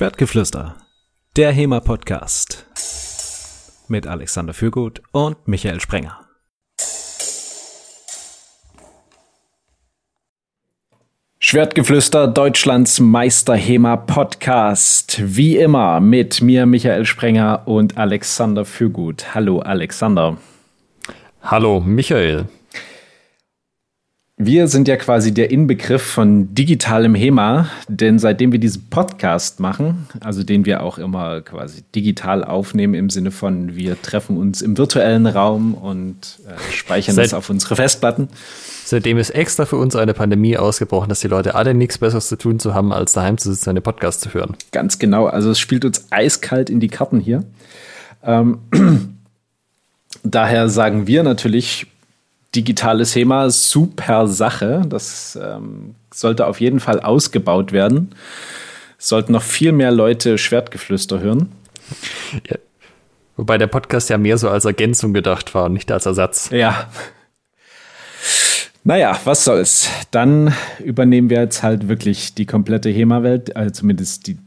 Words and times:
Schwertgeflüster, 0.00 0.76
der 1.36 1.52
HEMA-Podcast 1.52 2.64
mit 3.88 4.06
Alexander 4.06 4.54
Fürgut 4.54 5.02
und 5.12 5.46
Michael 5.46 5.78
Sprenger. 5.78 6.26
Schwertgeflüster, 11.38 12.28
Deutschlands 12.28 12.98
Meister 12.98 13.54
HEMA 13.54 13.96
Podcast. 13.96 15.20
Wie 15.22 15.58
immer 15.58 16.00
mit 16.00 16.40
mir, 16.40 16.64
Michael 16.64 17.04
Sprenger 17.04 17.64
und 17.66 17.98
Alexander 17.98 18.64
Fürgut. 18.64 19.34
Hallo, 19.34 19.58
Alexander. 19.58 20.38
Hallo, 21.42 21.80
Michael. 21.80 22.46
Wir 24.42 24.68
sind 24.68 24.88
ja 24.88 24.96
quasi 24.96 25.34
der 25.34 25.50
Inbegriff 25.50 26.00
von 26.00 26.54
digitalem 26.54 27.14
HEMA, 27.14 27.68
denn 27.88 28.18
seitdem 28.18 28.52
wir 28.52 28.58
diesen 28.58 28.88
Podcast 28.88 29.60
machen, 29.60 30.06
also 30.20 30.42
den 30.42 30.64
wir 30.64 30.82
auch 30.82 30.96
immer 30.96 31.42
quasi 31.42 31.82
digital 31.94 32.42
aufnehmen 32.42 32.94
im 32.94 33.10
Sinne 33.10 33.32
von 33.32 33.76
wir 33.76 34.00
treffen 34.00 34.38
uns 34.38 34.62
im 34.62 34.78
virtuellen 34.78 35.26
Raum 35.26 35.74
und 35.74 36.38
äh, 36.48 36.72
speichern 36.72 37.16
Seit, 37.16 37.26
das 37.26 37.34
auf 37.34 37.50
unsere 37.50 37.76
Festplatten. 37.76 38.28
Seitdem 38.86 39.18
ist 39.18 39.28
extra 39.28 39.66
für 39.66 39.76
uns 39.76 39.94
eine 39.94 40.14
Pandemie 40.14 40.56
ausgebrochen, 40.56 41.10
dass 41.10 41.20
die 41.20 41.28
Leute 41.28 41.54
alle 41.54 41.74
nichts 41.74 41.98
Besseres 41.98 42.28
zu 42.28 42.38
tun 42.38 42.58
zu 42.58 42.72
haben, 42.72 42.94
als 42.94 43.12
daheim 43.12 43.36
zu 43.36 43.52
sitzen, 43.52 43.68
eine 43.68 43.82
Podcast 43.82 44.22
zu 44.22 44.32
hören. 44.32 44.56
Ganz 44.72 44.98
genau, 44.98 45.26
also 45.26 45.50
es 45.50 45.58
spielt 45.58 45.84
uns 45.84 46.06
eiskalt 46.08 46.70
in 46.70 46.80
die 46.80 46.88
Karten 46.88 47.20
hier. 47.20 47.44
Ähm, 48.24 48.60
daher 50.22 50.70
sagen 50.70 51.06
wir 51.06 51.24
natürlich, 51.24 51.88
digitales 52.54 53.12
Thema, 53.12 53.50
super 53.50 54.26
Sache. 54.26 54.82
Das 54.88 55.38
ähm, 55.40 55.94
sollte 56.12 56.46
auf 56.46 56.60
jeden 56.60 56.80
Fall 56.80 57.00
ausgebaut 57.00 57.72
werden. 57.72 58.14
Es 58.98 59.08
sollten 59.08 59.32
noch 59.32 59.42
viel 59.42 59.72
mehr 59.72 59.90
Leute 59.92 60.38
Schwertgeflüster 60.38 61.20
hören. 61.20 61.52
Ja. 62.48 62.56
Wobei 63.36 63.56
der 63.56 63.68
Podcast 63.68 64.10
ja 64.10 64.18
mehr 64.18 64.36
so 64.36 64.50
als 64.50 64.66
Ergänzung 64.66 65.14
gedacht 65.14 65.54
war 65.54 65.64
und 65.64 65.72
nicht 65.72 65.90
als 65.90 66.04
Ersatz. 66.06 66.50
Ja. 66.50 66.90
Naja, 68.84 69.18
was 69.24 69.44
soll's. 69.44 69.88
Dann 70.10 70.54
übernehmen 70.78 71.30
wir 71.30 71.40
jetzt 71.40 71.62
halt 71.62 71.88
wirklich 71.88 72.34
die 72.34 72.46
komplette 72.46 72.90
HEMA-Welt, 72.90 73.56
also 73.56 73.70
zumindest 73.70 74.26
die 74.26 74.38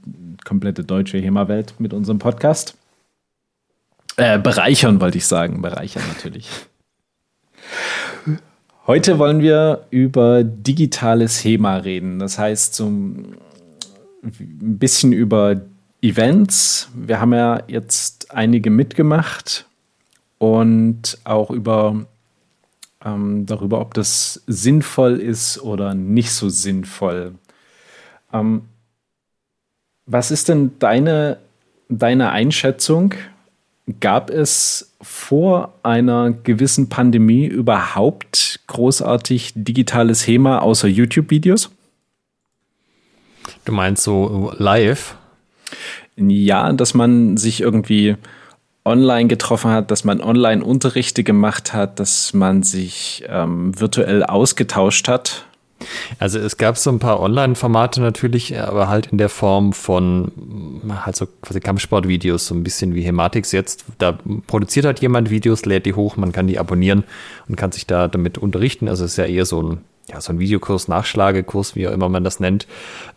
komplette 0.46 0.84
deutsche 0.84 1.18
HEMA-Welt 1.18 1.76
mit 1.80 1.94
unserem 1.94 2.20
Podcast. 2.20 2.76
Äh, 4.18 4.38
bereichern 4.38 5.02
wollte 5.02 5.18
ich 5.18 5.26
sagen, 5.26 5.62
bereichern 5.62 6.04
natürlich. 6.08 6.48
Heute 8.86 9.18
wollen 9.18 9.40
wir 9.40 9.86
über 9.92 10.44
digitales 10.44 11.44
HEMA 11.44 11.78
reden. 11.78 12.20
Das 12.20 12.38
heißt, 12.38 12.76
so 12.76 12.88
ein 12.88 13.38
bisschen 14.22 15.14
über 15.14 15.62
Events. 16.02 16.90
Wir 16.94 17.22
haben 17.22 17.34
ja 17.34 17.64
jetzt 17.68 18.32
einige 18.32 18.70
mitgemacht 18.70 19.66
und 20.38 21.18
auch 21.24 21.50
über 21.50 22.06
ähm, 23.06 23.46
darüber, 23.46 23.80
ob 23.80 23.94
das 23.94 24.44
sinnvoll 24.48 25.20
ist 25.20 25.62
oder 25.62 25.94
nicht 25.94 26.32
so 26.32 26.50
sinnvoll. 26.50 27.36
Ähm, 28.34 28.64
was 30.06 30.32
ist 30.32 30.50
denn 30.50 30.78
deine, 30.80 31.38
deine 31.88 32.32
Einschätzung? 32.32 33.14
Gab 34.00 34.30
es 34.30 34.96
vor 35.02 35.74
einer 35.84 36.32
gewissen 36.32 36.88
Pandemie 36.88 37.46
überhaupt 37.46 38.62
großartig 38.68 39.52
digitales 39.56 40.26
HEMA 40.26 40.60
außer 40.60 40.88
YouTube-Videos? 40.88 41.70
Du 43.66 43.74
meinst 43.74 44.04
so 44.04 44.54
live? 44.58 45.18
Ja, 46.16 46.72
dass 46.72 46.94
man 46.94 47.36
sich 47.36 47.60
irgendwie 47.60 48.16
online 48.86 49.28
getroffen 49.28 49.72
hat, 49.72 49.92
dass 49.92 50.04
man 50.04 50.22
online 50.22 50.64
Unterrichte 50.64 51.24
gemacht 51.24 51.74
hat, 51.74 52.00
dass 52.00 52.34
man 52.34 52.64
sich 52.64 53.24
ähm, 53.28 53.78
virtuell 53.80 54.24
ausgetauscht 54.24 55.08
hat. 55.08 55.46
Also 56.20 56.40
es 56.40 56.58
gab 56.58 56.78
so 56.78 56.90
ein 56.90 57.00
paar 57.00 57.20
Online-Formate 57.20 58.02
natürlich, 58.02 58.60
aber 58.60 58.88
halt 58.88 59.08
in 59.08 59.18
der 59.18 59.30
Form 59.30 59.74
von 59.74 60.82
halt 61.06 61.16
so 61.16 61.28
quasi 61.42 61.60
Kampfsportvideos, 61.60 62.48
so 62.48 62.56
ein 62.56 62.64
bisschen 62.64 62.96
wie 62.96 63.02
Hematix 63.02 63.52
jetzt. 63.52 63.86
Da 63.98 64.18
produziert 64.48 64.86
halt 64.86 65.00
jemand 65.00 65.30
Videos, 65.30 65.66
lädt 65.66 65.86
die 65.86 65.94
hoch, 65.94 66.18
man 66.18 66.32
kann 66.32 66.48
die 66.48 66.60
abonnieren 66.60 67.04
und 67.48 67.56
kann 67.56 67.72
sich 67.72 67.88
da 67.88 68.08
damit 68.08 68.38
unterrichten. 68.38 68.88
Also 68.88 69.06
es 69.06 69.12
ist 69.12 69.18
ja 69.18 69.26
eher 69.26 69.46
so 69.46 69.62
ein 69.62 69.78
ja, 70.10 70.20
so 70.20 70.34
ein 70.34 70.40
Videokurs, 70.40 70.88
Nachschlagekurs, 70.88 71.76
wie 71.76 71.88
auch 71.88 71.92
immer 71.92 72.10
man 72.10 72.24
das 72.24 72.40
nennt. 72.40 72.68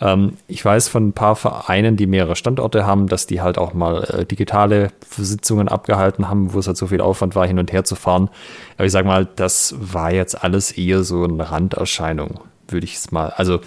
Ähm, 0.01 0.35
ich 0.47 0.65
weiß 0.65 0.89
von 0.89 1.09
ein 1.09 1.13
paar 1.13 1.35
Vereinen, 1.35 1.97
die 1.97 2.07
mehrere 2.07 2.37
Standorte 2.37 2.87
haben, 2.87 3.09
dass 3.09 3.27
die 3.27 3.41
halt 3.41 3.59
auch 3.59 3.75
mal 3.75 4.05
äh, 4.05 4.25
digitale 4.25 4.91
Sitzungen 5.11 5.69
abgehalten 5.69 6.29
haben, 6.29 6.53
wo 6.53 6.61
es 6.61 6.69
halt 6.69 6.77
so 6.77 6.87
viel 6.87 7.01
Aufwand 7.01 7.35
war, 7.35 7.47
hin 7.47 7.59
und 7.59 7.73
her 7.73 7.85
zu 7.85 7.97
fahren. 7.97 8.31
Aber 8.77 8.87
ich 8.87 8.93
sage 8.93 9.09
mal, 9.09 9.27
das 9.37 9.75
war 9.79 10.13
jetzt 10.13 10.43
alles 10.45 10.71
eher 10.73 11.03
so 11.03 11.25
eine 11.25 11.51
Randerscheinung 11.51 12.41
würde 12.69 12.85
ich 12.85 12.95
es 12.95 13.13
mal. 13.13 13.31
Also 13.31 13.61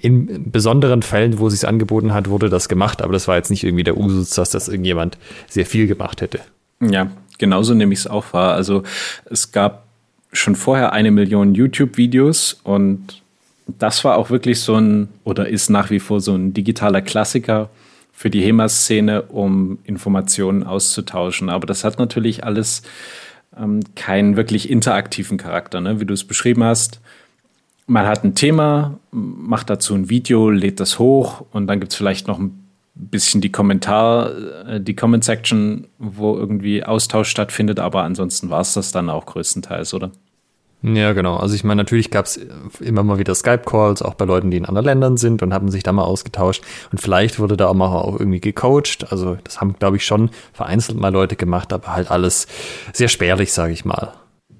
in 0.00 0.50
besonderen 0.50 1.02
Fällen, 1.02 1.38
wo 1.38 1.48
es 1.48 1.54
sich 1.54 1.68
angeboten 1.68 2.14
hat, 2.14 2.28
wurde 2.28 2.48
das 2.48 2.68
gemacht, 2.68 3.02
aber 3.02 3.12
das 3.12 3.28
war 3.28 3.36
jetzt 3.36 3.50
nicht 3.50 3.64
irgendwie 3.64 3.84
der 3.84 3.96
Usus, 3.96 4.30
dass 4.30 4.50
das 4.50 4.68
irgendjemand 4.68 5.18
sehr 5.48 5.66
viel 5.66 5.86
gemacht 5.86 6.20
hätte. 6.20 6.40
Ja, 6.80 7.10
genauso 7.38 7.74
nehme 7.74 7.92
ich 7.92 8.00
es 8.00 8.06
auch 8.06 8.32
wahr. 8.32 8.54
Also 8.54 8.82
es 9.26 9.52
gab 9.52 9.84
schon 10.32 10.56
vorher 10.56 10.92
eine 10.92 11.10
Million 11.10 11.54
YouTube-Videos 11.54 12.60
und 12.64 13.22
das 13.66 14.04
war 14.04 14.16
auch 14.16 14.30
wirklich 14.30 14.60
so 14.60 14.76
ein 14.76 15.08
oder 15.24 15.48
ist 15.48 15.70
nach 15.70 15.90
wie 15.90 16.00
vor 16.00 16.20
so 16.20 16.34
ein 16.34 16.52
digitaler 16.52 17.02
Klassiker 17.02 17.70
für 18.12 18.30
die 18.30 18.42
HEMA-Szene, 18.42 19.22
um 19.22 19.78
Informationen 19.84 20.64
auszutauschen. 20.64 21.48
Aber 21.48 21.66
das 21.66 21.84
hat 21.84 21.98
natürlich 21.98 22.44
alles 22.44 22.82
ähm, 23.56 23.80
keinen 23.94 24.36
wirklich 24.36 24.70
interaktiven 24.70 25.38
Charakter, 25.38 25.80
ne? 25.80 26.00
wie 26.00 26.04
du 26.04 26.14
es 26.14 26.24
beschrieben 26.24 26.64
hast 26.64 27.00
man 27.86 28.06
hat 28.06 28.24
ein 28.24 28.34
Thema, 28.34 28.98
macht 29.10 29.70
dazu 29.70 29.94
ein 29.94 30.08
Video, 30.08 30.50
lädt 30.50 30.80
das 30.80 30.98
hoch 30.98 31.44
und 31.52 31.66
dann 31.66 31.80
gibt 31.80 31.92
es 31.92 31.98
vielleicht 31.98 32.28
noch 32.28 32.38
ein 32.38 32.62
bisschen 32.94 33.40
die 33.40 33.52
Kommentar, 33.52 34.30
äh, 34.66 34.80
die 34.80 34.94
Comment 34.94 35.24
Section, 35.24 35.86
wo 35.98 36.36
irgendwie 36.36 36.84
Austausch 36.84 37.28
stattfindet, 37.28 37.80
aber 37.80 38.02
ansonsten 38.02 38.50
war 38.50 38.60
es 38.60 38.74
das 38.74 38.92
dann 38.92 39.10
auch 39.10 39.26
größtenteils, 39.26 39.94
oder? 39.94 40.12
Ja, 40.82 41.12
genau. 41.12 41.36
Also 41.36 41.54
ich 41.54 41.62
meine, 41.62 41.82
natürlich 41.82 42.10
gab 42.10 42.26
es 42.26 42.40
immer 42.80 43.04
mal 43.04 43.18
wieder 43.18 43.36
Skype-Calls, 43.36 44.02
auch 44.02 44.14
bei 44.14 44.24
Leuten, 44.24 44.50
die 44.50 44.56
in 44.56 44.66
anderen 44.66 44.86
Ländern 44.86 45.16
sind 45.16 45.40
und 45.40 45.54
haben 45.54 45.70
sich 45.70 45.84
da 45.84 45.92
mal 45.92 46.02
ausgetauscht. 46.02 46.64
Und 46.90 47.00
vielleicht 47.00 47.38
wurde 47.38 47.56
da 47.56 47.68
auch 47.68 47.74
mal 47.74 47.86
auch 47.86 48.18
irgendwie 48.18 48.40
gecoacht. 48.40 49.06
Also 49.10 49.38
das 49.44 49.60
haben, 49.60 49.76
glaube 49.78 49.96
ich, 49.96 50.04
schon 50.04 50.30
vereinzelt 50.52 50.98
mal 50.98 51.12
Leute 51.12 51.36
gemacht, 51.36 51.72
aber 51.72 51.94
halt 51.94 52.10
alles 52.10 52.48
sehr 52.92 53.06
spärlich, 53.06 53.52
sage 53.52 53.72
ich 53.72 53.84
mal. 53.84 54.12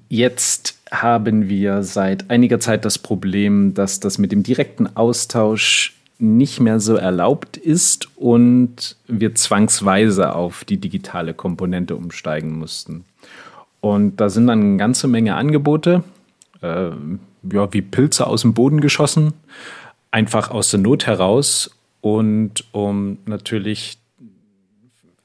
Jetzt 0.09 0.77
haben 0.91 1.49
wir 1.49 1.83
seit 1.83 2.29
einiger 2.29 2.59
Zeit 2.59 2.85
das 2.85 2.99
Problem, 2.99 3.73
dass 3.73 3.99
das 3.99 4.17
mit 4.17 4.31
dem 4.31 4.43
direkten 4.43 4.95
Austausch 4.95 5.95
nicht 6.19 6.59
mehr 6.59 6.79
so 6.79 6.95
erlaubt 6.95 7.57
ist 7.57 8.07
und 8.15 8.95
wir 9.07 9.35
zwangsweise 9.35 10.35
auf 10.35 10.63
die 10.63 10.77
digitale 10.77 11.33
Komponente 11.33 11.95
umsteigen 11.95 12.57
mussten. 12.57 13.05
Und 13.81 14.17
da 14.21 14.29
sind 14.29 14.47
dann 14.47 14.61
eine 14.61 14.77
ganze 14.77 15.07
Menge 15.07 15.35
Angebote, 15.35 16.03
äh, 16.61 16.91
ja, 17.51 17.73
wie 17.73 17.81
Pilze 17.81 18.25
aus 18.27 18.43
dem 18.43 18.53
Boden 18.53 18.79
geschossen, 18.79 19.33
einfach 20.11 20.51
aus 20.51 20.71
der 20.71 20.79
Not 20.79 21.07
heraus 21.07 21.71
und 21.99 22.63
um 22.71 23.17
natürlich 23.25 23.97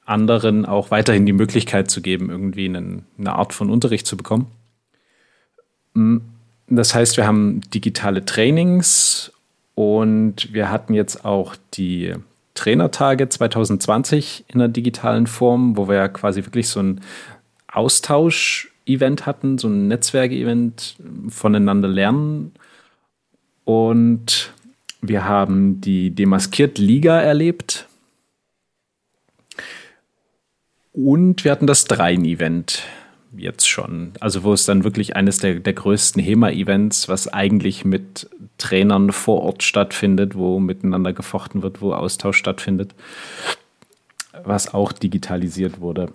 anderen 0.05 0.65
auch 0.65 0.91
weiterhin 0.91 1.25
die 1.25 1.33
Möglichkeit 1.33 1.89
zu 1.89 2.01
geben, 2.01 2.29
irgendwie 2.29 2.65
eine, 2.65 3.03
eine 3.17 3.33
Art 3.33 3.53
von 3.53 3.69
Unterricht 3.69 4.07
zu 4.07 4.17
bekommen. 4.17 4.47
Das 6.67 6.93
heißt, 6.93 7.17
wir 7.17 7.25
haben 7.25 7.61
digitale 7.73 8.25
Trainings 8.25 9.31
und 9.75 10.53
wir 10.53 10.69
hatten 10.69 10.93
jetzt 10.93 11.25
auch 11.25 11.55
die 11.73 12.13
Trainertage 12.53 13.29
2020 13.29 14.45
in 14.49 14.59
der 14.59 14.67
digitalen 14.67 15.27
Form, 15.27 15.77
wo 15.77 15.87
wir 15.87 15.95
ja 15.95 16.07
quasi 16.09 16.45
wirklich 16.45 16.67
so 16.67 16.81
ein 16.81 17.01
Austausch-Event 17.71 19.25
hatten, 19.25 19.57
so 19.57 19.67
ein 19.67 19.87
Netzwerk-Event 19.87 20.97
voneinander 21.29 21.87
lernen. 21.87 22.51
Und 23.63 24.51
wir 25.01 25.23
haben 25.25 25.79
die 25.79 26.11
Demaskiert 26.11 26.77
Liga 26.77 27.21
erlebt. 27.21 27.87
Und 30.91 31.45
wir 31.45 31.51
hatten 31.51 31.67
das 31.67 31.85
Dreien-Event 31.85 32.83
jetzt 33.35 33.67
schon. 33.67 34.13
Also 34.19 34.43
wo 34.43 34.53
es 34.53 34.65
dann 34.65 34.83
wirklich 34.83 35.15
eines 35.15 35.37
der, 35.37 35.55
der 35.55 35.73
größten 35.73 36.21
HEMA-Events, 36.21 37.07
was 37.09 37.27
eigentlich 37.27 37.85
mit 37.85 38.29
Trainern 38.57 39.11
vor 39.11 39.41
Ort 39.41 39.63
stattfindet, 39.63 40.35
wo 40.35 40.59
miteinander 40.59 41.13
gefochten 41.13 41.61
wird, 41.61 41.81
wo 41.81 41.93
Austausch 41.93 42.37
stattfindet, 42.37 42.95
was 44.43 44.73
auch 44.73 44.91
digitalisiert 44.91 45.79
wurde. 45.79 46.11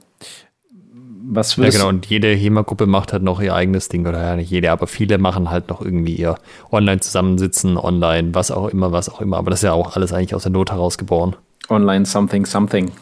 Was 1.27 1.57
ja, 1.57 1.71
genau, 1.71 1.89
und 1.89 2.05
jede 2.07 2.29
HEMA-Gruppe 2.29 2.85
macht 2.87 3.15
halt 3.15 3.23
noch 3.23 3.41
ihr 3.41 3.55
eigenes 3.55 3.89
Ding, 3.89 4.07
oder 4.07 4.21
ja 4.21 4.37
nicht 4.37 4.51
jede, 4.51 4.71
aber 4.71 4.87
viele 4.87 5.17
machen 5.17 5.51
halt 5.51 5.69
noch 5.71 5.81
irgendwie 5.81 6.15
ihr 6.15 6.35
Online-Zusammensitzen, 6.71 7.79
online, 7.79 8.35
was 8.35 8.51
auch 8.51 8.69
immer, 8.69 8.93
was 8.93 9.09
auch 9.09 9.23
immer. 9.23 9.39
Aber 9.39 9.51
das 9.51 9.61
ist 9.61 9.65
ja 9.65 9.73
auch 9.73 9.97
alles 9.97 10.13
eigentlich 10.13 10.35
aus 10.35 10.43
der 10.43 10.53
Not 10.53 10.71
heraus 10.71 10.99
geboren. 10.99 11.35
Online 11.71 12.05
something 12.05 12.45
something. 12.45 12.93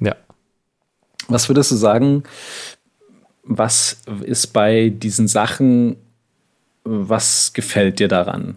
Ja. 0.00 0.16
Was 1.28 1.48
würdest 1.48 1.70
du 1.70 1.76
sagen, 1.76 2.24
was 3.48 4.02
ist 4.24 4.48
bei 4.48 4.90
diesen 4.90 5.26
Sachen, 5.26 5.96
was 6.84 7.52
gefällt 7.54 7.98
dir 7.98 8.08
daran? 8.08 8.56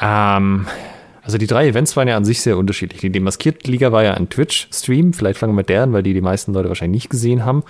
Ähm, 0.00 0.66
also 1.22 1.38
die 1.38 1.46
drei 1.46 1.68
Events 1.68 1.96
waren 1.96 2.08
ja 2.08 2.16
an 2.16 2.24
sich 2.24 2.40
sehr 2.40 2.58
unterschiedlich. 2.58 3.00
Die 3.00 3.10
Demaskiert-Liga 3.10 3.92
war 3.92 4.02
ja 4.02 4.14
ein 4.14 4.28
Twitch-Stream. 4.28 5.12
Vielleicht 5.12 5.38
fangen 5.38 5.52
wir 5.52 5.58
mit 5.58 5.68
deren, 5.68 5.92
weil 5.92 6.02
die 6.02 6.14
die 6.14 6.20
meisten 6.20 6.52
Leute 6.52 6.68
wahrscheinlich 6.68 7.04
nicht 7.04 7.10
gesehen 7.10 7.44
haben. 7.44 7.62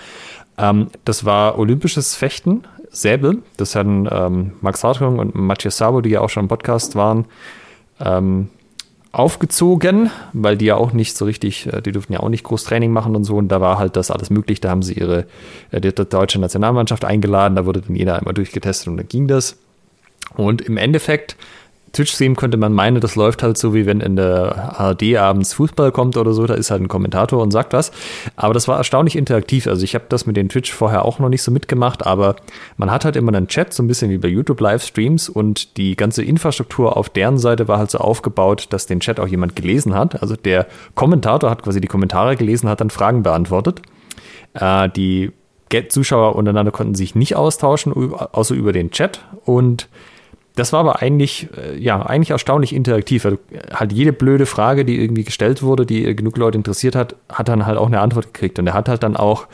Ähm, 0.57 0.89
das 1.05 1.25
war 1.25 1.59
olympisches 1.59 2.15
Fechten, 2.15 2.65
Säbel. 2.91 3.43
Das 3.57 3.75
hatten 3.75 4.09
ähm, 4.11 4.53
Max 4.61 4.85
Hartung 4.85 5.19
und 5.19 5.35
Matthias 5.35 5.77
Sabo, 5.77 6.01
die 6.01 6.11
ja 6.11 6.21
auch 6.21 6.31
schon 6.31 6.45
im 6.45 6.49
Podcast 6.49 6.95
waren, 6.95 7.27
ähm, 8.01 8.49
aufgezogen, 9.15 10.11
weil 10.33 10.57
die 10.57 10.67
ja 10.67 10.77
auch 10.77 10.93
nicht 10.93 11.17
so 11.17 11.25
richtig, 11.25 11.73
äh, 11.73 11.81
die 11.81 11.93
durften 11.93 12.13
ja 12.13 12.21
auch 12.21 12.29
nicht 12.29 12.45
groß 12.45 12.65
Training 12.65 12.91
machen 12.91 13.15
und 13.15 13.25
so. 13.25 13.37
Und 13.37 13.49
da 13.49 13.61
war 13.61 13.79
halt 13.79 13.97
das 13.97 14.11
alles 14.11 14.31
möglich. 14.31 14.61
Da 14.61 14.71
haben 14.71 14.83
sie 14.83 14.95
ihre 14.95 15.27
äh, 15.71 15.81
die 15.81 15.93
deutsche 15.93 16.41
Nationalmannschaft 16.41 17.05
eingeladen. 17.05 17.57
Da 17.57 17.65
wurde 17.65 17.81
dann 17.83 17.97
jeder 17.97 18.19
einmal 18.19 18.35
durchgetestet 18.35 18.89
und 18.89 18.97
dann 18.97 19.09
ging 19.09 19.29
das. 19.29 19.57
Und 20.37 20.63
im 20.63 20.77
Endeffekt 20.77 21.37
Twitch-Stream 21.95 22.37
könnte 22.37 22.57
man 22.59 22.73
meinen, 22.73 23.01
das 23.01 23.17
läuft 23.17 23.43
halt 23.43 23.57
so, 23.57 23.73
wie 23.73 23.87
wenn 23.87 24.01
in 24.01 24.17
der 24.17 24.79
ARD 24.79 25.17
abends 25.17 25.55
Fußball 25.55 25.93
kommt 25.93 26.17
oder 26.17 26.33
so, 26.33 26.47
da 26.47 26.55
ist 26.55 26.71
halt 26.71 26.83
ein 26.83 26.89
Kommentator 26.89 27.43
und 27.43 27.51
sagt 27.51 27.73
was. 27.73 27.93
Aber 28.37 28.53
das 28.53 28.69
war 28.69 28.77
erstaunlich 28.77 29.17
interaktiv. 29.17 29.67
Also 29.67 29.85
ich 29.85 29.95
habe 29.95 30.05
das 30.09 30.27
mit 30.27 30.37
den 30.37 30.49
Twitch 30.49 30.73
vorher 30.73 31.05
auch 31.05 31.19
noch 31.19 31.29
nicht 31.29 31.43
so 31.43 31.51
mitgemacht, 31.51 32.07
aber 32.07 32.37
man 32.77 32.91
hat 32.91 33.05
halt 33.05 33.17
immer 33.17 33.35
einen 33.35 33.49
Chat, 33.49 33.73
so 33.73 33.83
ein 33.83 33.87
bisschen 33.87 34.11
wie 34.11 34.19
bei 34.19 34.29
YouTube 34.29 34.61
Livestreams 34.61 35.29
und 35.29 35.77
die 35.77 35.97
ganze 35.97 36.23
Infrastruktur 36.23 36.97
auf 36.97 37.09
deren 37.09 37.39
Seite 37.39 37.69
war 37.69 37.79
halt 37.79 37.91
so 37.91 37.99
aufgebaut, 37.99 38.67
dass 38.71 38.87
den 38.87 39.01
Chat 39.01 39.19
auch 39.19 39.29
jemand 39.29 39.57
gelesen 39.57 39.95
hat. 39.95 40.21
Also 40.21 40.37
der 40.37 40.67
Kommentator 40.95 41.49
hat 41.49 41.63
quasi 41.63 41.81
die 41.81 41.89
Kommentare 41.89 42.37
gelesen, 42.37 42.69
hat 42.69 42.81
dann 42.81 42.91
Fragen 42.91 43.23
beantwortet. 43.23 43.81
Äh, 44.55 44.89
die 44.91 45.33
Zuschauer 45.89 46.37
untereinander 46.37 46.71
konnten 46.71 46.95
sich 46.95 47.15
nicht 47.15 47.35
austauschen, 47.35 47.93
außer 48.15 48.55
über 48.55 48.73
den 48.73 48.91
Chat 48.91 49.25
und 49.45 49.89
das 50.57 50.73
war 50.73 50.81
aber 50.81 51.03
eigentlich, 51.03 51.49
äh, 51.57 51.77
ja, 51.77 52.01
eigentlich 52.01 52.31
erstaunlich 52.31 52.73
interaktiv. 52.75 53.25
Also 53.25 53.39
halt 53.73 53.93
jede 53.93 54.13
blöde 54.13 54.47
Frage, 54.47 54.85
die 54.85 55.01
irgendwie 55.01 55.25
gestellt 55.25 55.63
wurde, 55.63 55.85
die 55.85 56.15
genug 56.15 56.37
Leute 56.37 56.57
interessiert 56.57 56.95
hat, 56.95 57.17
hat 57.29 57.49
dann 57.49 57.67
halt 57.67 57.77
auch 57.77 57.89
eine 57.89 58.01
Antwort 58.01 58.33
gekriegt. 58.33 58.61
Und 58.61 58.69
er 58.69 58.75
hat 58.75 58.89
halt 58.89 59.03
dann 59.03 59.17
auch 59.17 59.49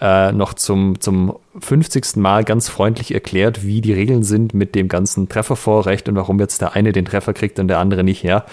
äh, 0.00 0.30
noch 0.32 0.52
zum, 0.52 1.00
zum 1.00 1.36
50. 1.58 2.16
Mal 2.16 2.44
ganz 2.44 2.68
freundlich 2.68 3.14
erklärt, 3.14 3.64
wie 3.64 3.80
die 3.80 3.94
Regeln 3.94 4.22
sind 4.22 4.52
mit 4.52 4.74
dem 4.74 4.88
ganzen 4.88 5.28
Treffervorrecht 5.28 6.08
und 6.10 6.16
warum 6.16 6.38
jetzt 6.38 6.60
der 6.60 6.74
eine 6.74 6.92
den 6.92 7.06
Treffer 7.06 7.32
kriegt 7.32 7.58
und 7.58 7.68
der 7.68 7.78
andere 7.78 8.04
nicht, 8.04 8.22
ja. 8.22 8.44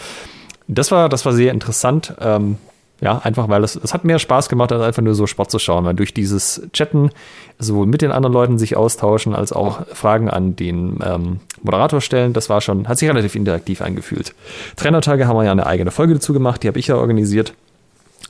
Das 0.68 0.92
war, 0.92 1.10
das 1.10 1.26
war 1.26 1.34
sehr 1.34 1.52
interessant. 1.52 2.14
Ähm, 2.22 2.58
ja, 3.02 3.20
einfach 3.20 3.48
weil 3.48 3.64
es, 3.64 3.76
es 3.76 3.94
hat 3.94 4.04
mehr 4.04 4.20
Spaß 4.20 4.50
gemacht, 4.50 4.72
als 4.72 4.82
einfach 4.82 5.02
nur 5.02 5.16
so 5.16 5.26
Sport 5.28 5.52
zu 5.52 5.60
schauen, 5.60 5.86
weil 5.86 5.94
durch 5.94 6.14
dieses 6.14 6.62
Chatten 6.74 7.12
sowohl 7.58 7.86
mit 7.86 8.02
den 8.02 8.12
anderen 8.12 8.34
Leuten 8.34 8.58
sich 8.58 8.76
austauschen, 8.76 9.34
als 9.34 9.54
auch 9.54 9.88
Fragen 9.88 10.30
an 10.30 10.56
den 10.56 11.00
ähm, 11.04 11.40
Moderator 11.62 12.02
stellen, 12.02 12.34
das 12.34 12.50
war 12.50 12.62
schon, 12.62 12.88
hat 12.88 12.98
sich 12.98 13.10
relativ 13.10 13.36
interaktiv 13.36 13.82
angefühlt. 13.82 14.34
Trainertage 14.76 15.28
haben 15.28 15.38
wir 15.38 15.46
ja 15.46 15.52
eine 15.52 15.66
eigene 15.66 15.92
Folge 15.92 16.16
dazu 16.16 16.34
gemacht, 16.34 16.64
die 16.64 16.68
habe 16.68 16.80
ich 16.80 16.88
ja 16.88 16.96
organisiert. 16.96 17.54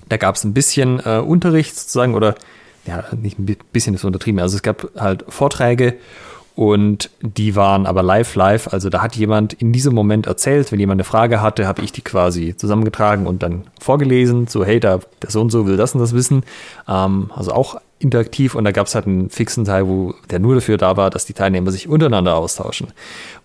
Da 0.08 0.18
gab 0.18 0.36
es 0.36 0.44
ein 0.44 0.54
bisschen 0.54 1.02
äh, 1.06 1.20
Unterricht 1.20 1.76
sozusagen 1.76 2.16
oder 2.16 2.36
ja, 2.86 3.04
nicht 3.20 3.38
ein 3.40 3.58
bisschen 3.74 3.94
ist 3.94 4.04
untertrieben, 4.04 4.40
also 4.40 4.56
es 4.56 4.64
gab 4.64 4.90
halt 4.98 5.26
Vorträge 5.28 5.96
und 6.60 7.10
die 7.22 7.56
waren 7.56 7.86
aber 7.86 8.04
live, 8.04 8.36
live. 8.36 8.68
Also 8.74 8.90
da 8.90 9.02
hat 9.02 9.16
jemand 9.16 9.54
in 9.54 9.72
diesem 9.72 9.96
Moment 9.96 10.28
erzählt, 10.28 10.74
wenn 10.74 10.80
jemand 10.82 10.98
eine 10.98 11.06
Frage 11.06 11.42
hatte, 11.42 11.66
habe 11.66 11.82
ich 11.84 11.94
die 11.94 12.02
quasi 12.02 12.54
zusammengetragen 12.54 13.28
und 13.28 13.44
dann 13.44 13.64
vorgelesen. 13.80 14.48
So, 14.48 14.66
hey, 14.66 14.82
da, 14.82 15.00
der 15.22 15.32
so 15.32 15.40
und 15.40 15.52
so 15.52 15.68
will 15.68 15.78
das 15.78 15.94
und 15.96 16.02
das 16.02 16.14
wissen. 16.14 16.44
Ähm, 16.86 17.32
also 17.34 17.54
auch 17.54 17.80
interaktiv 18.00 18.56
und 18.56 18.66
da 18.66 18.74
gab 18.74 18.88
es 18.88 18.96
halt 18.96 19.08
einen 19.08 19.30
fixen 19.30 19.64
Teil, 19.64 19.88
wo 19.88 20.14
der 20.32 20.40
nur 20.40 20.56
dafür 20.56 20.76
da 20.76 20.98
war, 20.98 21.10
dass 21.10 21.26
die 21.26 21.32
Teilnehmer 21.32 21.72
sich 21.72 21.88
untereinander 21.88 22.36
austauschen. 22.36 22.90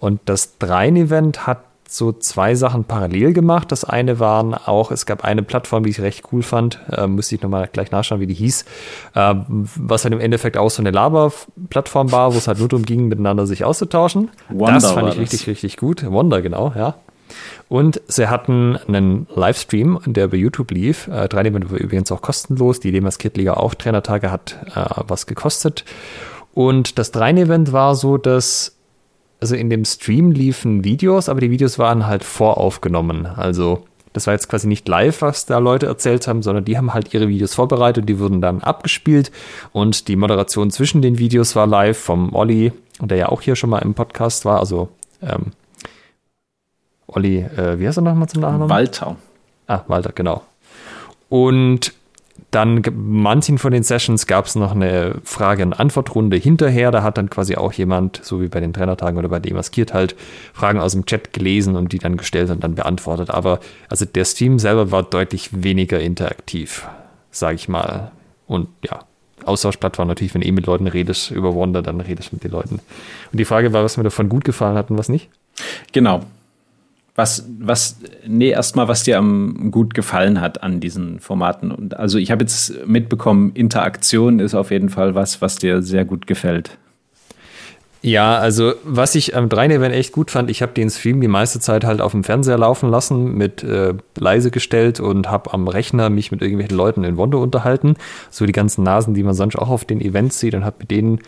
Und 0.01 0.19
das 0.25 0.59
Dreien-Event 0.59 1.47
hat 1.47 1.61
so 1.95 2.13
zwei 2.13 2.55
Sachen 2.55 2.85
parallel 2.85 3.33
gemacht. 3.33 3.71
Das 3.71 3.85
eine 3.85 4.19
waren 4.19 4.55
auch, 4.55 4.91
es 4.91 5.07
gab 5.07 5.25
eine 5.25 5.43
Plattform, 5.43 5.85
die 5.85 5.91
ich 5.91 6.01
recht 6.01 6.25
cool 6.33 6.43
fand, 6.43 6.81
äh, 6.91 7.07
müsste 7.07 7.37
ich 7.37 7.43
nochmal 7.43 7.69
gleich 7.73 7.91
nachschauen, 7.93 8.21
wie 8.21 8.27
die 8.27 8.35
hieß, 8.35 8.65
äh, 9.15 9.35
was 9.49 10.05
halt 10.05 10.13
im 10.13 10.21
Endeffekt 10.21 10.57
auch 10.57 10.71
so 10.71 10.83
eine 10.83 10.91
Laber-Plattform 10.91 12.11
war, 12.11 12.35
wo 12.35 12.39
es 12.39 12.49
halt 12.49 12.59
nur 12.59 12.69
darum 12.69 12.85
ging, 12.85 13.07
miteinander 13.07 13.47
sich 13.47 13.65
auszutauschen. 13.65 14.31
Wonder 14.49 14.75
das 14.75 14.91
fand 14.91 15.09
ich 15.11 15.19
richtig, 15.19 15.41
das. 15.41 15.49
richtig 15.49 15.77
gut. 15.77 16.05
Wonder, 16.11 16.43
genau, 16.43 16.73
ja. 16.77 16.97
Und 17.69 18.01
sie 18.09 18.29
hatten 18.29 18.77
einen 18.89 19.27
Livestream, 19.35 20.01
der 20.05 20.29
bei 20.29 20.37
YouTube 20.37 20.71
lief. 20.73 21.09
Äh, 21.09 21.29
drei 21.29 21.45
war 21.53 21.79
übrigens 21.79 22.11
auch 22.13 22.23
kostenlos. 22.23 22.81
Die 22.81 22.93
Demas 22.93 23.19
Kid 23.19 23.37
Liga 23.37 23.55
auch 23.55 23.75
Trainertage 23.75 24.31
hat 24.31 24.59
äh, 24.75 24.85
was 25.07 25.27
gekostet. 25.27 25.85
Und 26.53 26.99
das 26.99 27.11
Dreien-Event 27.13 27.73
war 27.73 27.95
so, 27.95 28.17
dass 28.17 28.77
also 29.45 29.57
in 29.57 29.69
dem 29.69 29.85
Stream 29.85 30.31
liefen 30.31 30.85
Videos, 30.85 31.29
aber 31.29 31.43
die 31.43 31.51
Videos 31.51 31.79
waren 31.79 32.07
halt 32.07 32.25
voraufgenommen. 32.25 33.27
Also 33.27 33.85
das 34.15 34.27
war 34.27 34.33
jetzt 34.33 34.49
quasi 34.49 34.67
nicht 34.67 34.89
live, 34.89 35.21
was 35.21 35.45
da 35.45 35.59
Leute 35.59 35.85
erzählt 35.85 36.27
haben, 36.27 36.41
sondern 36.41 36.65
die 36.65 36.79
haben 36.79 36.95
halt 36.95 37.13
ihre 37.13 37.29
Videos 37.29 37.53
vorbereitet, 37.53 38.09
die 38.09 38.19
wurden 38.19 38.41
dann 38.41 38.63
abgespielt 38.63 39.31
und 39.73 40.09
die 40.09 40.17
Moderation 40.17 40.71
zwischen 40.71 41.03
den 41.03 41.19
Videos 41.19 41.55
war 41.57 41.67
live 41.67 41.99
vom 41.99 42.35
Olli, 42.35 42.73
der 43.03 43.19
ja 43.19 43.29
auch 43.29 43.43
hier 43.43 43.55
schon 43.55 43.69
mal 43.69 43.81
im 43.81 43.93
Podcast 43.93 44.47
war, 44.47 44.61
also 44.61 44.89
ähm, 45.21 45.53
Olli, 47.07 47.41
äh, 47.41 47.79
wie 47.79 47.87
heißt 47.87 47.99
er 47.99 48.03
nochmal 48.03 48.31
zum 48.31 48.41
Nachnamen? 48.41 48.71
Walter. 48.71 49.17
Ah, 49.67 49.83
Walter, 49.89 50.13
genau. 50.15 50.41
Und 51.29 51.93
dann 52.51 52.83
manchen 52.95 53.59
von 53.59 53.73
den 53.73 53.83
Sessions 53.83 54.27
gab 54.27 54.47
es 54.47 54.55
noch 54.55 54.73
eine 54.73 55.17
Frage- 55.25 55.65
und 55.65 55.73
Antwortrunde 55.73 56.37
hinterher. 56.37 56.91
Da 56.91 57.03
hat 57.03 57.19
dann 57.19 57.31
quasi 57.31 57.57
auch 57.57 57.73
jemand, 57.73 58.21
so 58.25 58.41
wie 58.41 58.49
bei 58.49 58.61
den 58.61 58.73
Trainertagen 58.73 59.19
oder 59.19 59.29
bei 59.29 59.41
Demaskiert 59.41 59.93
halt, 59.93 60.15
Fragen 60.53 60.79
aus 60.79 60.93
dem 60.93 61.07
Chat 61.07 61.33
gelesen 61.33 61.77
und 61.77 61.93
die 61.93 61.99
dann 61.99 62.17
gestellt 62.17 62.51
und 62.51 62.63
dann 62.63 62.75
beantwortet. 62.75 63.31
Aber 63.31 63.61
also 63.89 64.05
der 64.05 64.25
Stream 64.25 64.59
selber 64.59 64.91
war 64.91 65.03
deutlich 65.03 65.63
weniger 65.65 66.01
interaktiv, 66.01 66.87
sage 67.31 67.57
ich 67.57 67.69
mal. 67.69 68.13
Und 68.47 68.69
ja, 68.83 69.01
Austauschplattform 69.45 70.09
natürlich, 70.09 70.35
wenn 70.35 70.41
du 70.41 70.47
eh 70.47 70.53
mit 70.53 70.67
Leuten 70.67 70.87
redest 70.87 71.31
über 71.31 71.55
Wonder, 71.55 71.83
dann 71.83 72.01
redest 72.01 72.33
du 72.33 72.37
mit 72.37 72.45
den 72.45 72.53
Leuten. 72.53 72.81
Und 73.33 73.39
die 73.39 73.45
Frage 73.45 73.73
war, 73.73 73.85
was 73.85 73.97
mir 73.97 74.05
davon 74.05 74.29
gut 74.29 74.45
gefallen 74.45 74.77
hat 74.77 74.91
und 74.91 74.99
was 74.99 75.09
nicht? 75.09 75.29
Genau. 75.93 76.23
Was, 77.17 77.49
was, 77.61 77.99
nee, 78.27 78.51
erstmal, 78.51 78.89
was 78.89 79.05
dir 79.05 79.19
am 79.19 79.71
gut 79.71 79.95
gefallen 79.95 80.41
hat 80.41 80.65
an 80.65 80.81
diesen 80.81 81.21
Formaten. 81.21 81.71
Und 81.71 81.97
also 81.97 82.19
ich 82.19 82.33
habe 82.33 82.43
jetzt 82.43 82.87
mitbekommen, 82.87 83.53
Interaktion 83.55 84.41
ist 84.41 84.55
auf 84.55 84.73
jeden 84.73 84.89
Fall 84.89 85.15
was, 85.15 85.41
was 85.41 85.57
dir 85.57 85.81
sehr 85.81 86.05
gut 86.05 86.27
gefällt. 86.27 86.77
Ja, 88.05 88.37
also 88.37 88.75
was 88.85 89.15
ich 89.15 89.35
am 89.35 89.49
3-Event 89.49 89.95
echt 89.95 90.13
gut 90.13 90.31
fand, 90.31 90.51
ich 90.51 90.61
habe 90.61 90.75
den 90.75 90.91
Stream 90.91 91.23
die 91.23 91.29
meiste 91.29 91.59
Zeit 91.59 91.85
halt 91.85 92.03
auf 92.03 92.13
dem 92.13 92.23
Fernseher 92.23 92.59
laufen 92.59 92.91
lassen, 92.91 93.33
mit 93.35 93.63
äh, 93.63 93.95
leise 94.19 94.51
gestellt 94.51 95.01
und 95.01 95.31
habe 95.31 95.55
am 95.55 95.69
Rechner 95.69 96.11
mich 96.11 96.31
mit 96.31 96.43
irgendwelchen 96.43 96.77
Leuten 96.77 97.03
in 97.03 97.17
Wondo 97.17 97.43
unterhalten. 97.43 97.95
So 98.29 98.45
die 98.45 98.53
ganzen 98.53 98.83
Nasen, 98.83 99.15
die 99.15 99.23
man 99.23 99.33
sonst 99.33 99.57
auch 99.57 99.71
auf 99.71 99.87
den 99.87 100.03
Events 100.03 100.39
sieht 100.39 100.55
und 100.55 100.67
habe 100.67 100.77
mit 100.81 100.91
denen 100.91 101.21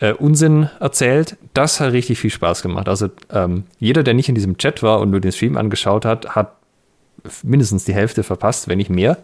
äh, 0.00 0.12
Unsinn 0.12 0.68
erzählt. 0.80 1.36
Das 1.54 1.80
hat 1.80 1.92
richtig 1.92 2.18
viel 2.18 2.30
Spaß 2.30 2.62
gemacht. 2.62 2.88
Also 2.88 3.08
ähm, 3.30 3.64
jeder, 3.78 4.02
der 4.02 4.14
nicht 4.14 4.28
in 4.28 4.34
diesem 4.34 4.58
Chat 4.58 4.82
war 4.82 5.00
und 5.00 5.10
nur 5.10 5.20
den 5.20 5.32
Stream 5.32 5.56
angeschaut 5.56 6.04
hat, 6.04 6.34
hat 6.34 6.56
mindestens 7.42 7.84
die 7.84 7.94
Hälfte 7.94 8.22
verpasst, 8.22 8.66
wenn 8.68 8.78
nicht 8.78 8.90
mehr. 8.90 9.18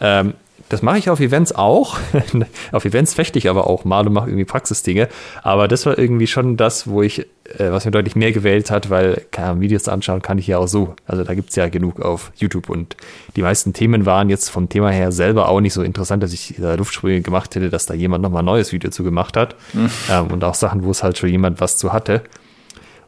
Ähm, 0.00 0.34
das 0.68 0.82
mache 0.82 0.98
ich 0.98 1.10
auf 1.10 1.20
Events 1.20 1.54
auch. 1.54 1.98
auf 2.72 2.84
Events 2.84 3.14
fechte 3.14 3.38
ich 3.38 3.48
aber 3.48 3.66
auch 3.66 3.84
mal 3.84 4.06
und 4.06 4.12
mache 4.12 4.28
irgendwie 4.28 4.44
Praxisdinge. 4.44 5.08
Aber 5.42 5.68
das 5.68 5.86
war 5.86 5.98
irgendwie 5.98 6.26
schon 6.26 6.56
das, 6.56 6.86
wo 6.86 7.02
ich, 7.02 7.20
äh, 7.58 7.70
was 7.70 7.84
mir 7.84 7.90
deutlich 7.90 8.16
mehr 8.16 8.32
gewählt 8.32 8.70
hat, 8.70 8.90
weil 8.90 9.22
kann, 9.30 9.60
Videos 9.60 9.88
anschauen 9.88 10.22
kann 10.22 10.38
ich 10.38 10.46
ja 10.46 10.58
auch 10.58 10.68
so. 10.68 10.94
Also 11.06 11.24
da 11.24 11.34
gibt 11.34 11.50
es 11.50 11.56
ja 11.56 11.68
genug 11.68 12.00
auf 12.00 12.32
YouTube. 12.36 12.70
Und 12.70 12.96
die 13.36 13.42
meisten 13.42 13.72
Themen 13.72 14.06
waren 14.06 14.30
jetzt 14.30 14.48
vom 14.48 14.68
Thema 14.68 14.90
her 14.90 15.12
selber 15.12 15.48
auch 15.48 15.60
nicht 15.60 15.74
so 15.74 15.82
interessant, 15.82 16.22
dass 16.22 16.32
ich 16.32 16.54
da 16.58 16.74
Luftsprünge 16.74 17.22
gemacht 17.22 17.54
hätte, 17.54 17.70
dass 17.70 17.86
da 17.86 17.94
jemand 17.94 18.22
nochmal 18.22 18.42
ein 18.42 18.46
neues 18.46 18.72
Video 18.72 18.90
zu 18.90 19.04
gemacht 19.04 19.36
hat. 19.36 19.56
Mhm. 19.72 19.90
Ähm, 20.10 20.26
und 20.28 20.44
auch 20.44 20.54
Sachen, 20.54 20.84
wo 20.84 20.90
es 20.90 21.02
halt 21.02 21.18
schon 21.18 21.28
jemand 21.28 21.60
was 21.60 21.76
zu 21.76 21.92
hatte. 21.92 22.22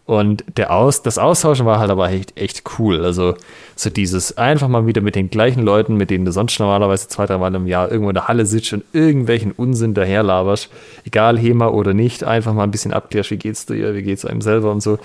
Und 0.06 0.44
der 0.58 0.70
Aus, 0.70 1.02
das 1.02 1.16
Austauschen 1.16 1.64
war 1.64 1.78
halt 1.78 1.90
aber 1.90 2.11
echt, 2.11 2.38
echt 2.38 2.62
cool. 2.78 3.02
Also 3.02 3.37
so 3.75 3.88
dieses 3.88 4.37
einfach 4.37 4.68
mal 4.68 4.87
wieder 4.87 5.00
mit 5.00 5.14
den 5.14 5.30
gleichen 5.30 5.62
Leuten, 5.62 5.96
mit 5.96 6.11
denen 6.11 6.26
du 6.26 6.32
sonst 6.32 6.58
normalerweise 6.58 7.08
zwei, 7.08 7.25
drei 7.25 7.38
Mal 7.38 7.54
im 7.54 7.66
Jahr 7.66 7.90
irgendwo 7.90 8.11
in 8.11 8.14
der 8.14 8.28
Halle 8.28 8.44
sitzt 8.44 8.75
und 8.75 8.84
irgendwelchen 8.92 9.52
Unsinn 9.52 9.94
daherlaberst, 9.94 10.68
egal 11.06 11.38
HEMA 11.38 11.68
oder 11.68 11.94
nicht, 11.94 12.23
einfach 12.23 12.52
mal 12.52 12.64
ein 12.64 12.70
bisschen 12.70 12.92
abklärst, 12.92 13.30
wie 13.30 13.38
geht's 13.38 13.64
dir, 13.64 13.94
wie 13.94 14.02
geht's 14.02 14.26
einem 14.26 14.42
selber 14.42 14.73
und 14.73 14.82
so. 14.82 14.99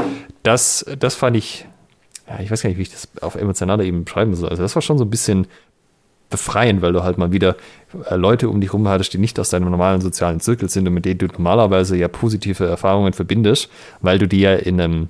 Das, 0.44 0.86
das 1.00 1.16
fand 1.16 1.38
ich, 1.38 1.66
ja, 2.28 2.42
ich 2.42 2.52
weiß 2.52 2.62
gar 2.62 2.70
nicht, 2.70 2.78
wie 2.78 2.84
ich 2.84 2.92
das 2.92 3.08
auf 3.22 3.36
emotionaler 3.36 3.86
Ebene 3.86 4.04
beschreiben 4.04 4.36
soll. 4.36 4.50
Also 4.50 4.64
das 4.64 4.76
war 4.76 4.82
schon 4.82 4.98
so 4.98 5.06
ein 5.06 5.10
bisschen 5.10 5.48
befreien, 6.30 6.82
weil 6.82 6.94
du 6.94 7.04
halt 7.04 7.18
mal 7.18 7.32
wieder 7.32 7.56
äh, 8.10 8.16
Leute 8.16 8.50
um 8.50 8.62
dich 8.62 8.74
rum 8.74 8.88
hattest, 8.88 9.14
die 9.14 9.18
nicht 9.18 9.40
aus 9.40 9.50
deinem 9.50 9.70
normalen 9.70 10.02
sozialen 10.02 10.40
Zirkel 10.40 10.70
sind 10.70 10.88
und 10.88 10.94
mit 10.94 11.06
denen 11.06 11.18
du 11.18 11.28
normalerweise 11.28 11.98
ja 11.98 12.08
positive 12.08 12.66
Erfahrungen 12.66 13.14
verbindest, 13.14 13.70
weil 14.02 14.20
du 14.20 14.28
die 14.28 14.42
ja 14.42 14.56
in 14.56 14.80
einem 14.80 15.10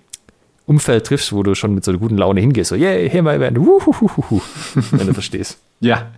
Umfeld 0.65 1.07
triffst, 1.07 1.33
wo 1.33 1.43
du 1.43 1.55
schon 1.55 1.73
mit 1.73 1.83
so 1.83 1.91
einer 1.91 1.99
guten 1.99 2.17
Laune 2.17 2.41
hingehst. 2.41 2.69
So, 2.69 2.75
yay, 2.75 3.03
yeah, 3.03 3.11
HEMA-Event, 3.11 3.57
wenn 3.57 5.07
du 5.07 5.13
verstehst. 5.13 5.57
Ja. 5.81 6.11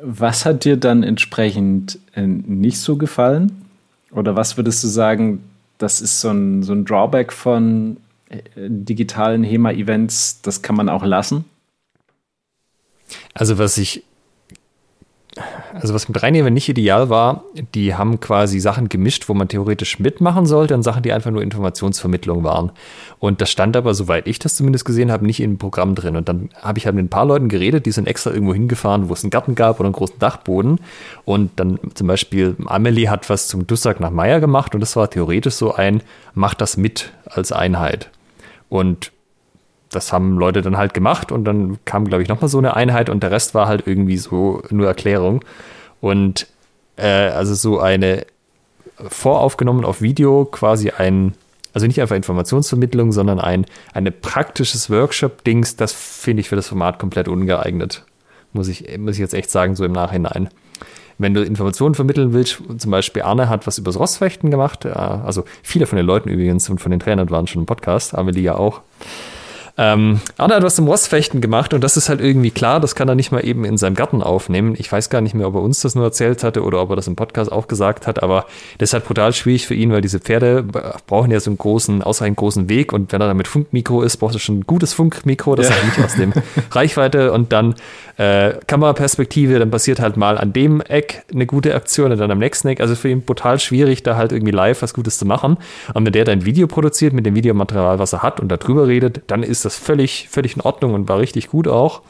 Was 0.00 0.46
hat 0.46 0.64
dir 0.64 0.78
dann 0.78 1.02
entsprechend 1.02 1.98
äh, 2.14 2.26
nicht 2.26 2.78
so 2.78 2.96
gefallen? 2.96 3.66
Oder 4.10 4.36
was 4.36 4.56
würdest 4.56 4.82
du 4.82 4.88
sagen, 4.88 5.44
das 5.76 6.00
ist 6.00 6.22
so 6.22 6.30
ein, 6.30 6.62
so 6.62 6.72
ein 6.72 6.86
Drawback 6.86 7.30
von 7.30 7.98
äh, 8.30 8.38
digitalen 8.56 9.44
HEMA-Events, 9.44 10.40
das 10.40 10.62
kann 10.62 10.76
man 10.76 10.88
auch 10.88 11.04
lassen? 11.04 11.44
Also 13.34 13.58
was 13.58 13.78
ich 13.78 14.04
also 15.74 15.92
was 15.92 16.08
mit 16.08 16.22
Reinheber 16.22 16.48
nicht 16.48 16.68
ideal 16.68 17.10
war, 17.10 17.44
die 17.74 17.94
haben 17.94 18.20
quasi 18.20 18.58
Sachen 18.58 18.88
gemischt, 18.88 19.28
wo 19.28 19.34
man 19.34 19.48
theoretisch 19.48 19.98
mitmachen 19.98 20.46
sollte 20.46 20.74
und 20.74 20.82
Sachen, 20.82 21.02
die 21.02 21.12
einfach 21.12 21.30
nur 21.30 21.42
Informationsvermittlung 21.42 22.42
waren. 22.42 22.72
Und 23.18 23.40
das 23.42 23.50
stand 23.50 23.76
aber, 23.76 23.92
soweit 23.92 24.26
ich 24.26 24.38
das 24.38 24.56
zumindest 24.56 24.86
gesehen 24.86 25.12
habe, 25.12 25.26
nicht 25.26 25.40
im 25.40 25.58
Programm 25.58 25.94
drin. 25.94 26.16
Und 26.16 26.28
dann 26.28 26.48
habe 26.62 26.78
ich 26.78 26.86
halt 26.86 26.96
mit 26.96 27.04
ein 27.04 27.10
paar 27.10 27.26
Leuten 27.26 27.48
geredet, 27.48 27.84
die 27.84 27.92
sind 27.92 28.08
extra 28.08 28.30
irgendwo 28.30 28.54
hingefahren, 28.54 29.10
wo 29.10 29.12
es 29.12 29.24
einen 29.24 29.30
Garten 29.30 29.54
gab 29.54 29.78
oder 29.78 29.88
einen 29.88 29.94
großen 29.94 30.18
Dachboden. 30.18 30.80
Und 31.26 31.50
dann 31.56 31.78
zum 31.94 32.06
Beispiel 32.06 32.56
Amelie 32.64 33.10
hat 33.10 33.28
was 33.28 33.48
zum 33.48 33.66
Dussack 33.66 34.00
nach 34.00 34.10
Meier 34.10 34.40
gemacht 34.40 34.74
und 34.74 34.80
das 34.80 34.96
war 34.96 35.10
theoretisch 35.10 35.54
so 35.54 35.74
ein, 35.74 36.02
mach 36.34 36.54
das 36.54 36.78
mit 36.78 37.12
als 37.26 37.52
Einheit. 37.52 38.10
Und 38.70 39.12
das 39.90 40.12
haben 40.12 40.38
Leute 40.38 40.62
dann 40.62 40.76
halt 40.76 40.94
gemacht 40.94 41.32
und 41.32 41.44
dann 41.44 41.78
kam, 41.84 42.04
glaube 42.06 42.22
ich, 42.22 42.28
nochmal 42.28 42.48
so 42.48 42.58
eine 42.58 42.76
Einheit 42.76 43.08
und 43.08 43.22
der 43.22 43.30
Rest 43.30 43.54
war 43.54 43.68
halt 43.68 43.86
irgendwie 43.86 44.18
so 44.18 44.62
nur 44.70 44.86
Erklärung. 44.86 45.44
Und 46.00 46.46
äh, 46.96 47.06
also 47.06 47.54
so 47.54 47.80
eine 47.80 48.26
voraufgenommen 48.96 49.84
auf 49.84 50.02
Video 50.02 50.44
quasi 50.46 50.90
ein, 50.90 51.34
also 51.72 51.86
nicht 51.86 52.00
einfach 52.00 52.16
Informationsvermittlung, 52.16 53.12
sondern 53.12 53.38
ein 53.38 53.66
eine 53.92 54.10
praktisches 54.10 54.90
Workshop-Dings, 54.90 55.76
das 55.76 55.92
finde 55.92 56.40
ich 56.40 56.48
für 56.48 56.56
das 56.56 56.68
Format 56.68 56.98
komplett 56.98 57.28
ungeeignet. 57.28 58.04
Muss 58.52 58.68
ich, 58.68 58.98
muss 58.98 59.14
ich 59.14 59.20
jetzt 59.20 59.34
echt 59.34 59.50
sagen, 59.50 59.76
so 59.76 59.84
im 59.84 59.92
Nachhinein. 59.92 60.48
Wenn 61.18 61.32
du 61.32 61.42
Informationen 61.42 61.94
vermitteln 61.94 62.32
willst, 62.32 62.62
zum 62.78 62.90
Beispiel 62.90 63.22
Arne 63.22 63.48
hat 63.48 63.66
was 63.66 63.78
übers 63.78 63.98
Rostfechten 63.98 64.50
gemacht, 64.50 64.84
also 64.84 65.44
viele 65.62 65.86
von 65.86 65.96
den 65.96 66.04
Leuten 66.04 66.28
übrigens 66.28 66.68
und 66.68 66.78
von 66.78 66.90
den 66.90 67.00
Trainern 67.00 67.30
waren 67.30 67.46
schon 67.46 67.62
im 67.62 67.66
Podcast, 67.66 68.14
Amelie 68.14 68.42
ja 68.42 68.56
auch. 68.56 68.82
Ähm, 69.78 70.20
Arne 70.38 70.54
hat 70.54 70.62
was 70.62 70.76
zum 70.76 70.88
Rostfechten 70.88 71.40
gemacht 71.40 71.74
und 71.74 71.84
das 71.84 71.96
ist 71.96 72.08
halt 72.08 72.20
irgendwie 72.20 72.50
klar, 72.50 72.80
das 72.80 72.94
kann 72.94 73.08
er 73.08 73.14
nicht 73.14 73.30
mal 73.30 73.44
eben 73.44 73.64
in 73.64 73.76
seinem 73.76 73.94
Garten 73.94 74.22
aufnehmen. 74.22 74.74
Ich 74.78 74.90
weiß 74.90 75.10
gar 75.10 75.20
nicht 75.20 75.34
mehr, 75.34 75.46
ob 75.46 75.54
er 75.54 75.60
uns 75.60 75.80
das 75.80 75.94
nur 75.94 76.04
erzählt 76.04 76.42
hatte 76.42 76.62
oder 76.62 76.80
ob 76.80 76.90
er 76.90 76.96
das 76.96 77.06
im 77.06 77.16
Podcast 77.16 77.52
auch 77.52 77.68
gesagt 77.68 78.06
hat, 78.06 78.22
aber 78.22 78.46
das 78.78 78.90
ist 78.90 78.92
halt 78.94 79.04
brutal 79.04 79.34
schwierig 79.34 79.66
für 79.66 79.74
ihn, 79.74 79.92
weil 79.92 80.00
diese 80.00 80.18
Pferde 80.18 80.62
brauchen 80.62 81.30
ja 81.30 81.40
so 81.40 81.50
einen 81.50 81.58
großen, 81.58 82.02
ausreichend 82.02 82.38
großen 82.38 82.70
Weg 82.70 82.92
und 82.94 83.12
wenn 83.12 83.20
er 83.20 83.28
dann 83.28 83.36
mit 83.36 83.48
Funkmikro 83.48 84.02
ist, 84.02 84.16
braucht 84.16 84.34
er 84.34 84.40
schon 84.40 84.60
ein 84.60 84.66
gutes 84.66 84.94
Funkmikro, 84.94 85.56
das 85.56 85.68
ja. 85.68 85.74
halt 85.74 85.84
nicht 85.84 85.98
aus 86.04 86.16
dem 86.16 86.32
Reichweite 86.70 87.32
und 87.32 87.52
dann 87.52 87.74
äh, 88.16 88.54
Kameraperspektive, 88.66 89.58
dann 89.58 89.70
passiert 89.70 90.00
halt 90.00 90.16
mal 90.16 90.38
an 90.38 90.52
dem 90.52 90.80
Eck 90.80 91.24
eine 91.32 91.46
gute 91.46 91.74
Aktion 91.74 92.12
und 92.12 92.18
dann 92.18 92.30
am 92.30 92.38
nächsten 92.38 92.68
Eck. 92.68 92.80
Also 92.80 92.94
für 92.94 93.10
ihn 93.10 93.22
brutal 93.22 93.58
schwierig, 93.58 94.02
da 94.02 94.16
halt 94.16 94.32
irgendwie 94.32 94.52
live 94.52 94.80
was 94.82 94.94
Gutes 94.94 95.18
zu 95.18 95.26
machen. 95.26 95.58
Und 95.92 96.06
wenn 96.06 96.12
der 96.12 96.24
dann 96.24 96.44
Video 96.44 96.66
produziert 96.66 97.12
mit 97.12 97.26
dem 97.26 97.34
Videomaterial, 97.34 97.98
was 97.98 98.14
er 98.14 98.22
hat 98.22 98.40
und 98.40 98.48
darüber 98.48 98.88
redet, 98.88 99.22
dann 99.26 99.42
ist 99.42 99.65
das 99.66 99.76
völlig, 99.76 100.28
völlig 100.30 100.56
in 100.56 100.62
Ordnung 100.62 100.94
und 100.94 101.08
war 101.08 101.18
richtig 101.18 101.48
gut 101.48 101.68
auch. 101.68 102.02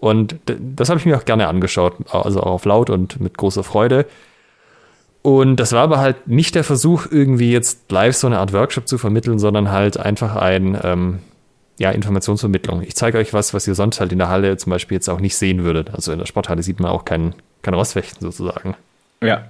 Und 0.00 0.36
das 0.46 0.90
habe 0.90 1.00
ich 1.00 1.06
mir 1.06 1.16
auch 1.16 1.24
gerne 1.24 1.48
angeschaut, 1.48 1.94
also 2.10 2.40
auch 2.40 2.52
auf 2.52 2.64
laut 2.64 2.90
und 2.90 3.20
mit 3.20 3.36
großer 3.36 3.64
Freude. 3.64 4.06
Und 5.22 5.56
das 5.56 5.72
war 5.72 5.82
aber 5.82 5.98
halt 5.98 6.28
nicht 6.28 6.54
der 6.54 6.64
Versuch, 6.64 7.06
irgendwie 7.10 7.50
jetzt 7.50 7.90
live 7.90 8.16
so 8.16 8.26
eine 8.28 8.38
Art 8.38 8.52
Workshop 8.52 8.86
zu 8.86 8.98
vermitteln, 8.98 9.38
sondern 9.38 9.70
halt 9.70 9.98
einfach 9.98 10.36
ein, 10.36 10.78
ähm, 10.82 11.18
ja, 11.78 11.90
Informationsvermittlung. 11.90 12.82
Ich 12.82 12.94
zeige 12.94 13.18
euch 13.18 13.32
was, 13.32 13.54
was 13.54 13.66
ihr 13.66 13.74
sonst 13.74 14.00
halt 14.00 14.12
in 14.12 14.18
der 14.18 14.28
Halle 14.28 14.56
zum 14.56 14.70
Beispiel 14.70 14.96
jetzt 14.96 15.08
auch 15.08 15.20
nicht 15.20 15.36
sehen 15.36 15.64
würdet. 15.64 15.92
Also 15.92 16.12
in 16.12 16.18
der 16.18 16.26
Sporthalle 16.26 16.62
sieht 16.62 16.80
man 16.80 16.90
auch 16.90 17.04
kein, 17.04 17.34
kein 17.62 17.74
Rostfechten 17.74 18.20
sozusagen. 18.20 18.76
Ja. 19.20 19.48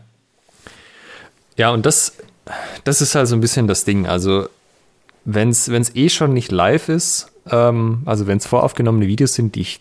Ja, 1.57 1.71
und 1.71 1.85
das, 1.85 2.17
das 2.85 3.03
ist 3.03 3.15
halt 3.15 3.29
so 3.29 3.37
ein 3.37 3.41
bisschen 3.41 3.67
das 3.67 3.85
Ding. 3.85 4.07
Also, 4.07 4.49
wenn 5.25 5.51
es 5.51 5.95
eh 5.95 6.09
schon 6.09 6.33
nicht 6.33 6.51
live 6.53 6.89
ist, 6.89 7.31
ähm, 7.51 8.03
also 8.05 8.27
wenn 8.27 8.39
es 8.39 8.47
voraufgenommene 8.47 9.07
Videos 9.07 9.35
sind, 9.35 9.55
die 9.55 9.63
ich 9.63 9.81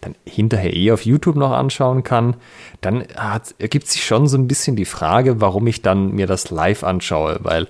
dann 0.00 0.14
hinterher 0.24 0.74
eh 0.74 0.92
auf 0.92 1.04
YouTube 1.04 1.36
noch 1.36 1.50
anschauen 1.50 2.02
kann, 2.02 2.36
dann 2.80 3.04
hat, 3.16 3.54
ergibt 3.58 3.88
sich 3.88 4.04
schon 4.04 4.28
so 4.28 4.36
ein 4.38 4.48
bisschen 4.48 4.76
die 4.76 4.84
Frage, 4.84 5.40
warum 5.40 5.66
ich 5.66 5.82
dann 5.82 6.12
mir 6.12 6.26
das 6.26 6.50
live 6.50 6.84
anschaue, 6.84 7.40
weil, 7.42 7.66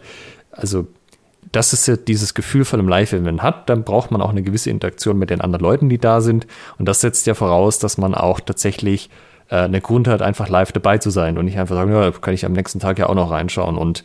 also 0.53 0.87
das 1.53 1.73
ist 1.73 1.87
ja 1.89 1.97
dieses 1.97 2.35
Gefühl 2.35 2.65
von 2.65 2.79
einem 2.79 2.89
Live-Event 2.89 3.43
hat, 3.43 3.71
dann 3.71 3.85
braucht 3.85 4.11
man 4.11 4.21
auch 4.21 4.31
eine 4.31 4.43
gewisse 4.43 4.71
Interaktion 4.71 5.19
mit 5.19 5.31
den 5.31 5.41
anderen 5.41 5.63
Leuten, 5.63 5.89
die 5.89 5.99
da 5.99 6.21
sind. 6.21 6.47
Und 6.79 6.87
das 6.87 7.01
setzt 7.01 7.27
ja 7.27 7.35
voraus, 7.35 7.79
dass 7.79 7.97
man 7.97 8.15
auch 8.15 8.41
tatsächlich 8.41 9.09
äh, 9.49 9.57
einen 9.57 9.83
Grund 9.83 10.09
hat, 10.09 10.21
einfach 10.21 10.49
live 10.49 10.73
dabei 10.73 10.99
zu 10.99 11.11
sein 11.11 11.39
und 11.39 11.47
nicht 11.47 11.59
einfach 11.59 11.77
sagen, 11.77 11.93
ja, 11.93 12.11
kann 12.11 12.35
ich 12.35 12.45
am 12.45 12.53
nächsten 12.53 12.81
Tag 12.81 12.99
ja 12.99 13.09
auch 13.09 13.15
noch 13.15 13.31
reinschauen. 13.31 13.79
Und 13.79 14.05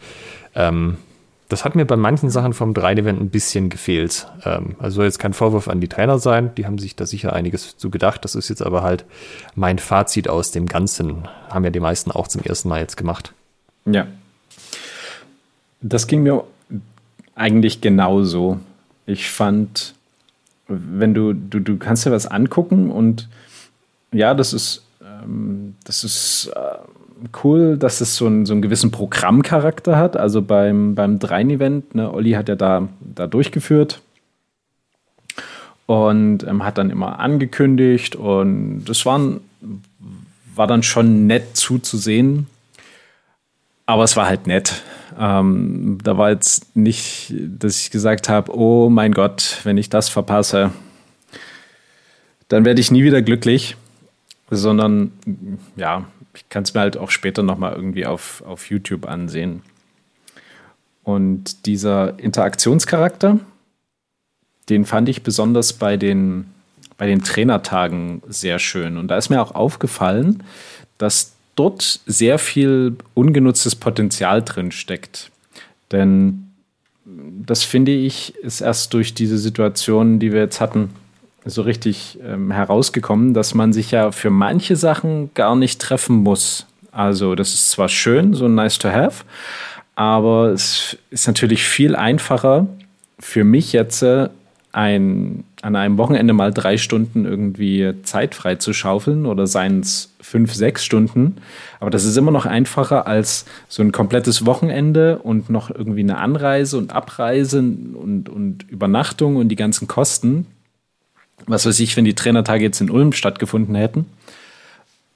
ähm, 0.55 0.97
das 1.49 1.65
hat 1.65 1.75
mir 1.75 1.85
bei 1.85 1.95
manchen 1.95 2.29
Sachen 2.29 2.53
vom 2.53 2.73
3-Event 2.73 3.19
ein 3.19 3.29
bisschen 3.29 3.69
gefehlt. 3.69 4.27
Ähm, 4.45 4.75
also 4.79 4.97
soll 4.97 5.05
jetzt 5.05 5.19
kein 5.19 5.33
Vorwurf 5.33 5.67
an 5.67 5.81
die 5.81 5.87
Trainer 5.87 6.19
sein, 6.19 6.53
die 6.55 6.65
haben 6.65 6.77
sich 6.77 6.95
da 6.95 7.05
sicher 7.05 7.33
einiges 7.33 7.77
zu 7.77 7.89
gedacht. 7.89 8.23
Das 8.23 8.35
ist 8.35 8.49
jetzt 8.49 8.61
aber 8.61 8.83
halt 8.83 9.05
mein 9.55 9.79
Fazit 9.79 10.27
aus 10.27 10.51
dem 10.51 10.67
Ganzen. 10.67 11.27
Haben 11.49 11.65
ja 11.65 11.69
die 11.69 11.79
meisten 11.79 12.11
auch 12.11 12.27
zum 12.27 12.41
ersten 12.41 12.69
Mal 12.69 12.79
jetzt 12.79 12.97
gemacht. 12.97 13.33
Ja. 13.85 14.07
Das 15.81 16.07
ging 16.07 16.23
mir 16.23 16.43
eigentlich 17.35 17.81
genauso. 17.81 18.59
Ich 19.05 19.29
fand, 19.29 19.95
wenn 20.67 21.13
du, 21.13 21.33
du, 21.33 21.59
du 21.59 21.77
kannst 21.77 22.05
dir 22.05 22.11
was 22.11 22.25
angucken 22.25 22.89
und 22.89 23.27
ja, 24.11 24.33
das 24.33 24.53
ist, 24.53 24.83
ähm, 25.01 25.75
das 25.83 26.03
ist 26.03 26.51
äh, 26.55 26.59
cool, 27.43 27.77
dass 27.77 28.01
es 28.01 28.15
so, 28.15 28.27
ein, 28.27 28.45
so 28.45 28.53
einen 28.53 28.61
gewissen 28.61 28.91
Programmcharakter 28.91 29.97
hat. 29.97 30.17
Also 30.17 30.41
beim, 30.41 30.95
beim 30.95 31.19
Dreien-Event, 31.19 31.95
ne, 31.95 32.11
Olli 32.13 32.31
hat 32.31 32.49
ja 32.49 32.55
da, 32.55 32.87
da 33.01 33.27
durchgeführt 33.27 34.01
und 35.85 36.43
ähm, 36.43 36.63
hat 36.63 36.77
dann 36.77 36.89
immer 36.89 37.19
angekündigt 37.19 38.15
und 38.15 38.85
das 38.85 39.05
waren, 39.05 39.41
war 40.55 40.67
dann 40.67 40.83
schon 40.83 41.27
nett 41.27 41.55
zuzusehen. 41.57 42.47
Aber 43.85 44.03
es 44.05 44.15
war 44.15 44.27
halt 44.27 44.47
nett. 44.47 44.81
Ähm, 45.19 45.97
da 46.03 46.17
war 46.17 46.29
jetzt 46.29 46.75
nicht, 46.75 47.33
dass 47.37 47.81
ich 47.81 47.91
gesagt 47.91 48.29
habe, 48.29 48.57
oh 48.57 48.89
mein 48.89 49.11
Gott, 49.11 49.59
wenn 49.63 49.77
ich 49.77 49.89
das 49.89 50.09
verpasse, 50.09 50.71
dann 52.47 52.65
werde 52.65 52.81
ich 52.81 52.91
nie 52.91 53.03
wieder 53.03 53.21
glücklich, 53.21 53.75
sondern 54.49 55.11
ja, 55.75 56.05
ich 56.35 56.49
kann 56.49 56.63
es 56.63 56.73
mir 56.73 56.81
halt 56.81 56.97
auch 56.97 57.11
später 57.11 57.43
nochmal 57.43 57.73
irgendwie 57.73 58.05
auf, 58.05 58.43
auf 58.45 58.69
YouTube 58.69 59.07
ansehen. 59.07 59.61
Und 61.03 61.65
dieser 61.65 62.17
Interaktionscharakter, 62.19 63.39
den 64.69 64.85
fand 64.85 65.09
ich 65.09 65.23
besonders 65.23 65.73
bei 65.73 65.97
den, 65.97 66.45
bei 66.97 67.07
den 67.07 67.23
Trainertagen 67.23 68.21
sehr 68.27 68.59
schön. 68.59 68.97
Und 68.97 69.09
da 69.09 69.17
ist 69.17 69.29
mir 69.29 69.41
auch 69.41 69.53
aufgefallen, 69.53 70.43
dass 70.97 71.33
dort 71.55 71.99
sehr 72.05 72.39
viel 72.39 72.95
ungenutztes 73.13 73.75
Potenzial 73.75 74.41
drin 74.41 74.71
steckt. 74.71 75.29
Denn 75.91 76.51
das 77.05 77.63
finde 77.63 77.91
ich, 77.91 78.35
ist 78.35 78.61
erst 78.61 78.93
durch 78.93 79.13
diese 79.13 79.37
Situation, 79.37 80.19
die 80.19 80.31
wir 80.31 80.39
jetzt 80.39 80.61
hatten, 80.61 80.89
so 81.45 81.61
richtig 81.61 82.19
ähm, 82.25 82.51
herausgekommen, 82.51 83.33
dass 83.33 83.53
man 83.53 83.73
sich 83.73 83.91
ja 83.91 84.11
für 84.11 84.29
manche 84.29 84.75
Sachen 84.75 85.33
gar 85.33 85.55
nicht 85.55 85.81
treffen 85.81 86.17
muss. 86.17 86.67
Also 86.91 87.35
das 87.35 87.53
ist 87.53 87.71
zwar 87.71 87.89
schön, 87.89 88.33
so 88.33 88.47
nice 88.47 88.77
to 88.77 88.89
have, 88.89 89.23
aber 89.95 90.49
es 90.49 90.97
ist 91.09 91.27
natürlich 91.27 91.63
viel 91.63 91.95
einfacher 91.95 92.67
für 93.19 93.43
mich 93.43 93.73
jetzt 93.73 94.03
äh, 94.03 94.29
ein, 94.73 95.43
an 95.61 95.75
einem 95.75 95.97
Wochenende 95.97 96.33
mal 96.33 96.51
drei 96.51 96.77
Stunden 96.77 97.25
irgendwie 97.25 97.93
Zeit 98.03 98.33
frei 98.33 98.55
zu 98.55 98.73
schaufeln 98.73 99.25
oder 99.25 99.45
seien 99.45 99.81
es 99.81 100.11
fünf, 100.19 100.53
sechs 100.53 100.83
Stunden. 100.83 101.37
Aber 101.79 101.91
das 101.91 102.05
ist 102.05 102.17
immer 102.17 102.31
noch 102.31 102.47
einfacher 102.47 103.05
als 103.05 103.45
so 103.69 103.83
ein 103.83 103.91
komplettes 103.91 104.45
Wochenende 104.45 105.19
und 105.19 105.49
noch 105.49 105.69
irgendwie 105.69 106.01
eine 106.01 106.17
Anreise 106.17 106.77
und 106.77 106.91
Abreise 106.91 107.59
und, 107.59 108.29
und 108.29 108.69
Übernachtung 108.69 109.35
und 109.35 109.49
die 109.49 109.55
ganzen 109.55 109.87
Kosten. 109.87 110.47
Was 111.45 111.65
weiß 111.65 111.79
ich, 111.79 111.95
wenn 111.97 112.05
die 112.05 112.13
Trainertage 112.13 112.63
jetzt 112.63 112.81
in 112.81 112.89
Ulm 112.89 113.13
stattgefunden 113.13 113.75
hätten. 113.75 114.05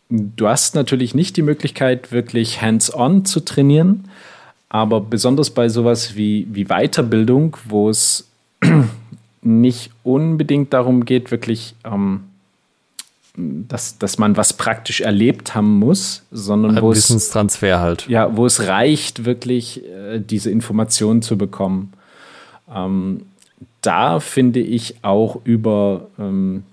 Du 0.10 0.48
hast 0.48 0.75
natürlich 0.75 1.13
nicht 1.15 1.36
die 1.36 1.41
Möglichkeit, 1.41 2.12
wirklich 2.12 2.62
hands-on 2.62 3.25
zu 3.25 3.41
trainieren, 3.41 4.05
aber 4.69 5.01
besonders 5.01 5.50
bei 5.50 5.67
sowas 5.69 6.15
wie, 6.15 6.48
wie 6.51 6.65
Weiterbildung, 6.65 7.57
wo 7.65 7.89
es 7.89 8.27
nicht 9.41 9.91
unbedingt 10.03 10.74
darum 10.74 11.03
geht, 11.03 11.31
wirklich, 11.31 11.75
ähm, 11.84 12.22
dass, 13.36 13.98
dass 13.98 14.17
man 14.17 14.36
was 14.36 14.53
praktisch 14.53 15.01
erlebt 15.01 15.55
haben 15.55 15.77
muss, 15.77 16.24
sondern 16.31 16.81
wo 16.81 16.91
Wissenstransfer 16.91 17.75
es, 17.75 17.81
halt. 17.81 18.07
Ja, 18.07 18.36
wo 18.36 18.46
es 18.46 18.65
reicht, 18.65 19.25
wirklich 19.25 19.84
äh, 19.86 20.19
diese 20.19 20.50
Informationen 20.50 21.22
zu 21.22 21.38
bekommen. 21.38 21.93
Ähm, 22.74 23.22
da 23.81 24.19
finde 24.19 24.59
ich 24.59 25.03
auch 25.03 25.39
über, 25.43 26.07
ähm, 26.19 26.63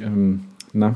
ähm, 0.00 0.44
na, 0.72 0.94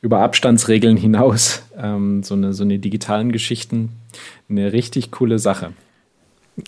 über 0.00 0.20
Abstandsregeln 0.20 0.96
hinaus 0.96 1.62
ähm, 1.76 2.22
so, 2.22 2.34
eine, 2.34 2.52
so 2.52 2.64
eine 2.64 2.78
digitalen 2.78 3.32
Geschichten 3.32 3.90
eine 4.48 4.72
richtig 4.72 5.10
coole 5.10 5.38
Sache. 5.38 5.72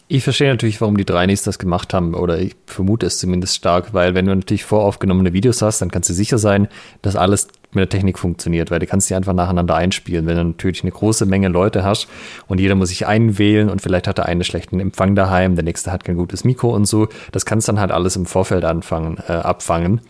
Ich 0.09 0.25
verstehe 0.25 0.49
natürlich, 0.49 0.81
warum 0.81 0.97
die 0.97 1.05
Dreinis 1.05 1.43
das 1.43 1.59
gemacht 1.59 1.93
haben, 1.93 2.15
oder 2.15 2.39
ich 2.39 2.57
vermute 2.67 3.05
es 3.05 3.19
zumindest 3.19 3.57
stark, 3.57 3.93
weil 3.93 4.15
wenn 4.15 4.25
du 4.25 4.35
natürlich 4.35 4.65
voraufgenommene 4.65 5.35
Videos 5.35 5.61
hast, 5.61 5.83
dann 5.83 5.91
kannst 5.91 6.09
du 6.09 6.15
sicher 6.15 6.39
sein, 6.39 6.69
dass 7.03 7.17
alles 7.17 7.49
mit 7.73 7.83
der 7.83 7.89
Technik 7.91 8.19
funktioniert, 8.19 8.71
weil 8.71 8.79
du 8.79 8.87
kannst 8.87 9.11
die 9.11 9.15
einfach 9.15 9.35
nacheinander 9.35 9.75
einspielen. 9.75 10.27
Wenn 10.27 10.37
du 10.37 10.45
natürlich 10.45 10.83
eine 10.83 10.93
große 10.93 11.27
Menge 11.27 11.49
Leute 11.49 11.85
hast 11.85 12.09
und 12.47 12.61
jeder 12.61 12.77
muss 12.77 12.89
sich 12.89 13.07
einwählen 13.07 13.69
und 13.69 13.83
vielleicht 13.83 14.09
hat 14.09 14.17
der 14.17 14.27
eine 14.27 14.45
schlechten 14.45 14.81
Empfang 14.81 15.15
daheim, 15.15 15.55
der 15.55 15.65
nächste 15.65 15.93
hat 15.93 16.05
kein 16.05 16.17
gutes 16.17 16.45
Mikro 16.45 16.75
und 16.75 16.87
so, 16.87 17.09
das 17.33 17.45
kannst 17.45 17.69
dann 17.69 17.79
halt 17.79 17.91
alles 17.93 18.17
im 18.17 18.25
Vorfeld 18.25 18.65
anfangen, 18.65 19.19
äh, 19.29 19.33
abfangen. 19.33 20.01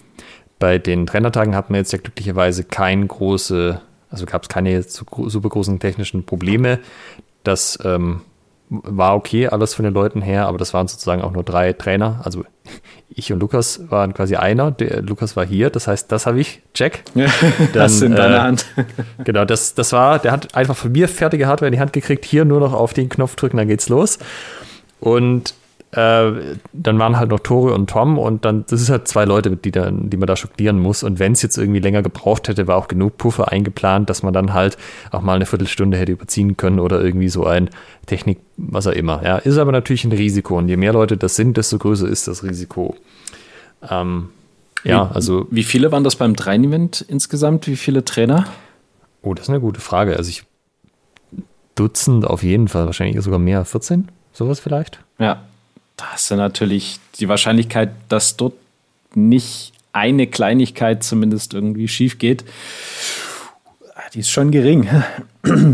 Bei 0.60 0.78
den 0.78 1.06
Trainertagen 1.06 1.56
hat 1.56 1.70
man 1.70 1.78
jetzt 1.78 1.92
ja 1.92 1.98
glücklicherweise 1.98 2.62
keine 2.62 3.06
große, 3.06 3.80
also 4.08 4.26
gab 4.26 4.44
es 4.44 4.48
keine 4.48 4.82
super 4.82 5.48
großen 5.48 5.80
technischen 5.80 6.24
Probleme. 6.24 6.78
Das 7.42 7.76
ähm, 7.84 8.20
war 8.82 9.14
okay, 9.14 9.48
alles 9.48 9.74
von 9.74 9.84
den 9.84 9.94
Leuten 9.94 10.22
her, 10.22 10.46
aber 10.46 10.58
das 10.58 10.74
waren 10.74 10.88
sozusagen 10.88 11.22
auch 11.22 11.32
nur 11.32 11.42
drei 11.42 11.72
Trainer. 11.72 12.20
Also 12.24 12.44
ich 13.08 13.32
und 13.32 13.40
Lukas 13.40 13.90
waren 13.90 14.14
quasi 14.14 14.36
einer. 14.36 14.70
Der 14.70 15.02
Lukas 15.02 15.36
war 15.36 15.46
hier, 15.46 15.70
das 15.70 15.86
heißt, 15.86 16.10
das 16.10 16.26
habe 16.26 16.40
ich, 16.40 16.62
check. 16.74 17.04
Ja, 17.14 17.26
das 17.72 18.02
in 18.02 18.14
deiner 18.14 18.36
äh, 18.36 18.40
Hand. 18.40 18.66
genau, 19.24 19.44
das, 19.44 19.74
das 19.74 19.92
war, 19.92 20.18
der 20.18 20.32
hat 20.32 20.54
einfach 20.54 20.76
von 20.76 20.92
mir 20.92 21.08
fertige 21.08 21.46
Hardware 21.46 21.68
in 21.68 21.72
die 21.72 21.80
Hand 21.80 21.92
gekriegt, 21.92 22.24
hier 22.24 22.44
nur 22.44 22.60
noch 22.60 22.72
auf 22.72 22.92
den 22.92 23.08
Knopf 23.08 23.36
drücken, 23.36 23.56
dann 23.56 23.68
geht's 23.68 23.88
los. 23.88 24.18
Und 25.00 25.54
äh, 25.94 26.56
dann 26.72 26.98
waren 26.98 27.18
halt 27.18 27.30
noch 27.30 27.38
Tore 27.38 27.72
und 27.72 27.88
Tom 27.88 28.18
und 28.18 28.44
dann, 28.44 28.64
das 28.68 28.80
ist 28.80 28.90
halt 28.90 29.06
zwei 29.06 29.24
Leute, 29.24 29.56
die, 29.56 29.70
dann, 29.70 30.10
die 30.10 30.16
man 30.16 30.26
da 30.26 30.34
schockieren 30.34 30.80
muss. 30.80 31.04
Und 31.04 31.20
wenn 31.20 31.32
es 31.32 31.42
jetzt 31.42 31.56
irgendwie 31.56 31.78
länger 31.78 32.02
gebraucht 32.02 32.48
hätte, 32.48 32.66
war 32.66 32.76
auch 32.76 32.88
genug 32.88 33.16
Puffer 33.16 33.52
eingeplant, 33.52 34.10
dass 34.10 34.24
man 34.24 34.32
dann 34.32 34.52
halt 34.52 34.76
auch 35.12 35.20
mal 35.20 35.36
eine 35.36 35.46
Viertelstunde 35.46 35.96
hätte 35.96 36.10
überziehen 36.10 36.56
können 36.56 36.80
oder 36.80 37.00
irgendwie 37.00 37.28
so 37.28 37.46
ein 37.46 37.70
Technik, 38.06 38.38
was 38.56 38.88
auch 38.88 38.92
immer. 38.92 39.22
Ja, 39.24 39.38
ist 39.38 39.56
aber 39.56 39.70
natürlich 39.70 40.04
ein 40.04 40.12
Risiko. 40.12 40.58
Und 40.58 40.68
je 40.68 40.76
mehr 40.76 40.92
Leute 40.92 41.16
das 41.16 41.36
sind, 41.36 41.56
desto 41.56 41.78
größer 41.78 42.08
ist 42.08 42.26
das 42.26 42.42
Risiko. 42.42 42.96
Ähm, 43.88 44.30
ja, 44.82 45.08
also. 45.12 45.46
Wie 45.50 45.62
viele 45.62 45.92
waren 45.92 46.02
das 46.02 46.16
beim 46.16 46.34
Dreien-Event 46.34 47.02
insgesamt? 47.08 47.68
Wie 47.68 47.76
viele 47.76 48.04
Trainer? 48.04 48.46
Oh, 49.22 49.32
das 49.32 49.46
ist 49.46 49.50
eine 49.50 49.60
gute 49.60 49.80
Frage. 49.80 50.16
Also 50.16 50.28
ich 50.28 50.44
Dutzend 51.76 52.24
auf 52.24 52.42
jeden 52.42 52.68
Fall, 52.68 52.86
wahrscheinlich 52.86 53.20
sogar 53.22 53.40
mehr. 53.40 53.64
14? 53.64 54.08
Sowas 54.32 54.60
vielleicht? 54.60 55.00
Ja, 55.18 55.42
da 55.96 56.12
hast 56.12 56.30
du 56.30 56.36
natürlich 56.36 56.98
die 57.18 57.28
Wahrscheinlichkeit, 57.28 57.90
dass 58.08 58.36
dort 58.36 58.54
nicht 59.14 59.72
eine 59.92 60.26
Kleinigkeit 60.26 61.04
zumindest 61.04 61.54
irgendwie 61.54 61.88
schief 61.88 62.18
geht, 62.18 62.44
die 64.12 64.20
ist 64.20 64.30
schon 64.30 64.50
gering. 64.50 64.88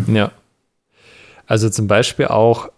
Ja. 0.08 0.32
Also 1.46 1.68
zum 1.68 1.86
Beispiel 1.86 2.26
auch, 2.26 2.70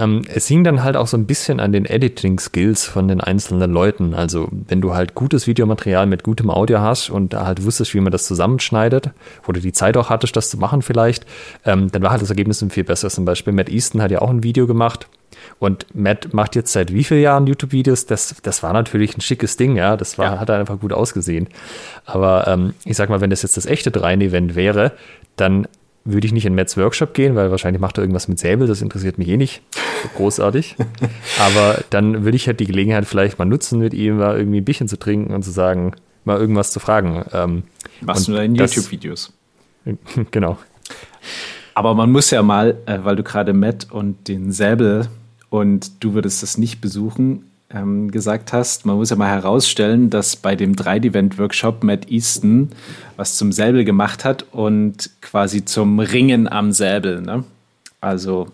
ähm, 0.00 0.22
es 0.32 0.46
hing 0.46 0.64
dann 0.64 0.82
halt 0.82 0.96
auch 0.96 1.06
so 1.06 1.16
ein 1.16 1.26
bisschen 1.26 1.60
an 1.60 1.72
den 1.72 1.84
Editing-Skills 1.84 2.84
von 2.84 3.08
den 3.08 3.20
einzelnen 3.20 3.72
Leuten. 3.72 4.14
Also 4.14 4.48
wenn 4.50 4.80
du 4.80 4.94
halt 4.94 5.14
gutes 5.14 5.46
Videomaterial 5.46 6.06
mit 6.06 6.22
gutem 6.22 6.50
Audio 6.50 6.80
hast 6.80 7.10
und 7.10 7.32
da 7.32 7.46
halt 7.46 7.64
wusstest, 7.64 7.94
wie 7.94 8.00
man 8.00 8.12
das 8.12 8.26
zusammenschneidet 8.26 9.10
oder 9.46 9.60
die 9.60 9.72
Zeit 9.72 9.96
auch 9.96 10.10
hattest, 10.10 10.36
das 10.36 10.50
zu 10.50 10.58
machen 10.58 10.82
vielleicht, 10.82 11.26
ähm, 11.64 11.90
dann 11.92 12.02
war 12.02 12.10
halt 12.10 12.22
das 12.22 12.30
Ergebnis 12.30 12.64
viel 12.70 12.84
besser. 12.84 13.10
Zum 13.10 13.24
Beispiel 13.24 13.52
Matt 13.52 13.68
Easton 13.68 14.02
hat 14.02 14.10
ja 14.10 14.22
auch 14.22 14.30
ein 14.30 14.42
Video 14.42 14.66
gemacht, 14.66 15.06
und 15.58 15.86
Matt 15.94 16.32
macht 16.32 16.56
jetzt 16.56 16.72
seit 16.72 16.92
wie 16.92 17.04
vielen 17.04 17.22
Jahren 17.22 17.46
YouTube-Videos? 17.46 18.06
Das, 18.06 18.34
das 18.42 18.62
war 18.62 18.72
natürlich 18.72 19.16
ein 19.16 19.20
schickes 19.20 19.56
Ding, 19.56 19.76
ja. 19.76 19.96
Das 19.96 20.18
war, 20.18 20.34
ja. 20.34 20.40
hat 20.40 20.50
einfach 20.50 20.80
gut 20.80 20.92
ausgesehen. 20.92 21.48
Aber 22.04 22.46
ähm, 22.48 22.74
ich 22.84 22.96
sag 22.96 23.08
mal, 23.10 23.20
wenn 23.20 23.30
das 23.30 23.42
jetzt 23.42 23.56
das 23.56 23.66
echte 23.66 23.90
Dreien-Event 23.90 24.54
wäre, 24.54 24.92
dann 25.36 25.66
würde 26.04 26.26
ich 26.26 26.32
nicht 26.32 26.46
in 26.46 26.54
Matts 26.54 26.76
Workshop 26.76 27.14
gehen, 27.14 27.36
weil 27.36 27.50
wahrscheinlich 27.50 27.80
macht 27.80 27.98
er 27.98 28.02
irgendwas 28.02 28.28
mit 28.28 28.38
Säbel, 28.38 28.66
das 28.66 28.82
interessiert 28.82 29.18
mich 29.18 29.28
eh 29.28 29.36
nicht. 29.36 29.62
Großartig. 30.16 30.76
Aber 31.38 31.78
dann 31.90 32.24
würde 32.24 32.36
ich 32.36 32.46
halt 32.46 32.60
die 32.60 32.66
Gelegenheit 32.66 33.06
vielleicht 33.06 33.38
mal 33.38 33.44
nutzen, 33.44 33.78
mit 33.80 33.94
ihm 33.94 34.18
mal 34.18 34.38
irgendwie 34.38 34.60
ein 34.60 34.64
bisschen 34.64 34.88
zu 34.88 34.98
trinken 34.98 35.34
und 35.34 35.42
zu 35.42 35.50
sagen, 35.50 35.92
mal 36.24 36.38
irgendwas 36.38 36.72
zu 36.72 36.80
fragen. 36.80 37.24
Ähm, 37.32 37.62
Machst 38.00 38.28
du 38.28 38.34
in 38.34 38.54
YouTube-Videos? 38.54 39.32
genau. 40.30 40.58
Aber 41.74 41.94
man 41.94 42.10
muss 42.10 42.30
ja 42.30 42.42
mal, 42.42 42.78
äh, 42.86 42.98
weil 43.02 43.16
du 43.16 43.22
gerade 43.22 43.52
Matt 43.52 43.88
und 43.90 44.28
den 44.28 44.52
Säbel 44.52 45.08
und 45.50 46.02
du 46.02 46.14
würdest 46.14 46.42
das 46.42 46.58
nicht 46.58 46.80
besuchen, 46.80 47.49
ähm, 47.72 48.10
gesagt 48.10 48.52
hast, 48.52 48.84
man 48.86 48.96
muss 48.96 49.10
ja 49.10 49.16
mal 49.16 49.30
herausstellen, 49.30 50.10
dass 50.10 50.36
bei 50.36 50.56
dem 50.56 50.74
3D-Event-Workshop 50.74 51.84
Matt 51.84 52.10
Easton 52.10 52.70
was 53.16 53.36
zum 53.36 53.52
Säbel 53.52 53.84
gemacht 53.84 54.24
hat 54.24 54.44
und 54.52 55.10
quasi 55.20 55.64
zum 55.64 56.00
Ringen 56.00 56.48
am 56.48 56.72
Säbel. 56.72 57.20
Ne? 57.20 57.44
Also 58.00 58.48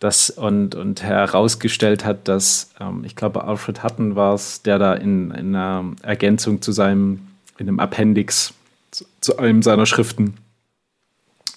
das 0.00 0.30
und, 0.30 0.74
und 0.74 1.02
herausgestellt 1.02 2.04
hat, 2.04 2.28
dass 2.28 2.70
ähm, 2.80 3.02
ich 3.04 3.16
glaube, 3.16 3.44
Alfred 3.44 3.82
Hutton 3.82 4.16
war 4.16 4.34
es, 4.34 4.62
der 4.62 4.78
da 4.78 4.94
in, 4.94 5.30
in, 5.32 5.54
einer 5.54 5.84
Ergänzung 6.02 6.62
zu 6.62 6.72
seinem, 6.72 7.20
in 7.58 7.68
einem 7.68 7.80
Appendix 7.80 8.54
zu, 8.90 9.04
zu 9.20 9.38
einem 9.38 9.62
seiner 9.62 9.86
Schriften 9.86 10.34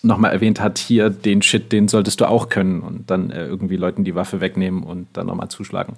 nochmal 0.03 0.31
erwähnt 0.31 0.59
hat, 0.59 0.79
hier 0.79 1.11
den 1.11 1.43
Shit, 1.43 1.71
den 1.71 1.87
solltest 1.87 2.21
du 2.21 2.25
auch 2.25 2.49
können 2.49 2.81
und 2.81 3.11
dann 3.11 3.29
äh, 3.29 3.45
irgendwie 3.45 3.77
Leuten 3.77 4.03
die 4.03 4.15
Waffe 4.15 4.41
wegnehmen 4.41 4.83
und 4.83 5.07
dann 5.13 5.27
nochmal 5.27 5.49
zuschlagen. 5.49 5.95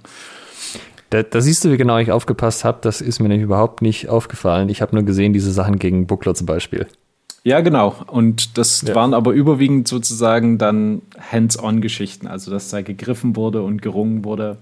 Da, 1.09 1.21
da, 1.21 1.41
siehst 1.41 1.63
du, 1.63 1.71
wie 1.71 1.77
genau 1.77 1.99
ich 1.99 2.11
aufgepasst 2.11 2.63
habe. 2.63 2.79
Das 2.81 3.01
ist 3.01 3.19
mir 3.19 3.27
nämlich 3.27 3.45
überhaupt 3.45 3.81
nicht 3.81 4.09
aufgefallen. 4.09 4.69
Ich 4.69 4.81
habe 4.81 4.95
nur 4.95 5.05
gesehen, 5.05 5.33
diese 5.33 5.51
Sachen 5.51 5.77
gegen 5.77 6.07
Buckler 6.07 6.33
zum 6.33 6.47
Beispiel. 6.47 6.87
Ja, 7.43 7.61
genau. 7.61 7.95
Und 8.07 8.57
das 8.57 8.81
ja. 8.81 8.95
waren 8.95 9.13
aber 9.13 9.31
überwiegend 9.31 9.87
sozusagen 9.87 10.57
dann 10.57 11.01
Hands-on-Geschichten, 11.31 12.25
also 12.25 12.49
dass 12.49 12.69
da 12.69 12.81
gegriffen 12.81 13.35
wurde 13.35 13.61
und 13.61 13.81
gerungen 13.81 14.23
wurde. 14.23 14.57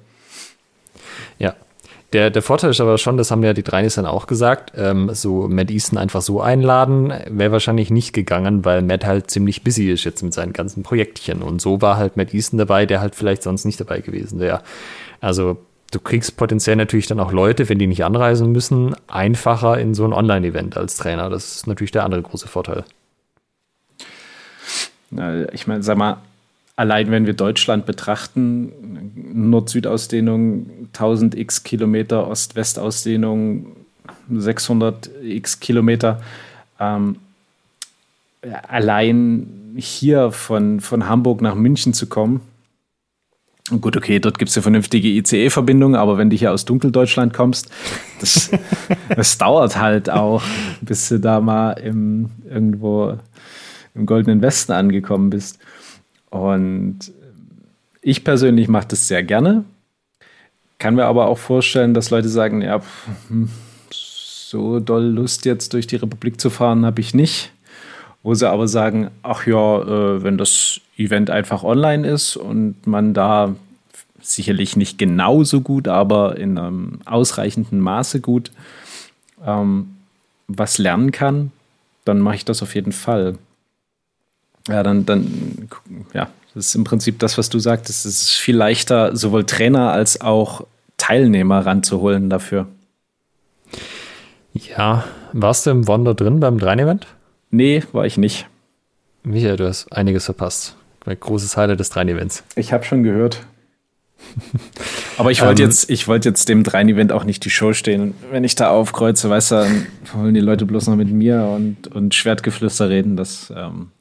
Ja, 1.37 1.55
der, 2.13 2.29
der 2.29 2.41
Vorteil 2.41 2.71
ist 2.71 2.81
aber 2.81 2.97
schon, 2.97 3.15
das 3.15 3.31
haben 3.31 3.43
ja 3.43 3.53
die 3.53 3.63
Dreinis 3.63 3.95
dann 3.95 4.05
auch 4.05 4.27
gesagt, 4.27 4.73
ähm, 4.75 5.11
so 5.13 5.47
Matt 5.47 5.71
Easton 5.71 5.97
einfach 5.97 6.21
so 6.21 6.41
einladen, 6.41 7.13
wäre 7.29 7.53
wahrscheinlich 7.53 7.89
nicht 7.89 8.11
gegangen, 8.11 8.65
weil 8.65 8.81
Matt 8.81 9.05
halt 9.05 9.31
ziemlich 9.31 9.63
busy 9.63 9.89
ist 9.89 10.03
jetzt 10.03 10.21
mit 10.21 10.33
seinen 10.33 10.51
ganzen 10.51 10.83
Projektchen. 10.83 11.41
Und 11.41 11.61
so 11.61 11.81
war 11.81 11.95
halt 11.95 12.17
Matt 12.17 12.33
Easton 12.33 12.57
dabei, 12.57 12.85
der 12.85 12.99
halt 12.99 13.15
vielleicht 13.15 13.43
sonst 13.43 13.63
nicht 13.63 13.79
dabei 13.79 14.01
gewesen 14.01 14.39
wäre. 14.39 14.61
Also 15.21 15.57
du 15.91 15.99
kriegst 15.99 16.37
potenziell 16.37 16.77
natürlich 16.77 17.07
dann 17.07 17.19
auch 17.19 17.31
Leute, 17.31 17.69
wenn 17.69 17.77
die 17.77 17.87
nicht 17.87 18.03
anreisen 18.03 18.51
müssen, 18.51 18.95
einfacher 19.07 19.77
in 19.79 19.93
so 19.93 20.05
ein 20.05 20.13
Online-Event 20.13 20.77
als 20.77 20.97
Trainer. 20.97 21.29
Das 21.29 21.55
ist 21.57 21.67
natürlich 21.67 21.91
der 21.91 22.05
andere 22.05 22.21
große 22.21 22.47
Vorteil. 22.47 22.83
Ich 25.51 25.67
meine, 25.67 25.83
sag 25.83 25.97
mal, 25.97 26.17
allein 26.77 27.11
wenn 27.11 27.25
wir 27.25 27.33
Deutschland 27.33 27.85
betrachten, 27.85 28.71
Nord-Süd-Ausdehnung, 29.33 30.69
1000 30.93 31.35
x 31.35 31.63
Kilometer, 31.63 32.27
Ost-West-Ausdehnung, 32.27 33.67
600 34.29 35.09
x 35.21 35.59
Kilometer. 35.59 36.21
Ähm, 36.79 37.17
allein 38.67 39.75
hier 39.75 40.31
von, 40.31 40.79
von 40.79 41.07
Hamburg 41.07 41.41
nach 41.41 41.55
München 41.55 41.93
zu 41.93 42.07
kommen, 42.07 42.41
Gut, 43.69 43.95
okay, 43.95 44.19
dort 44.19 44.39
gibt 44.39 44.49
es 44.49 44.57
eine 44.57 44.63
vernünftige 44.63 45.07
ICE-Verbindung, 45.07 45.95
aber 45.95 46.17
wenn 46.17 46.29
du 46.29 46.35
hier 46.35 46.51
aus 46.51 46.65
Dunkeldeutschland 46.65 47.33
kommst, 47.33 47.69
das, 48.19 48.49
das 49.15 49.37
dauert 49.37 49.77
halt 49.77 50.09
auch, 50.09 50.43
bis 50.81 51.07
du 51.09 51.19
da 51.19 51.39
mal 51.39 51.73
im, 51.73 52.31
irgendwo 52.49 53.17
im 53.93 54.05
Goldenen 54.05 54.41
Westen 54.41 54.71
angekommen 54.73 55.29
bist. 55.29 55.59
Und 56.29 56.99
ich 58.01 58.23
persönlich 58.23 58.67
mache 58.67 58.87
das 58.89 59.07
sehr 59.07 59.23
gerne. 59.23 59.63
Kann 60.79 60.95
mir 60.95 61.05
aber 61.05 61.27
auch 61.27 61.37
vorstellen, 61.37 61.93
dass 61.93 62.09
Leute 62.09 62.29
sagen, 62.29 62.61
ja, 62.61 62.81
hm, 63.27 63.49
so 63.91 64.79
doll 64.79 65.05
Lust 65.05 65.45
jetzt 65.45 65.73
durch 65.73 65.87
die 65.87 65.95
Republik 65.95 66.41
zu 66.41 66.49
fahren 66.49 66.85
habe 66.85 66.99
ich 66.99 67.13
nicht. 67.13 67.53
Wo 68.23 68.33
sie 68.33 68.49
aber 68.49 68.67
sagen, 68.67 69.09
ach 69.23 69.47
ja, 69.47 69.81
äh, 69.81 70.23
wenn 70.23 70.37
das 70.37 70.80
Event 70.97 71.29
einfach 71.29 71.63
online 71.63 72.07
ist 72.07 72.35
und 72.35 72.85
man 72.85 73.13
da 73.13 73.55
sicherlich 74.21 74.75
nicht 74.75 74.97
genauso 74.97 75.61
gut, 75.61 75.87
aber 75.87 76.37
in 76.37 76.57
einem 76.57 76.99
ausreichenden 77.05 77.79
Maße 77.79 78.21
gut 78.21 78.51
ähm, 79.45 79.95
was 80.47 80.77
lernen 80.77 81.11
kann, 81.11 81.51
dann 82.05 82.19
mache 82.19 82.35
ich 82.35 82.45
das 82.45 82.61
auf 82.61 82.75
jeden 82.75 82.91
Fall. 82.91 83.37
Ja, 84.67 84.83
dann, 84.83 85.05
dann, 85.05 85.69
ja, 86.13 86.29
das 86.53 86.67
ist 86.67 86.75
im 86.75 86.83
Prinzip 86.83 87.19
das, 87.19 87.37
was 87.37 87.49
du 87.49 87.59
sagtest. 87.59 88.05
Es 88.05 88.21
ist 88.21 88.31
viel 88.31 88.55
leichter, 88.55 89.15
sowohl 89.15 89.45
Trainer 89.45 89.91
als 89.91 90.21
auch 90.21 90.65
Teilnehmer 90.97 91.65
ranzuholen 91.65 92.29
dafür. 92.29 92.67
Ja, 94.53 95.05
warst 95.33 95.65
du 95.65 95.71
im 95.71 95.87
Wonder 95.87 96.13
drin 96.13 96.39
beim 96.39 96.59
Drein-Event? 96.59 97.07
Nee, 97.49 97.83
war 97.91 98.05
ich 98.05 98.17
nicht. 98.17 98.47
Michael, 99.23 99.57
du 99.57 99.67
hast 99.67 99.91
einiges 99.93 100.25
verpasst. 100.25 100.75
Ein 101.05 101.19
großes 101.19 101.57
Highlight 101.57 101.79
des 101.79 101.89
Drein-Events. 101.89 102.43
Ich 102.55 102.73
habe 102.73 102.83
schon 102.83 103.03
gehört. 103.03 103.45
Aber 105.17 105.31
ich 105.31 105.41
wollte 105.41 105.63
ähm, 105.63 105.69
jetzt, 105.69 105.89
ich 105.89 106.07
wollte 106.07 106.29
jetzt 106.29 106.47
dem 106.47 106.63
Dreien-Event 106.63 107.11
auch 107.11 107.23
nicht 107.23 107.43
die 107.43 107.49
Show 107.49 107.73
stehen. 107.73 108.13
Wenn 108.31 108.43
ich 108.43 108.55
da 108.55 108.69
aufkreuze, 108.69 109.29
weißt 109.29 109.51
du, 109.51 109.55
dann 109.55 109.87
wollen 110.13 110.33
die 110.33 110.41
Leute 110.41 110.65
bloß 110.65 110.87
noch 110.87 110.95
mit 110.95 111.11
mir 111.11 111.43
und, 111.43 111.87
und 111.87 112.13
Schwertgeflüster 112.13 112.89
reden. 112.89 113.17
Das, 113.17 113.51
ähm 113.55 113.91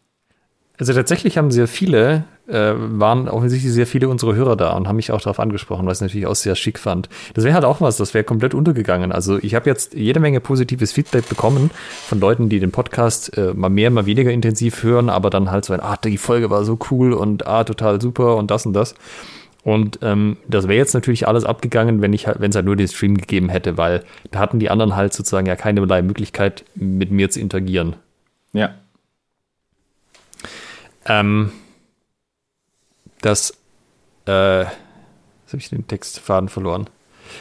also 0.81 0.95
tatsächlich 0.95 1.37
haben 1.37 1.51
sehr 1.51 1.69
viele, 1.69 2.25
äh, 2.49 2.73
waren 2.75 3.29
offensichtlich 3.29 3.71
sehr 3.71 3.87
viele 3.87 4.09
unserer 4.09 4.35
Hörer 4.35 4.57
da 4.57 4.73
und 4.73 4.89
haben 4.89 4.97
mich 4.97 5.13
auch 5.13 5.21
darauf 5.21 5.39
angesprochen, 5.39 5.87
was 5.87 5.99
ich 5.99 6.03
natürlich 6.03 6.27
auch 6.27 6.35
sehr 6.35 6.57
schick 6.57 6.79
fand. 6.79 7.11
Das 7.35 7.45
wäre 7.45 7.55
halt 7.55 7.67
auch 7.67 7.83
was, 7.83 7.99
das 7.99 8.15
wäre 8.15 8.25
komplett 8.25 8.55
untergegangen. 8.55 9.13
Also 9.13 9.39
ich 9.43 9.55
habe 9.55 9.69
jetzt 9.69 9.93
jede 9.93 10.21
Menge 10.21 10.41
positives 10.41 10.93
Feedback 10.93 11.29
bekommen 11.29 11.71
von 12.07 12.19
Leuten, 12.19 12.49
die 12.49 12.61
den 12.61 12.73
Podcast 12.73 13.37
äh, 13.37 13.53
mal 13.53 13.69
mehr, 13.69 13.91
mal 13.91 14.07
weniger 14.07 14.31
intensiv 14.31 14.83
hören, 14.83 15.11
aber 15.11 15.29
dann 15.29 15.51
halt 15.51 15.67
so 15.67 15.75
ein, 15.75 15.81
ah, 15.81 15.99
die 16.03 16.17
Folge 16.17 16.49
war 16.49 16.65
so 16.65 16.79
cool 16.91 17.13
und 17.13 17.47
ah, 17.47 17.65
total 17.65 18.01
super 18.01 18.37
und 18.37 18.51
das 18.51 18.65
und 18.65 18.73
das. 18.73 18.95
Und 19.63 19.99
ähm, 20.01 20.39
das 20.49 20.67
wäre 20.67 20.79
jetzt 20.79 20.95
natürlich 20.95 21.29
alles 21.29 21.45
abgegangen, 21.45 22.01
wenn 22.01 22.15
ich 22.15 22.27
halt, 22.27 22.41
wenn 22.41 22.49
es 22.49 22.57
halt 22.57 22.65
nur 22.65 22.77
den 22.77 22.89
Stream 22.89 23.19
gegeben 23.19 23.51
hätte, 23.51 23.77
weil 23.77 24.03
da 24.31 24.39
hatten 24.39 24.59
die 24.59 24.71
anderen 24.71 24.97
halt 24.97 25.13
sozusagen 25.13 25.47
ja 25.47 25.57
keinerlei 25.57 26.01
Möglichkeit, 26.01 26.65
mit 26.75 27.11
mir 27.11 27.29
zu 27.29 27.39
interagieren. 27.39 27.97
Ja. 28.55 28.71
Ähm, 31.11 31.51
das, 33.21 33.51
äh, 34.27 34.61
jetzt 34.61 35.49
habe 35.49 35.59
ich 35.59 35.69
den 35.69 35.87
Textfaden 35.87 36.49
verloren. 36.49 36.89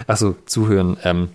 Achso, 0.08 0.36
zuhören. 0.46 0.98
Ähm, 1.04 1.30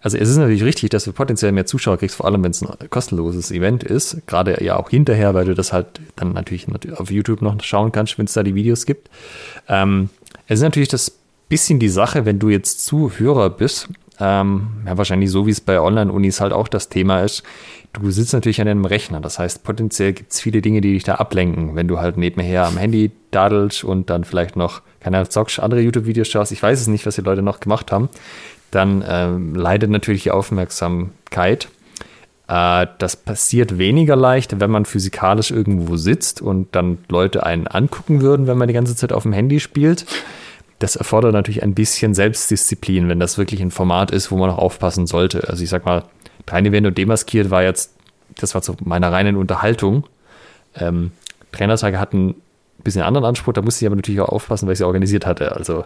also 0.00 0.16
es 0.16 0.28
ist 0.28 0.36
natürlich 0.36 0.62
richtig, 0.62 0.90
dass 0.90 1.04
du 1.04 1.12
potenziell 1.12 1.52
mehr 1.52 1.66
Zuschauer 1.66 1.98
kriegst, 1.98 2.16
vor 2.16 2.26
allem 2.26 2.42
wenn 2.42 2.52
es 2.52 2.62
ein 2.62 2.90
kostenloses 2.90 3.50
Event 3.50 3.84
ist. 3.84 4.26
Gerade 4.26 4.62
ja 4.64 4.76
auch 4.76 4.88
hinterher, 4.88 5.34
weil 5.34 5.44
du 5.44 5.54
das 5.54 5.72
halt 5.72 6.00
dann 6.16 6.32
natürlich 6.32 6.68
auf 6.92 7.10
YouTube 7.10 7.42
noch 7.42 7.60
schauen 7.62 7.92
kannst, 7.92 8.16
wenn 8.16 8.26
es 8.26 8.32
da 8.32 8.42
die 8.42 8.54
Videos 8.54 8.86
gibt. 8.86 9.10
Ähm, 9.68 10.08
es 10.46 10.60
ist 10.60 10.62
natürlich 10.62 10.88
das 10.88 11.18
bisschen 11.48 11.78
die 11.78 11.88
Sache, 11.88 12.24
wenn 12.24 12.38
du 12.38 12.48
jetzt 12.48 12.84
Zuhörer 12.84 13.50
bist, 13.50 13.88
ähm, 14.18 14.68
ja, 14.86 14.96
wahrscheinlich 14.96 15.30
so 15.30 15.46
wie 15.46 15.50
es 15.50 15.60
bei 15.60 15.80
Online-Unis 15.80 16.40
halt 16.40 16.52
auch 16.52 16.68
das 16.68 16.88
Thema 16.88 17.22
ist. 17.22 17.42
Du 18.00 18.10
sitzt 18.10 18.32
natürlich 18.32 18.60
an 18.60 18.68
einem 18.68 18.84
Rechner. 18.84 19.20
Das 19.20 19.38
heißt, 19.38 19.64
potenziell 19.64 20.12
gibt 20.12 20.32
es 20.32 20.40
viele 20.40 20.60
Dinge, 20.60 20.80
die 20.80 20.92
dich 20.92 21.04
da 21.04 21.14
ablenken, 21.16 21.76
wenn 21.76 21.88
du 21.88 21.98
halt 21.98 22.16
nebenher 22.16 22.66
am 22.66 22.76
Handy 22.76 23.10
dadelst 23.30 23.84
und 23.84 24.10
dann 24.10 24.24
vielleicht 24.24 24.56
noch, 24.56 24.82
keine 25.00 25.16
Ahnung, 25.16 25.30
zockst, 25.30 25.60
andere 25.60 25.80
YouTube-Videos 25.80 26.28
schaust. 26.28 26.52
Ich 26.52 26.62
weiß 26.62 26.80
es 26.80 26.86
nicht, 26.88 27.06
was 27.06 27.14
die 27.14 27.22
Leute 27.22 27.42
noch 27.42 27.60
gemacht 27.60 27.92
haben 27.92 28.08
dann 28.70 29.04
ähm, 29.08 29.54
leidet 29.54 29.90
natürlich 29.90 30.24
die 30.24 30.30
Aufmerksamkeit. 30.30 31.68
Äh, 32.48 32.86
das 32.98 33.16
passiert 33.16 33.78
weniger 33.78 34.16
leicht, 34.16 34.60
wenn 34.60 34.70
man 34.70 34.84
physikalisch 34.84 35.50
irgendwo 35.50 35.96
sitzt 35.96 36.42
und 36.42 36.74
dann 36.74 36.98
Leute 37.08 37.44
einen 37.44 37.66
angucken 37.66 38.20
würden, 38.20 38.46
wenn 38.46 38.58
man 38.58 38.68
die 38.68 38.74
ganze 38.74 38.96
Zeit 38.96 39.12
auf 39.12 39.22
dem 39.22 39.32
Handy 39.32 39.60
spielt. 39.60 40.06
Das 40.78 40.96
erfordert 40.96 41.32
natürlich 41.32 41.62
ein 41.62 41.74
bisschen 41.74 42.12
Selbstdisziplin, 42.12 43.08
wenn 43.08 43.18
das 43.18 43.38
wirklich 43.38 43.62
ein 43.62 43.70
Format 43.70 44.10
ist, 44.10 44.30
wo 44.30 44.36
man 44.36 44.50
auch 44.50 44.58
aufpassen 44.58 45.06
sollte. 45.06 45.48
Also 45.48 45.64
ich 45.64 45.70
sag 45.70 45.86
mal, 45.86 46.02
Trainer 46.46 46.72
werden 46.72 46.86
und 46.86 46.96
demaskiert 46.96 47.50
war 47.50 47.62
jetzt, 47.62 47.92
das 48.38 48.54
war 48.54 48.62
zu 48.62 48.76
meiner 48.84 49.12
reinen 49.12 49.36
Unterhaltung. 49.36 50.06
Ähm, 50.74 51.12
Trainertage 51.52 51.98
hatten 51.98 52.30
ein 52.30 52.82
bisschen 52.82 53.02
anderen 53.02 53.26
Anspruch, 53.26 53.52
da 53.52 53.62
musste 53.62 53.84
ich 53.84 53.86
aber 53.86 53.96
natürlich 53.96 54.20
auch 54.20 54.28
aufpassen, 54.28 54.66
weil 54.66 54.72
ich 54.72 54.78
sie 54.78 54.86
organisiert 54.86 55.26
hatte. 55.26 55.52
Also 55.52 55.84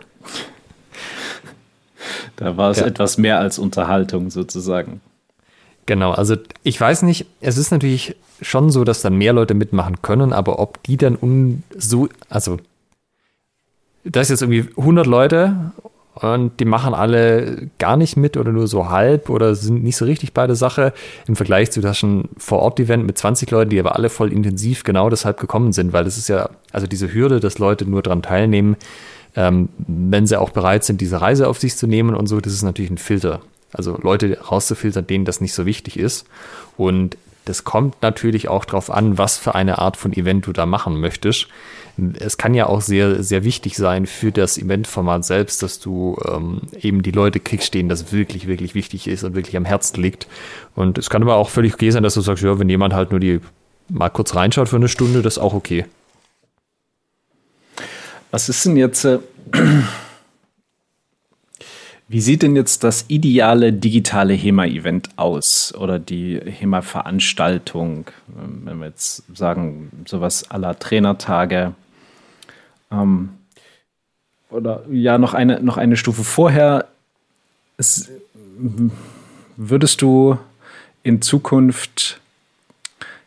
da 2.37 2.57
war 2.57 2.70
es 2.70 2.81
ja. 2.81 2.87
etwas 2.87 3.18
mehr 3.18 3.38
als 3.38 3.59
Unterhaltung 3.59 4.31
sozusagen. 4.31 5.01
Genau, 5.87 6.12
also 6.12 6.37
ich 6.62 6.81
weiß 6.81 7.03
nicht, 7.03 7.27
es 7.40 7.59
ist 7.59 7.73
natürlich 7.73 8.16
schon 8.40 8.70
so, 8.70 8.85
dass 8.85 9.03
dann 9.03 9.16
mehr 9.16 9.33
Leute 9.33 9.55
mitmachen 9.55 10.03
können, 10.03 10.33
aber 10.33 10.59
ob 10.59 10.83
die 10.85 10.96
dann 10.96 11.16
un 11.20 11.62
so, 11.77 12.09
also 12.29 12.59
da 14.05 14.20
ist 14.20 14.31
jetzt 14.31 14.42
irgendwie 14.42 14.68
100 14.77 15.07
Leute 15.07 15.73
und 16.21 16.61
die 16.61 16.65
machen 16.67 16.93
alle 16.93 17.69
gar 17.79 17.97
nicht 17.97 18.17
mit 18.17 18.37
oder 18.37 18.53
nur 18.53 18.69
so 18.69 18.91
halb 18.91 19.31
oder 19.31 19.55
sind 19.55 19.83
nicht 19.83 19.97
so 19.97 20.05
richtig 20.05 20.35
bei 20.35 20.47
der 20.47 20.57
Sache 20.57 20.93
im 21.27 21.35
Vergleich 21.35 21.71
zu 21.71 21.81
das 21.81 21.97
schon 21.97 22.29
Vor-Ort-Event 22.37 23.07
mit 23.07 23.17
20 23.17 23.51
Leuten, 23.51 23.71
die 23.71 23.81
aber 23.81 23.97
alle 23.97 24.11
voll 24.11 24.33
intensiv 24.33 24.85
genau 24.85 25.09
deshalb 25.09 25.41
gekommen 25.41 25.73
sind, 25.73 25.93
weil 25.93 26.05
das 26.05 26.19
ist 26.19 26.29
ja, 26.29 26.51
also 26.73 26.87
diese 26.87 27.13
Hürde, 27.13 27.41
dass 27.41 27.59
Leute 27.59 27.87
nur 27.87 28.03
daran 28.03 28.23
teilnehmen, 28.23 28.77
ähm, 29.35 29.71
wenn 29.79 30.27
sie 30.27 30.39
auch 30.39 30.51
bereit 30.51 30.85
sind, 30.85 31.01
diese 31.01 31.21
Reise 31.21 31.49
auf 31.49 31.59
sich 31.59 31.77
zu 31.77 31.87
nehmen 31.87 32.15
und 32.15 32.27
so, 32.27 32.41
das 32.41 32.53
ist 32.53 32.63
natürlich 32.63 32.91
ein 32.91 32.99
Filter. 32.99 33.41
Also 33.73 33.99
Leute 34.03 34.39
rauszufiltern, 34.41 35.07
denen 35.07 35.25
das 35.25 35.41
nicht 35.41 35.55
so 35.55 35.65
wichtig 35.65 35.99
ist. 35.99 36.27
Und 36.77 37.17
das 37.45 37.65
kommt 37.65 38.03
natürlich 38.03 38.49
auch 38.49 38.65
darauf 38.65 38.91
an, 38.91 39.17
was 39.17 39.39
für 39.39 39.55
eine 39.55 39.79
Art 39.79 39.97
von 39.97 40.13
Event 40.13 40.47
du 40.47 40.53
da 40.53 40.67
machen 40.67 41.01
möchtest. 41.01 41.49
Es 42.19 42.37
kann 42.37 42.55
ja 42.55 42.67
auch 42.67 42.81
sehr, 42.81 43.23
sehr 43.23 43.45
wichtig 43.45 43.77
sein 43.77 44.07
für 44.07 44.33
das 44.33 44.59
Eventformat 44.59 45.25
selbst, 45.25 45.63
dass 45.63 45.79
du 45.79 46.17
ähm, 46.27 46.63
eben 46.81 47.03
die 47.03 47.11
Leute 47.11 47.41
kriegst, 47.41 47.75
denen 47.75 47.89
das 47.89 48.13
wirklich, 48.13 48.47
wirklich 48.47 48.75
wichtig 48.75 49.09
ist 49.09 49.25
und 49.25 49.35
wirklich 49.35 49.57
am 49.57 49.65
Herzen 49.65 50.01
liegt. 50.01 50.27
Und 50.75 50.99
es 50.99 51.11
kann 51.11 51.23
aber 51.23 51.37
auch 51.37 51.51
völlig 51.51 51.75
okay 51.75 51.91
sein, 51.91 52.03
dass 52.03 52.15
du 52.15 52.21
sagst, 52.21 52.43
ja, 52.43 52.59
wenn 52.59 52.69
jemand 52.69 52.95
halt 52.95 53.11
nur 53.11 53.21
die 53.21 53.41
mal 53.89 54.09
kurz 54.09 54.35
reinschaut 54.35 54.69
für 54.69 54.77
eine 54.77 54.89
Stunde, 54.89 55.23
das 55.23 55.35
ist 55.35 55.43
auch 55.43 55.55
okay. 55.55 55.85
Was 58.31 58.49
ist 58.49 58.65
denn 58.65 58.77
jetzt, 58.77 59.05
äh, 59.05 59.19
wie 62.09 62.21
sieht 62.21 62.43
denn 62.43 62.55
jetzt 62.55 62.85
das 62.85 63.07
ideale 63.09 63.73
digitale 63.73 64.35
HEMA-Event 64.35 65.11
aus 65.17 65.75
oder 65.75 65.99
die 65.99 66.41
HEMA-Veranstaltung? 66.41 68.07
Ähm, 68.29 68.63
wenn 68.65 68.79
wir 68.79 68.87
jetzt 68.87 69.25
sagen, 69.37 69.91
sowas 70.07 70.51
aller 70.51 70.79
Trainertage. 70.79 71.75
Ähm, 72.90 73.31
oder 74.50 74.83
ja, 74.90 75.18
noch 75.18 75.35
eine, 75.35 75.61
noch 75.61 75.76
eine 75.76 75.96
Stufe 75.96 76.24
vorher. 76.24 76.87
Es, 77.76 78.11
würdest 79.57 80.03
du 80.03 80.38
in 81.03 81.22
Zukunft 81.22 82.20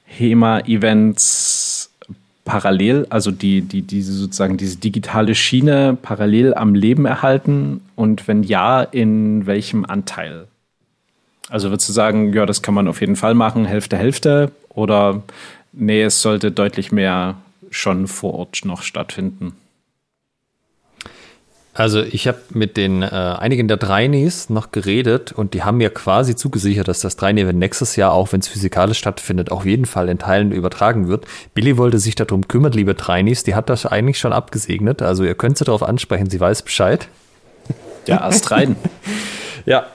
HEMA-Events 0.06 1.90
parallel, 2.46 3.08
also 3.10 3.32
die, 3.32 3.62
die, 3.62 3.82
diese 3.82 4.12
sozusagen 4.14 4.58
diese 4.58 4.78
digitale 4.78 5.34
Schiene 5.34 5.98
parallel 6.02 6.54
am 6.54 6.76
Leben 6.76 7.06
erhalten? 7.06 7.82
Und 7.96 8.28
wenn 8.28 8.44
ja, 8.44 8.82
in 8.82 9.46
welchem 9.46 9.86
Anteil? 9.86 10.48
Also 11.50 11.70
würdest 11.70 11.88
du 11.88 11.94
sagen, 11.94 12.34
ja, 12.34 12.46
das 12.46 12.62
kann 12.62 12.74
man 12.74 12.88
auf 12.88 13.00
jeden 13.00 13.16
Fall 13.16 13.34
machen, 13.34 13.66
Hälfte, 13.66 13.98
Hälfte? 13.98 14.52
Oder 14.70 15.24
nee, 15.72 16.02
es 16.04 16.22
sollte 16.22 16.52
deutlich 16.52 16.92
mehr 16.92 17.36
schon 17.74 18.08
vor 18.08 18.36
Ort 18.36 18.66
noch 18.66 18.82
stattfinden? 18.82 19.56
Also 21.76 22.04
ich 22.04 22.28
habe 22.28 22.38
mit 22.52 22.78
den 22.78 23.02
äh, 23.02 23.08
einigen 23.08 23.68
der 23.68 23.78
Dreinis 23.78 24.52
noch 24.52 24.72
geredet 24.72 25.32
und 25.32 25.56
die 25.56 25.64
haben 25.64 25.78
mir 25.78 25.90
quasi 25.90 26.36
zugesichert, 26.36 26.88
dass 26.88 27.00
das 27.00 27.16
Dreini-Event 27.16 27.58
nächstes 27.58 27.96
Jahr, 27.96 28.12
auch 28.12 28.32
wenn 28.32 28.42
es 28.42 28.48
physikalisch 28.48 29.00
stattfindet, 29.00 29.52
auf 29.52 29.66
jeden 29.66 29.86
Fall 29.86 30.08
in 30.08 30.20
Teilen 30.20 30.52
übertragen 30.52 31.08
wird. 31.08 31.26
Billy 31.56 31.76
wollte 31.78 31.98
sich 31.98 32.14
darum 32.14 32.48
kümmern, 32.48 32.74
liebe 32.74 32.94
Dreinis, 32.94 33.44
die 33.44 33.56
hat 33.56 33.70
das 33.70 33.88
eigentlich 33.88 34.20
schon 34.20 34.34
abgesegnet. 34.34 35.02
Also 35.02 35.24
ihr 35.24 35.34
könnt 35.34 35.58
sie 35.58 35.66
darauf 35.66 35.82
ansprechen, 35.82 36.30
sie 36.30 36.40
weiß 36.40 36.62
Bescheid. 36.62 37.08
Ja, 38.06 38.22
Ast 38.22 38.52
rein. 38.52 38.76
ja. 39.66 39.88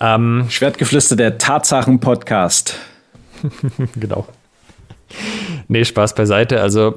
ähm, 0.00 0.46
Schwertgeflüster, 0.48 1.16
der 1.16 1.36
Tatsachen-Podcast. 1.36 2.76
genau. 3.96 4.26
Nee, 5.68 5.84
Spaß 5.84 6.14
beiseite. 6.14 6.60
Also 6.60 6.96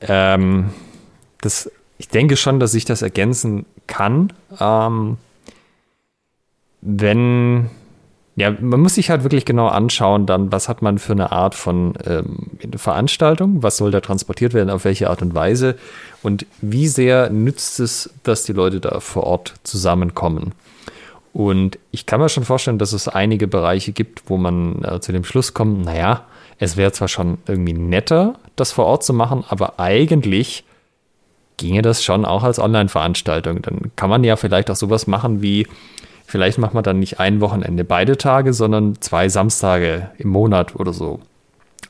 ähm, 0.00 0.70
das 1.40 1.70
ich 1.98 2.08
denke 2.08 2.36
schon, 2.36 2.60
dass 2.60 2.72
sich 2.72 2.84
das 2.84 3.02
ergänzen 3.02 3.66
kann. 3.86 4.32
Ähm, 4.60 5.16
wenn, 6.82 7.70
ja, 8.36 8.50
man 8.60 8.80
muss 8.80 8.96
sich 8.96 9.10
halt 9.10 9.22
wirklich 9.22 9.44
genau 9.44 9.68
anschauen, 9.68 10.26
dann, 10.26 10.52
was 10.52 10.68
hat 10.68 10.82
man 10.82 10.98
für 10.98 11.12
eine 11.12 11.32
Art 11.32 11.54
von 11.54 11.94
ähm, 12.04 12.58
Veranstaltung, 12.76 13.62
was 13.62 13.78
soll 13.78 13.90
da 13.90 14.00
transportiert 14.00 14.52
werden, 14.52 14.70
auf 14.70 14.84
welche 14.84 15.08
Art 15.08 15.22
und 15.22 15.34
Weise 15.34 15.76
und 16.22 16.46
wie 16.60 16.88
sehr 16.88 17.30
nützt 17.30 17.80
es, 17.80 18.10
dass 18.22 18.44
die 18.44 18.52
Leute 18.52 18.80
da 18.80 19.00
vor 19.00 19.24
Ort 19.24 19.54
zusammenkommen. 19.62 20.52
Und 21.32 21.78
ich 21.90 22.06
kann 22.06 22.20
mir 22.20 22.28
schon 22.28 22.44
vorstellen, 22.44 22.78
dass 22.78 22.92
es 22.92 23.08
einige 23.08 23.46
Bereiche 23.46 23.92
gibt, 23.92 24.22
wo 24.26 24.36
man 24.36 24.82
äh, 24.84 25.00
zu 25.00 25.12
dem 25.12 25.24
Schluss 25.24 25.52
kommt, 25.54 25.84
naja, 25.84 26.24
es 26.58 26.76
wäre 26.76 26.92
zwar 26.92 27.08
schon 27.08 27.38
irgendwie 27.46 27.72
netter, 27.72 28.34
das 28.56 28.72
vor 28.72 28.86
Ort 28.86 29.04
zu 29.04 29.12
machen, 29.12 29.44
aber 29.48 29.78
eigentlich 29.78 30.64
ginge 31.56 31.82
das 31.82 32.04
schon 32.04 32.24
auch 32.24 32.42
als 32.42 32.58
Online-Veranstaltung. 32.58 33.62
Dann 33.62 33.92
kann 33.96 34.10
man 34.10 34.24
ja 34.24 34.36
vielleicht 34.36 34.70
auch 34.70 34.76
sowas 34.76 35.06
machen 35.06 35.42
wie, 35.42 35.66
vielleicht 36.26 36.58
macht 36.58 36.74
man 36.74 36.84
dann 36.84 36.98
nicht 36.98 37.20
ein 37.20 37.40
Wochenende 37.40 37.84
beide 37.84 38.16
Tage, 38.16 38.52
sondern 38.52 39.00
zwei 39.00 39.28
Samstage 39.28 40.10
im 40.18 40.28
Monat 40.28 40.76
oder 40.76 40.92
so. 40.92 41.20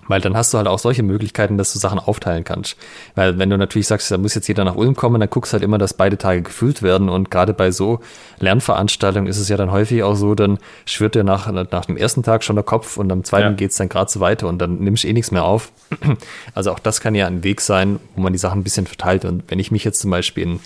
Weil 0.08 0.20
dann 0.20 0.36
hast 0.36 0.52
du 0.52 0.58
halt 0.58 0.68
auch 0.68 0.78
solche 0.78 1.02
Möglichkeiten, 1.02 1.58
dass 1.58 1.72
du 1.72 1.78
Sachen 1.78 1.98
aufteilen 1.98 2.44
kannst. 2.44 2.76
Weil 3.14 3.38
wenn 3.38 3.50
du 3.50 3.58
natürlich 3.58 3.86
sagst, 3.86 4.10
da 4.10 4.18
muss 4.18 4.34
jetzt 4.34 4.48
jeder 4.48 4.64
nach 4.64 4.76
Ulm 4.76 4.96
kommen, 4.96 5.20
dann 5.20 5.30
guckst 5.30 5.52
du 5.52 5.54
halt 5.54 5.64
immer, 5.64 5.78
dass 5.78 5.94
beide 5.94 6.18
Tage 6.18 6.42
gefüllt 6.42 6.82
werden. 6.82 7.08
Und 7.08 7.30
gerade 7.30 7.54
bei 7.54 7.70
so 7.70 8.00
Lernveranstaltungen 8.38 9.28
ist 9.28 9.38
es 9.38 9.48
ja 9.48 9.56
dann 9.56 9.72
häufig 9.72 10.02
auch 10.02 10.14
so, 10.14 10.34
dann 10.34 10.58
schwirrt 10.84 11.14
dir 11.14 11.24
nach, 11.24 11.50
nach 11.50 11.84
dem 11.86 11.96
ersten 11.96 12.22
Tag 12.22 12.44
schon 12.44 12.56
der 12.56 12.64
Kopf 12.64 12.96
und 12.96 13.10
am 13.10 13.24
zweiten 13.24 13.50
ja. 13.50 13.52
geht 13.52 13.70
es 13.70 13.76
dann 13.76 13.88
gerade 13.88 14.10
so 14.10 14.20
weiter 14.20 14.48
und 14.48 14.58
dann 14.58 14.78
nimmst 14.78 15.04
du 15.04 15.08
eh 15.08 15.12
nichts 15.12 15.30
mehr 15.30 15.44
auf. 15.44 15.72
Also 16.54 16.72
auch 16.72 16.78
das 16.78 17.00
kann 17.00 17.14
ja 17.14 17.26
ein 17.26 17.44
Weg 17.44 17.60
sein, 17.60 18.00
wo 18.14 18.22
man 18.22 18.32
die 18.32 18.38
Sachen 18.38 18.60
ein 18.60 18.64
bisschen 18.64 18.86
verteilt. 18.86 19.24
Und 19.24 19.44
wenn 19.48 19.58
ich 19.58 19.70
mich 19.70 19.84
jetzt 19.84 20.00
zum 20.00 20.10
Beispiel 20.10 20.44
in 20.44 20.60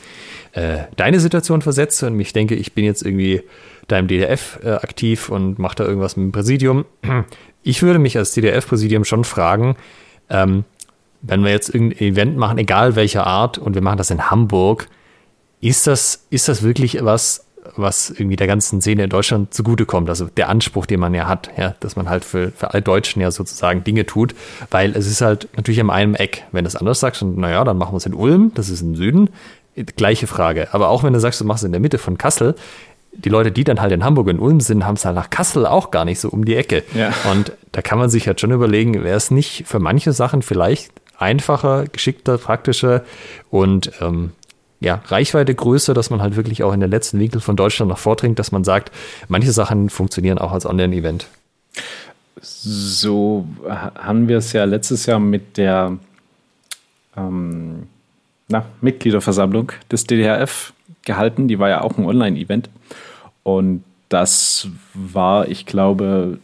äh, 0.53 0.85
deine 0.97 1.21
Situation 1.21 1.63
versetze 1.63 2.07
und 2.07 2.19
ich 2.21 2.33
denke, 2.33 2.55
ich 2.55 2.75
bin 2.75 2.85
jetzt 2.85 3.03
irgendwie 3.03 3.43
da 3.89 3.99
im 3.99 4.07
DDF 4.07 4.61
äh, 4.65 4.71
aktiv 4.71 5.29
und 5.29 5.59
mache 5.59 5.77
da 5.77 5.85
irgendwas 5.85 6.17
mit 6.17 6.27
dem 6.27 6.33
Präsidium, 6.33 6.85
ich 7.63 7.83
würde 7.83 7.99
mich 7.99 8.17
als 8.17 8.33
DDF-Präsidium 8.33 9.05
schon 9.05 9.25
fragen, 9.25 9.77
ähm, 10.29 10.65
wenn 11.23 11.45
wir 11.45 11.51
jetzt 11.51 11.69
irgendein 11.75 11.99
Event 12.01 12.37
machen, 12.37 12.59
egal 12.59 12.97
welcher 12.97 13.27
Art, 13.27 13.59
und 13.59 13.75
wir 13.75 13.83
machen 13.83 13.99
das 13.99 14.11
in 14.11 14.31
Hamburg, 14.31 14.89
ist 15.61 15.87
das, 15.87 16.25
ist 16.31 16.49
das 16.49 16.63
wirklich 16.63 17.05
was, 17.05 17.45
was 17.77 18.11
irgendwie 18.11 18.37
der 18.37 18.47
ganzen 18.47 18.81
Szene 18.81 19.05
in 19.05 19.11
Deutschland 19.11 19.53
zugutekommt? 19.53 20.09
Also 20.09 20.27
der 20.27 20.49
Anspruch, 20.49 20.87
den 20.87 21.01
man 21.01 21.13
ja 21.13 21.29
hat, 21.29 21.51
ja, 21.59 21.75
dass 21.81 21.97
man 21.97 22.09
halt 22.09 22.25
für, 22.25 22.51
für 22.53 22.73
alle 22.73 22.83
Deutschen 22.83 23.21
ja 23.21 23.31
sozusagen 23.31 23.85
Dinge 23.85 24.07
tut, 24.07 24.35
weil 24.71 24.97
es 24.97 25.07
ist 25.07 25.21
halt 25.21 25.49
natürlich 25.57 25.81
an 25.81 25.91
einem 25.91 26.15
Eck. 26.15 26.45
Wenn 26.53 26.65
du 26.65 26.69
es 26.69 26.77
anders 26.77 27.01
sagst, 27.01 27.23
und 27.23 27.37
naja, 27.37 27.63
dann 27.65 27.77
machen 27.77 27.93
wir 27.93 27.99
es 27.99 28.07
in 28.07 28.15
Ulm, 28.15 28.53
das 28.55 28.71
ist 28.71 28.81
im 28.81 28.97
Süden, 28.97 29.29
gleiche 29.97 30.27
Frage. 30.27 30.69
Aber 30.73 30.89
auch 30.89 31.05
wenn 31.05 31.13
du 31.13 31.21
sagst, 31.21 31.41
du 31.41 31.45
machst 31.45 31.63
es 31.63 31.67
in 31.67 31.73
der 31.73 31.81
Mitte 31.81 31.99
von 31.99 32.19
Kassel, 32.19 32.55
die 33.13 33.29
Leute, 33.29 33.51
die 33.51 33.65
dann 33.65 33.81
halt 33.81 33.93
in 33.93 34.05
Hamburg 34.05 34.29
und 34.29 34.39
Ulm 34.39 34.61
sind, 34.61 34.87
haben 34.87 34.95
es 34.95 35.05
halt 35.05 35.17
nach 35.17 35.31
Kassel 35.31 35.67
auch 35.67 35.91
gar 35.91 36.05
nicht 36.05 36.21
so 36.21 36.29
um 36.29 36.45
die 36.45 36.55
Ecke. 36.55 36.85
Ja. 36.95 37.13
Und 37.31 37.53
da 37.73 37.83
kann 37.83 37.99
man 37.99 38.09
sich 38.09 38.27
halt 38.27 38.41
schon 38.41 38.53
überlegen, 38.53 39.03
wäre 39.03 39.17
es 39.17 39.31
nicht 39.31 39.65
für 39.67 39.79
manche 39.79 40.13
Sachen 40.13 40.43
vielleicht 40.43 40.93
einfacher, 41.19 41.85
geschickter, 41.87 42.39
praktischer 42.39 43.03
und 43.51 43.93
ähm, 44.01 44.33
ja, 44.81 45.03
Reichweite 45.07 45.55
größer, 45.55 45.93
dass 45.93 46.09
man 46.09 46.23
halt 46.23 46.37
wirklich 46.37 46.63
auch 46.63 46.73
in 46.73 46.81
den 46.81 46.91
letzten 46.91 47.19
Winkel 47.19 47.43
von 47.43 47.55
Deutschland 47.55 47.91
noch 47.91 47.99
vordringt, 47.99 48.39
dass 48.39 48.51
man 48.51 48.65
sagt, 48.65 48.91
manche 49.29 49.53
Sachen 49.53 49.91
funktionieren 49.91 50.39
auch 50.39 50.53
als 50.53 50.65
Online-Event. 50.65 51.27
So 52.41 53.47
haben 53.69 54.29
wir 54.29 54.39
es 54.39 54.55
ja 54.55 54.65
letztes 54.65 55.05
Jahr 55.05 55.21
mit 55.21 55.59
der 55.59 55.99
ähm, 57.15 57.89
na, 58.49 58.65
Mitgliederversammlung 58.81 59.73
des 59.93 60.05
DDRF 60.05 60.73
gehalten. 61.05 61.49
Die 61.49 61.59
war 61.59 61.69
ja 61.69 61.81
auch 61.83 61.99
ein 61.99 62.05
Online-Event. 62.05 62.71
Und 63.43 63.85
das 64.09 64.69
war, 64.95 65.49
ich 65.49 65.67
glaube, 65.67 66.39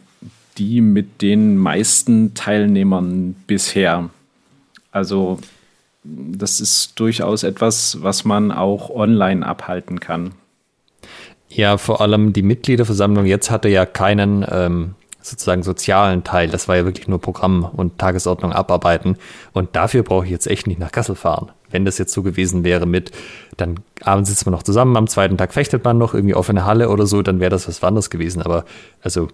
die 0.57 0.81
mit 0.81 1.21
den 1.21 1.57
meisten 1.57 2.33
Teilnehmern 2.33 3.35
bisher. 3.45 4.09
Also 4.91 5.39
das 6.03 6.61
ist 6.61 6.99
durchaus 6.99 7.43
etwas, 7.43 8.01
was 8.01 8.25
man 8.25 8.51
auch 8.51 8.89
online 8.89 9.45
abhalten 9.45 9.99
kann. 9.99 10.31
Ja, 11.49 11.77
vor 11.77 12.01
allem 12.01 12.33
die 12.33 12.41
Mitgliederversammlung 12.41 13.25
jetzt 13.25 13.51
hatte 13.51 13.69
ja 13.69 13.85
keinen 13.85 14.45
ähm, 14.49 14.95
sozusagen 15.21 15.63
sozialen 15.63 16.23
Teil. 16.23 16.49
Das 16.49 16.67
war 16.67 16.77
ja 16.77 16.85
wirklich 16.85 17.07
nur 17.07 17.19
Programm 17.19 17.65
und 17.65 17.97
Tagesordnung 17.97 18.51
abarbeiten. 18.51 19.17
Und 19.53 19.75
dafür 19.75 20.03
brauche 20.03 20.25
ich 20.25 20.31
jetzt 20.31 20.47
echt 20.47 20.67
nicht 20.67 20.79
nach 20.79 20.91
Kassel 20.91 21.15
fahren. 21.15 21.51
Wenn 21.69 21.85
das 21.85 21.97
jetzt 21.97 22.13
so 22.13 22.23
gewesen 22.23 22.63
wäre 22.63 22.85
mit, 22.85 23.11
dann 23.57 23.79
abends 24.01 24.29
sitzt 24.29 24.45
man 24.45 24.53
noch 24.53 24.63
zusammen, 24.63 24.95
am 24.97 25.07
zweiten 25.07 25.37
Tag 25.37 25.53
fechtet 25.53 25.83
man 25.83 25.97
noch 25.97 26.13
irgendwie 26.13 26.35
auf 26.35 26.49
eine 26.49 26.65
Halle 26.65 26.89
oder 26.89 27.05
so, 27.05 27.21
dann 27.21 27.39
wäre 27.39 27.51
das 27.51 27.67
was 27.67 27.83
anderes 27.83 28.09
gewesen. 28.09 28.41
Aber 28.41 28.65
also 29.01 29.27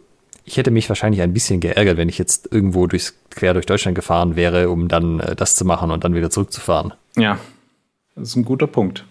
ich 0.46 0.58
hätte 0.58 0.72
mich 0.72 0.90
wahrscheinlich 0.90 1.22
ein 1.22 1.34
bisschen 1.34 1.60
geärgert, 1.60 1.98
wenn 1.98 2.10
ich 2.10 2.18
jetzt 2.18 2.50
irgendwo 2.52 2.88
durchs, 2.88 3.14
quer 3.30 3.54
durch 3.54 3.66
Deutschland 3.66 3.96
gefahren 3.96 4.36
wäre, 4.36 4.70
um 4.70 4.88
dann 4.88 5.20
äh, 5.20 5.36
das 5.36 5.56
zu 5.56 5.66
machen 5.66 5.92
und 5.92 6.04
dann 6.04 6.16
wieder 6.16 6.30
zurückzufahren. 6.30 6.94
Ja, 7.16 7.40
das 8.16 8.30
ist 8.30 8.36
ein 8.36 8.46
guter 8.46 8.68
Punkt. 8.68 9.06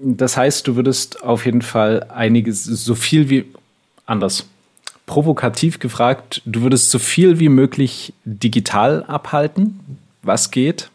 Das 0.00 0.36
heißt, 0.36 0.66
du 0.66 0.76
würdest 0.76 1.22
auf 1.22 1.44
jeden 1.44 1.62
Fall 1.62 2.04
einiges, 2.04 2.64
so 2.64 2.94
viel 2.94 3.30
wie 3.30 3.46
anders. 4.06 4.46
Provokativ 5.06 5.78
gefragt, 5.78 6.42
du 6.44 6.62
würdest 6.62 6.90
so 6.90 6.98
viel 6.98 7.40
wie 7.40 7.48
möglich 7.48 8.12
digital 8.24 9.04
abhalten? 9.04 9.98
Was 10.22 10.50
geht? 10.50 10.90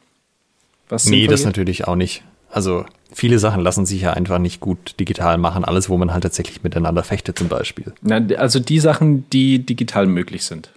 Was 0.90 1.06
nee, 1.06 1.28
das 1.28 1.46
natürlich 1.46 1.88
auch 1.88 1.96
nicht. 1.96 2.24
Also 2.50 2.86
viele 3.12 3.40
Sachen 3.40 3.62
lassen 3.62 3.86
sich 3.86 4.02
ja 4.02 4.14
einfach 4.14 4.38
nicht 4.38 4.60
gut 4.60 5.00
digital 5.00 5.38
machen. 5.38 5.66
Alles, 5.66 5.90
wo 5.90 5.98
man 5.98 6.14
halt 6.14 6.24
tatsächlich 6.24 6.64
miteinander 6.64 7.04
fechtet 7.04 7.40
zum 7.40 7.48
Beispiel. 7.48 7.94
Na, 8.02 8.18
also 8.38 8.60
die 8.60 8.80
Sachen, 8.80 9.30
die 9.32 9.66
digital 9.66 10.06
möglich 10.06 10.46
sind. 10.46 10.72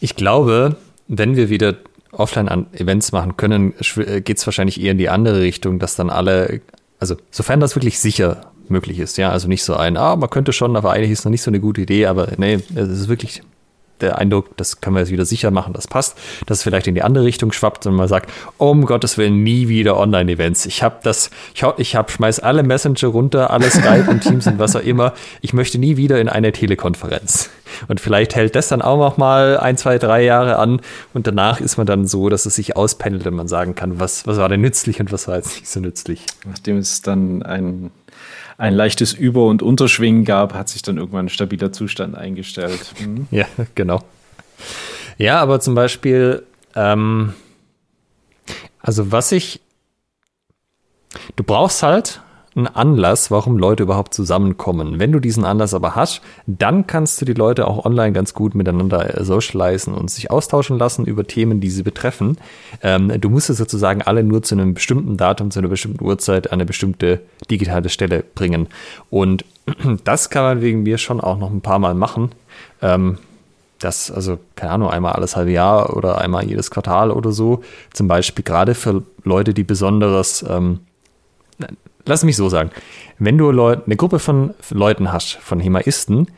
Ich 0.00 0.16
glaube, 0.16 0.76
wenn 1.08 1.36
wir 1.36 1.48
wieder 1.48 1.76
Offline-Events 2.12 3.12
machen 3.12 3.36
können, 3.36 3.74
äh, 3.96 4.20
geht 4.20 4.38
es 4.38 4.46
wahrscheinlich 4.46 4.80
eher 4.80 4.92
in 4.92 4.98
die 4.98 5.08
andere 5.08 5.40
Richtung, 5.40 5.78
dass 5.78 5.96
dann 5.96 6.10
alle, 6.10 6.60
also 6.98 7.16
sofern 7.30 7.60
das 7.60 7.74
wirklich 7.76 7.98
sicher 7.98 8.52
möglich 8.68 8.98
ist, 8.98 9.16
ja, 9.16 9.30
also 9.30 9.48
nicht 9.48 9.62
so 9.62 9.74
ein, 9.74 9.96
ah, 9.96 10.16
man 10.16 10.28
könnte 10.30 10.52
schon, 10.52 10.76
aber 10.76 10.92
eigentlich 10.92 11.12
ist 11.12 11.24
noch 11.24 11.30
nicht 11.30 11.42
so 11.42 11.50
eine 11.50 11.60
gute 11.60 11.80
Idee, 11.80 12.06
aber 12.06 12.32
nee, 12.36 12.58
es 12.74 12.88
ist 12.88 13.08
wirklich 13.08 13.42
der 14.00 14.18
Eindruck, 14.18 14.56
das 14.56 14.80
können 14.80 14.96
wir 14.96 15.00
jetzt 15.00 15.10
wieder 15.10 15.24
sicher 15.24 15.50
machen, 15.50 15.72
das 15.72 15.86
passt, 15.86 16.16
dass 16.46 16.58
es 16.58 16.62
vielleicht 16.64 16.86
in 16.86 16.94
die 16.94 17.02
andere 17.02 17.24
Richtung 17.24 17.52
schwappt 17.52 17.86
und 17.86 17.94
man 17.94 18.08
sagt, 18.08 18.30
um 18.56 18.86
Gottes 18.86 19.18
Willen, 19.18 19.42
nie 19.42 19.68
wieder 19.68 19.98
Online-Events. 19.98 20.66
Ich 20.66 20.82
habe 20.82 20.96
das, 21.02 21.30
ich, 21.54 21.62
hab, 21.62 21.78
ich 21.78 21.96
hab, 21.96 22.10
schmeiß 22.10 22.40
alle 22.40 22.62
Messenger 22.62 23.08
runter, 23.08 23.50
alle 23.50 23.70
Skype 23.70 24.06
und 24.08 24.20
Teams 24.20 24.46
und 24.46 24.58
was 24.58 24.76
auch 24.76 24.82
immer. 24.82 25.14
Ich 25.40 25.52
möchte 25.52 25.78
nie 25.78 25.96
wieder 25.96 26.20
in 26.20 26.28
eine 26.28 26.52
Telekonferenz. 26.52 27.50
Und 27.86 28.00
vielleicht 28.00 28.34
hält 28.34 28.54
das 28.54 28.68
dann 28.68 28.82
auch 28.82 28.98
noch 28.98 29.16
mal 29.18 29.58
ein, 29.58 29.76
zwei, 29.76 29.98
drei 29.98 30.24
Jahre 30.24 30.56
an 30.56 30.80
und 31.12 31.26
danach 31.26 31.60
ist 31.60 31.76
man 31.76 31.86
dann 31.86 32.06
so, 32.06 32.28
dass 32.28 32.46
es 32.46 32.54
sich 32.54 32.76
auspendelt 32.76 33.26
und 33.26 33.34
man 33.34 33.48
sagen 33.48 33.74
kann, 33.74 34.00
was, 34.00 34.26
was 34.26 34.38
war 34.38 34.48
denn 34.48 34.60
nützlich 34.60 35.00
und 35.00 35.12
was 35.12 35.28
war 35.28 35.36
jetzt 35.36 35.54
nicht 35.54 35.68
so 35.68 35.80
nützlich. 35.80 36.24
Nachdem 36.46 36.78
es 36.78 37.02
dann 37.02 37.42
ein 37.42 37.90
ein 38.58 38.74
leichtes 38.74 39.12
Über- 39.12 39.46
und 39.46 39.62
Unterschwingen 39.62 40.24
gab, 40.24 40.52
hat 40.52 40.68
sich 40.68 40.82
dann 40.82 40.98
irgendwann 40.98 41.26
ein 41.26 41.30
stabiler 41.30 41.72
Zustand 41.72 42.14
eingestellt. 42.16 42.92
Mhm. 43.00 43.26
Ja, 43.30 43.46
genau. 43.74 44.02
Ja, 45.16 45.40
aber 45.40 45.60
zum 45.60 45.74
Beispiel, 45.74 46.44
ähm, 46.74 47.34
also 48.80 49.10
was 49.12 49.32
ich, 49.32 49.60
du 51.36 51.44
brauchst 51.44 51.82
halt 51.82 52.20
einen 52.58 52.66
Anlass, 52.66 53.30
warum 53.30 53.58
Leute 53.58 53.84
überhaupt 53.84 54.12
zusammenkommen. 54.12 54.98
Wenn 54.98 55.12
du 55.12 55.20
diesen 55.20 55.44
Anlass 55.44 55.74
aber 55.74 55.94
hast, 55.94 56.20
dann 56.46 56.86
kannst 56.86 57.20
du 57.20 57.24
die 57.24 57.32
Leute 57.32 57.66
auch 57.66 57.84
online 57.84 58.12
ganz 58.12 58.34
gut 58.34 58.54
miteinander 58.54 59.24
socialisen 59.24 59.94
und 59.94 60.10
sich 60.10 60.30
austauschen 60.30 60.78
lassen 60.78 61.06
über 61.06 61.26
Themen, 61.26 61.60
die 61.60 61.70
sie 61.70 61.82
betreffen. 61.82 62.36
Ähm, 62.82 63.12
du 63.20 63.30
musst 63.30 63.48
es 63.48 63.58
sozusagen 63.58 64.02
alle 64.02 64.22
nur 64.22 64.42
zu 64.42 64.54
einem 64.54 64.74
bestimmten 64.74 65.16
Datum, 65.16 65.50
zu 65.50 65.60
einer 65.60 65.68
bestimmten 65.68 66.04
Uhrzeit 66.04 66.48
an 66.48 66.58
eine 66.58 66.66
bestimmte 66.66 67.20
digitale 67.50 67.88
Stelle 67.88 68.24
bringen. 68.34 68.66
Und 69.08 69.44
das 70.04 70.30
kann 70.30 70.42
man 70.42 70.60
wegen 70.60 70.82
mir 70.82 70.98
schon 70.98 71.20
auch 71.20 71.38
noch 71.38 71.50
ein 71.50 71.60
paar 71.60 71.78
Mal 71.78 71.94
machen. 71.94 72.32
Ähm, 72.82 73.18
das, 73.78 74.10
also, 74.10 74.38
keine 74.56 74.72
Ahnung, 74.72 74.90
einmal 74.90 75.12
alles 75.12 75.36
halbe 75.36 75.52
Jahr 75.52 75.96
oder 75.96 76.18
einmal 76.18 76.44
jedes 76.44 76.70
Quartal 76.70 77.12
oder 77.12 77.30
so. 77.30 77.62
Zum 77.92 78.08
Beispiel 78.08 78.44
gerade 78.44 78.74
für 78.74 79.04
Leute, 79.22 79.54
die 79.54 79.62
besonderes 79.62 80.44
ähm, 80.48 80.80
lass 82.08 82.24
mich 82.24 82.36
so 82.36 82.48
sagen, 82.48 82.70
wenn 83.18 83.38
du 83.38 83.50
Leut, 83.50 83.82
eine 83.86 83.96
Gruppe 83.96 84.18
von 84.18 84.54
Leuten 84.70 85.12
hast, 85.12 85.34
von 85.36 85.60
Hemaisten, 85.60 86.28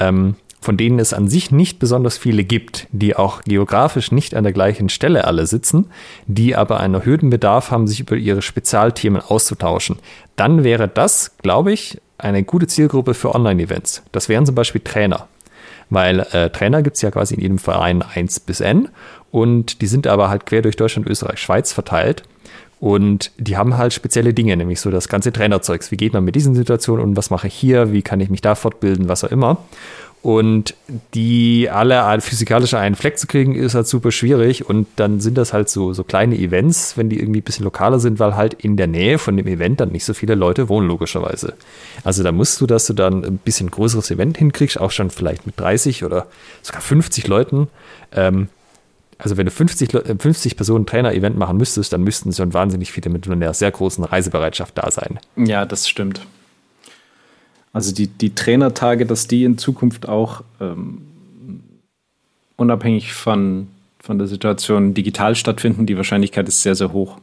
ähm, 0.00 0.34
von 0.60 0.76
denen 0.76 0.98
es 0.98 1.14
an 1.14 1.28
sich 1.28 1.50
nicht 1.50 1.78
besonders 1.78 2.18
viele 2.18 2.44
gibt, 2.44 2.86
die 2.92 3.16
auch 3.16 3.42
geografisch 3.42 4.12
nicht 4.12 4.34
an 4.34 4.44
der 4.44 4.52
gleichen 4.52 4.88
Stelle 4.88 5.24
alle 5.24 5.46
sitzen, 5.46 5.86
die 6.26 6.54
aber 6.54 6.80
einen 6.80 6.94
erhöhten 6.94 7.30
Bedarf 7.30 7.70
haben, 7.70 7.86
sich 7.86 8.00
über 8.00 8.16
ihre 8.16 8.42
Spezialthemen 8.42 9.22
auszutauschen, 9.22 9.96
dann 10.36 10.62
wäre 10.64 10.86
das, 10.86 11.36
glaube 11.38 11.72
ich, 11.72 12.00
eine 12.18 12.42
gute 12.42 12.66
Zielgruppe 12.66 13.14
für 13.14 13.34
Online-Events. 13.34 14.02
Das 14.12 14.28
wären 14.28 14.44
zum 14.44 14.54
Beispiel 14.54 14.82
Trainer. 14.82 15.28
Weil 15.88 16.20
äh, 16.32 16.50
Trainer 16.50 16.82
gibt 16.82 16.96
es 16.96 17.02
ja 17.02 17.10
quasi 17.10 17.34
in 17.34 17.40
jedem 17.40 17.58
Verein 17.58 18.02
1 18.02 18.40
bis 18.40 18.60
N 18.60 18.88
und 19.30 19.80
die 19.80 19.86
sind 19.86 20.06
aber 20.06 20.28
halt 20.28 20.46
quer 20.46 20.62
durch 20.62 20.76
Deutschland, 20.76 21.08
Österreich, 21.08 21.40
Schweiz 21.40 21.72
verteilt. 21.72 22.22
Und 22.80 23.30
die 23.36 23.58
haben 23.58 23.76
halt 23.76 23.92
spezielle 23.92 24.32
Dinge, 24.32 24.56
nämlich 24.56 24.80
so 24.80 24.90
das 24.90 25.08
ganze 25.08 25.32
Trainerzeugs. 25.32 25.90
Wie 25.90 25.98
geht 25.98 26.14
man 26.14 26.24
mit 26.24 26.34
diesen 26.34 26.54
Situationen 26.54 27.04
und 27.04 27.16
was 27.16 27.28
mache 27.28 27.46
ich 27.46 27.54
hier? 27.54 27.92
Wie 27.92 28.00
kann 28.00 28.20
ich 28.20 28.30
mich 28.30 28.40
da 28.40 28.54
fortbilden? 28.54 29.08
Was 29.08 29.22
auch 29.22 29.30
immer. 29.30 29.58
Und 30.22 30.74
die 31.14 31.70
alle 31.70 32.20
physikalische 32.20 32.78
einen 32.78 32.94
Fleck 32.94 33.18
zu 33.18 33.26
kriegen, 33.26 33.54
ist 33.54 33.74
halt 33.74 33.86
super 33.86 34.10
schwierig. 34.10 34.68
Und 34.68 34.86
dann 34.96 35.20
sind 35.20 35.38
das 35.38 35.52
halt 35.52 35.70
so, 35.70 35.94
so 35.94 36.04
kleine 36.04 36.36
Events, 36.36 36.96
wenn 36.96 37.08
die 37.08 37.18
irgendwie 37.18 37.40
ein 37.40 37.44
bisschen 37.44 37.64
lokaler 37.64 38.00
sind, 38.00 38.18
weil 38.18 38.36
halt 38.36 38.54
in 38.54 38.76
der 38.76 38.86
Nähe 38.86 39.18
von 39.18 39.36
dem 39.36 39.46
Event 39.46 39.80
dann 39.80 39.92
nicht 39.92 40.04
so 40.04 40.12
viele 40.12 40.34
Leute 40.34 40.68
wohnen, 40.68 40.88
logischerweise. 40.88 41.54
Also 42.04 42.22
da 42.22 42.32
musst 42.32 42.60
du, 42.60 42.66
dass 42.66 42.86
du 42.86 42.92
dann 42.92 43.24
ein 43.24 43.38
bisschen 43.38 43.70
größeres 43.70 44.10
Event 44.10 44.36
hinkriegst, 44.36 44.78
auch 44.78 44.90
schon 44.90 45.08
vielleicht 45.08 45.46
mit 45.46 45.58
30 45.58 46.04
oder 46.04 46.26
sogar 46.60 46.82
50 46.82 47.26
Leuten. 47.26 47.68
Ähm, 48.14 48.48
also 49.22 49.36
wenn 49.36 49.46
du 49.46 49.50
50, 49.50 49.90
50 50.18 50.52
äh, 50.52 50.54
Personen 50.54 50.86
Trainer-Event 50.86 51.36
machen 51.36 51.56
müsstest, 51.56 51.92
dann 51.92 52.02
müssten 52.02 52.32
schon 52.32 52.54
wahnsinnig 52.54 52.92
viele 52.92 53.10
mit 53.10 53.28
einer 53.28 53.54
sehr 53.54 53.70
großen 53.70 54.04
Reisebereitschaft 54.04 54.76
da 54.78 54.90
sein. 54.90 55.18
Ja, 55.36 55.64
das 55.64 55.88
stimmt. 55.88 56.20
Also 57.72 57.94
die, 57.94 58.08
die 58.08 58.34
Trainertage, 58.34 59.06
dass 59.06 59.28
die 59.28 59.44
in 59.44 59.58
Zukunft 59.58 60.08
auch 60.08 60.42
ähm, 60.60 61.02
unabhängig 62.56 63.12
von, 63.12 63.68
von 64.00 64.18
der 64.18 64.26
Situation 64.26 64.94
digital 64.94 65.34
stattfinden. 65.34 65.86
Die 65.86 65.96
Wahrscheinlichkeit 65.96 66.48
ist 66.48 66.62
sehr, 66.62 66.74
sehr 66.74 66.92
hoch. 66.92 67.18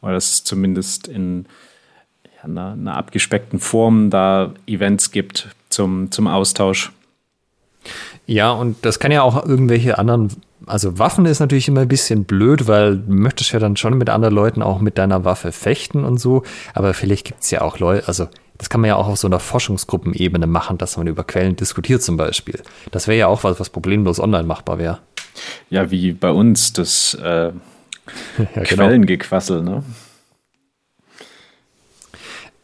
Oder 0.00 0.12
dass 0.14 0.30
es 0.30 0.44
zumindest 0.44 1.08
in 1.08 1.46
ja, 2.36 2.44
einer, 2.44 2.72
einer 2.72 2.96
abgespeckten 2.96 3.58
Form 3.58 4.10
da 4.10 4.52
Events 4.66 5.10
gibt 5.10 5.48
zum, 5.68 6.10
zum 6.10 6.26
Austausch. 6.26 6.92
Ja, 8.26 8.52
und 8.52 8.76
das 8.82 8.98
kann 8.98 9.12
ja 9.12 9.22
auch 9.22 9.44
irgendwelche 9.44 9.98
anderen, 9.98 10.30
also 10.66 10.98
Waffen 10.98 11.26
ist 11.26 11.40
natürlich 11.40 11.68
immer 11.68 11.82
ein 11.82 11.88
bisschen 11.88 12.24
blöd, 12.24 12.66
weil 12.66 12.98
du 12.98 13.12
möchtest 13.12 13.52
ja 13.52 13.58
dann 13.58 13.76
schon 13.76 13.96
mit 13.98 14.10
anderen 14.10 14.34
Leuten 14.34 14.62
auch 14.62 14.80
mit 14.80 14.98
deiner 14.98 15.24
Waffe 15.24 15.52
fechten 15.52 16.04
und 16.04 16.18
so, 16.18 16.42
aber 16.72 16.94
vielleicht 16.94 17.26
gibt 17.26 17.42
es 17.42 17.50
ja 17.50 17.62
auch 17.62 17.78
Leute, 17.78 18.08
also 18.08 18.28
das 18.58 18.68
kann 18.70 18.80
man 18.80 18.88
ja 18.88 18.96
auch 18.96 19.08
auf 19.08 19.18
so 19.18 19.26
einer 19.26 19.40
Forschungsgruppenebene 19.40 20.46
machen, 20.46 20.78
dass 20.78 20.96
man 20.96 21.06
über 21.06 21.24
Quellen 21.24 21.56
diskutiert 21.56 22.02
zum 22.02 22.16
Beispiel. 22.16 22.62
Das 22.92 23.08
wäre 23.08 23.18
ja 23.18 23.26
auch 23.26 23.42
was, 23.42 23.58
was 23.58 23.68
problemlos 23.68 24.20
online 24.20 24.44
machbar 24.44 24.78
wäre. 24.78 25.00
Ja, 25.70 25.90
wie 25.90 26.12
bei 26.12 26.30
uns 26.30 26.72
das 26.72 27.14
äh, 27.14 27.26
ja, 27.26 27.52
genau. 28.38 28.62
Quellengequassel, 28.62 29.62
ne? 29.62 29.82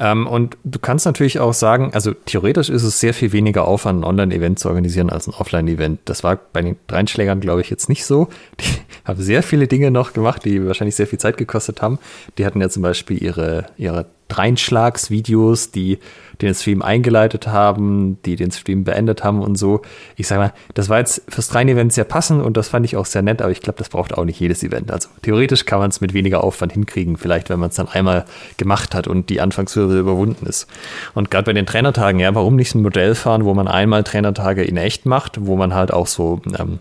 Ähm, 0.01 0.27
und 0.27 0.57
du 0.65 0.79
kannst 0.79 1.05
natürlich 1.05 1.39
auch 1.39 1.53
sagen, 1.53 1.91
also 1.93 2.15
theoretisch 2.15 2.71
ist 2.71 2.83
es 2.83 2.99
sehr 2.99 3.13
viel 3.13 3.33
weniger 3.33 3.69
Aufwand, 3.69 4.01
ein 4.01 4.05
Online-Event 4.05 4.59
zu 4.59 4.69
organisieren 4.69 5.11
als 5.11 5.29
ein 5.29 5.35
Offline-Event. 5.35 6.01
Das 6.07 6.25
war 6.25 6.37
bei 6.37 6.63
den 6.63 6.77
Dreinschlägern, 6.87 7.41
glaube 7.41 7.61
ich, 7.61 7.69
jetzt 7.69 7.91
nicht 7.91 8.07
so. 8.07 8.29
Die 8.59 8.65
haben 9.05 9.21
sehr 9.21 9.43
viele 9.43 9.69
Dinge 9.69 9.91
noch 9.91 10.15
gemacht, 10.15 10.45
die 10.47 10.67
wahrscheinlich 10.67 10.97
sehr 10.97 11.07
viel 11.07 11.19
Zeit 11.19 11.37
gekostet 11.37 11.83
haben. 11.83 11.99
Die 12.39 12.47
hatten 12.47 12.61
ja 12.63 12.71
zum 12.71 12.83
Beispiel 12.83 13.23
ihre, 13.23 13.67
ihre 13.77 14.07
Dreinschlagsvideos, 14.29 15.71
die 15.71 15.99
den 16.43 16.55
Stream 16.55 16.83
eingeleitet 16.83 17.47
haben, 17.47 18.19
die 18.25 18.37
den 18.37 18.51
Stream 18.51 18.85
beendet 18.85 19.25
haben 19.25 19.41
und 19.41 19.57
so. 19.57 19.83
Ich 20.17 20.27
sage 20.27 20.41
mal, 20.41 20.53
das 20.75 20.89
war 20.89 20.99
jetzt 20.99 21.23
fürs 21.29 21.49
Drein-Event 21.49 21.93
sehr 21.93 22.05
passend 22.05 22.43
und 22.43 22.57
das 22.57 22.69
fand 22.69 22.87
ich 22.87 22.97
auch 22.97 23.07
sehr 23.07 23.23
nett, 23.23 23.43
aber 23.43 23.51
ich 23.51 23.61
glaube, 23.61 23.79
das 23.79 23.89
braucht 23.89 24.17
auch 24.17 24.25
nicht 24.25 24.41
jedes 24.41 24.63
Event. 24.63 24.91
Also 24.91 25.09
theoretisch 25.23 25.65
kann 25.65 25.79
man 25.79 25.91
es 25.91 26.01
mit 26.01 26.15
weniger 26.15 26.43
Aufwand 26.45 26.73
hinkriegen, 26.73 27.17
vielleicht 27.17 27.51
wenn 27.51 27.61
man 27.61 27.71
es 27.71 27.77
dann 27.77 27.89
einmal 27.89 28.25
gemacht 28.57 28.95
hat 28.95 29.07
und 29.07 29.29
die 29.31 29.41
Anfangshürde 29.41 29.99
überwunden 29.99 30.47
ist. 30.47 30.67
Und 31.15 31.31
gerade 31.31 31.45
bei 31.45 31.53
den 31.53 31.67
Trainertagen, 31.67 32.21
ja, 32.21 32.35
warum 32.35 32.57
nicht 32.57 32.75
ein 32.75 32.83
Modell 32.83 33.15
fahren, 33.15 33.45
wo 33.45 33.55
man 33.55 33.69
einmal 33.69 34.05
Trainertage 34.05 34.63
in 34.65 34.77
echt 34.77 35.07
macht, 35.07 35.47
wo 35.47 35.57
man 35.57 35.75
halt 35.75 35.93
auch 35.93 36.07
so 36.07 36.41
ähm, 36.59 36.79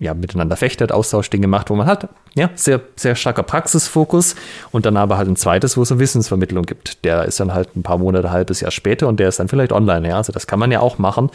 ja, 0.00 0.14
miteinander 0.14 0.56
fechtet, 0.56 0.92
Austauschdinge 0.92 1.46
macht, 1.46 1.68
wo 1.68 1.76
man 1.76 1.86
hat, 1.86 2.08
ja, 2.34 2.48
sehr, 2.54 2.80
sehr 2.96 3.14
starker 3.16 3.42
Praxisfokus 3.42 4.34
und 4.72 4.86
dann 4.86 4.96
aber 4.96 5.18
halt 5.18 5.28
ein 5.28 5.36
zweites, 5.36 5.76
wo 5.76 5.82
es 5.82 5.92
eine 5.92 6.00
Wissensvermittlung 6.00 6.64
gibt. 6.64 7.04
Der 7.04 7.26
ist 7.26 7.38
dann 7.38 7.52
halt 7.52 7.76
ein 7.76 7.82
paar 7.82 7.98
Monate, 7.98 8.30
halbes 8.30 8.60
Jahr 8.60 8.70
später 8.70 9.08
und 9.08 9.20
der 9.20 9.28
ist 9.28 9.40
dann 9.40 9.48
vielleicht 9.48 9.72
online, 9.72 10.08
ja. 10.08 10.16
Also 10.16 10.32
das 10.32 10.46
kann 10.46 10.58
man 10.58 10.72
ja 10.72 10.80
auch 10.80 10.96
machen 10.96 11.28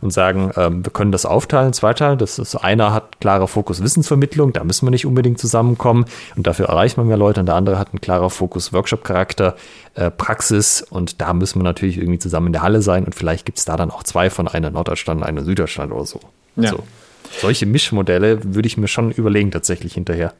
und 0.00 0.12
sagen, 0.12 0.50
ähm, 0.56 0.84
wir 0.84 0.90
können 0.90 1.12
das 1.12 1.26
aufteilen, 1.26 1.72
zweiteilen. 1.72 2.18
Das 2.18 2.40
ist 2.40 2.56
einer 2.56 2.92
hat 2.92 3.20
klarer 3.20 3.46
Fokus 3.46 3.84
Wissensvermittlung, 3.84 4.52
da 4.52 4.64
müssen 4.64 4.84
wir 4.84 4.90
nicht 4.90 5.06
unbedingt 5.06 5.38
zusammenkommen 5.38 6.04
und 6.34 6.44
dafür 6.44 6.66
erreicht 6.66 6.96
man 6.96 7.06
mehr 7.06 7.16
Leute 7.16 7.38
und 7.38 7.46
der 7.46 7.54
andere 7.54 7.78
hat 7.78 7.90
einen 7.92 8.00
klarer 8.00 8.30
Fokus 8.30 8.72
Workshop-Charakter, 8.72 9.54
äh, 9.94 10.10
Praxis 10.10 10.82
und 10.82 11.20
da 11.20 11.34
müssen 11.34 11.60
wir 11.60 11.64
natürlich 11.64 11.98
irgendwie 11.98 12.18
zusammen 12.18 12.48
in 12.48 12.52
der 12.52 12.62
Halle 12.62 12.82
sein 12.82 13.04
und 13.04 13.14
vielleicht 13.14 13.46
gibt 13.46 13.58
es 13.58 13.64
da 13.64 13.76
dann 13.76 13.92
auch 13.92 14.02
zwei 14.02 14.28
von 14.28 14.48
einer 14.48 14.70
Norddeutschland, 14.70 15.22
einer 15.22 15.44
Süddeutschland 15.44 15.92
oder 15.92 16.04
so. 16.04 16.18
Ja. 16.56 16.70
So 16.70 16.82
solche 17.40 17.66
Mischmodelle 17.66 18.54
würde 18.54 18.66
ich 18.66 18.76
mir 18.76 18.88
schon 18.88 19.10
überlegen, 19.10 19.50
tatsächlich 19.50 19.94
hinterher. 19.94 20.34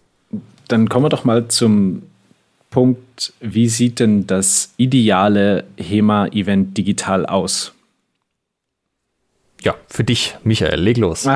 Dann 0.68 0.88
kommen 0.88 1.06
wir 1.06 1.10
doch 1.10 1.24
mal 1.24 1.48
zum 1.48 2.02
Punkt, 2.70 3.32
wie 3.40 3.68
sieht 3.68 4.00
denn 4.00 4.26
das 4.26 4.72
ideale 4.76 5.64
HEMA-Event 5.78 6.76
digital 6.76 7.24
aus? 7.26 7.72
Ja, 9.62 9.74
für 9.88 10.04
dich, 10.04 10.36
Michael, 10.44 10.80
leg 10.80 10.98
los. 10.98 11.26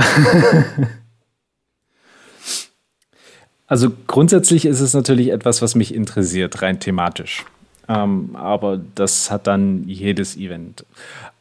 also 3.67 3.91
grundsätzlich 4.07 4.67
ist 4.67 4.81
es 4.81 4.95
natürlich 4.95 5.31
etwas, 5.31 5.63
was 5.63 5.75
mich 5.75 5.95
interessiert, 5.95 6.63
rein 6.63 6.79
thematisch. 6.79 7.45
Ähm, 7.89 8.37
aber 8.37 8.81
das 8.95 9.31
hat 9.31 9.47
dann 9.47 9.89
jedes 9.89 10.37
Event. 10.37 10.85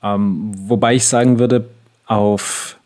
Ähm, 0.01 0.51
wobei 0.55 0.95
ich 0.95 1.05
sagen 1.05 1.37
würde, 1.37 1.65
auf 2.05 2.77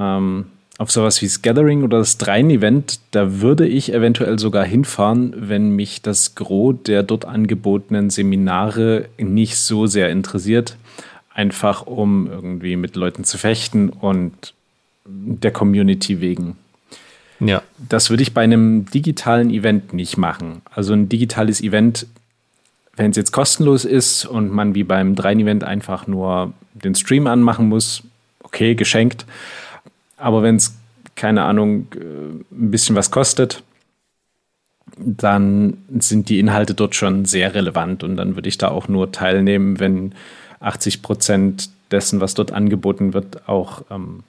ähm, 0.00 0.46
auf 0.78 0.90
sowas 0.90 1.20
wie 1.20 1.26
das 1.26 1.42
Gathering 1.42 1.82
oder 1.82 1.98
das 1.98 2.16
Dreien-Event, 2.16 3.00
da 3.10 3.40
würde 3.40 3.68
ich 3.68 3.92
eventuell 3.92 4.38
sogar 4.38 4.64
hinfahren, 4.64 5.34
wenn 5.36 5.76
mich 5.76 6.00
das 6.00 6.34
Gros 6.34 6.76
der 6.86 7.02
dort 7.02 7.26
angebotenen 7.26 8.08
Seminare 8.08 9.10
nicht 9.18 9.58
so 9.58 9.86
sehr 9.86 10.08
interessiert. 10.08 10.78
Einfach 11.34 11.86
um 11.86 12.28
irgendwie 12.28 12.76
mit 12.76 12.96
Leuten 12.96 13.24
zu 13.24 13.36
fechten 13.36 13.90
und 13.90 14.54
der 15.04 15.50
Community 15.50 16.22
wegen. 16.22 16.56
Ja. 17.40 17.62
Das 17.88 18.08
würde 18.08 18.22
ich 18.22 18.32
bei 18.32 18.42
einem 18.42 18.86
digitalen 18.86 19.50
Event 19.50 19.92
nicht 19.92 20.16
machen. 20.16 20.62
Also 20.74 20.94
ein 20.94 21.10
digitales 21.10 21.60
Event, 21.62 22.06
wenn 22.96 23.10
es 23.10 23.18
jetzt 23.18 23.32
kostenlos 23.32 23.84
ist 23.84 24.24
und 24.24 24.50
man 24.50 24.74
wie 24.74 24.84
beim 24.84 25.14
Dreien-Event 25.14 25.62
einfach 25.62 26.06
nur 26.06 26.54
den 26.72 26.94
Stream 26.94 27.26
anmachen 27.26 27.68
muss, 27.68 28.02
okay, 28.42 28.74
geschenkt. 28.74 29.26
Aber 30.20 30.42
wenn 30.42 30.56
es, 30.56 30.76
keine 31.16 31.42
Ahnung, 31.42 31.86
äh, 31.94 32.54
ein 32.54 32.70
bisschen 32.70 32.96
was 32.96 33.10
kostet, 33.10 33.62
dann 34.96 35.78
sind 35.98 36.28
die 36.28 36.38
Inhalte 36.38 36.74
dort 36.74 36.94
schon 36.94 37.24
sehr 37.24 37.54
relevant 37.54 38.02
und 38.02 38.16
dann 38.16 38.34
würde 38.36 38.48
ich 38.48 38.58
da 38.58 38.68
auch 38.68 38.88
nur 38.88 39.12
teilnehmen, 39.12 39.80
wenn 39.80 40.14
80 40.60 41.02
Prozent 41.02 41.70
dessen, 41.90 42.20
was 42.20 42.34
dort 42.34 42.52
angeboten 42.52 43.14
wird, 43.14 43.48
auch 43.48 43.82
ähm, 43.90 44.22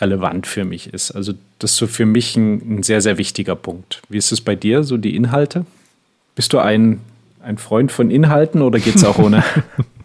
relevant 0.00 0.46
für 0.46 0.64
mich 0.64 0.92
ist. 0.92 1.12
Also 1.12 1.34
das 1.58 1.72
ist 1.72 1.76
so 1.76 1.86
für 1.86 2.06
mich 2.06 2.36
ein, 2.36 2.78
ein, 2.78 2.82
sehr, 2.82 3.00
sehr 3.00 3.18
wichtiger 3.18 3.54
Punkt. 3.54 4.02
Wie 4.08 4.18
ist 4.18 4.32
es 4.32 4.40
bei 4.40 4.54
dir, 4.54 4.82
so 4.82 4.96
die 4.96 5.14
Inhalte? 5.14 5.64
Bist 6.34 6.52
du 6.52 6.58
ein, 6.58 7.00
ein 7.42 7.58
Freund 7.58 7.92
von 7.92 8.10
Inhalten 8.10 8.62
oder 8.62 8.78
geht 8.78 8.96
es 8.96 9.04
auch 9.04 9.18
ohne? 9.18 9.44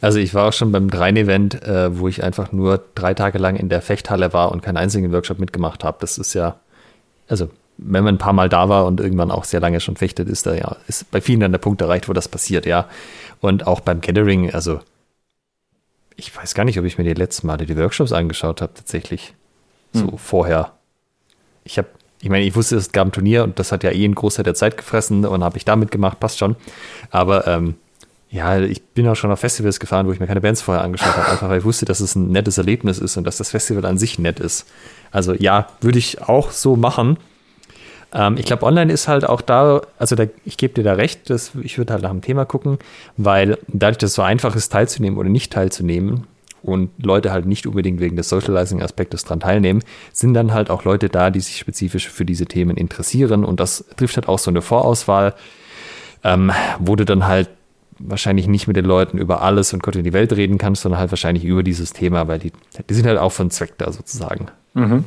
Also 0.00 0.18
ich 0.18 0.34
war 0.34 0.48
auch 0.48 0.52
schon 0.52 0.72
beim 0.72 0.90
Drein-Event, 0.90 1.62
äh, 1.62 1.98
wo 1.98 2.08
ich 2.08 2.22
einfach 2.22 2.52
nur 2.52 2.84
drei 2.94 3.14
Tage 3.14 3.38
lang 3.38 3.56
in 3.56 3.68
der 3.68 3.82
Fechthalle 3.82 4.32
war 4.32 4.52
und 4.52 4.62
keinen 4.62 4.76
einzigen 4.76 5.12
Workshop 5.12 5.38
mitgemacht 5.38 5.84
habe. 5.84 5.98
Das 6.00 6.18
ist 6.18 6.34
ja, 6.34 6.56
also 7.28 7.48
wenn 7.76 8.04
man 8.04 8.14
ein 8.14 8.18
paar 8.18 8.32
Mal 8.32 8.48
da 8.48 8.68
war 8.68 8.86
und 8.86 9.00
irgendwann 9.00 9.30
auch 9.30 9.44
sehr 9.44 9.60
lange 9.60 9.80
schon 9.80 9.96
fechtet, 9.96 10.28
ist 10.28 10.46
da 10.46 10.54
ja, 10.54 10.76
ist 10.86 11.10
bei 11.10 11.20
vielen 11.20 11.40
dann 11.40 11.52
der 11.52 11.58
Punkt 11.58 11.80
erreicht, 11.80 12.08
wo 12.08 12.12
das 12.12 12.28
passiert, 12.28 12.66
ja. 12.66 12.88
Und 13.40 13.66
auch 13.66 13.80
beim 13.80 14.00
Gathering, 14.00 14.52
also 14.52 14.80
ich 16.16 16.34
weiß 16.34 16.54
gar 16.54 16.64
nicht, 16.64 16.78
ob 16.78 16.84
ich 16.84 16.98
mir 16.98 17.04
die 17.04 17.14
letzten 17.14 17.46
Male 17.46 17.66
die 17.66 17.76
Workshops 17.76 18.12
angeschaut 18.12 18.62
habe, 18.62 18.74
tatsächlich. 18.74 19.34
So 19.92 20.12
hm. 20.12 20.18
vorher. 20.18 20.72
Ich 21.64 21.78
habe, 21.78 21.88
ich 22.20 22.28
meine, 22.28 22.44
ich 22.44 22.54
wusste, 22.54 22.76
es 22.76 22.92
gab 22.92 23.08
ein 23.08 23.12
Turnier 23.12 23.42
und 23.44 23.58
das 23.58 23.72
hat 23.72 23.84
ja 23.84 23.90
eh 23.90 24.04
einen 24.04 24.14
Großteil 24.14 24.44
der 24.44 24.54
Zeit 24.54 24.76
gefressen 24.76 25.24
und 25.24 25.42
habe 25.42 25.56
ich 25.56 25.64
da 25.64 25.76
mitgemacht, 25.76 26.20
passt 26.20 26.38
schon. 26.38 26.56
Aber 27.10 27.46
ähm, 27.46 27.74
ja, 28.34 28.58
ich 28.58 28.82
bin 28.82 29.06
auch 29.06 29.14
schon 29.14 29.30
auf 29.30 29.38
Festivals 29.38 29.78
gefahren, 29.78 30.08
wo 30.08 30.12
ich 30.12 30.18
mir 30.18 30.26
keine 30.26 30.40
Bands 30.40 30.60
vorher 30.60 30.82
angeschaut 30.82 31.16
habe, 31.16 31.30
einfach 31.30 31.48
weil 31.48 31.60
ich 31.60 31.64
wusste, 31.64 31.84
dass 31.84 32.00
es 32.00 32.16
ein 32.16 32.32
nettes 32.32 32.58
Erlebnis 32.58 32.98
ist 32.98 33.16
und 33.16 33.24
dass 33.24 33.36
das 33.36 33.50
Festival 33.50 33.84
an 33.86 33.96
sich 33.96 34.18
nett 34.18 34.40
ist. 34.40 34.66
Also 35.12 35.34
ja, 35.34 35.68
würde 35.80 36.00
ich 36.00 36.20
auch 36.20 36.50
so 36.50 36.74
machen. 36.74 37.16
Ähm, 38.12 38.36
ich 38.36 38.44
glaube, 38.44 38.64
online 38.64 38.92
ist 38.92 39.06
halt 39.06 39.24
auch 39.24 39.40
da, 39.40 39.82
also 40.00 40.16
da, 40.16 40.24
ich 40.44 40.56
gebe 40.56 40.74
dir 40.74 40.82
da 40.82 40.94
recht, 40.94 41.30
dass, 41.30 41.52
ich 41.62 41.78
würde 41.78 41.92
halt 41.92 42.02
nach 42.02 42.10
dem 42.10 42.22
Thema 42.22 42.44
gucken, 42.44 42.78
weil 43.16 43.56
dadurch, 43.68 43.98
dass 43.98 44.10
es 44.10 44.16
so 44.16 44.22
einfach 44.22 44.56
ist, 44.56 44.72
teilzunehmen 44.72 45.16
oder 45.16 45.28
nicht 45.28 45.52
teilzunehmen 45.52 46.26
und 46.60 46.90
Leute 47.00 47.30
halt 47.30 47.46
nicht 47.46 47.68
unbedingt 47.68 48.00
wegen 48.00 48.16
des 48.16 48.30
Socializing-Aspektes 48.30 49.24
dran 49.24 49.38
teilnehmen, 49.38 49.84
sind 50.12 50.34
dann 50.34 50.52
halt 50.52 50.70
auch 50.70 50.82
Leute 50.82 51.08
da, 51.08 51.30
die 51.30 51.40
sich 51.40 51.58
spezifisch 51.58 52.08
für 52.08 52.24
diese 52.24 52.46
Themen 52.46 52.76
interessieren 52.76 53.44
und 53.44 53.60
das 53.60 53.84
trifft 53.96 54.16
halt 54.16 54.26
auch 54.26 54.40
so 54.40 54.50
eine 54.50 54.60
Vorauswahl, 54.60 55.34
ähm, 56.24 56.50
wo 56.80 56.96
du 56.96 57.04
dann 57.04 57.28
halt 57.28 57.48
wahrscheinlich 57.98 58.46
nicht 58.48 58.66
mit 58.66 58.76
den 58.76 58.84
Leuten 58.84 59.18
über 59.18 59.42
alles 59.42 59.72
und 59.72 59.82
Gott 59.82 59.96
in 59.96 60.04
die 60.04 60.12
Welt 60.12 60.32
reden 60.32 60.58
kannst, 60.58 60.82
sondern 60.82 61.00
halt 61.00 61.10
wahrscheinlich 61.10 61.44
über 61.44 61.62
dieses 61.62 61.92
Thema, 61.92 62.28
weil 62.28 62.38
die, 62.38 62.52
die 62.88 62.94
sind 62.94 63.06
halt 63.06 63.18
auch 63.18 63.32
von 63.32 63.50
Zweck 63.50 63.74
da 63.78 63.92
sozusagen. 63.92 64.48
Mhm. 64.74 65.04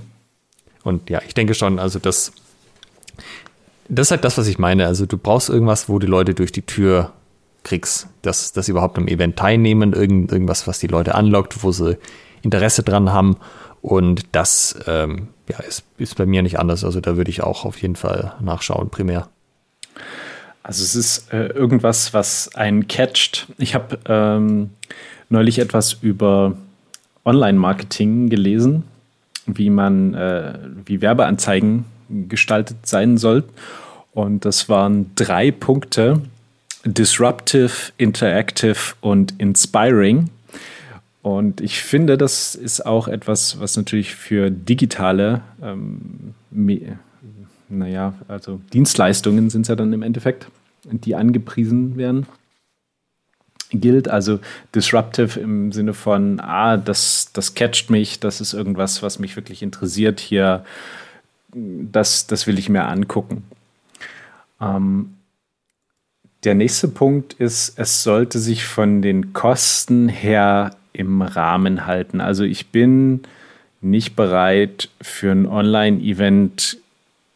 Und 0.84 1.10
ja, 1.10 1.22
ich 1.26 1.34
denke 1.34 1.54
schon, 1.54 1.80
also 1.80 2.00
das, 2.00 2.32
das 3.90 4.08
ist 4.08 4.12
halt 4.12 4.24
das, 4.24 4.38
was 4.38 4.48
ich 4.48 4.58
meine. 4.58 4.86
Also 4.86 5.06
du 5.06 5.18
brauchst 5.18 5.50
irgendwas, 5.50 5.90
wo 5.90 6.00
die 6.00 6.08
Leute 6.08 6.34
durch 6.34 6.52
die 6.52 6.62
Tür 6.62 7.14
kriegst, 7.64 8.08
dass, 8.22 8.54
dass 8.54 8.66
sie 8.66 8.72
überhaupt 8.72 8.98
am 8.98 9.08
Event 9.08 9.36
teilnehmen, 9.38 9.94
irgend, 9.94 10.32
irgendwas, 10.32 10.68
was 10.68 10.80
die 10.80 10.88
Leute 10.88 11.16
anlockt, 11.16 11.64
wo 11.64 11.72
sie 11.72 11.98
Interesse 12.42 12.84
dran 12.84 13.12
haben. 13.12 13.38
Und 13.82 14.26
das 14.32 14.80
ähm, 14.88 15.30
ja, 15.50 15.60
ist, 15.60 15.84
ist 15.98 16.16
bei 16.16 16.26
mir 16.26 16.42
nicht 16.42 16.60
anders. 16.60 16.84
Also 16.84 17.02
da 17.02 17.18
würde 17.18 17.30
ich 17.30 17.44
auch 17.44 17.66
auf 17.66 17.82
jeden 17.82 17.96
Fall 17.96 18.36
nachschauen, 18.40 18.90
primär. 18.90 19.28
Also 20.68 20.84
es 20.84 20.96
ist 20.96 21.32
äh, 21.32 21.48
irgendwas, 21.48 22.14
was 22.14 22.54
einen 22.54 22.90
catcht. 22.90 23.48
Ich 23.58 23.74
habe 23.74 24.00
ähm, 24.06 24.72
neulich 25.30 25.60
etwas 25.60 25.94
über 26.02 26.58
Online-Marketing 27.24 28.28
gelesen, 28.28 28.84
wie 29.46 29.70
man, 29.70 30.14
äh, 30.14 30.60
wie 30.86 31.00
Werbeanzeigen 31.00 31.86
gestaltet 32.28 32.86
sein 32.86 33.18
soll. 33.18 33.46
Und 34.12 34.44
das 34.44 34.68
waren 34.68 35.10
drei 35.16 35.52
Punkte: 35.52 36.20
Disruptive, 36.84 37.94
Interactive 37.98 38.96
und 39.00 39.36
Inspiring. 39.38 40.30
Und 41.22 41.62
ich 41.62 41.82
finde, 41.82 42.18
das 42.18 42.56
ist 42.56 42.86
auch 42.86 43.08
etwas, 43.08 43.58
was 43.62 43.78
natürlich 43.78 44.16
für 44.16 44.52
digitale, 44.52 45.40
ähm, 45.64 46.34
naja, 47.70 48.14
also 48.28 48.60
Dienstleistungen 48.74 49.50
sind 49.50 49.62
es 49.62 49.68
ja 49.70 49.76
dann 49.76 49.94
im 49.94 50.04
Endeffekt, 50.04 50.48
die 50.92 51.16
angepriesen 51.16 51.98
werden, 51.98 52.26
gilt. 53.72 54.08
Also 54.08 54.40
disruptive 54.74 55.40
im 55.40 55.72
Sinne 55.72 55.94
von, 55.94 56.40
ah, 56.40 56.78
das, 56.78 57.32
das 57.34 57.54
catcht 57.54 57.90
mich, 57.90 58.20
das 58.20 58.42
ist 58.42 58.54
irgendwas, 58.54 59.04
was 59.04 59.20
mich 59.20 59.36
wirklich 59.36 59.62
interessiert 59.62 60.20
hier, 60.20 60.64
das, 61.54 62.28
das 62.28 62.48
will 62.48 62.60
ich 62.60 62.70
mir 62.70 62.86
angucken. 62.86 63.44
Ähm, 64.62 65.14
der 66.44 66.56
nächste 66.56 66.88
Punkt 66.88 67.34
ist, 67.34 67.78
es 67.80 68.04
sollte 68.04 68.40
sich 68.40 68.66
von 68.66 69.02
den 69.02 69.34
Kosten 69.34 70.08
her 70.08 70.76
im 70.94 71.22
Rahmen 71.22 71.86
halten. 71.86 72.22
Also 72.22 72.44
ich 72.44 72.68
bin 72.68 73.22
nicht 73.82 74.16
bereit, 74.16 74.90
für 75.02 75.32
ein 75.32 75.46
Online-Event 75.46 76.78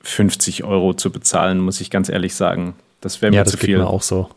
50 0.01 0.63
Euro 0.63 0.93
zu 0.93 1.11
bezahlen, 1.11 1.59
muss 1.59 1.81
ich 1.81 1.89
ganz 1.89 2.09
ehrlich 2.09 2.35
sagen. 2.35 2.73
Das 3.01 3.21
wäre 3.21 3.31
mir 3.31 3.37
ja, 3.37 3.45
zu 3.45 3.57
viel. 3.57 3.79
Ja, 3.79 3.85
auch 3.85 4.03
so. 4.03 4.29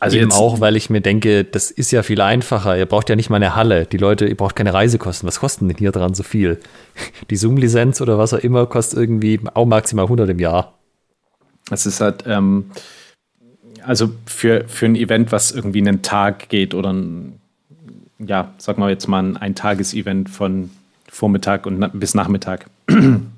Also 0.00 0.16
Eben 0.18 0.32
auch, 0.32 0.60
weil 0.60 0.76
ich 0.76 0.90
mir 0.90 1.00
denke, 1.00 1.44
das 1.44 1.70
ist 1.70 1.90
ja 1.92 2.02
viel 2.02 2.20
einfacher. 2.20 2.76
Ihr 2.76 2.86
braucht 2.86 3.08
ja 3.08 3.16
nicht 3.16 3.30
mal 3.30 3.36
eine 3.36 3.54
Halle. 3.54 3.86
Die 3.86 3.96
Leute, 3.96 4.26
ihr 4.26 4.36
braucht 4.36 4.56
keine 4.56 4.74
Reisekosten. 4.74 5.26
Was 5.26 5.40
kosten 5.40 5.68
denn 5.68 5.78
hier 5.78 5.92
dran 5.92 6.14
so 6.14 6.22
viel? 6.22 6.60
Die 7.30 7.36
Zoom-Lizenz 7.36 8.00
oder 8.00 8.18
was 8.18 8.34
auch 8.34 8.38
immer 8.38 8.66
kostet 8.66 8.98
irgendwie 8.98 9.40
auch 9.54 9.66
maximal 9.66 10.04
100 10.04 10.28
im 10.30 10.38
Jahr. 10.40 10.74
Es 11.70 11.86
ist 11.86 12.00
halt, 12.00 12.24
ähm, 12.26 12.70
also 13.82 14.10
für, 14.26 14.64
für 14.66 14.86
ein 14.86 14.96
Event, 14.96 15.32
was 15.32 15.52
irgendwie 15.52 15.78
einen 15.80 16.02
Tag 16.02 16.48
geht 16.48 16.74
oder 16.74 16.92
ein, 16.92 17.40
ja, 18.18 18.52
sag 18.58 18.78
mal 18.78 18.90
jetzt 18.90 19.06
mal 19.06 19.22
ein 19.22 19.36
Eintages-Event 19.36 20.28
von 20.28 20.70
Vormittag 21.08 21.66
und 21.66 21.98
bis 21.98 22.14
Nachmittag. 22.14 22.66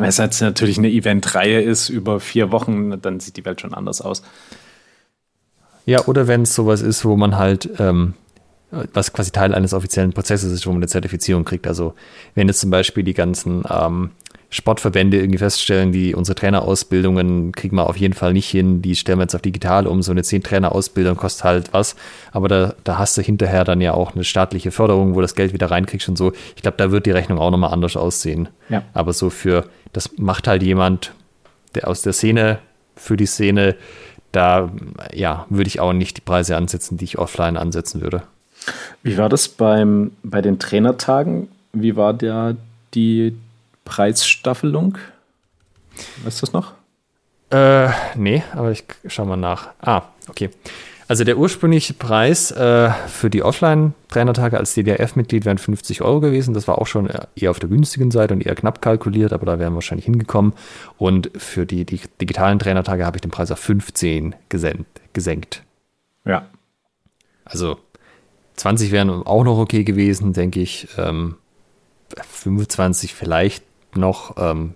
Wenn 0.00 0.08
es 0.08 0.16
jetzt 0.16 0.40
natürlich 0.40 0.78
eine 0.78 0.88
Eventreihe 0.88 1.60
ist 1.60 1.90
über 1.90 2.20
vier 2.20 2.50
Wochen, 2.50 3.02
dann 3.02 3.20
sieht 3.20 3.36
die 3.36 3.44
Welt 3.44 3.60
schon 3.60 3.74
anders 3.74 4.00
aus. 4.00 4.22
Ja, 5.84 6.06
oder 6.06 6.26
wenn 6.26 6.42
es 6.42 6.54
sowas 6.54 6.80
ist, 6.80 7.04
wo 7.04 7.16
man 7.16 7.36
halt, 7.36 7.68
ähm, 7.78 8.14
was 8.70 9.12
quasi 9.12 9.30
Teil 9.30 9.54
eines 9.54 9.74
offiziellen 9.74 10.14
Prozesses 10.14 10.52
ist, 10.52 10.66
wo 10.66 10.70
man 10.70 10.78
eine 10.78 10.86
Zertifizierung 10.86 11.44
kriegt. 11.44 11.66
Also 11.66 11.92
wenn 12.34 12.48
jetzt 12.48 12.60
zum 12.60 12.70
Beispiel 12.70 13.04
die 13.04 13.12
ganzen 13.12 13.62
ähm, 13.68 14.12
Sportverbände 14.52 15.16
irgendwie 15.18 15.38
feststellen, 15.38 15.92
die 15.92 16.14
unsere 16.14 16.34
Trainerausbildungen 16.34 17.52
kriegen 17.52 17.76
wir 17.76 17.88
auf 17.88 17.96
jeden 17.96 18.14
Fall 18.14 18.32
nicht 18.32 18.48
hin, 18.48 18.82
die 18.82 18.96
stellen 18.96 19.18
wir 19.18 19.22
jetzt 19.22 19.36
auf 19.36 19.42
digital 19.42 19.86
um. 19.86 20.02
So 20.02 20.10
eine 20.10 20.24
10 20.24 20.42
Trainerausbildung 20.42 21.16
kostet 21.16 21.44
halt 21.44 21.72
was, 21.72 21.94
aber 22.32 22.48
da, 22.48 22.74
da 22.82 22.98
hast 22.98 23.16
du 23.16 23.22
hinterher 23.22 23.62
dann 23.62 23.80
ja 23.80 23.94
auch 23.94 24.14
eine 24.14 24.24
staatliche 24.24 24.72
Förderung, 24.72 25.14
wo 25.14 25.20
das 25.20 25.36
Geld 25.36 25.52
wieder 25.52 25.70
reinkriegst 25.70 26.08
und 26.08 26.18
so. 26.18 26.32
Ich 26.56 26.62
glaube, 26.62 26.76
da 26.78 26.90
wird 26.90 27.06
die 27.06 27.12
Rechnung 27.12 27.38
auch 27.38 27.52
nochmal 27.52 27.72
anders 27.72 27.96
aussehen. 27.96 28.48
Ja. 28.68 28.82
Aber 28.92 29.12
so 29.12 29.30
für, 29.30 29.66
das 29.92 30.18
macht 30.18 30.48
halt 30.48 30.64
jemand, 30.64 31.12
der 31.76 31.86
aus 31.86 32.02
der 32.02 32.12
Szene, 32.12 32.58
für 32.96 33.16
die 33.16 33.26
Szene, 33.26 33.76
da 34.32 34.70
ja, 35.12 35.46
würde 35.48 35.68
ich 35.68 35.78
auch 35.78 35.92
nicht 35.92 36.16
die 36.16 36.22
Preise 36.22 36.56
ansetzen, 36.56 36.96
die 36.96 37.04
ich 37.04 37.18
offline 37.18 37.56
ansetzen 37.56 38.00
würde. 38.00 38.22
Wie 39.04 39.16
war 39.16 39.28
das 39.28 39.48
beim, 39.48 40.10
bei 40.24 40.42
den 40.42 40.58
Trainertagen? 40.58 41.48
Wie 41.72 41.94
war 41.94 42.12
der 42.12 42.56
die 42.94 43.36
Preisstaffelung? 43.90 44.98
Weißt 46.22 46.40
du 46.40 46.46
das 46.46 46.52
noch? 46.52 46.74
Äh, 47.50 47.88
nee, 48.14 48.44
aber 48.52 48.70
ich 48.70 48.84
schau 49.08 49.24
mal 49.24 49.36
nach. 49.36 49.70
Ah, 49.80 50.02
okay. 50.28 50.50
Also 51.08 51.24
der 51.24 51.38
ursprüngliche 51.38 51.92
Preis 51.94 52.52
äh, 52.52 52.90
für 53.08 53.30
die 53.30 53.42
Offline-Trainertage 53.42 54.56
als 54.56 54.74
DDRF-Mitglied 54.74 55.44
wären 55.44 55.58
50 55.58 56.02
Euro 56.02 56.20
gewesen. 56.20 56.54
Das 56.54 56.68
war 56.68 56.78
auch 56.78 56.86
schon 56.86 57.10
eher 57.34 57.50
auf 57.50 57.58
der 57.58 57.68
günstigen 57.68 58.12
Seite 58.12 58.32
und 58.32 58.46
eher 58.46 58.54
knapp 58.54 58.80
kalkuliert, 58.80 59.32
aber 59.32 59.44
da 59.44 59.58
wären 59.58 59.72
wir 59.72 59.78
wahrscheinlich 59.78 60.04
hingekommen. 60.04 60.52
Und 60.96 61.32
für 61.36 61.66
die, 61.66 61.84
die 61.84 62.00
digitalen 62.20 62.60
Trainertage 62.60 63.04
habe 63.04 63.16
ich 63.16 63.22
den 63.22 63.32
Preis 63.32 63.50
auf 63.50 63.58
15 63.58 64.36
gesenkt. 64.48 65.00
gesenkt. 65.12 65.64
Ja. 66.24 66.46
Also 67.44 67.78
20 68.54 68.92
wären 68.92 69.10
auch 69.10 69.42
noch 69.42 69.58
okay 69.58 69.82
gewesen, 69.82 70.32
denke 70.32 70.60
ich. 70.60 70.86
Ähm, 70.96 71.34
25 72.28 73.14
vielleicht 73.14 73.64
noch, 73.96 74.36
ähm, 74.38 74.74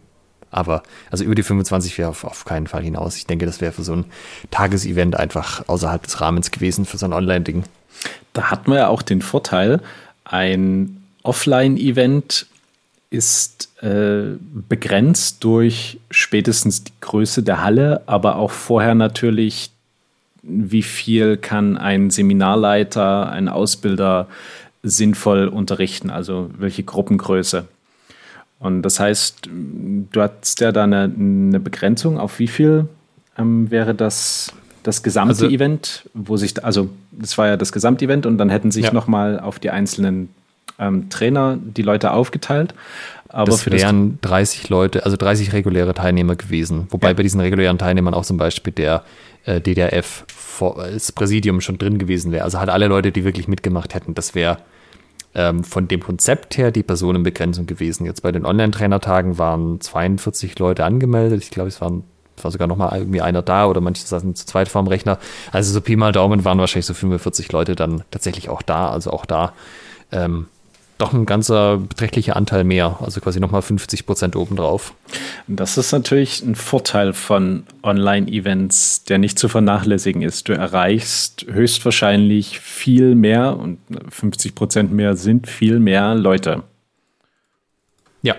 aber 0.50 0.82
also 1.10 1.24
über 1.24 1.34
die 1.34 1.42
25 1.42 1.98
wäre 1.98 2.10
auf, 2.10 2.24
auf 2.24 2.44
keinen 2.44 2.66
Fall 2.66 2.82
hinaus. 2.82 3.16
Ich 3.16 3.26
denke, 3.26 3.46
das 3.46 3.60
wäre 3.60 3.72
für 3.72 3.82
so 3.82 3.94
ein 3.94 4.04
Tagesevent 4.50 5.16
einfach 5.16 5.68
außerhalb 5.68 6.02
des 6.02 6.20
Rahmens 6.20 6.50
gewesen, 6.50 6.84
für 6.84 6.96
so 6.96 7.06
ein 7.06 7.12
Online-Ding. 7.12 7.64
Da 8.32 8.50
hat 8.50 8.68
man 8.68 8.78
ja 8.78 8.88
auch 8.88 9.02
den 9.02 9.22
Vorteil, 9.22 9.80
ein 10.24 11.02
Offline-Event 11.22 12.46
ist 13.10 13.70
äh, 13.82 14.36
begrenzt 14.68 15.44
durch 15.44 16.00
spätestens 16.10 16.84
die 16.84 16.92
Größe 17.00 17.42
der 17.42 17.62
Halle, 17.62 18.02
aber 18.06 18.36
auch 18.36 18.50
vorher 18.50 18.94
natürlich, 18.94 19.70
wie 20.42 20.82
viel 20.82 21.36
kann 21.36 21.76
ein 21.76 22.10
Seminarleiter, 22.10 23.30
ein 23.30 23.48
Ausbilder 23.48 24.28
sinnvoll 24.82 25.48
unterrichten, 25.48 26.10
also 26.10 26.50
welche 26.58 26.82
Gruppengröße. 26.82 27.66
Und 28.64 28.80
das 28.80 28.98
heißt, 28.98 29.50
du 30.10 30.22
hast 30.22 30.58
ja 30.60 30.72
da 30.72 30.84
eine, 30.84 31.02
eine 31.02 31.60
Begrenzung, 31.60 32.18
auf 32.18 32.38
wie 32.38 32.48
viel 32.48 32.88
ähm, 33.36 33.70
wäre 33.70 33.94
das, 33.94 34.54
das 34.82 35.02
gesamte 35.02 35.44
also, 35.44 35.48
Event, 35.50 36.08
wo 36.14 36.38
sich, 36.38 36.64
also 36.64 36.88
das 37.12 37.36
war 37.36 37.46
ja 37.46 37.56
das 37.58 37.72
Gesamtevent 37.72 38.24
und 38.24 38.38
dann 38.38 38.48
hätten 38.48 38.70
sich 38.70 38.86
ja. 38.86 38.92
nochmal 38.94 39.38
auf 39.38 39.58
die 39.58 39.68
einzelnen 39.68 40.30
ähm, 40.78 41.10
Trainer 41.10 41.58
die 41.62 41.82
Leute 41.82 42.12
aufgeteilt. 42.12 42.74
Aber 43.28 43.50
das 43.50 43.70
wären 43.70 44.18
das 44.22 44.30
30 44.30 44.70
Leute, 44.70 45.04
also 45.04 45.18
30 45.18 45.52
reguläre 45.52 45.92
Teilnehmer 45.92 46.34
gewesen. 46.34 46.86
Wobei 46.88 47.08
ja. 47.08 47.12
bei 47.12 47.22
diesen 47.22 47.42
regulären 47.42 47.76
Teilnehmern 47.76 48.14
auch 48.14 48.24
zum 48.24 48.38
Beispiel 48.38 48.72
der 48.72 49.04
äh, 49.44 49.60
DDRF 49.60 50.24
vor, 50.28 50.78
als 50.78 51.12
Präsidium 51.12 51.60
schon 51.60 51.76
drin 51.76 51.98
gewesen 51.98 52.32
wäre. 52.32 52.44
Also 52.44 52.60
halt 52.60 52.70
alle 52.70 52.86
Leute, 52.86 53.12
die 53.12 53.24
wirklich 53.24 53.46
mitgemacht 53.46 53.94
hätten, 53.94 54.14
das 54.14 54.34
wäre 54.34 54.56
ähm, 55.34 55.64
von 55.64 55.88
dem 55.88 56.00
Konzept 56.00 56.56
her 56.56 56.70
die 56.70 56.82
Personenbegrenzung 56.82 57.66
gewesen. 57.66 58.06
Jetzt 58.06 58.22
bei 58.22 58.32
den 58.32 58.46
Online-Trainertagen 58.46 59.38
waren 59.38 59.80
42 59.80 60.58
Leute 60.58 60.84
angemeldet. 60.84 61.42
Ich 61.42 61.50
glaube, 61.50 61.68
es 61.68 61.80
waren 61.80 62.04
war 62.42 62.50
sogar 62.50 62.66
noch 62.66 62.76
mal 62.76 62.96
irgendwie 62.96 63.20
einer 63.20 63.42
da 63.42 63.66
oder 63.66 63.80
manche 63.80 64.04
saßen 64.04 64.34
zu 64.34 64.44
zweit 64.44 64.68
vorm 64.68 64.88
Rechner. 64.88 65.18
Also 65.52 65.72
so 65.72 65.80
Pi 65.80 65.94
mal 65.94 66.10
Daumen 66.10 66.44
waren 66.44 66.58
wahrscheinlich 66.58 66.86
so 66.86 66.94
45 66.94 67.52
Leute 67.52 67.76
dann 67.76 68.02
tatsächlich 68.10 68.48
auch 68.48 68.60
da. 68.60 68.90
Also 68.90 69.12
auch 69.12 69.24
da 69.24 69.52
ähm, 70.10 70.46
doch 71.04 71.12
ein 71.12 71.26
ganzer 71.26 71.76
beträchtlicher 71.76 72.34
Anteil 72.34 72.64
mehr, 72.64 72.96
also 73.00 73.20
quasi 73.20 73.38
nochmal 73.38 73.60
50 73.60 74.06
Prozent 74.06 74.36
obendrauf. 74.36 74.94
Das 75.46 75.76
ist 75.76 75.92
natürlich 75.92 76.42
ein 76.42 76.54
Vorteil 76.54 77.12
von 77.12 77.64
Online-Events, 77.82 79.04
der 79.04 79.18
nicht 79.18 79.38
zu 79.38 79.48
vernachlässigen 79.50 80.22
ist. 80.22 80.48
Du 80.48 80.54
erreichst 80.54 81.44
höchstwahrscheinlich 81.46 82.58
viel 82.60 83.14
mehr 83.14 83.58
und 83.58 83.78
50 84.08 84.54
Prozent 84.54 84.92
mehr 84.92 85.14
sind 85.16 85.46
viel 85.46 85.78
mehr 85.78 86.14
Leute. 86.14 86.62
Ja, 88.22 88.36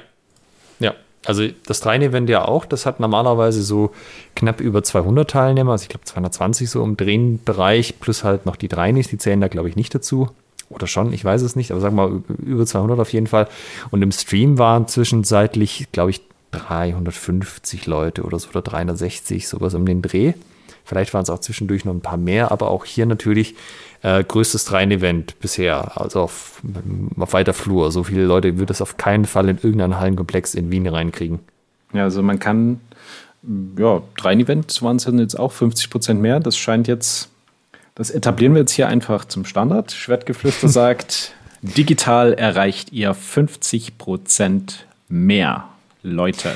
ja. 0.80 0.96
Also 1.24 1.48
das 1.68 1.82
Dreien-Event 1.82 2.30
ja 2.30 2.46
auch, 2.46 2.66
das 2.66 2.88
hat 2.88 3.00
normalerweise 3.00 3.62
so 3.62 3.92
knapp 4.36 4.60
über 4.60 4.82
200 4.82 5.30
Teilnehmer, 5.30 5.74
also 5.74 5.84
ich 5.84 5.90
glaube 5.90 6.06
220 6.06 6.68
so 6.68 6.84
im 6.84 6.98
Drehenbereich, 6.98 8.00
plus 8.00 8.24
halt 8.24 8.48
noch 8.48 8.56
die 8.56 8.70
Dreinis, 8.70 9.08
die 9.08 9.20
zählen 9.20 9.40
da 9.40 9.50
glaube 9.50 9.70
ich 9.70 9.76
nicht 9.76 9.94
dazu. 9.94 10.30
Oder 10.70 10.88
schon, 10.88 11.14
ich 11.14 11.24
weiß 11.24 11.42
es 11.42 11.56
nicht, 11.56 11.72
aber 11.72 11.80
sagen 11.80 11.96
wir 11.96 12.08
mal 12.08 12.22
über 12.44 12.66
200 12.66 13.00
auf 13.00 13.14
jeden 13.14 13.28
Fall. 13.28 13.48
Und 13.92 14.02
im 14.02 14.12
Stream 14.12 14.58
waren 14.58 14.88
zwischenzeitlich, 14.88 15.88
glaube 15.92 16.12
ich, 16.12 16.22
350 16.52 17.86
Leute 17.86 18.24
oder 18.24 18.40
so 18.40 18.50
oder 18.50 18.62
360, 18.62 19.48
sowas 19.48 19.74
um 19.74 19.86
den 19.86 20.02
Dreh. 20.02 20.34
Vielleicht 20.84 21.14
waren 21.14 21.24
es 21.24 21.30
auch 21.30 21.40
zwischendurch 21.40 21.84
noch 21.84 21.94
ein 21.94 22.02
paar 22.02 22.18
mehr, 22.18 22.52
aber 22.52 22.70
auch 22.70 22.86
hier 22.86 23.06
natürlich 23.06 23.56
äh, 24.04 24.24
größtes 24.24 24.66
Dreien-Event 24.66 25.40
bisher, 25.40 26.00
also 26.00 26.22
auf, 26.22 26.62
auf 27.18 27.34
weiter 27.34 27.54
Flur. 27.54 27.92
So 27.92 28.04
viele 28.04 28.26
Leute 28.26 28.60
wird 28.60 28.70
es 28.70 28.82
auf 28.82 28.98
keinen 28.98 29.26
Fall 29.26 29.50
in 29.50 29.58
irgendeinen 29.58 30.00
Hallenkomplex 30.00 30.54
in 30.54 30.72
Wien 30.72 30.88
reinkriegen. 30.88 31.40
Ja, 31.94 32.04
also 32.04 32.22
man 32.22 32.38
kann, 32.38 32.82
ja, 33.78 34.04
Dreien-Event 34.18 34.82
waren 34.84 34.98
es 34.98 35.06
jetzt 35.06 35.40
auch 35.40 35.52
50 35.52 35.90
Prozent 35.90 36.22
mehr. 36.22 36.40
Das 36.40 36.56
scheint 36.56 36.88
jetzt 36.88 37.30
das 37.96 38.12
etablieren 38.12 38.54
wir 38.54 38.62
jetzt 38.62 38.74
hier 38.74 38.88
einfach 38.88 39.26
zum 39.26 39.46
Standard. 39.46 39.92
Schwertgeflüster 39.92 40.68
sagt, 40.70 41.34
digital 41.62 42.34
erreicht 42.34 42.92
ihr 42.92 43.14
50 43.14 43.98
Prozent 43.98 44.86
mehr 45.08 45.70
Leute. 46.04 46.52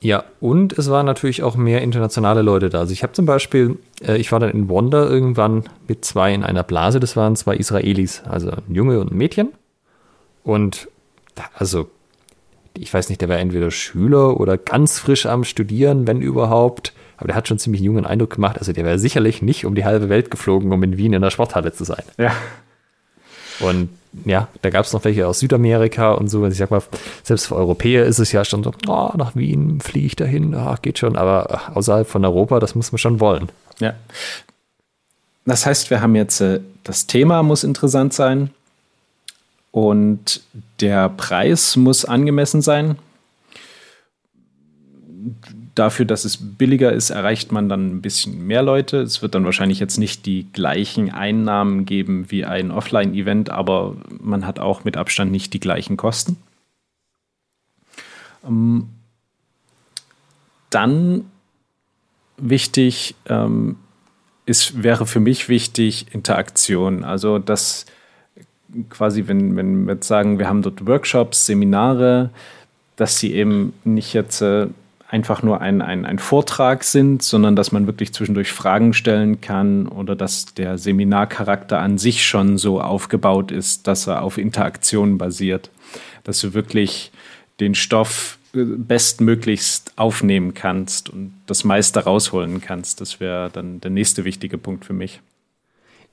Ja, 0.00 0.24
und 0.40 0.76
es 0.76 0.90
waren 0.90 1.06
natürlich 1.06 1.44
auch 1.44 1.54
mehr 1.54 1.80
internationale 1.80 2.42
Leute 2.42 2.70
da. 2.70 2.80
Also 2.80 2.92
ich 2.92 3.04
habe 3.04 3.12
zum 3.12 3.24
Beispiel, 3.24 3.78
äh, 4.04 4.16
ich 4.16 4.32
war 4.32 4.40
dann 4.40 4.50
in 4.50 4.68
Wonder 4.68 5.08
irgendwann 5.08 5.64
mit 5.86 6.04
zwei 6.04 6.34
in 6.34 6.42
einer 6.42 6.64
Blase, 6.64 6.98
das 6.98 7.16
waren 7.16 7.36
zwei 7.36 7.54
Israelis, 7.54 8.22
also 8.28 8.50
ein 8.50 8.74
Junge 8.74 8.98
und 8.98 9.12
ein 9.12 9.16
Mädchen. 9.16 9.52
Und 10.42 10.88
also, 11.54 11.88
ich 12.76 12.92
weiß 12.92 13.10
nicht, 13.10 13.20
der 13.20 13.28
war 13.28 13.38
entweder 13.38 13.70
Schüler 13.70 14.40
oder 14.40 14.58
ganz 14.58 14.98
frisch 14.98 15.26
am 15.26 15.44
Studieren, 15.44 16.06
wenn 16.08 16.20
überhaupt. 16.20 16.92
Aber 17.22 17.28
der 17.28 17.36
hat 17.36 17.46
schon 17.46 17.60
ziemlich 17.60 17.80
jungen 17.82 18.04
Eindruck 18.04 18.30
gemacht. 18.30 18.58
Also 18.58 18.72
der 18.72 18.84
wäre 18.84 18.98
sicherlich 18.98 19.42
nicht 19.42 19.64
um 19.64 19.76
die 19.76 19.84
halbe 19.84 20.08
Welt 20.08 20.32
geflogen, 20.32 20.72
um 20.72 20.82
in 20.82 20.96
Wien 20.96 21.12
in 21.12 21.22
der 21.22 21.30
Sporthalle 21.30 21.72
zu 21.72 21.84
sein. 21.84 22.02
Ja. 22.18 22.32
Und 23.60 23.90
ja, 24.24 24.48
da 24.60 24.70
gab 24.70 24.84
es 24.84 24.92
noch 24.92 25.04
welche 25.04 25.28
aus 25.28 25.38
Südamerika 25.38 26.14
und 26.14 26.26
so. 26.26 26.44
Ich 26.48 26.56
sag 26.56 26.72
mal, 26.72 26.82
selbst 27.22 27.46
für 27.46 27.54
Europäer 27.54 28.06
ist 28.06 28.18
es 28.18 28.32
ja 28.32 28.44
schon 28.44 28.64
so, 28.64 28.72
oh, 28.88 29.10
nach 29.16 29.36
Wien 29.36 29.80
fliege 29.80 30.04
ich 30.04 30.16
dahin, 30.16 30.52
oh, 30.56 30.74
geht 30.82 30.98
schon, 30.98 31.14
aber 31.14 31.76
außerhalb 31.76 32.08
von 32.08 32.24
Europa, 32.24 32.58
das 32.58 32.74
muss 32.74 32.90
man 32.90 32.98
schon 32.98 33.20
wollen. 33.20 33.50
Ja. 33.78 33.94
Das 35.46 35.64
heißt, 35.64 35.90
wir 35.90 36.00
haben 36.00 36.16
jetzt, 36.16 36.40
äh, 36.40 36.58
das 36.82 37.06
Thema 37.06 37.44
muss 37.44 37.62
interessant 37.62 38.14
sein 38.14 38.50
und 39.70 40.42
der 40.80 41.08
Preis 41.08 41.76
muss 41.76 42.04
angemessen 42.04 42.62
sein 42.62 42.96
dafür, 45.74 46.04
dass 46.04 46.24
es 46.24 46.36
billiger 46.36 46.92
ist, 46.92 47.10
erreicht 47.10 47.52
man 47.52 47.68
dann 47.68 47.86
ein 47.88 48.02
bisschen 48.02 48.46
mehr 48.46 48.62
Leute. 48.62 48.98
Es 48.98 49.22
wird 49.22 49.34
dann 49.34 49.44
wahrscheinlich 49.44 49.80
jetzt 49.80 49.98
nicht 49.98 50.26
die 50.26 50.46
gleichen 50.52 51.10
Einnahmen 51.10 51.86
geben 51.86 52.30
wie 52.30 52.44
ein 52.44 52.70
Offline-Event, 52.70 53.50
aber 53.50 53.96
man 54.20 54.46
hat 54.46 54.58
auch 54.58 54.84
mit 54.84 54.96
Abstand 54.96 55.32
nicht 55.32 55.54
die 55.54 55.60
gleichen 55.60 55.96
Kosten. 55.96 56.36
Ähm, 58.46 58.88
dann 60.70 61.24
wichtig 62.36 63.14
ähm, 63.26 63.76
ist, 64.46 64.82
wäre 64.82 65.06
für 65.06 65.20
mich 65.20 65.48
wichtig 65.48 66.06
Interaktion. 66.12 67.04
Also 67.04 67.38
dass 67.38 67.86
quasi, 68.90 69.28
wenn, 69.28 69.56
wenn 69.56 69.86
wir 69.86 69.94
jetzt 69.94 70.08
sagen, 70.08 70.38
wir 70.38 70.48
haben 70.48 70.62
dort 70.62 70.86
Workshops, 70.86 71.46
Seminare, 71.46 72.30
dass 72.96 73.18
sie 73.18 73.34
eben 73.34 73.72
nicht 73.84 74.12
jetzt 74.12 74.40
äh, 74.42 74.68
einfach 75.12 75.42
nur 75.42 75.60
ein, 75.60 75.82
ein, 75.82 76.06
ein 76.06 76.18
Vortrag 76.18 76.84
sind, 76.84 77.22
sondern 77.22 77.54
dass 77.54 77.70
man 77.70 77.86
wirklich 77.86 78.14
zwischendurch 78.14 78.50
Fragen 78.50 78.94
stellen 78.94 79.42
kann 79.42 79.86
oder 79.86 80.16
dass 80.16 80.54
der 80.54 80.78
Seminarcharakter 80.78 81.78
an 81.78 81.98
sich 81.98 82.26
schon 82.26 82.56
so 82.56 82.80
aufgebaut 82.80 83.52
ist, 83.52 83.86
dass 83.86 84.06
er 84.06 84.22
auf 84.22 84.38
Interaktion 84.38 85.18
basiert. 85.18 85.70
Dass 86.24 86.40
du 86.40 86.54
wirklich 86.54 87.12
den 87.60 87.74
Stoff 87.74 88.38
äh, 88.54 88.64
bestmöglichst 88.64 89.92
aufnehmen 89.96 90.54
kannst 90.54 91.10
und 91.10 91.34
das 91.46 91.64
meiste 91.64 92.02
rausholen 92.02 92.62
kannst. 92.62 93.02
Das 93.02 93.20
wäre 93.20 93.50
dann 93.50 93.82
der 93.82 93.90
nächste 93.90 94.24
wichtige 94.24 94.56
Punkt 94.56 94.86
für 94.86 94.94
mich. 94.94 95.20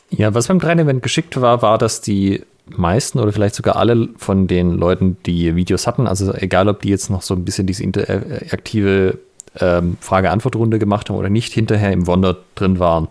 Ja, 0.10 0.34
was 0.34 0.50
beim 0.50 0.60
Train 0.60 0.80
Event 0.80 1.04
geschickt 1.04 1.39
war, 1.39 1.62
war, 1.62 1.78
dass 1.78 2.02
die 2.02 2.43
meisten 2.76 3.20
oder 3.20 3.32
vielleicht 3.32 3.55
sogar 3.55 3.76
alle 3.76 4.09
von 4.17 4.47
den 4.47 4.78
Leuten, 4.78 5.17
die 5.26 5.55
Videos 5.55 5.88
hatten, 5.88 6.07
also 6.07 6.34
egal 6.34 6.67
ob 6.67 6.82
die 6.82 6.89
jetzt 6.89 7.09
noch 7.09 7.22
so 7.22 7.34
ein 7.34 7.45
bisschen 7.45 7.67
diese 7.67 7.84
interaktive 7.84 9.20
ähm, 9.59 9.97
Frage-Antwort-Runde 9.99 10.80
gemacht 10.80 11.09
haben 11.09 11.17
oder 11.17 11.30
nicht, 11.30 11.53
hinterher 11.53 11.91
im 11.91 12.07
Wonder 12.07 12.38
drin 12.55 12.80
waren. 12.80 13.09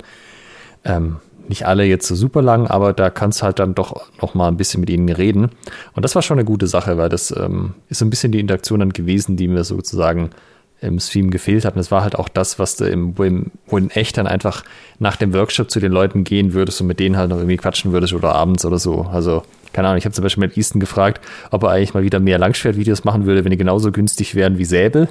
Ähm, 0.84 1.16
nicht 1.48 1.66
alle 1.66 1.84
jetzt 1.84 2.06
so 2.06 2.14
super 2.14 2.42
lang, 2.42 2.66
aber 2.66 2.92
da 2.92 3.10
kannst 3.10 3.42
halt 3.42 3.58
dann 3.58 3.74
doch 3.74 4.06
noch 4.20 4.34
mal 4.34 4.48
ein 4.48 4.56
bisschen 4.56 4.80
mit 4.80 4.90
ihnen 4.90 5.08
reden. 5.08 5.50
Und 5.94 6.04
das 6.04 6.14
war 6.14 6.22
schon 6.22 6.38
eine 6.38 6.44
gute 6.44 6.66
Sache, 6.66 6.98
weil 6.98 7.08
das 7.08 7.34
ähm, 7.36 7.74
ist 7.88 7.98
so 7.98 8.04
ein 8.04 8.10
bisschen 8.10 8.32
die 8.32 8.40
Interaktion 8.40 8.80
dann 8.80 8.92
gewesen, 8.92 9.36
die 9.36 9.48
mir 9.48 9.64
sozusagen 9.64 10.30
im 10.80 11.00
Stream 11.00 11.30
gefehlt 11.30 11.64
hat. 11.64 11.74
Und 11.74 11.80
es 11.80 11.90
war 11.90 12.02
halt 12.02 12.16
auch 12.16 12.28
das, 12.28 12.58
was 12.58 12.76
du 12.76 12.84
im, 12.84 13.18
wo, 13.18 13.24
im, 13.24 13.50
in 13.70 13.90
echt 13.90 14.16
dann 14.16 14.26
einfach 14.26 14.64
nach 14.98 15.16
dem 15.16 15.32
Workshop 15.34 15.70
zu 15.70 15.80
den 15.80 15.92
Leuten 15.92 16.24
gehen 16.24 16.52
würdest 16.52 16.80
und 16.80 16.86
mit 16.86 17.00
denen 17.00 17.16
halt 17.16 17.30
noch 17.30 17.36
irgendwie 17.36 17.56
quatschen 17.56 17.92
würdest 17.92 18.12
oder 18.12 18.34
abends 18.34 18.64
oder 18.64 18.78
so. 18.78 19.02
Also, 19.02 19.42
keine 19.72 19.88
Ahnung, 19.88 19.98
ich 19.98 20.04
habe 20.04 20.14
zum 20.14 20.22
Beispiel 20.22 20.42
mit 20.46 20.56
Easton 20.56 20.80
gefragt, 20.80 21.20
ob 21.50 21.64
er 21.64 21.70
eigentlich 21.70 21.94
mal 21.94 22.02
wieder 22.02 22.20
mehr 22.20 22.38
Langschwertvideos 22.38 23.04
machen 23.04 23.26
würde, 23.26 23.44
wenn 23.44 23.50
die 23.50 23.56
genauso 23.56 23.92
günstig 23.92 24.34
wären 24.34 24.58
wie 24.58 24.64
Säbel. 24.64 25.08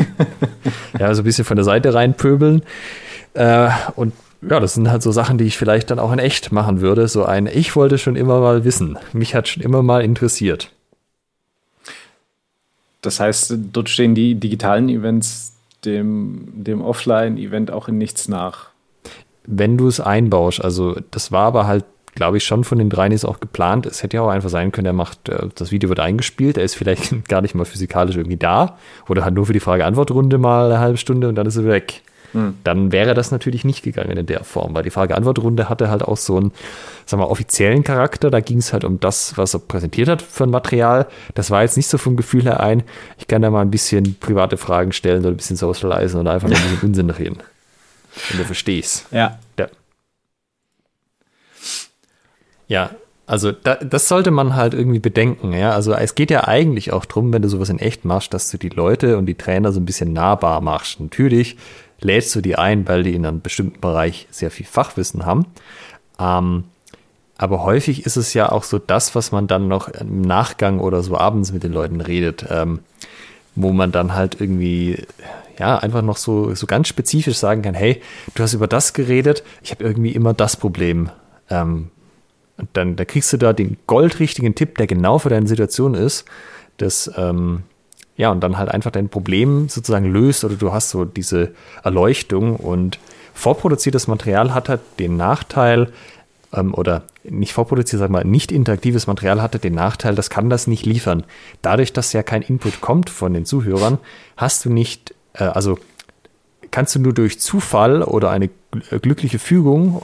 ja, 0.98 1.14
so 1.14 1.22
ein 1.22 1.24
bisschen 1.24 1.44
von 1.44 1.56
der 1.56 1.64
Seite 1.64 1.92
reinpöbeln. 1.92 2.62
Äh, 3.34 3.68
und 3.96 4.12
ja, 4.42 4.58
das 4.58 4.74
sind 4.74 4.90
halt 4.90 5.02
so 5.02 5.12
Sachen, 5.12 5.36
die 5.36 5.44
ich 5.44 5.58
vielleicht 5.58 5.90
dann 5.90 5.98
auch 5.98 6.12
in 6.12 6.18
echt 6.18 6.52
machen 6.52 6.80
würde. 6.80 7.08
So 7.08 7.24
ein, 7.24 7.46
ich 7.46 7.76
wollte 7.76 7.98
schon 7.98 8.16
immer 8.16 8.40
mal 8.40 8.64
wissen. 8.64 8.98
Mich 9.12 9.34
hat 9.34 9.48
schon 9.48 9.62
immer 9.62 9.82
mal 9.82 10.02
interessiert. 10.02 10.70
Das 13.02 13.20
heißt, 13.20 13.54
dort 13.72 13.88
stehen 13.88 14.14
die 14.14 14.34
digitalen 14.34 14.88
Events 14.88 15.54
dem, 15.84 16.48
dem 16.52 16.82
Offline-Event 16.82 17.70
auch 17.70 17.88
in 17.88 17.98
nichts 17.98 18.28
nach. 18.28 18.68
Wenn 19.46 19.78
du 19.78 19.88
es 19.88 20.00
einbaust, 20.00 20.62
also 20.62 20.96
das 21.10 21.32
war 21.32 21.46
aber 21.46 21.66
halt, 21.66 21.84
glaube 22.14 22.36
ich, 22.36 22.44
schon 22.44 22.64
von 22.64 22.78
den 22.78 22.90
dreien 22.90 23.12
ist 23.12 23.24
auch 23.24 23.40
geplant. 23.40 23.86
Es 23.86 24.02
hätte 24.02 24.18
ja 24.18 24.22
auch 24.22 24.28
einfach 24.28 24.50
sein 24.50 24.72
können, 24.72 24.86
er 24.86 24.92
macht, 24.92 25.28
äh, 25.28 25.48
das 25.54 25.70
Video 25.70 25.88
wird 25.88 26.00
eingespielt, 26.00 26.58
er 26.58 26.64
ist 26.64 26.74
vielleicht 26.74 27.24
gar 27.28 27.40
nicht 27.40 27.54
mal 27.54 27.64
physikalisch 27.64 28.16
irgendwie 28.16 28.36
da 28.36 28.78
oder 29.08 29.24
hat 29.24 29.34
nur 29.34 29.46
für 29.46 29.52
die 29.52 29.60
Frage-Antwort-Runde 29.60 30.38
mal 30.38 30.66
eine 30.66 30.80
halbe 30.80 30.98
Stunde 30.98 31.28
und 31.28 31.36
dann 31.36 31.46
ist 31.46 31.56
er 31.56 31.64
weg. 31.64 32.02
Hm. 32.32 32.58
Dann 32.64 32.92
wäre 32.92 33.14
das 33.14 33.30
natürlich 33.30 33.64
nicht 33.64 33.82
gegangen 33.82 34.16
in 34.16 34.26
der 34.26 34.44
Form, 34.44 34.74
weil 34.74 34.82
die 34.82 34.90
Frage-Antwort-Runde 34.90 35.68
hatte 35.68 35.90
halt 35.90 36.02
auch 36.02 36.16
so 36.16 36.36
einen, 36.36 36.52
sagen 37.06 37.22
wir, 37.22 37.30
offiziellen 37.30 37.84
Charakter. 37.84 38.30
Da 38.30 38.40
ging 38.40 38.58
es 38.58 38.72
halt 38.72 38.84
um 38.84 39.00
das, 39.00 39.36
was 39.36 39.54
er 39.54 39.60
präsentiert 39.60 40.08
hat 40.08 40.22
für 40.22 40.44
ein 40.44 40.50
Material. 40.50 41.06
Das 41.34 41.50
war 41.50 41.62
jetzt 41.62 41.76
nicht 41.76 41.88
so 41.88 41.98
vom 41.98 42.16
Gefühl 42.16 42.44
her 42.44 42.60
ein, 42.60 42.82
ich 43.18 43.26
kann 43.26 43.42
da 43.42 43.50
mal 43.50 43.62
ein 43.62 43.70
bisschen 43.70 44.16
private 44.20 44.56
Fragen 44.56 44.92
stellen 44.92 45.20
oder 45.20 45.30
ein 45.30 45.36
bisschen 45.36 45.56
socialisen 45.56 46.20
oder 46.20 46.32
einfach 46.32 46.48
ein 46.48 46.54
bisschen 46.54 46.78
Unsinn 46.82 47.10
reden. 47.10 47.38
Wenn 48.30 48.38
du 48.38 48.44
verstehst. 48.44 49.06
Ja. 49.10 49.38
ja. 49.58 49.68
Ja, 52.66 52.90
also 53.30 53.52
da, 53.52 53.76
das 53.76 54.08
sollte 54.08 54.32
man 54.32 54.56
halt 54.56 54.74
irgendwie 54.74 54.98
bedenken. 54.98 55.52
Ja? 55.52 55.70
Also 55.70 55.92
es 55.92 56.16
geht 56.16 56.32
ja 56.32 56.48
eigentlich 56.48 56.92
auch 56.92 57.04
darum, 57.04 57.32
wenn 57.32 57.42
du 57.42 57.48
sowas 57.48 57.68
in 57.68 57.78
echt 57.78 58.04
machst, 58.04 58.34
dass 58.34 58.50
du 58.50 58.58
die 58.58 58.70
Leute 58.70 59.18
und 59.18 59.26
die 59.26 59.36
Trainer 59.36 59.70
so 59.70 59.78
ein 59.78 59.84
bisschen 59.84 60.12
nahbar 60.12 60.60
machst. 60.60 60.98
Natürlich 60.98 61.56
lädst 62.00 62.34
du 62.34 62.40
die 62.40 62.56
ein, 62.56 62.88
weil 62.88 63.02
die 63.02 63.14
in 63.14 63.26
einem 63.26 63.40
bestimmten 63.40 63.80
Bereich 63.80 64.26
sehr 64.30 64.50
viel 64.50 64.66
Fachwissen 64.66 65.26
haben. 65.26 65.46
Ähm, 66.18 66.64
aber 67.36 67.64
häufig 67.64 68.04
ist 68.04 68.16
es 68.16 68.34
ja 68.34 68.52
auch 68.52 68.64
so 68.64 68.78
das, 68.78 69.14
was 69.14 69.32
man 69.32 69.46
dann 69.46 69.66
noch 69.66 69.88
im 69.88 70.20
Nachgang 70.20 70.78
oder 70.78 71.02
so 71.02 71.16
abends 71.16 71.52
mit 71.52 71.62
den 71.62 71.72
Leuten 71.72 72.00
redet, 72.00 72.44
ähm, 72.50 72.80
wo 73.54 73.72
man 73.72 73.92
dann 73.92 74.14
halt 74.14 74.40
irgendwie 74.40 75.06
ja 75.58 75.78
einfach 75.78 76.02
noch 76.02 76.16
so, 76.16 76.54
so 76.54 76.66
ganz 76.66 76.88
spezifisch 76.88 77.38
sagen 77.38 77.62
kann, 77.62 77.74
hey, 77.74 78.02
du 78.34 78.42
hast 78.42 78.54
über 78.54 78.66
das 78.66 78.92
geredet, 78.92 79.42
ich 79.62 79.70
habe 79.70 79.84
irgendwie 79.84 80.12
immer 80.12 80.34
das 80.34 80.56
Problem. 80.56 81.10
Ähm, 81.48 81.90
und 82.58 82.68
dann 82.74 82.96
da 82.96 83.06
kriegst 83.06 83.32
du 83.32 83.38
da 83.38 83.54
den 83.54 83.78
goldrichtigen 83.86 84.54
Tipp, 84.54 84.76
der 84.76 84.86
genau 84.86 85.18
für 85.18 85.30
deine 85.30 85.46
Situation 85.46 85.94
ist. 85.94 86.26
Das 86.76 87.10
ähm, 87.16 87.62
ja, 88.20 88.30
und 88.30 88.40
dann 88.40 88.58
halt 88.58 88.68
einfach 88.68 88.90
dein 88.90 89.08
Problem 89.08 89.70
sozusagen 89.70 90.12
löst 90.12 90.44
oder 90.44 90.54
du 90.54 90.74
hast 90.74 90.90
so 90.90 91.06
diese 91.06 91.52
Erleuchtung 91.82 92.56
und 92.56 92.98
vorproduziertes 93.32 94.08
Material 94.08 94.52
hat 94.52 94.68
halt 94.68 94.82
den 94.98 95.16
Nachteil, 95.16 95.90
ähm, 96.52 96.74
oder 96.74 97.04
nicht 97.24 97.54
vorproduziert, 97.54 97.98
sag 97.98 98.10
mal, 98.10 98.26
nicht 98.26 98.52
interaktives 98.52 99.06
Material 99.06 99.40
hatte 99.40 99.58
den 99.58 99.74
Nachteil, 99.74 100.14
das 100.14 100.28
kann 100.28 100.50
das 100.50 100.66
nicht 100.66 100.84
liefern. 100.84 101.24
Dadurch, 101.62 101.94
dass 101.94 102.12
ja 102.12 102.22
kein 102.22 102.42
Input 102.42 102.82
kommt 102.82 103.08
von 103.08 103.32
den 103.32 103.46
Zuhörern, 103.46 103.96
hast 104.36 104.66
du 104.66 104.70
nicht, 104.70 105.14
äh, 105.32 105.44
also 105.44 105.78
kannst 106.70 106.94
du 106.94 106.98
nur 106.98 107.14
durch 107.14 107.40
Zufall 107.40 108.02
oder 108.02 108.28
eine 108.28 108.50
glückliche 109.00 109.38
Fügung 109.38 110.02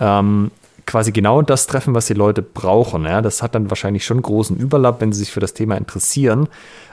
ähm, 0.00 0.50
quasi 0.86 1.12
genau 1.12 1.42
das 1.42 1.66
treffen, 1.66 1.94
was 1.94 2.06
die 2.06 2.14
Leute 2.14 2.42
brauchen. 2.42 3.04
Ja? 3.04 3.22
Das 3.22 3.42
hat 3.42 3.54
dann 3.54 3.70
wahrscheinlich 3.70 4.04
schon 4.04 4.20
großen 4.20 4.56
Überlapp, 4.56 5.00
wenn 5.00 5.12
sie 5.12 5.20
sich 5.20 5.32
für 5.32 5.40
das 5.40 5.54
Thema 5.54 5.76
interessieren. 5.76 6.48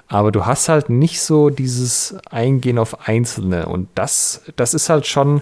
Aber 0.07 0.31
du 0.31 0.45
hast 0.45 0.69
halt 0.69 0.89
nicht 0.89 1.21
so 1.21 1.49
dieses 1.49 2.15
Eingehen 2.29 2.77
auf 2.77 3.07
Einzelne. 3.07 3.67
Und 3.67 3.87
das, 3.95 4.41
das 4.55 4.73
ist 4.73 4.89
halt 4.89 5.07
schon 5.07 5.41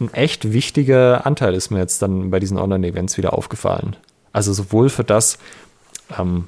ein 0.00 0.12
echt 0.14 0.52
wichtiger 0.52 1.26
Anteil, 1.26 1.54
ist 1.54 1.70
mir 1.70 1.78
jetzt 1.78 2.02
dann 2.02 2.30
bei 2.30 2.40
diesen 2.40 2.58
Online-Events 2.58 3.16
wieder 3.16 3.32
aufgefallen. 3.32 3.96
Also 4.32 4.52
sowohl 4.52 4.88
für 4.88 5.04
das, 5.04 5.38
ähm, 6.18 6.44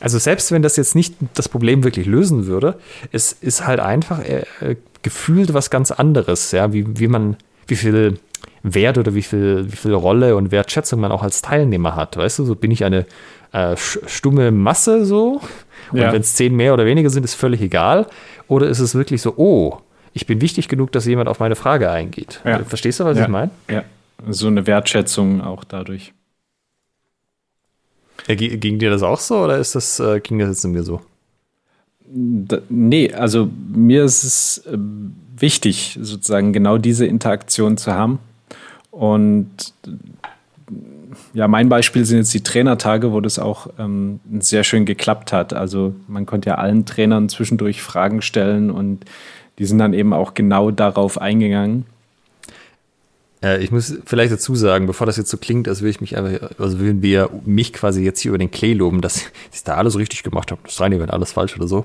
also 0.00 0.18
selbst 0.18 0.52
wenn 0.52 0.62
das 0.62 0.76
jetzt 0.76 0.94
nicht 0.94 1.14
das 1.34 1.48
Problem 1.48 1.84
wirklich 1.84 2.06
lösen 2.06 2.46
würde, 2.46 2.78
es 3.12 3.32
ist 3.32 3.66
halt 3.66 3.80
einfach 3.80 4.20
äh, 4.20 4.44
gefühlt 5.02 5.54
was 5.54 5.70
ganz 5.70 5.90
anderes, 5.90 6.52
ja, 6.52 6.72
wie, 6.72 6.98
wie 6.98 7.08
man, 7.08 7.36
wie 7.66 7.76
viel 7.76 8.18
Wert 8.64 8.96
oder 8.96 9.14
wie 9.14 9.22
viel, 9.22 9.70
wie 9.70 9.76
viel 9.76 9.92
Rolle 9.92 10.36
und 10.36 10.50
Wertschätzung 10.50 10.98
man 10.98 11.12
auch 11.12 11.22
als 11.22 11.42
Teilnehmer 11.42 11.94
hat. 11.94 12.16
Weißt 12.16 12.38
du, 12.38 12.44
so 12.44 12.56
bin 12.56 12.70
ich 12.70 12.82
eine 12.82 13.04
äh, 13.52 13.76
stumme 13.76 14.50
Masse 14.50 15.04
so. 15.04 15.40
Und 15.92 15.98
ja. 15.98 16.12
wenn 16.12 16.22
es 16.22 16.34
zehn 16.34 16.56
mehr 16.56 16.72
oder 16.72 16.86
weniger 16.86 17.10
sind, 17.10 17.24
ist 17.24 17.34
völlig 17.34 17.60
egal. 17.60 18.06
Oder 18.48 18.68
ist 18.68 18.80
es 18.80 18.94
wirklich 18.94 19.20
so, 19.20 19.34
oh, 19.36 19.78
ich 20.14 20.26
bin 20.26 20.40
wichtig 20.40 20.68
genug, 20.68 20.92
dass 20.92 21.04
jemand 21.04 21.28
auf 21.28 21.40
meine 21.40 21.56
Frage 21.56 21.90
eingeht. 21.90 22.40
Ja. 22.44 22.64
Verstehst 22.64 23.00
du, 23.00 23.04
was 23.04 23.18
ja. 23.18 23.24
ich 23.24 23.28
meine? 23.28 23.50
Ja, 23.68 23.84
so 24.28 24.46
eine 24.46 24.66
Wertschätzung 24.66 25.42
auch 25.42 25.64
dadurch. 25.64 26.14
Ja, 28.26 28.34
ging 28.34 28.78
dir 28.78 28.90
das 28.90 29.02
auch 29.02 29.18
so 29.20 29.44
oder 29.44 29.58
ist 29.58 29.74
das, 29.74 30.00
äh, 30.00 30.20
ging 30.20 30.38
das 30.38 30.48
jetzt 30.48 30.64
in 30.64 30.72
mir 30.72 30.84
so? 30.84 31.02
Da, 32.06 32.58
nee, 32.70 33.12
also 33.12 33.50
mir 33.68 34.04
ist 34.04 34.24
es 34.24 34.58
äh, 34.66 34.78
wichtig, 35.36 35.98
sozusagen 36.00 36.54
genau 36.54 36.78
diese 36.78 37.04
Interaktion 37.04 37.76
zu 37.76 37.92
haben. 37.92 38.18
Und 38.94 39.74
ja, 41.32 41.48
mein 41.48 41.68
Beispiel 41.68 42.04
sind 42.04 42.18
jetzt 42.18 42.34
die 42.34 42.42
Trainertage, 42.42 43.12
wo 43.12 43.20
das 43.20 43.38
auch 43.38 43.68
ähm, 43.78 44.20
sehr 44.38 44.62
schön 44.62 44.84
geklappt 44.84 45.32
hat. 45.32 45.52
Also 45.52 45.94
man 46.06 46.26
konnte 46.26 46.50
ja 46.50 46.54
allen 46.56 46.86
Trainern 46.86 47.28
zwischendurch 47.28 47.82
Fragen 47.82 48.22
stellen 48.22 48.70
und 48.70 49.04
die 49.58 49.64
sind 49.64 49.78
dann 49.78 49.94
eben 49.94 50.12
auch 50.12 50.34
genau 50.34 50.70
darauf 50.70 51.20
eingegangen. 51.20 51.86
Äh, 53.44 53.62
ich 53.62 53.70
muss 53.70 53.94
vielleicht 54.06 54.32
dazu 54.32 54.54
sagen, 54.54 54.86
bevor 54.86 55.06
das 55.06 55.16
jetzt 55.16 55.30
so 55.30 55.36
klingt, 55.36 55.68
als 55.68 55.82
würde 55.82 55.90
ich 55.90 56.00
mich 56.00 56.16
einfach, 56.16 56.50
also 56.58 56.78
würden 56.80 57.02
wir 57.02 57.30
mich 57.44 57.72
quasi 57.72 58.02
jetzt 58.02 58.20
hier 58.20 58.30
über 58.30 58.38
den 58.38 58.50
Klee 58.50 58.72
loben, 58.72 59.00
dass 59.00 59.26
ich 59.52 59.62
da 59.62 59.74
alles 59.74 59.98
richtig 59.98 60.22
gemacht 60.22 60.50
habe. 60.50 60.60
Das 60.64 60.80
rein, 60.80 60.98
wenn 60.98 61.10
alles 61.10 61.32
falsch 61.32 61.54
oder 61.56 61.68
so. 61.68 61.84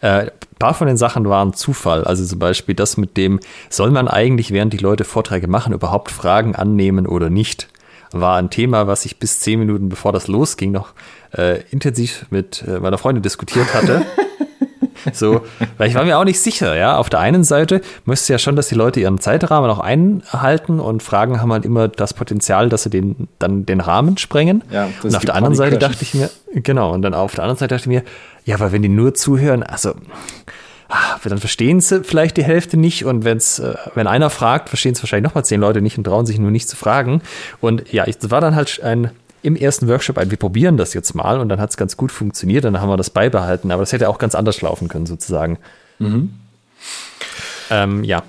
Äh, 0.00 0.26
ein 0.26 0.30
paar 0.58 0.74
von 0.74 0.86
den 0.86 0.96
Sachen 0.96 1.28
waren 1.28 1.52
Zufall. 1.52 2.04
Also 2.04 2.24
zum 2.24 2.38
Beispiel 2.38 2.74
das 2.74 2.96
mit 2.96 3.16
dem, 3.16 3.40
soll 3.68 3.90
man 3.90 4.06
eigentlich, 4.06 4.52
während 4.52 4.72
die 4.72 4.78
Leute 4.78 5.04
Vorträge 5.04 5.48
machen, 5.48 5.72
überhaupt 5.72 6.10
Fragen 6.10 6.54
annehmen 6.54 7.06
oder 7.06 7.28
nicht? 7.28 7.68
War 8.12 8.36
ein 8.36 8.50
Thema, 8.50 8.86
was 8.86 9.06
ich 9.06 9.18
bis 9.18 9.40
zehn 9.40 9.58
Minuten 9.58 9.88
bevor 9.88 10.12
das 10.12 10.28
losging 10.28 10.70
noch 10.70 10.92
äh, 11.36 11.62
intensiv 11.70 12.26
mit 12.30 12.62
äh, 12.68 12.78
meiner 12.78 12.98
Freundin 12.98 13.22
diskutiert 13.22 13.72
hatte. 13.74 14.04
So, 15.12 15.42
weil 15.78 15.88
ich 15.88 15.94
war 15.94 16.04
mir 16.04 16.18
auch 16.18 16.24
nicht 16.24 16.40
sicher, 16.40 16.76
ja. 16.76 16.96
Auf 16.96 17.10
der 17.10 17.20
einen 17.20 17.44
Seite 17.44 17.80
müsste 18.04 18.32
ja 18.32 18.38
schon, 18.38 18.56
dass 18.56 18.68
die 18.68 18.74
Leute 18.74 19.00
ihren 19.00 19.18
Zeitrahmen 19.18 19.70
auch 19.70 19.80
einhalten 19.80 20.80
und 20.80 21.02
Fragen 21.02 21.40
haben 21.40 21.52
halt 21.52 21.64
immer 21.64 21.88
das 21.88 22.14
Potenzial, 22.14 22.68
dass 22.68 22.84
sie 22.84 22.90
den, 22.90 23.28
dann 23.38 23.66
den 23.66 23.80
Rahmen 23.80 24.18
sprengen. 24.18 24.62
Ja, 24.70 24.88
und 25.02 25.14
auf 25.14 25.24
der 25.24 25.34
anderen 25.34 25.54
Seite 25.54 25.78
dachte 25.78 26.02
ich 26.02 26.14
mir, 26.14 26.30
genau, 26.54 26.92
und 26.92 27.02
dann 27.02 27.14
auf 27.14 27.34
der 27.34 27.44
anderen 27.44 27.58
Seite 27.58 27.74
dachte 27.74 27.90
ich 27.90 27.94
mir, 27.94 28.02
ja, 28.44 28.56
aber 28.56 28.72
wenn 28.72 28.82
die 28.82 28.88
nur 28.88 29.14
zuhören, 29.14 29.62
also 29.62 29.94
ah, 30.92 31.18
dann 31.24 31.38
verstehen 31.38 31.80
sie 31.80 32.04
vielleicht 32.04 32.36
die 32.36 32.44
Hälfte 32.44 32.76
nicht 32.76 33.04
und 33.04 33.24
wenn's, 33.24 33.58
äh, 33.58 33.74
wenn 33.94 34.06
einer 34.06 34.30
fragt, 34.30 34.68
verstehen 34.68 34.92
es 34.92 35.02
wahrscheinlich 35.02 35.28
nochmal 35.28 35.44
zehn 35.44 35.60
Leute 35.60 35.80
nicht 35.80 35.98
und 35.98 36.04
trauen 36.04 36.26
sich 36.26 36.38
nur 36.38 36.50
nicht 36.50 36.68
zu 36.68 36.76
fragen. 36.76 37.22
Und 37.60 37.92
ja, 37.92 38.04
es 38.04 38.30
war 38.30 38.40
dann 38.40 38.54
halt 38.54 38.82
ein 38.82 39.10
im 39.42 39.56
ersten 39.56 39.88
Workshop 39.88 40.18
ein, 40.18 40.30
wir 40.30 40.38
probieren 40.38 40.76
das 40.76 40.94
jetzt 40.94 41.14
mal 41.14 41.40
und 41.40 41.48
dann 41.48 41.60
hat 41.60 41.70
es 41.70 41.76
ganz 41.76 41.96
gut 41.96 42.12
funktioniert 42.12 42.64
und 42.64 42.74
dann 42.74 42.82
haben 42.82 42.88
wir 42.88 42.96
das 42.96 43.10
beibehalten. 43.10 43.70
Aber 43.70 43.82
das 43.82 43.92
hätte 43.92 44.08
auch 44.08 44.18
ganz 44.18 44.34
anders 44.34 44.62
laufen 44.62 44.88
können, 44.88 45.06
sozusagen. 45.06 45.58
Mhm. 45.98 46.34
Ähm, 47.70 48.04
ja. 48.04 48.22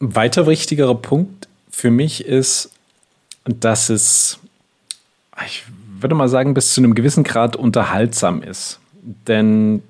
Ein 0.00 0.14
weiter 0.14 0.46
wichtigerer 0.46 0.94
Punkt 0.94 1.48
für 1.70 1.90
mich 1.90 2.24
ist, 2.24 2.70
dass 3.44 3.88
es, 3.88 4.38
ich 5.46 5.64
würde 6.00 6.14
mal 6.14 6.28
sagen, 6.28 6.54
bis 6.54 6.74
zu 6.74 6.80
einem 6.80 6.94
gewissen 6.94 7.24
Grad 7.24 7.56
unterhaltsam 7.56 8.42
ist. 8.42 8.80
Denn 9.26 9.82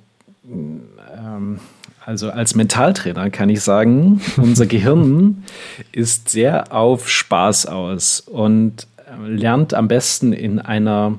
ähm, 0.45 1.61
also 2.05 2.31
als 2.31 2.55
Mentaltrainer 2.55 3.31
kann 3.31 3.49
ich 3.49 3.63
sagen, 3.63 4.21
unser 4.37 4.67
Gehirn 4.67 5.45
ist 5.93 6.29
sehr 6.29 6.73
auf 6.73 7.09
Spaß 7.09 7.67
aus. 7.67 8.21
Und 8.21 8.87
lernt 9.25 9.75
am 9.75 9.89
besten 9.89 10.33
in 10.33 10.59
einer 10.59 11.19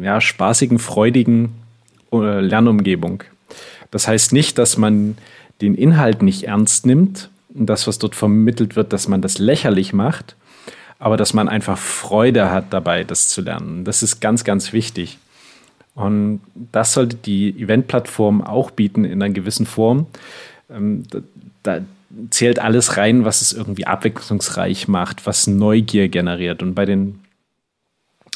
ja, 0.00 0.20
spaßigen, 0.20 0.78
freudigen 0.78 1.54
äh, 2.12 2.40
Lernumgebung. 2.40 3.24
Das 3.90 4.06
heißt 4.06 4.32
nicht, 4.32 4.58
dass 4.58 4.76
man 4.76 5.16
den 5.60 5.74
Inhalt 5.74 6.22
nicht 6.22 6.44
ernst 6.44 6.86
nimmt 6.86 7.30
und 7.54 7.66
das, 7.66 7.86
was 7.86 7.98
dort 7.98 8.14
vermittelt 8.14 8.76
wird, 8.76 8.92
dass 8.92 9.08
man 9.08 9.22
das 9.22 9.38
lächerlich 9.38 9.92
macht, 9.92 10.36
aber 10.98 11.16
dass 11.16 11.32
man 11.34 11.48
einfach 11.48 11.78
Freude 11.78 12.50
hat 12.50 12.72
dabei, 12.72 13.04
das 13.04 13.28
zu 13.28 13.40
lernen. 13.40 13.84
Das 13.84 14.02
ist 14.02 14.20
ganz, 14.20 14.44
ganz 14.44 14.72
wichtig. 14.72 15.18
Und 15.94 16.40
das 16.72 16.92
sollte 16.92 17.16
die 17.16 17.50
Eventplattform 17.60 18.42
auch 18.42 18.70
bieten 18.70 19.04
in 19.04 19.22
einer 19.22 19.32
gewissen 19.32 19.66
Form. 19.66 20.06
Ähm, 20.70 21.02
zählt 22.30 22.58
alles 22.58 22.96
rein, 22.96 23.24
was 23.24 23.40
es 23.42 23.52
irgendwie 23.52 23.86
abwechslungsreich 23.86 24.88
macht, 24.88 25.26
was 25.26 25.46
Neugier 25.46 26.08
generiert. 26.08 26.62
Und 26.62 26.74
bei 26.74 26.84
den, 26.84 27.20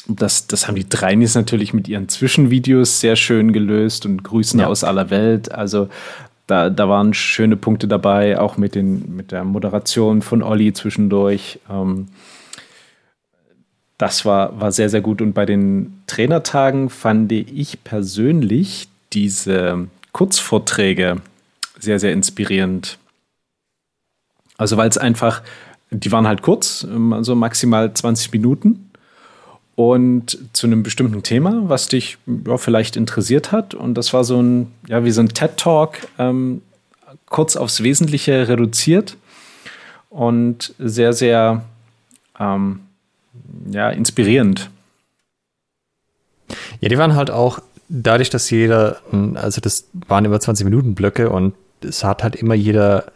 das, 0.07 0.47
das 0.47 0.67
haben 0.67 0.75
die 0.75 0.87
Dreinis 0.87 1.35
natürlich 1.35 1.73
mit 1.73 1.87
ihren 1.87 2.09
Zwischenvideos 2.09 2.99
sehr 2.99 3.15
schön 3.15 3.53
gelöst 3.53 4.05
und 4.05 4.23
Grüßen 4.23 4.59
ja. 4.59 4.67
aus 4.67 4.83
aller 4.83 5.09
Welt. 5.09 5.51
Also 5.51 5.89
da, 6.47 6.69
da 6.69 6.89
waren 6.89 7.13
schöne 7.13 7.55
Punkte 7.55 7.87
dabei, 7.87 8.39
auch 8.39 8.57
mit, 8.57 8.75
den, 8.75 9.15
mit 9.15 9.31
der 9.31 9.43
Moderation 9.43 10.21
von 10.21 10.43
Olli 10.43 10.73
zwischendurch. 10.73 11.59
Ähm, 11.69 12.07
das 13.97 14.25
war, 14.25 14.59
war 14.59 14.71
sehr, 14.71 14.89
sehr 14.89 15.01
gut. 15.01 15.21
Und 15.21 15.33
bei 15.33 15.45
den 15.45 16.01
Trainertagen 16.07 16.89
fand 16.89 17.31
ich 17.31 17.83
persönlich 17.83 18.87
diese 19.13 19.87
Kurzvorträge 20.11 21.17
sehr, 21.79 21.99
sehr 21.99 22.11
inspirierend. 22.11 22.97
Also 24.63 24.77
weil 24.77 24.87
es 24.87 24.97
einfach, 24.97 25.41
die 25.91 26.09
waren 26.13 26.25
halt 26.25 26.41
kurz, 26.41 26.87
also 27.11 27.35
maximal 27.35 27.93
20 27.93 28.31
Minuten 28.31 28.91
und 29.75 30.37
zu 30.53 30.67
einem 30.67 30.83
bestimmten 30.83 31.21
Thema, 31.21 31.63
was 31.65 31.89
dich 31.89 32.17
ja, 32.47 32.55
vielleicht 32.57 32.95
interessiert 32.95 33.51
hat. 33.51 33.73
Und 33.73 33.95
das 33.95 34.13
war 34.13 34.23
so 34.23 34.41
ein, 34.41 34.71
ja, 34.87 35.03
wie 35.03 35.11
so 35.11 35.19
ein 35.19 35.27
TED-Talk, 35.27 35.97
ähm, 36.17 36.61
kurz 37.25 37.57
aufs 37.57 37.83
Wesentliche 37.83 38.47
reduziert 38.47 39.17
und 40.09 40.73
sehr, 40.79 41.11
sehr 41.11 41.65
ähm, 42.39 42.79
ja, 43.69 43.89
inspirierend. 43.89 44.69
Ja, 46.79 46.87
die 46.87 46.97
waren 46.97 47.15
halt 47.15 47.31
auch 47.31 47.59
dadurch, 47.89 48.29
dass 48.29 48.49
jeder, 48.49 49.01
also 49.33 49.59
das 49.59 49.89
waren 50.07 50.23
immer 50.23 50.39
20 50.39 50.63
Minuten 50.63 50.95
Blöcke 50.95 51.29
und 51.29 51.53
es 51.81 52.05
hat 52.05 52.23
halt 52.23 52.37
immer 52.37 52.53
jeder 52.53 53.11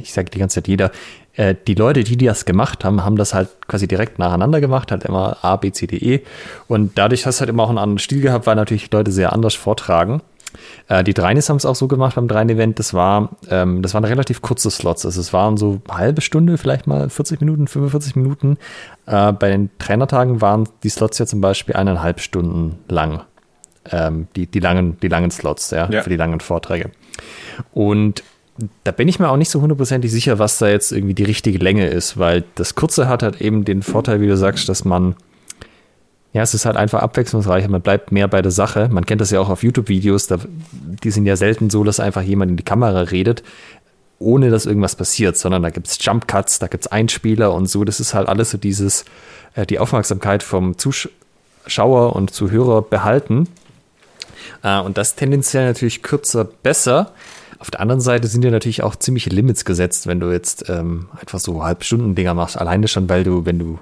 ich 0.00 0.12
sage 0.12 0.30
die 0.30 0.38
ganze 0.38 0.56
Zeit 0.56 0.68
jeder, 0.68 0.90
äh, 1.38 1.54
die 1.66 1.74
Leute, 1.74 2.02
die, 2.02 2.16
das 2.16 2.44
gemacht 2.44 2.84
haben, 2.84 3.04
haben 3.04 3.16
das 3.16 3.32
halt 3.32 3.48
quasi 3.68 3.86
direkt 3.86 4.18
nacheinander 4.18 4.60
gemacht, 4.60 4.90
halt 4.90 5.04
immer 5.04 5.38
A, 5.42 5.56
B, 5.56 5.70
C, 5.70 5.86
D, 5.86 5.96
E. 5.96 6.20
Und 6.66 6.98
dadurch 6.98 7.26
hast 7.26 7.38
du 7.38 7.40
halt 7.40 7.50
immer 7.50 7.62
auch 7.62 7.68
einen 7.68 7.78
anderen 7.78 7.98
Stil 7.98 8.20
gehabt, 8.20 8.46
weil 8.46 8.56
natürlich 8.56 8.90
Leute 8.90 9.12
sehr 9.12 9.32
anders 9.32 9.54
vortragen. 9.54 10.20
Äh, 10.88 11.04
die 11.04 11.14
Dreinis 11.14 11.48
haben 11.48 11.56
es 11.56 11.64
auch 11.64 11.76
so 11.76 11.86
gemacht 11.86 12.16
beim 12.16 12.26
Drein-Event, 12.26 12.78
das 12.78 12.92
war, 12.94 13.30
ähm, 13.50 13.82
das 13.82 13.94
waren 13.94 14.04
relativ 14.04 14.42
kurze 14.42 14.70
Slots. 14.70 15.06
Also 15.06 15.20
es 15.20 15.32
waren 15.32 15.56
so 15.56 15.80
eine 15.88 15.98
halbe 15.98 16.22
Stunde, 16.22 16.58
vielleicht 16.58 16.86
mal 16.86 17.08
40 17.08 17.40
Minuten, 17.40 17.68
45 17.68 18.16
Minuten. 18.16 18.56
Äh, 19.06 19.32
bei 19.32 19.50
den 19.50 19.70
Trainertagen 19.78 20.40
waren 20.40 20.68
die 20.82 20.88
Slots 20.88 21.18
ja 21.18 21.26
zum 21.26 21.40
Beispiel 21.40 21.76
eineinhalb 21.76 22.20
Stunden 22.20 22.78
lang. 22.88 23.22
Ähm, 23.90 24.26
die, 24.34 24.46
die, 24.46 24.60
langen, 24.60 24.98
die 25.00 25.08
langen 25.08 25.30
Slots, 25.30 25.70
ja, 25.70 25.88
ja. 25.88 26.02
für 26.02 26.10
die 26.10 26.16
langen 26.16 26.40
Vorträge. 26.40 26.90
Und 27.72 28.22
da 28.84 28.90
bin 28.90 29.08
ich 29.08 29.18
mir 29.18 29.28
auch 29.28 29.36
nicht 29.36 29.50
so 29.50 29.60
hundertprozentig 29.60 30.10
sicher, 30.10 30.38
was 30.38 30.58
da 30.58 30.68
jetzt 30.68 30.92
irgendwie 30.92 31.14
die 31.14 31.24
richtige 31.24 31.58
Länge 31.58 31.86
ist, 31.86 32.18
weil 32.18 32.44
das 32.56 32.74
Kurze 32.74 33.08
hat 33.08 33.22
halt 33.22 33.40
eben 33.40 33.64
den 33.64 33.82
Vorteil, 33.82 34.20
wie 34.20 34.26
du 34.26 34.36
sagst, 34.36 34.68
dass 34.68 34.84
man, 34.84 35.14
ja, 36.32 36.42
es 36.42 36.54
ist 36.54 36.66
halt 36.66 36.76
einfach 36.76 37.00
abwechslungsreicher, 37.00 37.68
man 37.68 37.82
bleibt 37.82 38.10
mehr 38.10 38.26
bei 38.26 38.42
der 38.42 38.50
Sache. 38.50 38.88
Man 38.90 39.06
kennt 39.06 39.20
das 39.20 39.30
ja 39.30 39.40
auch 39.40 39.48
auf 39.48 39.62
YouTube-Videos, 39.62 40.28
die 40.72 41.10
sind 41.10 41.26
ja 41.26 41.36
selten 41.36 41.70
so, 41.70 41.84
dass 41.84 42.00
einfach 42.00 42.22
jemand 42.22 42.50
in 42.50 42.56
die 42.56 42.64
Kamera 42.64 43.02
redet, 43.02 43.44
ohne 44.18 44.50
dass 44.50 44.66
irgendwas 44.66 44.96
passiert, 44.96 45.36
sondern 45.36 45.62
da 45.62 45.70
gibt 45.70 45.86
es 45.86 46.04
Jump-Cuts, 46.04 46.58
da 46.58 46.66
gibt 46.66 46.84
es 46.84 46.92
Einspieler 46.92 47.54
und 47.54 47.66
so. 47.66 47.84
Das 47.84 48.00
ist 48.00 48.14
halt 48.14 48.28
alles 48.28 48.50
so 48.50 48.58
dieses, 48.58 49.04
äh, 49.54 49.66
die 49.66 49.78
Aufmerksamkeit 49.78 50.42
vom 50.42 50.76
Zuschauer 50.76 52.16
und 52.16 52.32
Zuhörer 52.32 52.82
behalten. 52.82 53.48
Äh, 54.64 54.80
und 54.80 54.98
das 54.98 55.14
tendenziell 55.14 55.66
natürlich 55.66 56.02
kürzer 56.02 56.44
besser 56.44 57.12
auf 57.58 57.70
der 57.70 57.80
anderen 57.80 58.00
Seite 58.00 58.28
sind 58.28 58.42
dir 58.42 58.50
natürlich 58.50 58.82
auch 58.82 58.96
ziemliche 58.96 59.30
Limits 59.30 59.64
gesetzt, 59.64 60.06
wenn 60.06 60.20
du 60.20 60.30
jetzt 60.30 60.68
ähm, 60.68 61.08
einfach 61.20 61.40
so 61.40 61.64
Halbstunden-Dinger 61.64 62.34
machst. 62.34 62.56
Alleine 62.56 62.86
schon, 62.86 63.08
weil 63.08 63.24
du, 63.24 63.44
wenn 63.44 63.58
du, 63.58 63.78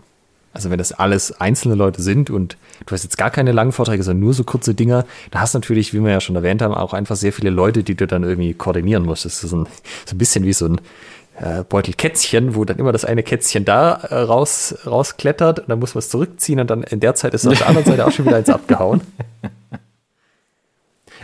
also 0.54 0.70
wenn 0.70 0.78
das 0.78 0.92
alles 0.92 1.40
einzelne 1.40 1.74
Leute 1.74 2.00
sind 2.00 2.30
und 2.30 2.56
du 2.86 2.92
hast 2.92 3.04
jetzt 3.04 3.18
gar 3.18 3.30
keine 3.30 3.52
langen 3.52 3.72
Vorträge, 3.72 4.02
sondern 4.02 4.20
nur 4.20 4.32
so 4.32 4.44
kurze 4.44 4.74
Dinger, 4.74 5.04
da 5.30 5.40
hast 5.40 5.54
du 5.54 5.58
natürlich, 5.58 5.92
wie 5.92 6.02
wir 6.02 6.10
ja 6.10 6.20
schon 6.20 6.36
erwähnt 6.36 6.62
haben, 6.62 6.72
auch 6.72 6.94
einfach 6.94 7.16
sehr 7.16 7.32
viele 7.32 7.50
Leute, 7.50 7.82
die 7.82 7.94
du 7.94 8.06
dann 8.06 8.22
irgendwie 8.22 8.54
koordinieren 8.54 9.04
musst. 9.04 9.26
Das 9.26 9.44
ist 9.44 9.50
so 9.50 9.56
ein, 9.56 9.66
so 10.06 10.14
ein 10.14 10.18
bisschen 10.18 10.44
wie 10.44 10.54
so 10.54 10.66
ein 10.66 10.80
äh, 11.38 11.62
Beutel 11.68 11.92
Kätzchen, 11.92 12.54
wo 12.54 12.64
dann 12.64 12.78
immer 12.78 12.92
das 12.92 13.04
eine 13.04 13.22
Kätzchen 13.22 13.66
da 13.66 13.92
äh, 13.92 14.14
raus, 14.14 14.74
rausklettert 14.86 15.60
und 15.60 15.68
dann 15.68 15.78
muss 15.78 15.94
man 15.94 15.98
es 15.98 16.08
zurückziehen 16.08 16.60
und 16.60 16.70
dann 16.70 16.82
in 16.82 17.00
der 17.00 17.14
Zeit 17.14 17.34
ist 17.34 17.46
auf 17.46 17.58
der 17.58 17.68
anderen 17.68 17.86
Seite 17.86 18.06
auch 18.06 18.12
schon 18.12 18.24
wieder 18.24 18.36
eins 18.36 18.48
abgehauen. 18.48 19.02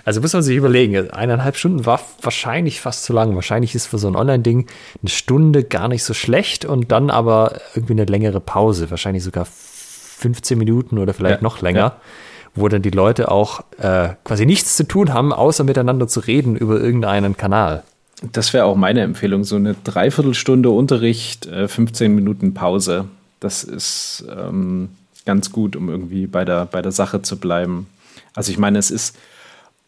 Also 0.05 0.21
muss 0.21 0.33
man 0.33 0.43
sich 0.43 0.57
überlegen, 0.57 1.11
eineinhalb 1.11 1.57
Stunden 1.57 1.87
war 1.87 2.01
wahrscheinlich 2.21 2.81
fast 2.81 3.05
zu 3.05 3.13
lang. 3.13 3.35
Wahrscheinlich 3.35 3.75
ist 3.75 3.87
für 3.87 3.99
so 3.99 4.09
ein 4.09 4.17
Online-Ding 4.17 4.67
eine 5.01 5.11
Stunde 5.11 5.63
gar 5.65 5.89
nicht 5.89 6.05
so 6.05 6.15
schlecht 6.15 6.65
und 6.65 6.91
dann 6.91 7.11
aber 7.11 7.61
irgendwie 7.75 7.93
eine 7.93 8.05
längere 8.05 8.41
Pause, 8.41 8.91
wahrscheinlich 8.91 9.23
sogar 9.23 9.47
15 9.47 10.59
Minuten 10.59 10.99
oder 10.99 11.15
vielleicht 11.15 11.37
ja, 11.37 11.43
noch 11.43 11.61
länger, 11.61 11.79
ja. 11.79 11.97
wo 12.55 12.69
dann 12.69 12.83
die 12.83 12.91
Leute 12.91 13.31
auch 13.31 13.61
äh, 13.79 14.11
quasi 14.25 14.47
nichts 14.47 14.77
zu 14.77 14.87
tun 14.87 15.13
haben, 15.13 15.33
außer 15.33 15.65
miteinander 15.65 16.09
zu 16.09 16.21
reden 16.21 16.57
über 16.57 16.81
irgendeinen 16.81 17.37
Kanal. 17.37 17.85
Das 18.31 18.53
wäre 18.53 18.67
auch 18.67 18.77
meine 18.77 19.01
Empfehlung, 19.01 19.43
so 19.43 19.57
eine 19.57 19.75
Dreiviertelstunde 19.75 20.71
Unterricht, 20.71 21.47
äh, 21.47 21.67
15 21.67 22.15
Minuten 22.15 22.55
Pause. 22.55 23.07
Das 23.41 23.65
ist 23.65 24.25
ähm, 24.31 24.91
ganz 25.27 25.51
gut, 25.51 25.75
um 25.75 25.89
irgendwie 25.89 26.27
bei 26.27 26.45
der, 26.45 26.67
bei 26.67 26.83
der 26.83 26.93
Sache 26.93 27.23
zu 27.23 27.39
bleiben. 27.39 27.89
Also 28.35 28.53
ich 28.53 28.59
meine, 28.59 28.79
es 28.79 28.91
ist 28.93 29.17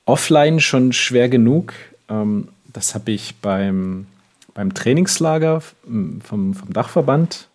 offline 0.07 0.61
schon 0.61 0.93
schwer 0.93 1.29
genug. 1.29 1.73
Ähm, 2.09 2.49
das 2.73 2.95
habe 2.95 3.13
ich 3.13 3.37
beim, 3.37 4.07
beim 4.53 4.75
Trainingslager 4.75 5.61
vom, 5.61 6.21
vom 6.23 6.73
Dachverband 6.73 7.49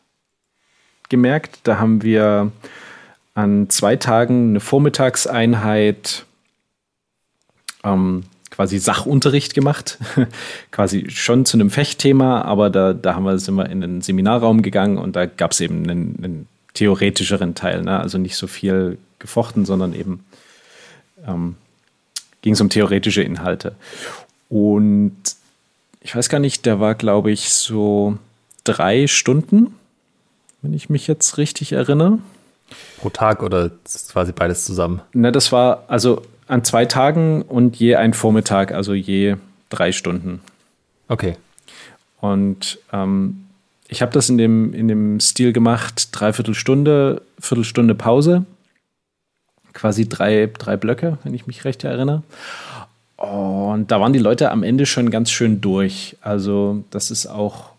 gemerkt. 1.09 1.59
Da 1.63 1.79
haben 1.79 2.03
wir 2.03 2.51
an 3.33 3.69
zwei 3.69 3.95
Tagen 3.95 4.49
eine 4.49 4.59
Vormittagseinheit 4.59 6.25
ähm, 7.83 8.23
quasi 8.49 8.79
Sachunterricht 8.79 9.53
gemacht, 9.53 9.99
quasi 10.71 11.09
schon 11.09 11.45
zu 11.45 11.57
einem 11.57 11.69
Fechtthema, 11.69 12.41
aber 12.41 12.69
da, 12.69 12.93
da 12.93 13.15
haben 13.15 13.23
wir, 13.23 13.39
sind 13.39 13.55
wir 13.55 13.69
in 13.69 13.81
den 13.81 14.01
Seminarraum 14.01 14.61
gegangen 14.61 14.97
und 14.97 15.15
da 15.15 15.25
gab 15.25 15.51
es 15.51 15.61
eben 15.61 15.83
einen, 15.83 16.23
einen, 16.23 16.47
theoretischeren 16.75 17.55
Teil, 17.55 17.81
ne? 17.81 17.99
also 17.99 18.19
nicht 18.19 18.35
so 18.35 18.45
viel 18.45 18.99
gefochten, 19.17 19.65
sondern 19.65 19.93
eben 19.93 20.23
ähm, 21.25 21.55
ging 22.41 22.53
es 22.53 22.61
um 22.61 22.69
theoretische 22.69 23.21
Inhalte. 23.21 23.75
Und 24.49 25.15
ich 26.01 26.15
weiß 26.15 26.29
gar 26.29 26.39
nicht, 26.39 26.65
der 26.65 26.79
war, 26.79 26.95
glaube 26.95 27.31
ich, 27.31 27.49
so 27.49 28.17
drei 28.63 29.07
Stunden, 29.07 29.75
wenn 30.61 30.73
ich 30.73 30.89
mich 30.89 31.07
jetzt 31.07 31.37
richtig 31.37 31.73
erinnere. 31.73 32.19
Pro 32.97 33.09
Tag 33.09 33.43
oder 33.43 33.71
quasi 34.11 34.31
beides 34.31 34.65
zusammen? 34.65 35.01
Na, 35.13 35.31
das 35.31 35.51
war 35.51 35.83
also 35.87 36.23
an 36.47 36.63
zwei 36.63 36.85
Tagen 36.85 37.41
und 37.43 37.75
je 37.77 37.95
ein 37.95 38.13
Vormittag, 38.13 38.71
also 38.71 38.93
je 38.93 39.35
drei 39.69 39.91
Stunden. 39.91 40.41
Okay. 41.07 41.35
Und 42.21 42.79
ähm, 42.91 43.45
ich 43.87 44.01
habe 44.01 44.11
das 44.11 44.29
in 44.29 44.37
dem, 44.37 44.73
in 44.73 44.87
dem 44.87 45.19
Stil 45.19 45.53
gemacht, 45.53 46.09
dreiviertel 46.11 46.53
Stunde, 46.53 47.21
Viertelstunde 47.39 47.95
Pause. 47.95 48.45
Quasi 49.73 50.07
drei, 50.09 50.49
drei 50.57 50.77
Blöcke, 50.77 51.17
wenn 51.23 51.33
ich 51.33 51.47
mich 51.47 51.65
recht 51.65 51.83
erinnere. 51.83 52.23
Und 53.17 53.91
da 53.91 53.99
waren 53.99 54.13
die 54.13 54.19
Leute 54.19 54.51
am 54.51 54.63
Ende 54.63 54.85
schon 54.85 55.09
ganz 55.09 55.29
schön 55.29 55.61
durch. 55.61 56.17
Also 56.21 56.83
das 56.91 57.11
ist 57.11 57.27
auch 57.27 57.71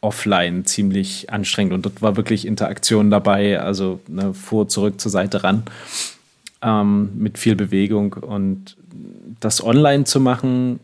offline 0.00 0.66
ziemlich 0.66 1.32
anstrengend 1.32 1.72
und 1.72 1.86
dort 1.86 2.02
war 2.02 2.16
wirklich 2.16 2.46
Interaktion 2.46 3.10
dabei, 3.10 3.58
also 3.58 4.00
ne, 4.06 4.34
vor, 4.34 4.68
zurück 4.68 5.00
zur 5.00 5.10
Seite 5.10 5.42
ran 5.42 5.64
ähm, 6.64 7.10
mit 7.14 7.38
viel 7.38 7.56
Bewegung 7.56 8.14
und 8.14 8.76
das 9.40 9.62
online 9.62 10.04
zu 10.04 10.20
machen, 10.20 10.80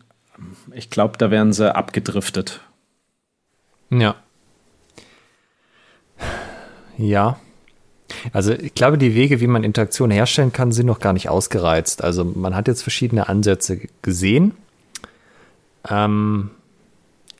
ich 0.73 0.89
glaube, 0.89 1.17
da 1.17 1.31
wären 1.31 1.53
sie 1.53 1.73
abgedriftet. 1.73 2.61
Ja. 3.89 4.15
Ja. 6.97 7.39
Also 8.33 8.53
ich 8.53 8.73
glaube, 8.73 8.97
die 8.97 9.15
Wege, 9.15 9.39
wie 9.39 9.47
man 9.47 9.63
Interaktion 9.63 10.11
herstellen 10.11 10.51
kann, 10.51 10.71
sind 10.71 10.85
noch 10.85 10.99
gar 10.99 11.13
nicht 11.13 11.29
ausgereizt. 11.29 12.03
Also 12.03 12.23
man 12.25 12.55
hat 12.55 12.67
jetzt 12.67 12.81
verschiedene 12.81 13.29
Ansätze 13.29 13.79
gesehen. 14.01 14.53
Ähm, 15.89 16.51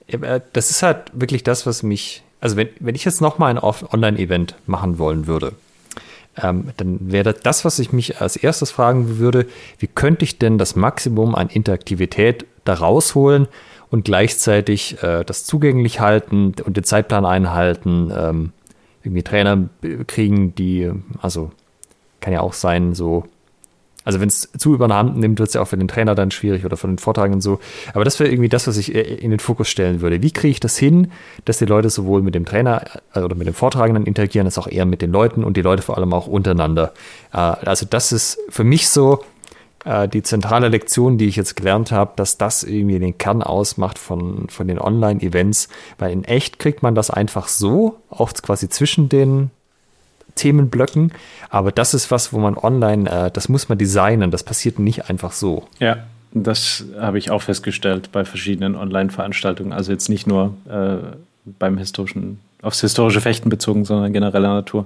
äh, 0.08 0.42
das 0.54 0.72
ist 0.72 0.84
halt 0.84 1.12
wirklich 1.14 1.44
das, 1.44 1.66
was 1.66 1.84
mich, 1.84 2.24
also 2.40 2.56
wenn, 2.56 2.70
wenn 2.80 2.96
ich 2.96 3.06
jetzt 3.06 3.22
nochmal 3.22 3.56
ein 3.56 3.60
Online-Event 3.60 4.56
machen 4.66 4.98
wollen 4.98 5.28
würde, 5.28 5.54
ähm, 6.38 6.70
dann 6.78 7.12
wäre 7.12 7.34
das, 7.34 7.66
was 7.66 7.80
ich 7.80 7.92
mich 7.92 8.22
als 8.22 8.38
erstes 8.38 8.72
fragen 8.72 9.18
würde, 9.20 9.48
wie 9.80 9.88
könnte 9.88 10.24
ich 10.24 10.38
denn 10.38 10.58
das 10.58 10.76
Maximum 10.76 11.36
an 11.36 11.50
Interaktivität 11.50 12.46
da 12.64 12.76
rausholen 12.76 13.48
und 13.90 14.06
gleichzeitig 14.06 15.04
äh, 15.04 15.26
das 15.26 15.44
zugänglich 15.46 16.00
halten 16.00 16.54
und 16.64 16.78
den 16.78 16.84
Zeitplan 16.84 17.26
einhalten, 17.26 18.12
ähm, 18.16 18.54
irgendwie 19.04 19.24
Trainer 19.24 19.70
kriegen, 20.08 20.56
die, 20.56 20.92
also 21.22 21.52
kann 22.20 22.34
ja 22.34 22.42
auch 22.42 22.54
sein, 22.54 22.94
so 22.94 23.26
also 24.04 24.20
wenn 24.20 24.30
es 24.30 24.50
zu 24.58 24.74
überhand 24.74 25.18
nimmt, 25.18 25.40
wird 25.40 25.50
es 25.50 25.54
ja 25.54 25.62
auch 25.62 25.68
für 25.68 25.78
den 25.78 25.88
Trainer 25.88 26.16
dann 26.16 26.32
schwierig 26.32 26.66
oder 26.66 26.76
für 26.76 26.88
den 26.88 26.98
Vortrag 26.98 27.32
und 27.32 27.42
so. 27.42 27.60
Aber 27.94 28.04
das 28.04 28.20
wäre 28.20 28.32
irgendwie 28.32 28.50
das, 28.50 28.68
was 28.68 28.78
ich 28.78 28.94
in 28.94 29.30
den 29.30 29.40
Fokus 29.40 29.70
stellen 29.70 30.02
würde. 30.02 30.24
Wie 30.24 30.32
kriege 30.32 30.52
ich 30.52 30.60
das 30.60 30.78
hin, 30.78 31.12
dass 31.46 31.60
die 31.60 31.66
Leute 31.66 31.90
sowohl 31.90 32.22
mit 32.22 32.34
dem 32.34 32.46
Trainer 32.46 32.84
äh, 33.14 33.20
oder 33.20 33.36
mit 33.36 33.48
dem 33.48 33.54
Vortragenden 33.54 34.06
interagieren, 34.06 34.48
als 34.48 34.58
auch 34.58 34.68
eher 34.68 34.86
mit 34.86 35.02
den 35.02 35.12
Leuten 35.12 35.44
und 35.44 35.56
die 35.56 35.62
Leute 35.62 35.84
vor 35.84 35.98
allem 35.98 36.14
auch 36.14 36.28
untereinander. 36.28 36.94
Äh, 37.32 37.38
also 37.38 37.86
das 37.88 38.12
ist 38.12 38.40
für 38.50 38.64
mich 38.64 38.90
so 38.90 39.24
äh, 39.86 40.08
die 40.08 40.24
zentrale 40.24 40.68
Lektion, 40.68 41.18
die 41.18 41.26
ich 41.26 41.36
jetzt 41.36 41.56
gelernt 41.56 41.92
habe, 41.92 42.14
dass 42.16 42.38
das 42.38 42.64
irgendwie 42.64 43.00
den 43.00 43.18
Kern 43.18 43.42
ausmacht 43.42 43.98
von, 43.98 44.48
von 44.50 44.68
den 44.68 44.80
Online-Events. 44.80 45.70
Weil 45.98 46.12
in 46.12 46.24
echt 46.24 46.60
kriegt 46.60 46.84
man 46.84 46.96
das 46.96 47.10
einfach 47.10 47.48
so, 47.48 47.98
auch 48.10 48.34
quasi 48.34 48.70
zwischen 48.70 49.10
den 49.10 49.52
Themenblöcken. 50.36 51.12
Aber 51.50 51.72
das 51.72 51.94
ist 51.94 52.12
was, 52.12 52.34
wo 52.34 52.40
man 52.40 52.58
online, 52.58 53.10
äh, 53.10 53.32
das 53.32 53.50
muss 53.50 53.70
man 53.70 53.78
designen. 53.78 54.32
Das 54.32 54.44
passiert 54.44 54.80
nicht 54.80 55.10
einfach 55.10 55.32
so. 55.32 55.68
Ja, 55.80 55.98
das 56.34 56.86
habe 57.00 57.18
ich 57.18 57.32
auch 57.32 57.42
festgestellt 57.42 58.12
bei 58.12 58.24
verschiedenen 58.24 58.76
Online-Veranstaltungen. 58.76 59.74
Also 59.74 59.92
jetzt 59.92 60.10
nicht 60.10 60.28
nur 60.28 60.54
äh, 60.70 60.98
beim 61.46 61.78
historischen, 61.78 62.40
aufs 62.62 62.82
historische 62.82 63.22
Fechten 63.22 63.50
bezogen, 63.50 63.86
sondern 63.86 64.14
genereller 64.14 64.54
Natur. 64.54 64.86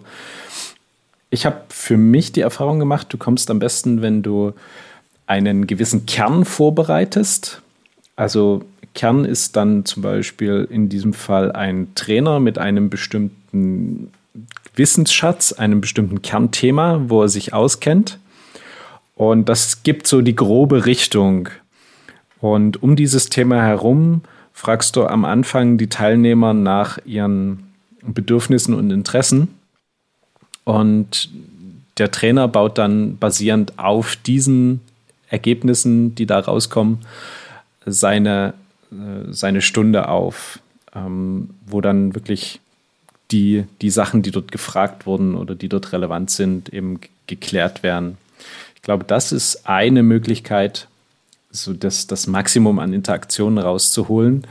Ich 1.36 1.45
habe 1.45 1.63
für 1.67 1.97
mich 1.97 2.31
die 2.31 2.39
Erfahrung 2.39 2.79
gemacht, 2.79 3.07
du 3.09 3.17
kommst 3.17 3.51
am 3.51 3.59
besten, 3.59 4.01
wenn 4.01 4.23
du 4.23 4.53
einen 5.27 5.67
gewissen 5.67 6.05
Kern 6.05 6.45
vorbereitest. 6.45 7.61
Also 8.15 8.63
Kern 8.93 9.25
ist 9.25 9.57
dann 9.57 9.83
zum 9.83 10.01
Beispiel 10.01 10.65
in 10.69 10.88
diesem 10.88 11.11
Fall 11.11 11.51
ein 11.51 11.89
Trainer 11.93 12.39
mit 12.39 12.57
einem 12.57 12.89
bestimmten 12.89 14.13
Wissensschatz, 14.77 15.51
einem 15.51 15.81
bestimmten 15.81 16.21
Kernthema, 16.21 17.01
wo 17.09 17.23
er 17.23 17.27
sich 17.27 17.51
auskennt. 17.51 18.17
Und 19.15 19.49
das 19.49 19.83
gibt 19.83 20.07
so 20.07 20.21
die 20.21 20.38
grobe 20.38 20.86
Richtung. 20.86 21.49
Und 22.39 22.81
um 22.81 22.95
dieses 22.95 23.27
Thema 23.27 23.61
herum 23.61 24.21
fragst 24.53 24.95
du 24.95 25.05
am 25.05 25.25
Anfang 25.25 25.77
die 25.77 25.89
Teilnehmer 25.89 26.53
nach 26.53 26.97
ihren 27.03 27.73
Bedürfnissen 28.03 28.73
und 28.73 28.89
Interessen. 28.89 29.49
Und 30.66 31.30
der 31.97 32.11
Trainer 32.11 32.47
baut 32.49 32.78
dann 32.78 33.18
basierend 33.18 33.80
auf 33.80 34.18
diesen 34.18 34.82
Ergebnissen, 35.30 36.13
die 36.16 36.26
da 36.26 36.39
rauskommen, 36.39 36.99
seine, 37.86 38.53
äh, 38.91 39.32
seine 39.32 39.61
Stunde 39.61 40.09
auf, 40.09 40.59
ähm, 40.93 41.51
wo 41.66 41.82
dann 41.82 42.16
wirklich 42.16 42.59
die, 43.32 43.66
die 43.82 43.89
Sachen, 43.89 44.22
die 44.22 44.32
dort 44.32 44.51
gefragt 44.51 45.05
wurden 45.05 45.36
oder 45.36 45.55
die 45.55 45.70
dort 45.70 45.93
relevant 45.93 46.30
sind, 46.30 46.70
eben 46.70 46.99
geklärt 47.28 47.82
werden. 47.84 48.18
Ich 48.76 48.82
glaube, 48.82 49.03
das 49.03 49.32
ist 49.32 49.68
eine 49.68 50.03
Möglichkeit, 50.03 50.88
so 51.49 51.74
das, 51.74 52.07
das 52.07 52.28
Maximum 52.28 52.80
an 52.80 52.93
Interaktionen 52.93 53.57
rauszuholen 53.57 54.45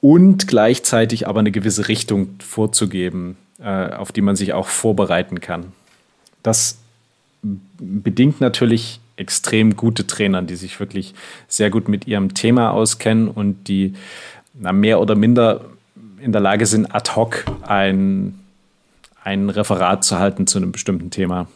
und 0.00 0.48
gleichzeitig 0.48 1.26
aber 1.28 1.40
eine 1.40 1.50
gewisse 1.50 1.88
Richtung 1.88 2.36
vorzugeben, 2.38 3.36
auf 3.68 4.12
die 4.12 4.20
man 4.20 4.36
sich 4.36 4.52
auch 4.52 4.68
vorbereiten 4.68 5.40
kann. 5.40 5.72
Das 6.42 6.78
bedingt 7.42 8.40
natürlich 8.40 9.00
extrem 9.16 9.76
gute 9.76 10.06
Trainer, 10.06 10.42
die 10.42 10.56
sich 10.56 10.80
wirklich 10.80 11.14
sehr 11.48 11.70
gut 11.70 11.88
mit 11.88 12.06
ihrem 12.06 12.34
Thema 12.34 12.72
auskennen 12.72 13.28
und 13.28 13.68
die 13.68 13.94
na, 14.54 14.72
mehr 14.72 15.00
oder 15.00 15.14
minder 15.14 15.62
in 16.20 16.32
der 16.32 16.40
Lage 16.40 16.66
sind, 16.66 16.94
ad 16.94 17.12
hoc 17.14 17.44
ein, 17.62 18.38
ein 19.22 19.50
Referat 19.50 20.04
zu 20.04 20.18
halten 20.18 20.46
zu 20.46 20.58
einem 20.58 20.72
bestimmten 20.72 21.10
Thema. 21.10 21.46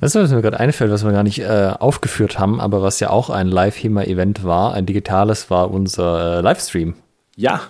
Das 0.00 0.14
ist, 0.14 0.22
was 0.22 0.30
mir 0.30 0.42
gerade 0.42 0.60
einfällt, 0.60 0.90
was 0.90 1.04
wir 1.04 1.12
gar 1.12 1.22
nicht 1.22 1.40
äh, 1.40 1.72
aufgeführt 1.78 2.38
haben, 2.38 2.60
aber 2.60 2.82
was 2.82 3.00
ja 3.00 3.10
auch 3.10 3.30
ein 3.30 3.48
Live-HEMA-Event 3.48 4.44
war, 4.44 4.74
ein 4.74 4.86
digitales, 4.86 5.50
war 5.50 5.70
unser 5.70 6.38
äh, 6.38 6.40
Livestream. 6.42 6.94
Ja, 7.36 7.62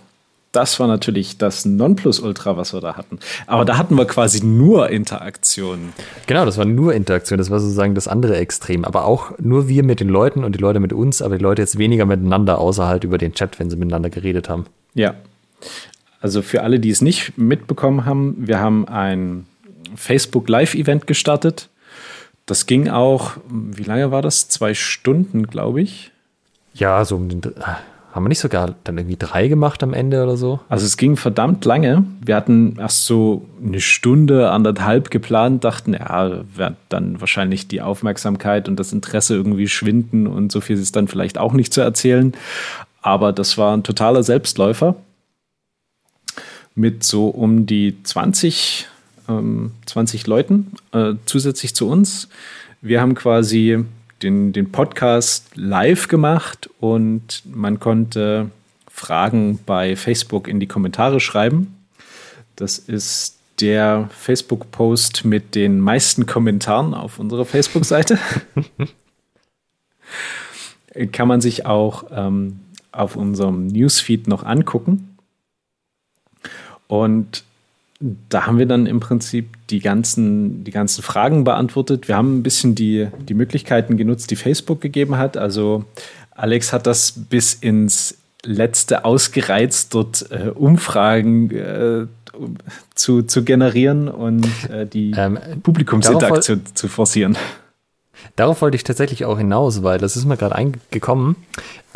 das 0.54 0.78
war 0.78 0.86
natürlich 0.86 1.38
das 1.38 1.64
Nonplusultra, 1.64 2.56
was 2.56 2.72
wir 2.72 2.80
da 2.80 2.96
hatten. 2.96 3.18
Aber 3.46 3.64
da 3.64 3.76
hatten 3.76 3.96
wir 3.96 4.06
quasi 4.06 4.44
nur 4.44 4.88
Interaktion. 4.90 5.92
Genau, 6.26 6.44
das 6.44 6.58
war 6.58 6.64
nur 6.64 6.94
Interaktion. 6.94 7.38
Das 7.38 7.50
war 7.50 7.60
sozusagen 7.60 7.94
das 7.94 8.08
andere 8.08 8.36
Extrem. 8.36 8.84
Aber 8.84 9.04
auch 9.04 9.38
nur 9.38 9.68
wir 9.68 9.82
mit 9.82 10.00
den 10.00 10.08
Leuten 10.08 10.44
und 10.44 10.54
die 10.54 10.60
Leute 10.60 10.80
mit 10.80 10.92
uns, 10.92 11.22
aber 11.22 11.38
die 11.38 11.42
Leute 11.42 11.62
jetzt 11.62 11.78
weniger 11.78 12.06
miteinander, 12.06 12.58
außer 12.58 12.86
halt 12.86 13.04
über 13.04 13.18
den 13.18 13.34
Chat, 13.34 13.58
wenn 13.58 13.70
sie 13.70 13.76
miteinander 13.76 14.10
geredet 14.10 14.48
haben. 14.48 14.66
Ja, 14.94 15.14
also 16.20 16.40
für 16.40 16.62
alle, 16.62 16.80
die 16.80 16.90
es 16.90 17.02
nicht 17.02 17.36
mitbekommen 17.36 18.06
haben, 18.06 18.36
wir 18.38 18.58
haben 18.58 18.88
ein 18.88 19.46
Facebook 19.96 20.48
Live-Event 20.48 21.06
gestartet. 21.06 21.68
Das 22.46 22.66
ging 22.66 22.88
auch, 22.88 23.32
wie 23.48 23.82
lange 23.82 24.10
war 24.10 24.22
das? 24.22 24.48
Zwei 24.48 24.72
Stunden, 24.72 25.46
glaube 25.46 25.82
ich. 25.82 26.12
Ja, 26.74 27.04
so 27.04 27.16
um 27.16 27.28
den, 27.28 27.42
haben 28.14 28.22
wir 28.22 28.28
nicht 28.28 28.38
sogar 28.38 28.76
dann 28.84 28.96
irgendwie 28.96 29.16
drei 29.16 29.48
gemacht 29.48 29.82
am 29.82 29.92
Ende 29.92 30.22
oder 30.22 30.36
so? 30.36 30.60
Also 30.68 30.86
es 30.86 30.96
ging 30.96 31.16
verdammt 31.16 31.64
lange. 31.64 32.04
Wir 32.24 32.36
hatten 32.36 32.76
erst 32.78 33.06
so 33.06 33.44
eine 33.60 33.80
Stunde, 33.80 34.52
anderthalb 34.52 35.10
geplant, 35.10 35.64
dachten, 35.64 35.94
ja, 35.94 36.44
wird 36.54 36.76
dann 36.90 37.20
wahrscheinlich 37.20 37.66
die 37.66 37.82
Aufmerksamkeit 37.82 38.68
und 38.68 38.78
das 38.78 38.92
Interesse 38.92 39.34
irgendwie 39.34 39.66
schwinden 39.66 40.28
und 40.28 40.52
so 40.52 40.60
viel 40.60 40.78
ist 40.78 40.94
dann 40.94 41.08
vielleicht 41.08 41.38
auch 41.38 41.54
nicht 41.54 41.74
zu 41.74 41.80
erzählen. 41.80 42.32
Aber 43.02 43.32
das 43.32 43.58
war 43.58 43.76
ein 43.76 43.82
totaler 43.82 44.22
Selbstläufer 44.22 44.94
mit 46.76 47.02
so 47.02 47.26
um 47.26 47.66
die 47.66 48.00
20, 48.04 48.86
ähm, 49.28 49.72
20 49.86 50.28
Leuten 50.28 50.70
äh, 50.92 51.14
zusätzlich 51.26 51.74
zu 51.74 51.88
uns. 51.88 52.28
Wir 52.80 53.00
haben 53.00 53.16
quasi 53.16 53.84
den, 54.22 54.52
den 54.52 54.72
Podcast 54.72 55.50
live 55.54 56.08
gemacht 56.08 56.70
und 56.80 57.42
man 57.44 57.80
konnte 57.80 58.50
Fragen 58.88 59.58
bei 59.66 59.96
Facebook 59.96 60.48
in 60.48 60.60
die 60.60 60.66
Kommentare 60.66 61.20
schreiben. 61.20 61.76
Das 62.56 62.78
ist 62.78 63.38
der 63.60 64.08
Facebook-Post 64.12 65.24
mit 65.24 65.54
den 65.54 65.80
meisten 65.80 66.26
Kommentaren 66.26 66.94
auf 66.94 67.18
unserer 67.18 67.44
Facebook-Seite. 67.44 68.18
kann 71.12 71.28
man 71.28 71.40
sich 71.40 71.66
auch 71.66 72.04
ähm, 72.10 72.60
auf 72.92 73.16
unserem 73.16 73.66
Newsfeed 73.66 74.28
noch 74.28 74.44
angucken. 74.44 75.18
Und 76.86 77.44
da 78.28 78.46
haben 78.46 78.58
wir 78.58 78.66
dann 78.66 78.86
im 78.86 79.00
Prinzip 79.00 79.56
die 79.70 79.80
ganzen, 79.80 80.64
die 80.64 80.70
ganzen 80.70 81.02
Fragen 81.02 81.44
beantwortet. 81.44 82.06
Wir 82.08 82.16
haben 82.16 82.38
ein 82.38 82.42
bisschen 82.42 82.74
die, 82.74 83.08
die 83.28 83.34
Möglichkeiten 83.34 83.96
genutzt, 83.96 84.30
die 84.30 84.36
Facebook 84.36 84.80
gegeben 84.80 85.16
hat. 85.16 85.36
Also 85.36 85.84
Alex 86.32 86.72
hat 86.72 86.86
das 86.86 87.12
bis 87.12 87.54
ins 87.54 88.18
letzte 88.42 89.06
ausgereizt, 89.06 89.94
dort 89.94 90.30
äh, 90.30 90.50
Umfragen 90.50 91.50
äh, 91.50 92.06
zu, 92.94 93.22
zu 93.22 93.42
generieren 93.42 94.08
und 94.08 94.46
äh, 94.68 94.86
die 94.86 95.12
ähm, 95.16 95.38
Publikumsinteraktion 95.62 96.62
zu 96.74 96.88
forcieren. 96.88 97.38
Darauf 98.36 98.62
wollte 98.62 98.76
ich 98.76 98.84
tatsächlich 98.84 99.24
auch 99.24 99.38
hinaus, 99.38 99.82
weil 99.82 99.98
das 99.98 100.16
ist 100.16 100.24
mir 100.24 100.36
gerade 100.36 100.54
eingekommen. 100.54 101.36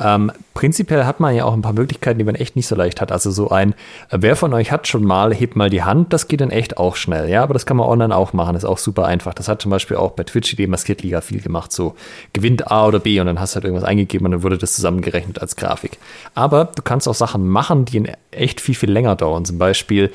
Ähm, 0.00 0.30
prinzipiell 0.54 1.04
hat 1.06 1.18
man 1.18 1.34
ja 1.34 1.44
auch 1.44 1.54
ein 1.54 1.62
paar 1.62 1.72
Möglichkeiten, 1.72 2.18
die 2.18 2.24
man 2.24 2.36
echt 2.36 2.54
nicht 2.54 2.68
so 2.68 2.76
leicht 2.76 3.00
hat. 3.00 3.10
Also 3.10 3.32
so 3.32 3.50
ein, 3.50 3.72
äh, 4.10 4.18
wer 4.20 4.36
von 4.36 4.54
euch 4.54 4.70
hat 4.70 4.86
schon 4.86 5.04
mal, 5.04 5.34
hebt 5.34 5.56
mal 5.56 5.70
die 5.70 5.82
Hand, 5.82 6.12
das 6.12 6.28
geht 6.28 6.40
dann 6.40 6.50
echt 6.50 6.76
auch 6.76 6.94
schnell. 6.94 7.28
Ja, 7.28 7.42
aber 7.42 7.52
das 7.52 7.66
kann 7.66 7.76
man 7.76 7.88
online 7.88 8.14
auch 8.14 8.32
machen, 8.32 8.54
ist 8.54 8.64
auch 8.64 8.78
super 8.78 9.06
einfach. 9.06 9.34
Das 9.34 9.48
hat 9.48 9.60
zum 9.60 9.70
Beispiel 9.70 9.96
auch 9.96 10.12
bei 10.12 10.22
Twitch 10.22 10.54
die 10.54 10.66
Maskiert 10.68 11.02
Liga 11.02 11.20
viel 11.20 11.40
gemacht. 11.40 11.72
So 11.72 11.96
gewinnt 12.32 12.70
A 12.70 12.86
oder 12.86 13.00
B 13.00 13.18
und 13.18 13.26
dann 13.26 13.40
hast 13.40 13.52
du 13.52 13.56
halt 13.56 13.64
irgendwas 13.64 13.88
eingegeben 13.88 14.26
und 14.26 14.32
dann 14.32 14.42
wurde 14.44 14.58
das 14.58 14.74
zusammengerechnet 14.74 15.40
als 15.40 15.56
Grafik. 15.56 15.98
Aber 16.34 16.66
du 16.66 16.82
kannst 16.82 17.08
auch 17.08 17.14
Sachen 17.14 17.48
machen, 17.48 17.84
die 17.84 18.04
echt 18.30 18.60
viel, 18.60 18.76
viel 18.76 18.90
länger 18.90 19.16
dauern. 19.16 19.44
Zum 19.44 19.58
Beispiel, 19.58 20.12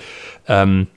ähm, 0.47 0.88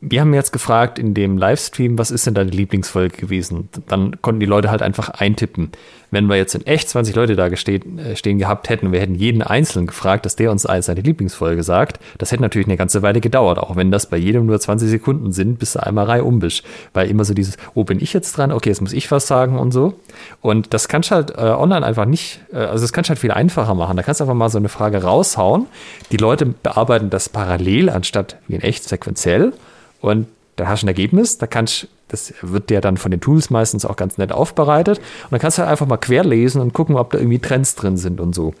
wir 0.00 0.20
haben 0.20 0.32
jetzt 0.32 0.52
gefragt 0.52 0.98
in 0.98 1.12
dem 1.12 1.38
Livestream, 1.38 1.98
was 1.98 2.12
ist 2.12 2.24
denn 2.24 2.34
deine 2.34 2.52
Lieblingsfolge 2.52 3.16
gewesen? 3.16 3.68
Dann 3.88 4.22
konnten 4.22 4.38
die 4.38 4.46
Leute 4.46 4.70
halt 4.70 4.80
einfach 4.80 5.08
eintippen. 5.08 5.72
Wenn 6.12 6.26
wir 6.26 6.36
jetzt 6.36 6.54
in 6.54 6.64
echt 6.66 6.88
20 6.88 7.16
Leute 7.16 7.34
da 7.34 7.48
gestehen, 7.48 7.98
äh, 7.98 8.14
stehen 8.14 8.38
gehabt 8.38 8.68
hätten 8.68 8.92
wir 8.92 9.00
hätten 9.00 9.16
jeden 9.16 9.42
Einzelnen 9.42 9.88
gefragt, 9.88 10.24
dass 10.24 10.36
der 10.36 10.52
uns 10.52 10.62
seine 10.62 11.00
Lieblingsfolge 11.00 11.64
sagt, 11.64 11.98
das 12.16 12.30
hätte 12.30 12.42
natürlich 12.42 12.68
eine 12.68 12.76
ganze 12.76 13.02
Weile 13.02 13.20
gedauert, 13.20 13.58
auch 13.58 13.74
wenn 13.74 13.90
das 13.90 14.08
bei 14.08 14.16
jedem 14.16 14.46
nur 14.46 14.60
20 14.60 14.88
Sekunden 14.88 15.32
sind, 15.32 15.58
bis 15.58 15.72
du 15.72 15.82
einmal 15.82 16.06
Reihe 16.06 16.24
um 16.24 16.38
bist. 16.38 16.62
Weil 16.94 17.10
immer 17.10 17.24
so 17.24 17.34
dieses, 17.34 17.56
oh, 17.74 17.82
bin 17.82 18.00
ich 18.00 18.12
jetzt 18.12 18.38
dran? 18.38 18.52
Okay, 18.52 18.68
jetzt 18.68 18.80
muss 18.80 18.92
ich 18.92 19.10
was 19.10 19.26
sagen 19.26 19.58
und 19.58 19.72
so. 19.72 19.94
Und 20.40 20.72
das 20.74 20.86
kannst 20.86 21.10
du 21.10 21.16
halt 21.16 21.30
äh, 21.32 21.42
online 21.42 21.84
einfach 21.84 22.06
nicht, 22.06 22.40
äh, 22.52 22.58
also 22.58 22.84
das 22.84 22.92
kannst 22.92 23.08
du 23.08 23.10
halt 23.10 23.18
viel 23.18 23.32
einfacher 23.32 23.74
machen. 23.74 23.96
Da 23.96 24.04
kannst 24.04 24.20
du 24.20 24.24
einfach 24.24 24.34
mal 24.34 24.48
so 24.48 24.58
eine 24.58 24.68
Frage 24.68 25.02
raushauen. 25.02 25.66
Die 26.12 26.18
Leute 26.18 26.46
bearbeiten 26.46 27.10
das 27.10 27.28
parallel 27.28 27.90
anstatt 27.90 28.36
wie 28.46 28.54
in 28.54 28.62
echt 28.62 28.88
sequenziell 28.88 29.52
und 30.00 30.26
da 30.56 30.66
hast 30.68 30.82
du 30.82 30.86
ein 30.86 30.88
Ergebnis, 30.88 31.38
da 31.38 31.46
kannst 31.46 31.88
das 32.08 32.34
wird 32.40 32.70
dir 32.70 32.80
dann 32.80 32.96
von 32.96 33.10
den 33.10 33.20
Tools 33.20 33.50
meistens 33.50 33.84
auch 33.84 33.96
ganz 33.96 34.18
nett 34.18 34.32
aufbereitet. 34.32 34.98
Und 34.98 35.32
dann 35.32 35.40
kannst 35.40 35.58
du 35.58 35.62
halt 35.62 35.70
einfach 35.70 35.86
mal 35.86 35.98
querlesen 35.98 36.60
und 36.60 36.72
gucken, 36.72 36.96
ob 36.96 37.12
da 37.12 37.18
irgendwie 37.18 37.38
Trends 37.38 37.74
drin 37.74 37.96
sind 37.96 38.18
und 38.18 38.34
so. 38.34 38.54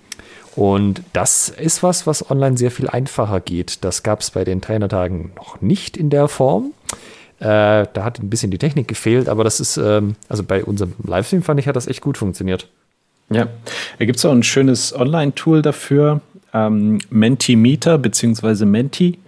Und 0.54 1.02
das 1.12 1.48
ist 1.48 1.82
was, 1.82 2.06
was 2.06 2.30
online 2.30 2.58
sehr 2.58 2.70
viel 2.70 2.88
einfacher 2.88 3.40
geht. 3.40 3.84
Das 3.84 4.02
gab 4.02 4.20
es 4.20 4.30
bei 4.30 4.44
den 4.44 4.60
Trainertagen 4.60 5.32
noch 5.36 5.60
nicht 5.60 5.96
in 5.96 6.10
der 6.10 6.28
Form. 6.28 6.72
Äh, 7.38 7.86
da 7.92 8.04
hat 8.04 8.18
ein 8.18 8.28
bisschen 8.28 8.50
die 8.50 8.58
Technik 8.58 8.88
gefehlt, 8.88 9.28
aber 9.28 9.44
das 9.44 9.60
ist, 9.60 9.76
ähm, 9.76 10.16
also 10.28 10.42
bei 10.42 10.64
unserem 10.64 10.94
Livestream 11.04 11.42
fand 11.42 11.60
ich, 11.60 11.68
hat 11.68 11.76
das 11.76 11.86
echt 11.86 12.00
gut 12.00 12.18
funktioniert. 12.18 12.68
Ja, 13.30 13.46
da 13.98 14.04
gibt 14.04 14.18
es 14.18 14.24
auch 14.24 14.32
ein 14.32 14.42
schönes 14.42 14.94
Online-Tool 14.96 15.62
dafür, 15.62 16.20
ähm, 16.52 16.98
Mentimeter 17.10 17.98
bzw. 17.98 18.64
Menti. 18.64 19.18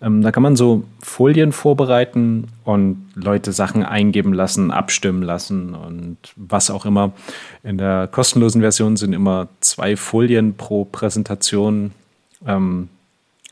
Ähm, 0.00 0.22
da 0.22 0.30
kann 0.30 0.42
man 0.42 0.54
so 0.54 0.84
Folien 1.02 1.52
vorbereiten 1.52 2.48
und 2.64 3.04
Leute 3.14 3.52
Sachen 3.52 3.82
eingeben 3.82 4.32
lassen, 4.32 4.70
abstimmen 4.70 5.22
lassen 5.22 5.74
und 5.74 6.18
was 6.36 6.70
auch 6.70 6.86
immer. 6.86 7.12
In 7.64 7.78
der 7.78 8.06
kostenlosen 8.06 8.60
Version 8.60 8.96
sind 8.96 9.12
immer 9.12 9.48
zwei 9.60 9.96
Folien 9.96 10.54
pro 10.54 10.84
Präsentation 10.84 11.92
ähm, 12.46 12.88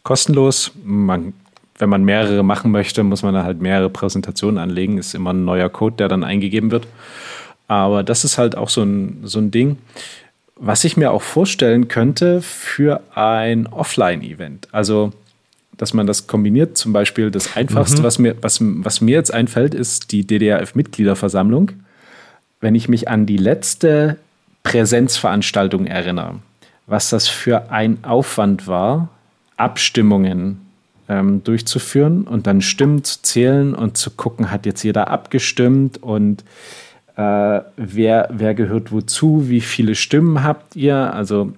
kostenlos. 0.05 0.71
Man, 0.85 1.33
wenn 1.79 1.89
man 1.89 2.05
mehrere 2.05 2.45
machen 2.45 2.71
möchte, 2.71 3.03
muss 3.03 3.25
man 3.25 3.35
halt 3.37 3.61
mehrere 3.61 3.91
Präsentationen 3.91 4.59
anlegen. 4.59 4.99
Ist 4.99 5.15
immer 5.15 5.33
ein 5.33 5.45
neuer 5.45 5.69
Code, 5.69 5.97
der 5.97 6.09
dann 6.09 6.23
eingegeben 6.23 6.71
wird. 6.71 6.87
Aber 7.67 8.05
das 8.05 8.25
ist 8.25 8.39
halt 8.39 8.57
auch 8.57 8.69
so 8.69 8.83
ein, 8.85 9.23
so 9.25 9.41
ein 9.41 9.51
Ding, 9.51 9.79
was 10.55 10.85
ich 10.85 10.97
mir 10.97 11.11
auch 11.11 11.23
vorstellen 11.23 11.89
könnte 11.89 12.41
für 12.41 13.03
ein 13.15 13.67
Offline-Event. 13.67 14.69
Also 14.73 15.13
dass 15.77 15.95
man 15.95 16.07
das 16.07 16.27
kombiniert. 16.27 16.77
Zum 16.77 16.93
Beispiel 16.93 17.31
das 17.31 17.57
Einfachste, 17.57 18.01
mhm. 18.01 18.05
was, 18.05 18.19
mir, 18.19 18.37
was, 18.41 18.59
was 18.61 19.01
mir 19.01 19.17
jetzt 19.17 19.33
einfällt, 19.33 19.75
ist 19.75 20.13
die 20.13 20.27
DDRF-Mitgliederversammlung. 20.27 21.73
Wenn 22.61 22.75
ich 22.75 22.89
mich 22.89 23.09
an 23.09 23.27
die 23.27 23.37
letzte 23.37 24.17
Präsenzveranstaltung 24.63 25.87
erinnere, 25.87 26.37
was 26.87 27.11
das 27.11 27.29
für 27.29 27.71
ein 27.71 28.05
Aufwand 28.05 28.67
war, 28.67 29.09
Abstimmungen 29.57 30.61
ähm, 31.09 31.43
durchzuführen 31.45 32.25
und 32.25 32.47
dann 32.47 32.61
Stimmen 32.61 33.05
zu 33.05 33.23
zählen 33.23 33.75
und 33.75 33.97
zu 33.97 34.11
gucken, 34.11 34.51
hat 34.51 34.67
jetzt 34.67 34.83
jeder 34.83 35.09
abgestimmt 35.09 36.03
und 36.03 36.45
äh, 37.17 37.61
wer, 37.77 38.29
wer 38.31 38.55
gehört 38.55 38.93
wozu, 38.93 39.49
wie 39.49 39.61
viele 39.61 39.95
Stimmen 39.95 40.43
habt 40.43 40.77
ihr? 40.77 41.15
Also 41.15 41.53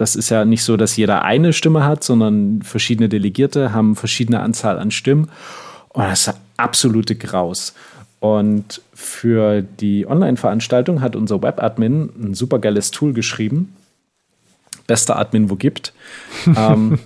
das 0.00 0.16
ist 0.16 0.30
ja 0.30 0.46
nicht 0.46 0.64
so, 0.64 0.78
dass 0.78 0.96
jeder 0.96 1.24
eine 1.24 1.52
Stimme 1.52 1.84
hat, 1.84 2.02
sondern 2.02 2.62
verschiedene 2.62 3.10
Delegierte 3.10 3.74
haben 3.74 3.96
verschiedene 3.96 4.40
Anzahl 4.40 4.78
an 4.78 4.90
Stimmen. 4.90 5.30
Und 5.90 6.04
das 6.04 6.26
ist 6.26 6.34
absolute 6.56 7.16
Graus. 7.16 7.74
Und 8.18 8.80
für 8.94 9.60
die 9.60 10.06
Online-Veranstaltung 10.06 11.02
hat 11.02 11.16
unser 11.16 11.42
Web-Admin 11.42 12.08
ein 12.18 12.34
super 12.34 12.58
geiles 12.60 12.90
Tool 12.92 13.12
geschrieben. 13.12 13.76
Bester 14.86 15.18
Admin, 15.18 15.50
wo 15.50 15.56
gibt. 15.56 15.92
ähm, 16.56 16.98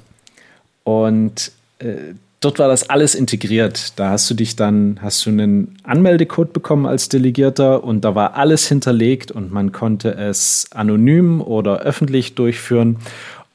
und 0.84 1.50
äh, 1.80 2.14
dort 2.44 2.58
war 2.58 2.68
das 2.68 2.90
alles 2.90 3.14
integriert. 3.14 3.98
Da 3.98 4.10
hast 4.10 4.28
du 4.30 4.34
dich 4.34 4.56
dann, 4.56 4.98
hast 5.02 5.24
du 5.24 5.30
einen 5.30 5.76
Anmeldecode 5.82 6.52
bekommen 6.52 6.86
als 6.86 7.08
Delegierter 7.08 7.82
und 7.82 8.04
da 8.04 8.14
war 8.14 8.36
alles 8.36 8.68
hinterlegt 8.68 9.30
und 9.30 9.52
man 9.52 9.72
konnte 9.72 10.14
es 10.14 10.66
anonym 10.72 11.40
oder 11.40 11.80
öffentlich 11.80 12.34
durchführen. 12.34 12.98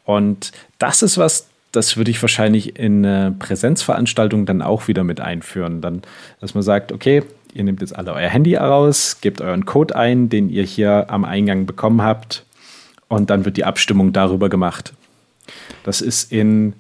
Und 0.06 0.52
das 0.80 1.04
ist 1.04 1.18
was, 1.18 1.48
das 1.72 1.98
würde 1.98 2.12
ich 2.12 2.22
wahrscheinlich 2.22 2.80
in 2.80 3.06
eine 3.06 3.32
Präsenzveranstaltung 3.38 4.46
dann 4.46 4.62
auch 4.62 4.88
wieder 4.88 5.04
mit 5.04 5.22
einführen. 5.22 5.82
Dann, 5.82 6.02
dass 6.42 6.54
man 6.56 6.64
sagt, 6.64 6.92
okay, 6.92 7.24
ihr 7.54 7.64
nehmt 7.64 7.82
jetzt 7.82 7.96
alle 7.96 8.14
euer 8.14 8.30
Handy 8.30 8.56
raus, 8.56 9.18
gebt 9.22 9.42
euren 9.42 9.66
Code 9.66 9.96
ein, 9.96 10.30
den 10.30 10.50
ihr 10.50 10.64
hier 10.64 11.10
am 11.10 11.26
Eingang 11.26 11.66
bekommen 11.66 12.02
habt, 12.02 12.44
und 13.08 13.32
dann 13.32 13.44
wird 13.44 13.58
die 13.58 13.66
Abstimmung 13.66 14.14
darüber 14.14 14.50
gemacht. 14.50 14.94
Das 15.84 16.00
ist 16.00 16.32
in, 16.32 16.74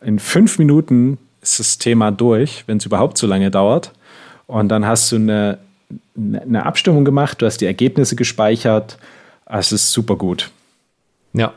in 0.00 0.18
fünf 0.18 0.58
Minuten 0.58 1.18
ist 1.44 1.60
das 1.60 1.78
Thema 1.78 2.10
durch, 2.10 2.64
wenn 2.66 2.78
es 2.78 2.86
überhaupt 2.86 3.18
so 3.18 3.26
lange 3.26 3.50
dauert. 3.50 3.92
Und 4.46 4.68
dann 4.68 4.86
hast 4.86 5.12
du 5.12 5.16
eine, 5.16 5.58
eine 6.16 6.66
Abstimmung 6.66 7.04
gemacht, 7.04 7.40
du 7.40 7.46
hast 7.46 7.58
die 7.58 7.66
Ergebnisse 7.66 8.16
gespeichert. 8.16 8.98
Es 9.46 9.72
ist 9.72 9.92
super 9.92 10.16
gut. 10.16 10.50
Ja. 11.32 11.52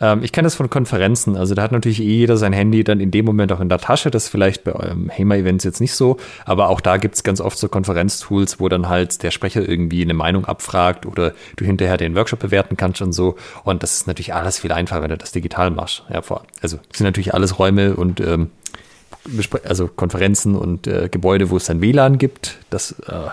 Ähm, 0.00 0.22
ich 0.22 0.32
kenne 0.32 0.46
das 0.46 0.54
von 0.54 0.70
Konferenzen. 0.70 1.36
Also 1.36 1.54
da 1.54 1.62
hat 1.62 1.72
natürlich 1.72 2.00
eh 2.00 2.04
jeder 2.04 2.36
sein 2.36 2.52
Handy 2.52 2.84
dann 2.84 3.00
in 3.00 3.10
dem 3.10 3.24
Moment 3.24 3.52
auch 3.52 3.60
in 3.60 3.68
der 3.68 3.78
Tasche. 3.78 4.10
Das 4.10 4.24
ist 4.24 4.28
vielleicht 4.30 4.64
bei 4.64 4.72
eurem 4.72 5.08
HEMA-Events 5.10 5.64
jetzt 5.64 5.80
nicht 5.80 5.94
so. 5.94 6.18
Aber 6.44 6.68
auch 6.68 6.80
da 6.80 6.96
gibt 6.96 7.16
es 7.16 7.22
ganz 7.24 7.40
oft 7.40 7.58
so 7.58 7.68
Konferenztools, 7.68 8.60
wo 8.60 8.68
dann 8.68 8.88
halt 8.88 9.22
der 9.22 9.30
Sprecher 9.30 9.68
irgendwie 9.68 10.02
eine 10.02 10.14
Meinung 10.14 10.44
abfragt 10.44 11.06
oder 11.06 11.32
du 11.56 11.64
hinterher 11.64 11.96
den 11.96 12.14
Workshop 12.14 12.38
bewerten 12.38 12.76
kannst 12.76 13.02
und 13.02 13.12
so. 13.12 13.36
Und 13.64 13.82
das 13.82 13.94
ist 13.94 14.06
natürlich 14.06 14.34
alles 14.34 14.60
viel 14.60 14.72
einfacher, 14.72 15.02
wenn 15.02 15.10
du 15.10 15.18
das 15.18 15.32
digital 15.32 15.70
machst. 15.70 16.04
Ja, 16.12 16.22
vor, 16.22 16.44
also 16.62 16.78
das 16.88 16.98
sind 16.98 17.06
natürlich 17.06 17.34
alles 17.34 17.58
Räume 17.58 17.96
und 17.96 18.20
ähm, 18.20 18.50
also 19.64 19.88
Konferenzen 19.88 20.54
und 20.54 20.86
äh, 20.86 21.08
Gebäude, 21.10 21.50
wo 21.50 21.56
es 21.56 21.66
dann 21.66 21.80
WLAN 21.80 22.18
gibt. 22.18 22.58
Das 22.70 22.92
äh, 23.06 23.28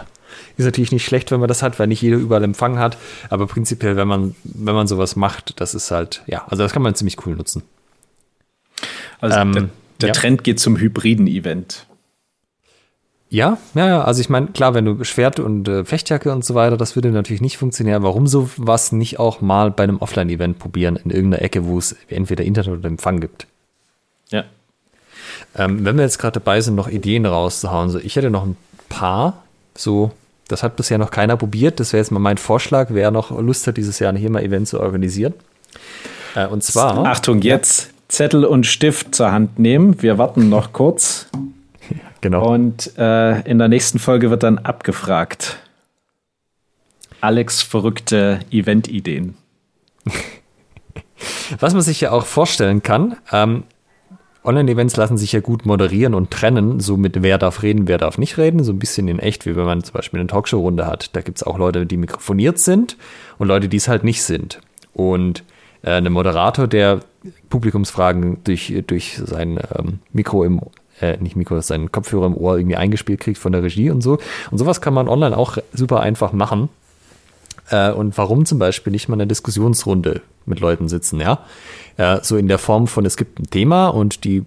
ist 0.57 0.65
natürlich 0.65 0.91
nicht 0.91 1.05
schlecht, 1.05 1.31
wenn 1.31 1.39
man 1.39 1.47
das 1.47 1.63
hat, 1.63 1.79
weil 1.79 1.87
nicht 1.87 2.01
jeder 2.01 2.17
überall 2.17 2.43
Empfang 2.43 2.79
hat. 2.79 2.97
Aber 3.29 3.47
prinzipiell, 3.47 3.95
wenn 3.95 4.07
man, 4.07 4.35
wenn 4.43 4.75
man 4.75 4.87
sowas 4.87 5.15
macht, 5.15 5.59
das 5.59 5.73
ist 5.73 5.91
halt, 5.91 6.23
ja, 6.27 6.45
also 6.47 6.63
das 6.63 6.71
kann 6.71 6.81
man 6.81 6.95
ziemlich 6.95 7.25
cool 7.25 7.35
nutzen. 7.35 7.63
Also 9.21 9.37
ähm, 9.37 9.53
der, 9.53 9.69
der 10.01 10.07
ja. 10.09 10.13
Trend 10.13 10.43
geht 10.43 10.59
zum 10.59 10.77
hybriden 10.77 11.27
Event. 11.27 11.85
Ja, 13.29 13.57
ja, 13.73 13.87
ja. 13.87 14.01
Also 14.03 14.21
ich 14.21 14.29
meine, 14.29 14.47
klar, 14.47 14.73
wenn 14.73 14.85
du 14.85 15.03
Schwert 15.03 15.39
und 15.39 15.67
äh, 15.67 15.83
Fechtjacke 15.83 16.31
und 16.31 16.45
so 16.45 16.53
weiter, 16.55 16.77
das 16.77 16.95
würde 16.95 17.09
natürlich 17.09 17.41
nicht 17.41 17.57
funktionieren. 17.57 18.03
Warum 18.03 18.27
sowas 18.27 18.91
nicht 18.91 19.19
auch 19.19 19.41
mal 19.41 19.71
bei 19.71 19.83
einem 19.83 19.97
Offline-Event 19.97 20.59
probieren, 20.59 20.95
in 20.95 21.11
irgendeiner 21.11 21.41
Ecke, 21.41 21.65
wo 21.65 21.77
es 21.77 21.95
entweder 22.07 22.43
Internet 22.43 22.79
oder 22.79 22.87
Empfang 22.87 23.19
gibt? 23.19 23.47
Ähm, 25.57 25.85
wenn 25.85 25.95
wir 25.97 26.03
jetzt 26.03 26.19
gerade 26.19 26.39
dabei 26.39 26.61
sind, 26.61 26.75
noch 26.75 26.87
Ideen 26.87 27.25
rauszuhauen, 27.25 27.89
so 27.89 27.99
ich 27.99 28.15
hätte 28.15 28.29
noch 28.29 28.45
ein 28.45 28.57
paar, 28.89 29.43
so, 29.75 30.11
das 30.47 30.63
hat 30.63 30.75
bisher 30.75 30.97
noch 30.97 31.11
keiner 31.11 31.37
probiert. 31.37 31.79
Das 31.79 31.93
wäre 31.93 32.01
jetzt 32.01 32.11
mal 32.11 32.19
mein 32.19 32.37
Vorschlag, 32.37 32.89
wer 32.91 33.11
noch 33.11 33.31
Lust 33.31 33.67
hat, 33.67 33.77
dieses 33.77 33.99
Jahr 33.99 34.11
ein 34.11 34.17
HEMA-Event 34.17 34.67
zu 34.67 34.79
organisieren. 34.79 35.33
Äh, 36.35 36.47
und 36.47 36.63
zwar. 36.63 37.05
Achtung, 37.05 37.41
jetzt 37.41 37.91
Zettel 38.07 38.45
und 38.45 38.65
Stift 38.65 39.15
zur 39.15 39.31
Hand 39.31 39.57
nehmen. 39.57 40.01
Wir 40.01 40.17
warten 40.17 40.49
noch 40.49 40.73
kurz. 40.73 41.27
genau. 42.21 42.53
Und 42.53 42.97
äh, 42.97 43.41
in 43.41 43.57
der 43.57 43.67
nächsten 43.67 43.99
Folge 43.99 44.29
wird 44.29 44.43
dann 44.43 44.59
abgefragt. 44.59 45.57
Alex 47.21 47.63
verrückte 47.63 48.39
Event-Ideen. 48.51 49.35
Was 51.59 51.73
man 51.73 51.81
sich 51.81 52.01
ja 52.01 52.11
auch 52.11 52.25
vorstellen 52.25 52.83
kann, 52.83 53.17
ähm, 53.31 53.63
Online-Events 54.45 54.95
lassen 54.95 55.17
sich 55.17 55.31
ja 55.31 55.39
gut 55.39 55.65
moderieren 55.65 56.13
und 56.13 56.31
trennen, 56.31 56.79
so 56.79 56.97
mit 56.97 57.21
wer 57.23 57.37
darf 57.37 57.63
reden, 57.63 57.87
wer 57.87 57.97
darf 57.97 58.17
nicht 58.17 58.37
reden, 58.37 58.63
so 58.63 58.71
ein 58.71 58.79
bisschen 58.79 59.07
in 59.07 59.19
echt, 59.19 59.45
wie 59.45 59.55
wenn 59.55 59.65
man 59.65 59.83
zum 59.83 59.93
Beispiel 59.93 60.19
eine 60.19 60.27
Talkshow-Runde 60.27 60.85
hat. 60.85 61.15
Da 61.15 61.21
gibt 61.21 61.37
es 61.37 61.43
auch 61.43 61.57
Leute, 61.57 61.85
die 61.85 61.97
mikrofoniert 61.97 62.59
sind 62.59 62.97
und 63.37 63.47
Leute, 63.47 63.67
die 63.69 63.77
es 63.77 63.87
halt 63.87 64.03
nicht 64.03 64.23
sind. 64.23 64.59
Und 64.93 65.43
äh, 65.81 65.91
ein 65.91 66.11
Moderator, 66.11 66.67
der 66.67 66.99
Publikumsfragen 67.49 68.43
durch, 68.43 68.73
durch 68.87 69.19
sein 69.23 69.59
ähm, 69.77 69.99
Mikro 70.13 70.43
im 70.43 70.61
äh, 71.01 71.17
nicht 71.17 71.35
Mikro, 71.35 71.59
seinen 71.59 71.91
Kopfhörer 71.91 72.27
im 72.27 72.37
Ohr 72.37 72.57
irgendwie 72.57 72.77
eingespielt 72.77 73.19
kriegt 73.19 73.37
von 73.37 73.51
der 73.51 73.63
Regie 73.63 73.89
und 73.89 74.01
so. 74.01 74.17
Und 74.51 74.57
sowas 74.57 74.81
kann 74.81 74.93
man 74.93 75.09
online 75.09 75.37
auch 75.37 75.57
super 75.73 75.99
einfach 75.99 76.31
machen. 76.31 76.69
Äh, 77.69 77.91
und 77.91 78.17
warum 78.17 78.45
zum 78.45 78.59
Beispiel 78.59 78.91
nicht 78.91 79.09
mal 79.09 79.15
eine 79.15 79.27
Diskussionsrunde 79.27 80.21
mit 80.45 80.59
Leuten 80.59 80.87
sitzen, 80.87 81.19
ja? 81.19 81.39
Äh, 81.97 82.19
so 82.21 82.37
in 82.37 82.47
der 82.47 82.57
Form 82.57 82.87
von, 82.87 83.05
es 83.05 83.17
gibt 83.17 83.39
ein 83.39 83.49
Thema 83.49 83.87
und 83.87 84.23
die 84.23 84.45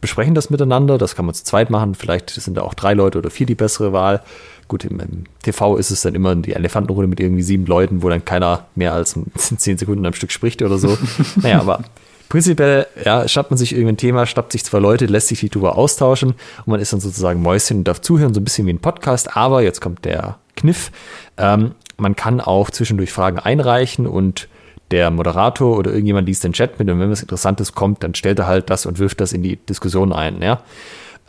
besprechen 0.00 0.34
das 0.34 0.50
miteinander. 0.50 0.98
Das 0.98 1.16
kann 1.16 1.24
man 1.24 1.34
zu 1.34 1.44
zweit 1.44 1.70
machen. 1.70 1.94
Vielleicht 1.94 2.30
sind 2.30 2.56
da 2.56 2.62
auch 2.62 2.74
drei 2.74 2.94
Leute 2.94 3.18
oder 3.18 3.30
vier 3.30 3.46
die 3.46 3.54
bessere 3.54 3.92
Wahl. 3.92 4.22
Gut, 4.68 4.84
im, 4.84 5.00
im 5.00 5.24
TV 5.42 5.76
ist 5.76 5.90
es 5.90 6.02
dann 6.02 6.14
immer 6.14 6.34
die 6.36 6.52
Elefantenrunde 6.52 7.08
mit 7.08 7.20
irgendwie 7.20 7.42
sieben 7.42 7.66
Leuten, 7.66 8.02
wo 8.02 8.08
dann 8.08 8.24
keiner 8.24 8.66
mehr 8.74 8.92
als 8.92 9.18
zehn 9.34 9.78
Sekunden 9.78 10.04
am 10.06 10.12
Stück 10.12 10.30
spricht 10.30 10.62
oder 10.62 10.78
so. 10.78 10.96
naja, 11.36 11.60
aber 11.60 11.82
prinzipiell, 12.28 12.86
ja, 13.04 13.26
schnappt 13.26 13.50
man 13.50 13.58
sich 13.58 13.72
irgendein 13.72 13.96
Thema, 13.96 14.26
schnappt 14.26 14.52
sich 14.52 14.64
zwei 14.64 14.78
Leute, 14.78 15.06
lässt 15.06 15.28
sich 15.28 15.40
die 15.40 15.48
drüber 15.48 15.76
austauschen 15.76 16.30
und 16.30 16.66
man 16.66 16.80
ist 16.80 16.92
dann 16.92 17.00
sozusagen 17.00 17.40
Mäuschen 17.40 17.78
und 17.78 17.84
darf 17.84 18.00
zuhören, 18.00 18.34
so 18.34 18.40
ein 18.40 18.44
bisschen 18.44 18.66
wie 18.66 18.72
ein 18.72 18.80
Podcast. 18.80 19.36
Aber 19.36 19.62
jetzt 19.62 19.80
kommt 19.80 20.04
der 20.04 20.36
Kniff. 20.54 20.92
Ähm, 21.38 21.72
man 21.96 22.14
kann 22.14 22.40
auch 22.40 22.70
zwischendurch 22.70 23.10
Fragen 23.10 23.38
einreichen 23.38 24.06
und 24.06 24.48
der 24.90 25.10
Moderator 25.10 25.76
oder 25.76 25.90
irgendjemand 25.90 26.26
liest 26.28 26.44
den 26.44 26.52
Chat 26.52 26.78
mit 26.78 26.88
und 26.88 26.98
wenn 26.98 27.10
was 27.10 27.22
Interessantes 27.22 27.74
kommt, 27.74 28.02
dann 28.02 28.14
stellt 28.14 28.38
er 28.38 28.46
halt 28.46 28.70
das 28.70 28.86
und 28.86 28.98
wirft 28.98 29.20
das 29.20 29.32
in 29.32 29.42
die 29.42 29.56
Diskussion 29.56 30.12
ein. 30.12 30.40
Ja? 30.42 30.62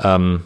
Ähm, 0.01 0.41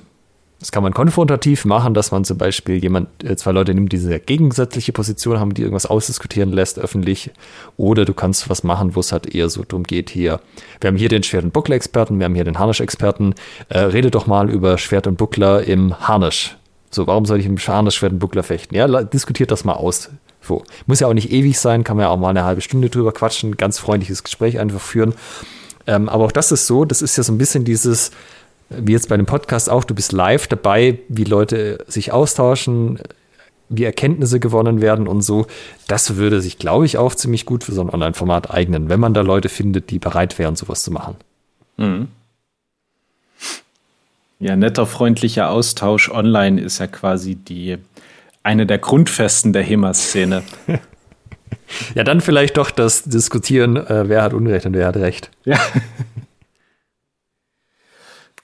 das 0.63 0.71
kann 0.71 0.81
man 0.81 0.93
konfrontativ 0.93 1.65
machen, 1.65 1.93
dass 1.93 2.11
man 2.11 2.23
zum 2.23 2.37
Beispiel 2.37 2.77
jemand, 2.81 3.21
äh, 3.21 3.35
zwei 3.35 3.51
Leute 3.51 3.73
nimmt, 3.73 3.91
die 3.91 3.97
diese 3.97 4.17
gegensätzliche 4.17 4.93
Position 4.93 5.37
haben, 5.37 5.53
die 5.53 5.61
irgendwas 5.61 5.85
ausdiskutieren 5.85 6.53
lässt 6.53 6.79
öffentlich. 6.79 7.31
Oder 7.75 8.05
du 8.05 8.13
kannst 8.13 8.49
was 8.49 8.63
machen, 8.63 8.95
wo 8.95 9.01
es 9.01 9.11
halt 9.11 9.35
eher 9.35 9.49
so 9.49 9.63
darum 9.63 9.83
geht 9.83 10.09
hier. 10.09 10.39
Wir 10.79 10.87
haben 10.87 10.95
hier 10.95 11.09
den 11.09 11.21
Schwert- 11.23 11.43
und 11.43 11.51
Buckler-Experten, 11.51 12.17
wir 12.17 12.23
haben 12.23 12.35
hier 12.35 12.45
den 12.45 12.59
Harnisch-Experten. 12.59 13.35
Äh, 13.67 13.79
rede 13.79 14.09
doch 14.09 14.25
mal 14.25 14.49
über 14.49 14.77
Schwert 14.77 15.05
und 15.05 15.17
Buckler 15.17 15.63
im 15.63 15.99
Harnisch. 15.99 16.55
So, 16.91 17.07
warum 17.07 17.25
soll 17.25 17.41
ich 17.41 17.45
im 17.45 17.57
Harnisch 17.57 17.95
Schwert 17.95 18.13
und 18.13 18.19
Buckler 18.19 18.43
fechten? 18.43 18.73
Ja, 18.73 18.87
diskutiert 19.03 19.51
das 19.51 19.65
mal 19.65 19.73
aus. 19.73 20.11
So. 20.43 20.63
Muss 20.85 20.99
ja 20.99 21.07
auch 21.07 21.13
nicht 21.13 21.31
ewig 21.31 21.57
sein, 21.57 21.83
kann 21.83 21.97
man 21.97 22.05
ja 22.05 22.09
auch 22.09 22.17
mal 22.17 22.29
eine 22.29 22.43
halbe 22.43 22.61
Stunde 22.61 22.89
drüber 22.89 23.11
quatschen, 23.11 23.57
ganz 23.57 23.79
freundliches 23.79 24.23
Gespräch 24.23 24.59
einfach 24.59 24.81
führen. 24.81 25.13
Ähm, 25.87 26.09
aber 26.09 26.25
auch 26.25 26.31
das 26.31 26.51
ist 26.51 26.67
so, 26.67 26.85
das 26.85 27.01
ist 27.01 27.17
ja 27.17 27.23
so 27.23 27.33
ein 27.33 27.37
bisschen 27.37 27.65
dieses, 27.65 28.11
wie 28.69 28.91
jetzt 28.91 29.09
bei 29.09 29.17
dem 29.17 29.25
Podcast 29.25 29.69
auch, 29.69 29.83
du 29.83 29.95
bist 29.95 30.11
live 30.11 30.47
dabei, 30.47 30.99
wie 31.09 31.23
Leute 31.23 31.83
sich 31.87 32.11
austauschen, 32.11 32.99
wie 33.69 33.83
Erkenntnisse 33.83 34.39
gewonnen 34.39 34.81
werden 34.81 35.07
und 35.07 35.21
so. 35.21 35.47
Das 35.87 36.15
würde 36.15 36.41
sich, 36.41 36.59
glaube 36.59 36.85
ich, 36.85 36.97
auch 36.97 37.15
ziemlich 37.15 37.45
gut 37.45 37.63
für 37.63 37.71
so 37.71 37.81
ein 37.81 37.89
Online-Format 37.89 38.51
eignen, 38.51 38.89
wenn 38.89 38.99
man 38.99 39.13
da 39.13 39.21
Leute 39.21 39.49
findet, 39.49 39.89
die 39.89 39.99
bereit 39.99 40.37
wären, 40.39 40.55
sowas 40.55 40.83
zu 40.83 40.91
machen. 40.91 41.15
Mhm. 41.77 42.07
Ja, 44.39 44.55
netter, 44.57 44.85
freundlicher 44.85 45.49
Austausch 45.49 46.09
online 46.09 46.61
ist 46.61 46.79
ja 46.79 46.87
quasi 46.87 47.35
die 47.35 47.77
eine 48.43 48.65
der 48.65 48.77
Grundfesten 48.77 49.53
der 49.53 49.63
HEMA-Szene. 49.63 50.43
ja, 51.95 52.03
dann 52.03 52.21
vielleicht 52.21 52.57
doch 52.57 52.71
das 52.71 53.03
Diskutieren, 53.03 53.77
äh, 53.77 54.09
wer 54.09 54.21
hat 54.21 54.33
Unrecht 54.33 54.65
und 54.65 54.73
wer 54.73 54.87
hat 54.87 54.97
Recht. 54.97 55.31
Ja. 55.45 55.59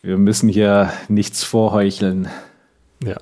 Wir 0.01 0.17
müssen 0.17 0.47
hier 0.47 0.93
nichts 1.09 1.43
vorheucheln. 1.43 2.29
Ja. 3.03 3.17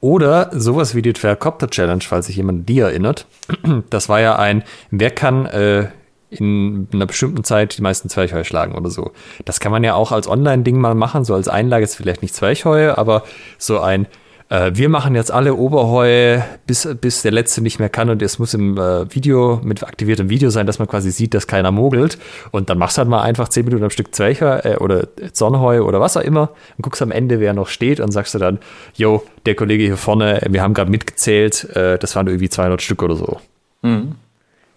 Oder 0.00 0.50
sowas 0.52 0.94
wie 0.94 1.02
die 1.02 1.12
Tvercopter 1.12 1.68
Challenge, 1.68 2.02
falls 2.06 2.26
sich 2.26 2.36
jemand 2.36 2.60
an 2.60 2.66
die 2.66 2.78
erinnert. 2.78 3.26
Das 3.90 4.08
war 4.08 4.20
ja 4.20 4.36
ein, 4.36 4.62
wer 4.90 5.10
kann 5.10 5.46
äh, 5.46 5.88
in 6.30 6.88
einer 6.92 7.06
bestimmten 7.06 7.44
Zeit 7.44 7.76
die 7.76 7.82
meisten 7.82 8.08
Zwerchheu 8.08 8.44
schlagen 8.44 8.74
oder 8.74 8.90
so. 8.90 9.12
Das 9.44 9.60
kann 9.60 9.72
man 9.72 9.84
ja 9.84 9.94
auch 9.94 10.12
als 10.12 10.28
Online-Ding 10.28 10.78
mal 10.78 10.94
machen, 10.94 11.24
so 11.24 11.34
als 11.34 11.48
Einlage 11.48 11.84
ist 11.84 11.96
vielleicht 11.96 12.22
nicht 12.22 12.34
Zwerchheu, 12.34 12.92
aber 12.92 13.24
so 13.58 13.80
ein, 13.80 14.06
äh, 14.54 14.76
wir 14.76 14.88
machen 14.88 15.14
jetzt 15.14 15.32
alle 15.32 15.54
Oberheu, 15.54 16.40
bis, 16.66 16.88
bis 17.00 17.22
der 17.22 17.32
letzte 17.32 17.60
nicht 17.60 17.78
mehr 17.78 17.88
kann 17.88 18.08
und 18.10 18.22
es 18.22 18.38
muss 18.38 18.54
im 18.54 18.78
äh, 18.78 19.12
Video, 19.12 19.60
mit 19.64 19.82
aktiviertem 19.82 20.30
Video 20.30 20.50
sein, 20.50 20.66
dass 20.66 20.78
man 20.78 20.88
quasi 20.88 21.10
sieht, 21.10 21.34
dass 21.34 21.46
keiner 21.46 21.72
mogelt. 21.72 22.18
Und 22.52 22.70
dann 22.70 22.78
machst 22.78 22.96
du 22.96 23.00
halt 23.00 23.08
mal 23.08 23.22
einfach 23.22 23.48
zehn 23.48 23.64
Minuten 23.64 23.84
am 23.84 23.90
Stück 23.90 24.14
Zwercher 24.14 24.64
äh, 24.64 24.76
oder 24.76 25.08
Sonnenheu 25.32 25.82
oder 25.82 26.00
was 26.00 26.16
auch 26.16 26.22
immer 26.22 26.50
und 26.76 26.82
guckst 26.82 27.02
am 27.02 27.10
Ende, 27.10 27.40
wer 27.40 27.52
noch 27.52 27.68
steht 27.68 28.00
und 28.00 28.12
sagst 28.12 28.34
du 28.34 28.38
dann, 28.38 28.58
yo, 28.94 29.24
der 29.46 29.54
Kollege 29.54 29.84
hier 29.84 29.96
vorne, 29.96 30.40
wir 30.48 30.62
haben 30.62 30.74
gerade 30.74 30.90
mitgezählt, 30.90 31.64
äh, 31.74 31.98
das 31.98 32.14
waren 32.16 32.26
irgendwie 32.26 32.48
200 32.48 32.80
Stück 32.80 33.02
oder 33.02 33.16
so. 33.16 33.40
Mhm 33.82 34.14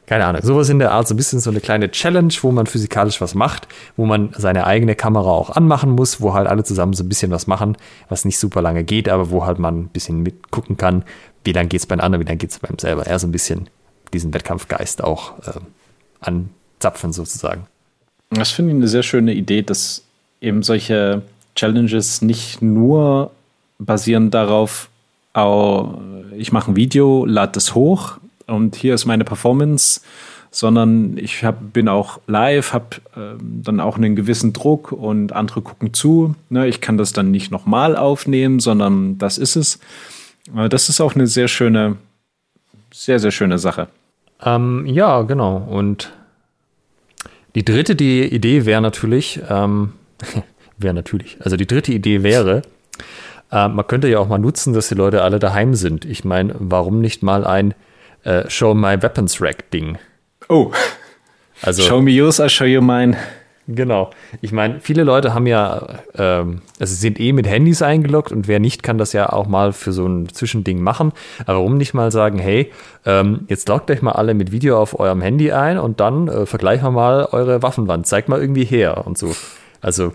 keine 0.07 0.25
Ahnung, 0.25 0.41
sowas 0.41 0.69
in 0.69 0.79
der 0.79 0.91
Art, 0.91 1.07
so 1.07 1.13
ein 1.13 1.17
bisschen 1.17 1.41
so 1.41 1.49
eine 1.49 1.59
kleine 1.59 1.91
Challenge, 1.91 2.33
wo 2.41 2.51
man 2.51 2.65
physikalisch 2.65 3.19
was 3.19 3.35
macht, 3.35 3.67
wo 3.97 4.05
man 4.05 4.29
seine 4.37 4.65
eigene 4.65 4.95
Kamera 4.95 5.29
auch 5.29 5.49
anmachen 5.49 5.91
muss, 5.91 6.21
wo 6.21 6.33
halt 6.33 6.47
alle 6.47 6.63
zusammen 6.63 6.93
so 6.93 7.03
ein 7.03 7.09
bisschen 7.09 7.29
was 7.29 7.45
machen, 7.45 7.77
was 8.07 8.23
nicht 8.23 8.39
super 8.39 8.61
lange 8.61 8.85
geht, 8.85 9.09
aber 9.09 9.29
wo 9.29 9.45
halt 9.45 9.59
man 9.59 9.81
ein 9.81 9.87
bisschen 9.89 10.23
mitgucken 10.23 10.77
kann, 10.77 11.03
wie 11.43 11.51
lange 11.51 11.67
geht 11.67 11.81
es 11.81 11.85
beim 11.85 11.99
anderen, 11.99 12.23
wie 12.23 12.27
lange 12.27 12.37
geht 12.37 12.51
es 12.51 12.59
beim 12.59 12.79
selber. 12.79 13.05
Eher 13.05 13.19
so 13.19 13.27
ein 13.27 13.33
bisschen 13.33 13.69
diesen 14.13 14.33
Wettkampfgeist 14.33 15.03
auch 15.03 15.37
äh, 15.39 15.59
anzapfen 16.21 17.11
sozusagen. 17.11 17.67
Das 18.29 18.51
finde 18.51 18.71
ich 18.71 18.77
eine 18.77 18.87
sehr 18.87 19.03
schöne 19.03 19.33
Idee, 19.33 19.61
dass 19.61 20.03
eben 20.39 20.63
solche 20.63 21.21
Challenges 21.55 22.21
nicht 22.21 22.61
nur 22.61 23.31
basieren 23.77 24.31
darauf, 24.31 24.89
ich 26.35 26.51
mache 26.51 26.71
ein 26.71 26.75
Video, 26.75 27.25
lade 27.25 27.59
es 27.59 27.75
hoch, 27.75 28.17
und 28.47 28.75
hier 28.75 28.93
ist 28.93 29.05
meine 29.05 29.23
Performance, 29.23 30.01
sondern 30.51 31.17
ich 31.17 31.43
hab, 31.43 31.73
bin 31.73 31.87
auch 31.87 32.19
live, 32.27 32.73
habe 32.73 32.97
ähm, 33.15 33.61
dann 33.63 33.79
auch 33.79 33.97
einen 33.97 34.15
gewissen 34.15 34.53
Druck 34.53 34.91
und 34.91 35.33
andere 35.33 35.61
gucken 35.61 35.93
zu. 35.93 36.35
Ne, 36.49 36.67
ich 36.67 36.81
kann 36.81 36.97
das 36.97 37.13
dann 37.13 37.31
nicht 37.31 37.51
nochmal 37.51 37.95
aufnehmen, 37.95 38.59
sondern 38.59 39.17
das 39.17 39.37
ist 39.37 39.55
es. 39.55 39.79
Aber 40.53 40.69
das 40.69 40.89
ist 40.89 41.01
auch 41.01 41.15
eine 41.15 41.27
sehr 41.27 41.47
schöne, 41.47 41.97
sehr, 42.91 43.19
sehr 43.19 43.31
schöne 43.31 43.59
Sache. 43.59 43.89
Ähm, 44.43 44.85
ja, 44.85 45.23
genau. 45.23 45.57
Und 45.57 46.13
die 47.55 47.65
dritte 47.65 47.95
die 47.95 48.23
Idee 48.23 48.65
wäre 48.65 48.81
natürlich, 48.81 49.41
ähm, 49.49 49.93
wäre 50.77 50.93
natürlich, 50.93 51.37
also 51.41 51.57
die 51.57 51.67
dritte 51.67 51.91
Idee 51.91 52.23
wäre, 52.23 52.61
äh, 53.51 53.67
man 53.67 53.85
könnte 53.87 54.07
ja 54.07 54.19
auch 54.19 54.27
mal 54.27 54.37
nutzen, 54.37 54.73
dass 54.73 54.89
die 54.89 54.95
Leute 54.95 55.23
alle 55.23 55.39
daheim 55.39 55.73
sind. 55.73 56.05
Ich 56.05 56.23
meine, 56.23 56.55
warum 56.59 57.01
nicht 57.01 57.23
mal 57.23 57.45
ein 57.45 57.73
äh, 58.27 58.49
Show 58.49 58.73
My 58.73 59.01
Weapons 59.01 59.41
Rack 59.41 59.71
Ding. 59.71 59.97
Oh. 60.49 60.71
Also, 61.61 61.81
show 61.81 62.01
me 62.01 62.11
yours, 62.11 62.39
I 62.39 62.49
show 62.49 62.65
you 62.65 62.81
mine. 62.81 63.17
Genau. 63.69 64.11
Ich 64.41 64.53
meine, 64.53 64.79
viele 64.79 65.03
Leute 65.03 65.33
haben 65.33 65.45
ja, 65.45 65.99
ähm, 66.17 66.61
also 66.79 66.95
sind 66.95 67.19
eh 67.19 67.33
mit 67.33 67.47
Handys 67.47 67.81
eingeloggt 67.81 68.31
und 68.31 68.47
wer 68.47 68.59
nicht, 68.59 68.81
kann 68.81 68.97
das 68.97 69.11
ja 69.11 69.33
auch 69.33 69.47
mal 69.47 69.73
für 69.73 69.91
so 69.91 70.07
ein 70.07 70.29
Zwischending 70.29 70.81
machen. 70.81 71.11
Aber 71.45 71.57
warum 71.57 71.77
nicht 71.77 71.93
mal 71.93 72.09
sagen, 72.11 72.39
hey, 72.39 72.71
ähm, 73.05 73.41
jetzt 73.49 73.67
loggt 73.67 73.91
euch 73.91 74.01
mal 74.01 74.13
alle 74.13 74.33
mit 74.35 74.53
Video 74.53 74.79
auf 74.79 74.97
eurem 74.97 75.21
Handy 75.21 75.51
ein 75.51 75.79
und 75.79 75.99
dann 75.99 76.29
äh, 76.29 76.45
vergleichen 76.45 76.85
wir 76.85 76.91
mal 76.91 77.27
eure 77.31 77.61
Waffenwand. 77.61 78.07
Zeigt 78.07 78.29
mal 78.29 78.39
irgendwie 78.39 78.63
her 78.63 79.05
und 79.05 79.17
so. 79.17 79.35
Also 79.81 80.13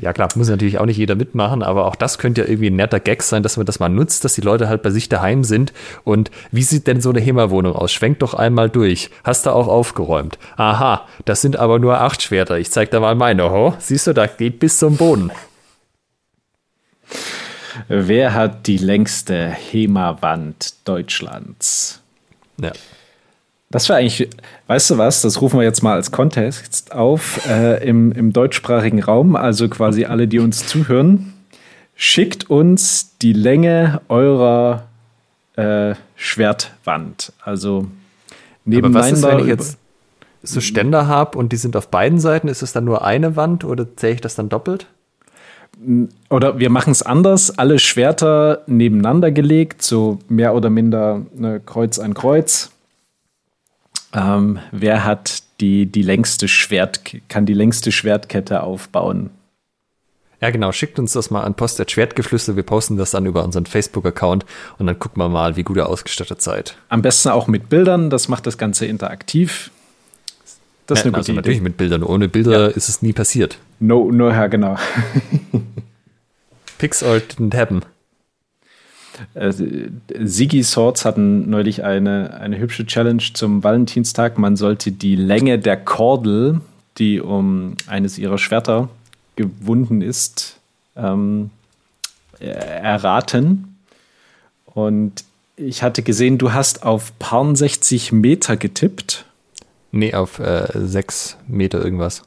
ja 0.00 0.12
klar, 0.12 0.28
muss 0.34 0.48
natürlich 0.48 0.78
auch 0.78 0.86
nicht 0.86 0.98
jeder 0.98 1.14
mitmachen, 1.14 1.62
aber 1.62 1.86
auch 1.86 1.94
das 1.94 2.18
könnte 2.18 2.42
ja 2.42 2.46
irgendwie 2.48 2.68
ein 2.68 2.76
netter 2.76 3.00
Gag 3.00 3.22
sein, 3.22 3.42
dass 3.42 3.56
man 3.56 3.64
das 3.64 3.80
mal 3.80 3.88
nutzt, 3.88 4.24
dass 4.24 4.34
die 4.34 4.42
Leute 4.42 4.68
halt 4.68 4.82
bei 4.82 4.90
sich 4.90 5.08
daheim 5.08 5.44
sind. 5.44 5.72
Und 6.04 6.30
wie 6.50 6.62
sieht 6.62 6.86
denn 6.86 7.00
so 7.00 7.10
eine 7.10 7.20
HEMA-Wohnung 7.20 7.74
aus? 7.74 7.92
Schwenk 7.92 8.18
doch 8.18 8.34
einmal 8.34 8.68
durch. 8.68 9.10
Hast 9.24 9.46
du 9.46 9.50
auch 9.50 9.68
aufgeräumt? 9.68 10.38
Aha, 10.56 11.06
das 11.24 11.40
sind 11.40 11.56
aber 11.56 11.78
nur 11.78 12.00
acht 12.00 12.22
Schwerter. 12.22 12.58
Ich 12.58 12.70
zeig 12.70 12.90
da 12.90 13.00
mal 13.00 13.14
meine. 13.14 13.50
Ho, 13.50 13.74
siehst 13.78 14.06
du, 14.06 14.12
da 14.12 14.26
geht 14.26 14.58
bis 14.58 14.78
zum 14.78 14.96
Boden. 14.96 15.32
Wer 17.88 18.34
hat 18.34 18.66
die 18.66 18.76
längste 18.76 19.48
HEMA-Wand 19.48 20.74
Deutschlands? 20.86 22.02
Ja. 22.60 22.72
Das 23.72 23.88
war 23.88 23.96
eigentlich, 23.96 24.28
weißt 24.66 24.90
du 24.90 24.98
was, 24.98 25.22
das 25.22 25.40
rufen 25.40 25.60
wir 25.60 25.64
jetzt 25.64 25.82
mal 25.82 25.94
als 25.94 26.10
Contest 26.10 26.92
auf 26.92 27.46
äh, 27.48 27.86
im, 27.86 28.10
im 28.10 28.32
deutschsprachigen 28.32 29.00
Raum, 29.00 29.36
also 29.36 29.68
quasi 29.68 30.06
alle, 30.06 30.26
die 30.26 30.40
uns 30.40 30.66
zuhören. 30.66 31.34
Schickt 31.94 32.50
uns 32.50 33.16
die 33.18 33.32
Länge 33.32 34.00
eurer 34.08 34.88
äh, 35.54 35.94
Schwertwand. 36.16 37.32
Also 37.44 37.86
neben 38.64 38.86
Aber 38.86 38.94
was 38.94 39.12
ist, 39.12 39.22
wenn 39.22 39.38
ich 39.38 39.46
jetzt 39.46 39.78
so 40.42 40.60
Ständer 40.60 41.06
habe 41.06 41.38
und 41.38 41.52
die 41.52 41.56
sind 41.56 41.76
auf 41.76 41.88
beiden 41.88 42.18
Seiten, 42.18 42.48
ist 42.48 42.62
es 42.62 42.72
dann 42.72 42.84
nur 42.84 43.04
eine 43.04 43.36
Wand 43.36 43.62
oder 43.64 43.96
zähle 43.96 44.14
ich 44.14 44.20
das 44.20 44.34
dann 44.34 44.48
doppelt? 44.48 44.86
oder 46.28 46.58
wir 46.58 46.68
machen 46.68 46.90
es 46.90 47.02
anders, 47.02 47.56
alle 47.58 47.78
Schwerter 47.78 48.62
nebeneinander 48.66 49.30
gelegt, 49.30 49.82
so 49.82 50.18
mehr 50.28 50.54
oder 50.54 50.68
minder 50.68 51.22
ne, 51.34 51.60
Kreuz 51.64 51.98
an 51.98 52.12
Kreuz. 52.12 52.70
Ähm, 54.12 54.58
wer 54.72 55.04
hat 55.04 55.42
die, 55.60 55.86
die 55.86 56.02
längste 56.02 56.48
Schwert, 56.48 57.00
kann 57.28 57.46
die 57.46 57.54
längste 57.54 57.92
Schwertkette 57.92 58.62
aufbauen? 58.62 59.30
Ja, 60.40 60.50
genau. 60.50 60.72
Schickt 60.72 60.98
uns 60.98 61.12
das 61.12 61.30
mal 61.30 61.42
an 61.42 61.54
Post 61.54 61.90
Schwertgeflüster. 61.90 62.56
Wir 62.56 62.62
posten 62.62 62.96
das 62.96 63.10
dann 63.10 63.26
über 63.26 63.44
unseren 63.44 63.66
Facebook-Account 63.66 64.46
und 64.78 64.86
dann 64.86 64.98
gucken 64.98 65.22
wir 65.22 65.28
mal, 65.28 65.56
wie 65.56 65.62
gut 65.62 65.76
ihr 65.76 65.86
ausgestattet 65.86 66.40
seid. 66.40 66.76
Am 66.88 67.02
besten 67.02 67.28
auch 67.28 67.46
mit 67.46 67.68
Bildern. 67.68 68.08
Das 68.08 68.28
macht 68.28 68.46
das 68.46 68.56
Ganze 68.56 68.86
interaktiv. 68.86 69.70
Das 70.86 71.00
ist 71.00 71.06
eine 71.06 71.16
also 71.16 71.32
natürlich 71.34 71.60
mit 71.60 71.76
Bildern. 71.76 72.02
Ohne 72.02 72.28
Bilder 72.28 72.62
ja. 72.62 72.66
ist 72.68 72.88
es 72.88 73.02
nie 73.02 73.12
passiert. 73.12 73.58
No, 73.78 74.10
no, 74.10 74.30
ja, 74.30 74.46
genau. 74.46 74.76
Pixel 76.78 77.18
didn't 77.18 77.56
happen. 77.56 77.84
Äh, 79.34 79.52
Sigi 80.20 80.62
Swords 80.62 81.04
hatten 81.04 81.48
neulich 81.50 81.84
eine, 81.84 82.34
eine 82.40 82.58
hübsche 82.58 82.86
Challenge 82.86 83.22
zum 83.34 83.62
Valentinstag. 83.62 84.38
Man 84.38 84.56
sollte 84.56 84.92
die 84.92 85.16
Länge 85.16 85.58
der 85.58 85.76
Kordel, 85.76 86.60
die 86.98 87.20
um 87.20 87.76
eines 87.86 88.18
ihrer 88.18 88.38
Schwerter 88.38 88.88
gewunden 89.36 90.02
ist, 90.02 90.58
ähm, 90.96 91.50
erraten. 92.38 93.76
Und 94.66 95.24
ich 95.56 95.82
hatte 95.82 96.02
gesehen, 96.02 96.38
du 96.38 96.52
hast 96.52 96.84
auf 96.84 97.18
paar 97.18 97.54
60 97.54 98.12
Meter 98.12 98.56
getippt. 98.56 99.26
Nee, 99.92 100.14
auf 100.14 100.38
äh, 100.38 100.68
6 100.74 101.36
Meter 101.48 101.82
irgendwas. 101.82 102.22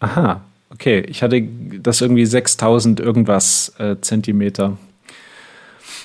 Aha, 0.00 0.40
okay. 0.70 1.00
Ich 1.08 1.22
hatte 1.22 1.42
das 1.42 2.00
irgendwie 2.00 2.26
6000 2.26 3.00
irgendwas 3.00 3.74
äh, 3.78 3.96
Zentimeter. 4.00 4.78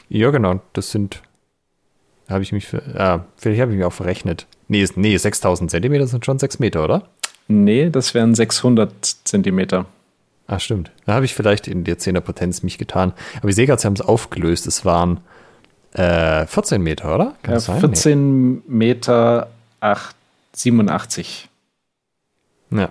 Ja, 0.10 0.32
genau. 0.32 0.62
Das 0.74 0.92
sind. 0.92 1.22
Habe 2.30 2.44
ich 2.44 2.52
mich 2.52 2.68
für. 2.68 2.82
Ah, 2.98 3.26
vielleicht 3.38 3.62
habe 3.62 3.72
ich 3.72 3.78
mich 3.78 3.86
auch 3.86 3.94
verrechnet. 3.94 4.48
Nee, 4.68 4.88
nee 4.96 5.18
6000 5.18 5.70
Zentimeter 5.70 6.08
sind 6.08 6.26
schon 6.26 6.40
6 6.40 6.60
Meter, 6.60 6.84
oder? 6.84 7.10
Nee, 7.48 7.90
das 7.90 8.14
wären 8.14 8.34
600 8.34 8.92
Zentimeter. 9.24 9.86
Ah, 10.48 10.60
stimmt. 10.60 10.92
Da 11.06 11.14
habe 11.14 11.26
ich 11.26 11.34
vielleicht 11.34 11.68
in 11.68 11.84
der 11.84 11.98
10er 11.98 12.22
Potenz 12.22 12.64
mich 12.64 12.78
getan. 12.78 13.14
Aber 13.38 13.50
ich 13.50 13.56
sehe 13.56 13.66
gerade, 13.66 13.82
sie 13.82 13.88
haben 13.88 13.94
es 13.94 14.02
aufgelöst. 14.02 14.68
Es 14.68 14.86
waren 14.86 15.20
äh, 15.94 16.46
14 16.46 16.82
Meter, 16.82 17.16
oder? 17.16 17.36
Kann 17.44 17.56
ja, 17.56 17.60
sein? 17.60 17.80
14 17.80 18.52
nee. 18.54 18.62
Meter 18.68 19.50
8, 19.80 20.16
87. 20.54 21.50
Ja. 22.72 22.90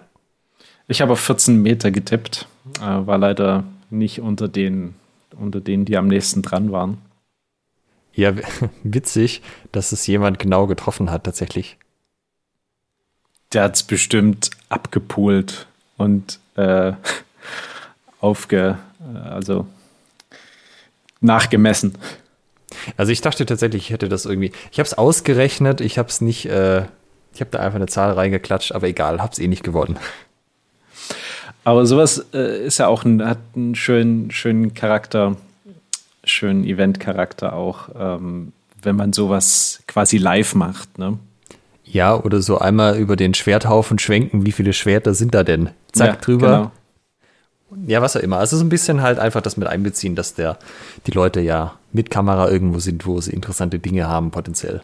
Ich 0.88 1.00
habe 1.00 1.12
auf 1.12 1.20
14 1.20 1.60
Meter 1.60 1.90
getippt. 1.90 2.46
Äh, 2.80 3.06
war 3.06 3.18
leider 3.18 3.64
nicht 3.90 4.20
unter 4.20 4.48
den, 4.48 4.94
unter 5.34 5.60
denen, 5.60 5.84
die 5.84 5.96
am 5.96 6.08
nächsten 6.08 6.42
dran 6.42 6.72
waren. 6.72 6.98
Ja, 8.14 8.34
witzig, 8.82 9.42
dass 9.72 9.92
es 9.92 10.06
jemand 10.06 10.38
genau 10.38 10.66
getroffen 10.66 11.10
hat, 11.10 11.24
tatsächlich 11.24 11.78
der 13.52 13.64
hat 13.64 13.76
es 13.76 13.82
bestimmt 13.82 14.50
abgepult 14.68 15.66
und 15.96 16.38
äh, 16.56 16.92
aufge, 18.20 18.78
äh, 19.00 19.18
also 19.18 19.66
nachgemessen. 21.20 21.96
Also 22.96 23.12
ich 23.12 23.20
dachte 23.20 23.46
tatsächlich, 23.46 23.84
ich 23.84 23.90
hätte 23.90 24.08
das 24.08 24.24
irgendwie. 24.24 24.52
Ich 24.72 24.78
habe 24.78 24.86
es 24.86 24.94
ausgerechnet, 24.94 25.80
ich 25.80 25.98
habe 25.98 26.08
es 26.08 26.20
nicht. 26.20 26.46
Äh, 26.46 26.86
ich 27.34 27.40
habe 27.40 27.50
da 27.50 27.60
einfach 27.60 27.76
eine 27.76 27.86
Zahl 27.86 28.12
reingeklatscht, 28.12 28.72
aber 28.72 28.88
egal, 28.88 29.22
habe 29.22 29.32
es 29.32 29.38
eh 29.38 29.48
nicht 29.48 29.64
gewonnen. 29.64 29.98
Aber 31.64 31.86
sowas 31.86 32.26
äh, 32.34 32.64
ist 32.64 32.78
ja 32.78 32.88
auch 32.88 33.04
ein, 33.04 33.24
hat 33.24 33.38
einen 33.54 33.74
schönen, 33.74 34.30
schönen 34.30 34.74
Charakter, 34.74 35.36
schönen 36.24 36.64
Event-Charakter 36.64 37.52
auch, 37.52 37.88
ähm, 37.98 38.52
wenn 38.82 38.96
man 38.96 39.12
sowas 39.12 39.80
quasi 39.86 40.18
live 40.18 40.54
macht. 40.54 40.98
Ne? 40.98 41.18
Ja, 41.84 42.16
oder 42.16 42.42
so 42.42 42.58
einmal 42.58 42.98
über 42.98 43.16
den 43.16 43.34
Schwerthaufen 43.34 43.98
schwenken, 43.98 44.44
wie 44.44 44.52
viele 44.52 44.72
Schwerter 44.72 45.14
sind 45.14 45.34
da 45.34 45.44
denn? 45.44 45.70
Zack, 45.92 46.08
ja, 46.08 46.16
drüber. 46.16 46.48
Genau. 46.48 46.72
Ja, 47.86 48.02
was 48.02 48.16
auch 48.16 48.20
immer. 48.20 48.38
Also 48.38 48.56
so 48.56 48.64
ein 48.64 48.68
bisschen 48.68 49.00
halt 49.00 49.18
einfach 49.18 49.40
das 49.40 49.56
mit 49.56 49.66
einbeziehen, 49.66 50.14
dass 50.14 50.34
der, 50.34 50.58
die 51.06 51.10
Leute 51.12 51.40
ja 51.40 51.74
mit 51.92 52.10
Kamera 52.10 52.50
irgendwo 52.50 52.80
sind, 52.80 53.06
wo 53.06 53.20
sie 53.20 53.32
interessante 53.32 53.78
Dinge 53.78 54.08
haben, 54.08 54.30
potenziell. 54.30 54.82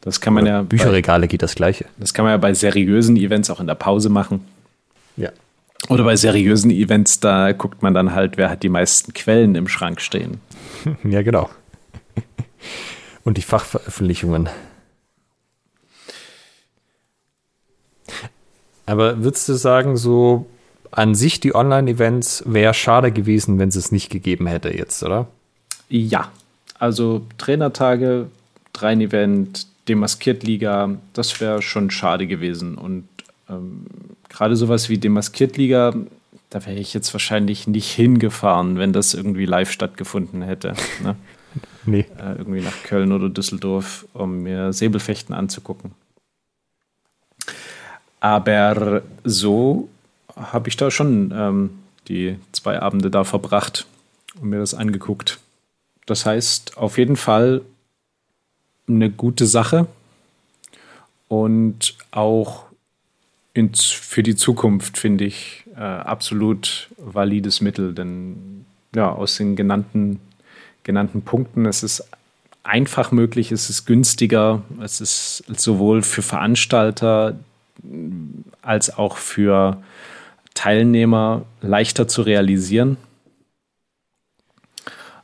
Das 0.00 0.20
kann 0.20 0.32
man 0.32 0.44
oder 0.44 0.52
ja. 0.52 0.62
Bücherregale 0.62 1.22
bei, 1.22 1.26
geht 1.26 1.42
das 1.42 1.54
Gleiche. 1.54 1.86
Das 1.98 2.14
kann 2.14 2.24
man 2.24 2.32
ja 2.32 2.38
bei 2.38 2.54
seriösen 2.54 3.16
Events 3.16 3.50
auch 3.50 3.60
in 3.60 3.66
der 3.66 3.74
Pause 3.74 4.08
machen. 4.08 4.44
Ja. 5.16 5.30
Oder 5.88 6.04
bei 6.04 6.16
seriösen 6.16 6.70
Events, 6.70 7.20
da 7.20 7.52
guckt 7.52 7.82
man 7.82 7.94
dann 7.94 8.14
halt, 8.14 8.36
wer 8.36 8.50
hat 8.50 8.62
die 8.62 8.68
meisten 8.68 9.14
Quellen 9.14 9.54
im 9.54 9.68
Schrank 9.68 10.00
stehen. 10.00 10.40
ja, 11.04 11.22
genau. 11.22 11.48
Und 13.24 13.36
die 13.36 13.42
Fachveröffentlichungen. 13.42 14.48
Aber 18.86 19.22
würdest 19.22 19.48
du 19.48 19.54
sagen, 19.54 19.96
so 19.96 20.46
an 20.90 21.14
sich 21.14 21.40
die 21.40 21.54
Online-Events 21.54 22.44
wäre 22.46 22.72
schade 22.72 23.12
gewesen, 23.12 23.58
wenn 23.58 23.68
es 23.68 23.76
es 23.76 23.92
nicht 23.92 24.10
gegeben 24.10 24.46
hätte 24.46 24.74
jetzt, 24.74 25.02
oder? 25.02 25.28
Ja, 25.90 26.30
also 26.78 27.26
Trainertage, 27.36 28.28
Dreien-Event, 28.72 29.66
Demaskiert-Liga, 29.88 30.96
das 31.12 31.40
wäre 31.40 31.60
schon 31.60 31.90
schade 31.90 32.26
gewesen. 32.26 32.76
Und 32.76 33.08
ähm, 33.48 33.86
gerade 34.28 34.56
sowas 34.56 34.88
wie 34.88 34.98
Demaskiert-Liga, 34.98 35.94
da 36.50 36.66
wäre 36.66 36.78
ich 36.78 36.94
jetzt 36.94 37.12
wahrscheinlich 37.12 37.66
nicht 37.66 37.90
hingefahren, 37.90 38.78
wenn 38.78 38.92
das 38.92 39.14
irgendwie 39.14 39.44
live 39.44 39.70
stattgefunden 39.70 40.42
hätte. 40.42 40.74
Ne? 41.02 41.16
nee. 41.84 42.06
Äh, 42.18 42.36
irgendwie 42.38 42.60
nach 42.60 42.82
Köln 42.84 43.12
oder 43.12 43.28
Düsseldorf, 43.28 44.06
um 44.14 44.42
mir 44.42 44.72
Säbelfechten 44.72 45.34
anzugucken. 45.34 45.92
Aber 48.20 49.02
so 49.24 49.88
habe 50.34 50.68
ich 50.68 50.76
da 50.76 50.90
schon 50.90 51.32
ähm, 51.34 51.70
die 52.08 52.38
zwei 52.52 52.80
Abende 52.80 53.10
da 53.10 53.24
verbracht 53.24 53.86
und 54.40 54.50
mir 54.50 54.58
das 54.58 54.74
angeguckt. 54.74 55.38
Das 56.06 56.26
heißt, 56.26 56.78
auf 56.78 56.98
jeden 56.98 57.16
Fall 57.16 57.60
eine 58.88 59.10
gute 59.10 59.46
Sache 59.46 59.86
und 61.28 61.94
auch 62.10 62.64
ins, 63.58 63.86
für 63.86 64.22
die 64.22 64.36
Zukunft 64.36 64.96
finde 64.96 65.24
ich 65.24 65.64
äh, 65.74 65.80
absolut 65.80 66.88
valides 66.96 67.60
Mittel, 67.60 67.92
denn 67.92 68.64
ja, 68.94 69.10
aus 69.10 69.36
den 69.36 69.56
genannten, 69.56 70.20
genannten 70.84 71.22
Punkten, 71.22 71.66
es 71.66 71.82
ist 71.82 72.08
einfach 72.62 73.10
möglich, 73.12 73.50
es 73.50 73.68
ist 73.68 73.84
günstiger, 73.84 74.62
es 74.82 75.00
ist 75.00 75.44
sowohl 75.56 76.02
für 76.02 76.22
Veranstalter 76.22 77.38
als 78.62 78.96
auch 78.96 79.16
für 79.16 79.82
Teilnehmer 80.54 81.44
leichter 81.60 82.08
zu 82.08 82.22
realisieren. 82.22 82.96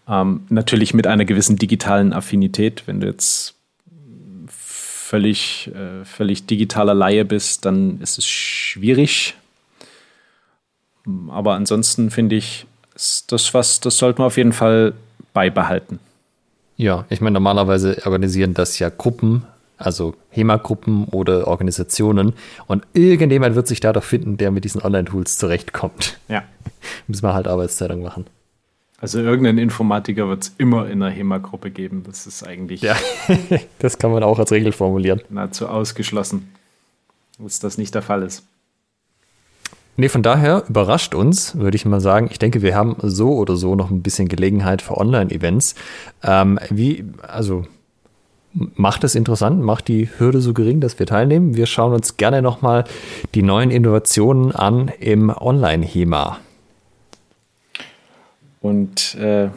Ähm, 0.09 0.43
natürlich 0.49 0.95
mit 0.95 1.07
einer 1.07 1.24
gewissen 1.24 1.57
digitalen 1.57 2.12
Affinität. 2.12 2.85
Wenn 2.87 3.01
du 3.01 3.07
jetzt 3.07 3.54
völlig, 5.05 5.71
äh, 5.75 6.05
völlig 6.05 6.47
digitaler 6.47 6.95
Laie 6.95 7.25
bist, 7.25 7.65
dann 7.65 8.01
ist 8.01 8.19
es 8.19 8.27
schwierig. 8.27 9.35
Aber 11.29 11.55
ansonsten 11.55 12.11
finde 12.11 12.37
ich, 12.37 12.67
das 13.29 13.53
was, 13.53 13.81
das 13.81 13.99
sollte 13.99 14.21
man 14.21 14.26
auf 14.26 14.37
jeden 14.37 14.53
Fall 14.53 14.95
beibehalten. 15.33 15.99
Ja, 16.76 17.05
ich 17.09 17.21
meine, 17.21 17.35
normalerweise 17.35 18.01
organisieren 18.05 18.55
das 18.55 18.79
ja 18.79 18.89
Gruppen 18.89 19.45
also 19.76 20.14
HEMA-Gruppen 20.31 21.07
oder 21.07 21.47
Organisationen. 21.47 22.35
Und 22.67 22.87
irgendjemand 22.93 23.55
wird 23.55 23.67
sich 23.67 23.81
da 23.81 23.93
doch 23.93 24.05
finden, 24.05 24.37
der 24.37 24.51
mit 24.51 24.64
diesen 24.64 24.83
Online-Tools 24.83 25.39
zurechtkommt. 25.39 26.18
Ja. 26.29 26.43
Müssen 27.07 27.22
wir 27.22 27.35
halt 27.35 27.49
Arbeitszeitung 27.49 28.03
machen. 28.03 28.26
Also 29.00 29.21
irgendeinen 29.21 29.58
Informatiker 29.58 30.29
wird 30.29 30.45
es 30.45 30.54
immer 30.57 30.88
in 30.88 31.03
einer 31.03 31.11
HEMA-Gruppe 31.11 31.71
geben. 31.71 32.04
Das 32.07 32.26
ist 32.26 32.46
eigentlich. 32.46 32.80
Ja, 32.80 32.96
das 33.79 33.99
kann 33.99 34.12
man 34.12 34.22
auch 34.22 34.38
als 34.38 34.53
Regel 34.53 34.72
formulieren. 34.72 35.21
Nahezu 35.29 35.68
ausgeschlossen, 35.68 36.53
dass 37.38 37.58
das 37.61 37.76
nicht 37.76 37.95
der 37.95 38.03
Fall 38.03 38.22
ist. 38.22 38.45
Nee, 39.96 40.08
von 40.08 40.22
daher 40.22 40.64
überrascht 40.68 41.14
uns, 41.14 41.57
würde 41.57 41.76
ich 41.76 41.84
mal 41.84 42.00
sagen. 42.00 42.29
Ich 42.30 42.38
denke, 42.38 42.62
wir 42.62 42.75
haben 42.75 42.96
so 43.03 43.34
oder 43.34 43.57
so 43.57 43.76
noch 43.76 43.91
ein 43.91 44.03
bisschen 44.03 44.29
Gelegenheit 44.29 44.83
für 44.83 44.96
Online-Events. 44.96 45.76
Ähm, 46.25 46.58
wie, 46.71 47.04
also 47.22 47.64
macht 48.54 49.04
es 49.04 49.14
interessant, 49.14 49.62
macht 49.62 49.88
die 49.88 50.08
Hürde 50.18 50.41
so 50.41 50.53
gering, 50.53 50.80
dass 50.80 50.99
wir 50.99 51.07
teilnehmen. 51.07 51.54
Wir 51.54 51.66
schauen 51.66 51.92
uns 51.92 52.16
gerne 52.16 52.42
nochmal 52.42 52.84
die 53.34 53.42
neuen 53.42 53.71
Innovationen 53.71 54.53
an 54.53 54.91
im 54.99 55.30
Online-HEMA. 55.30 56.38
Und 58.64 59.14
äh, 59.16 59.50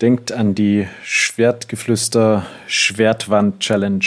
denkt 0.00 0.32
an 0.32 0.56
die 0.56 0.88
Schwertgeflüster 1.04 2.44
Schwertwand-Challenge. 2.66 4.04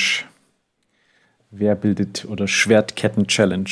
Wer 1.51 1.75
bildet 1.75 2.25
oder 2.25 2.45
Schwertketten-Challenge? 2.45 3.69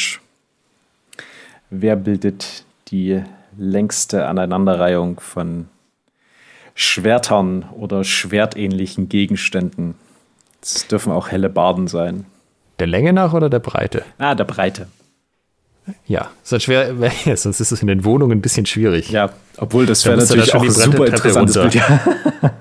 Wer 1.69 1.97
bildet 1.97 2.63
die 2.87 3.21
längste 3.57 4.25
Aneinanderreihung 4.27 5.19
von 5.19 5.67
Schwertern 6.73 7.65
oder 7.77 8.05
schwertähnlichen 8.05 9.09
Gegenständen. 9.09 9.95
Es 10.61 10.87
dürfen 10.87 11.11
auch 11.11 11.31
helle 11.31 11.49
Barden 11.49 11.89
sein. 11.89 12.25
Der 12.79 12.87
Länge 12.87 13.11
nach 13.11 13.33
oder 13.33 13.49
der 13.49 13.59
Breite? 13.59 14.05
Ah, 14.19 14.35
der 14.35 14.45
Breite. 14.45 14.87
Ja, 16.07 16.31
sonst, 16.43 16.63
schwer, 16.63 16.93
sonst 17.35 17.59
ist 17.59 17.71
es 17.71 17.81
in 17.81 17.87
den 17.87 18.05
Wohnungen 18.05 18.37
ein 18.37 18.41
bisschen 18.41 18.65
schwierig. 18.65 19.09
Ja, 19.09 19.31
obwohl 19.57 19.85
das 19.85 20.05
wäre 20.05 20.17
natürlich 20.17 20.53
auch 20.53 20.63
ein 20.63 20.71
super 20.71 21.07
interessantes 21.07 21.55
Bild. 21.55 21.75
Ja. 21.75 21.99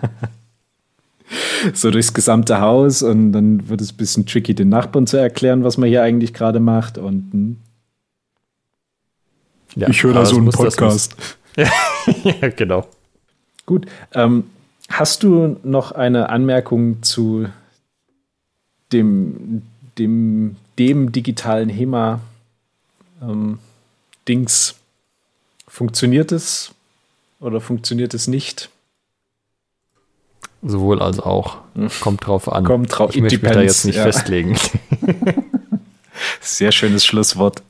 so 1.73 1.91
durchs 1.91 2.13
gesamte 2.13 2.61
Haus 2.61 3.03
und 3.03 3.33
dann 3.33 3.69
wird 3.69 3.81
es 3.81 3.93
ein 3.93 3.97
bisschen 3.97 4.27
tricky, 4.27 4.55
den 4.55 4.69
Nachbarn 4.69 5.07
zu 5.07 5.17
erklären, 5.17 5.65
was 5.65 5.79
man 5.79 5.89
hier 5.89 6.03
eigentlich 6.03 6.35
gerade 6.35 6.61
macht. 6.61 6.99
Und 6.99 7.31
hm. 7.33 7.57
ja, 9.77 9.89
ich 9.89 10.03
höre 10.03 10.15
da 10.15 10.27
so 10.27 10.37
einen 10.37 10.51
Podcast. 10.51 11.17
ja, 11.57 12.49
genau. 12.57 12.87
Gut. 13.67 13.87
Ähm, 14.13 14.45
hast 14.89 15.23
du 15.23 15.59
noch 15.63 15.93
eine 15.93 16.29
Anmerkung 16.29 17.03
zu 17.03 17.47
dem, 18.93 19.63
dem, 19.99 20.57
dem 20.79 21.13
digitalen 21.13 21.69
HEMA 21.69 22.21
ähm, 23.23 23.59
Dings? 24.29 24.75
Funktioniert 25.69 26.33
es 26.33 26.73
oder 27.41 27.61
funktioniert 27.61 28.13
es 28.15 28.29
nicht? 28.29 28.69
Sowohl 30.63 31.01
als 31.03 31.19
auch. 31.19 31.59
Kommt 32.01 32.27
drauf 32.27 32.51
an. 32.53 32.65
Kommt 32.65 32.97
drauf, 32.97 33.15
ich 33.15 33.23
möchte 33.23 33.43
mich 33.43 33.53
da 33.53 33.63
jetzt 33.63 33.85
nicht 33.85 33.97
ja. 33.97 34.05
festlegen. 34.05 34.57
Sehr 36.41 36.71
schönes 36.71 37.05
Schlusswort. 37.05 37.63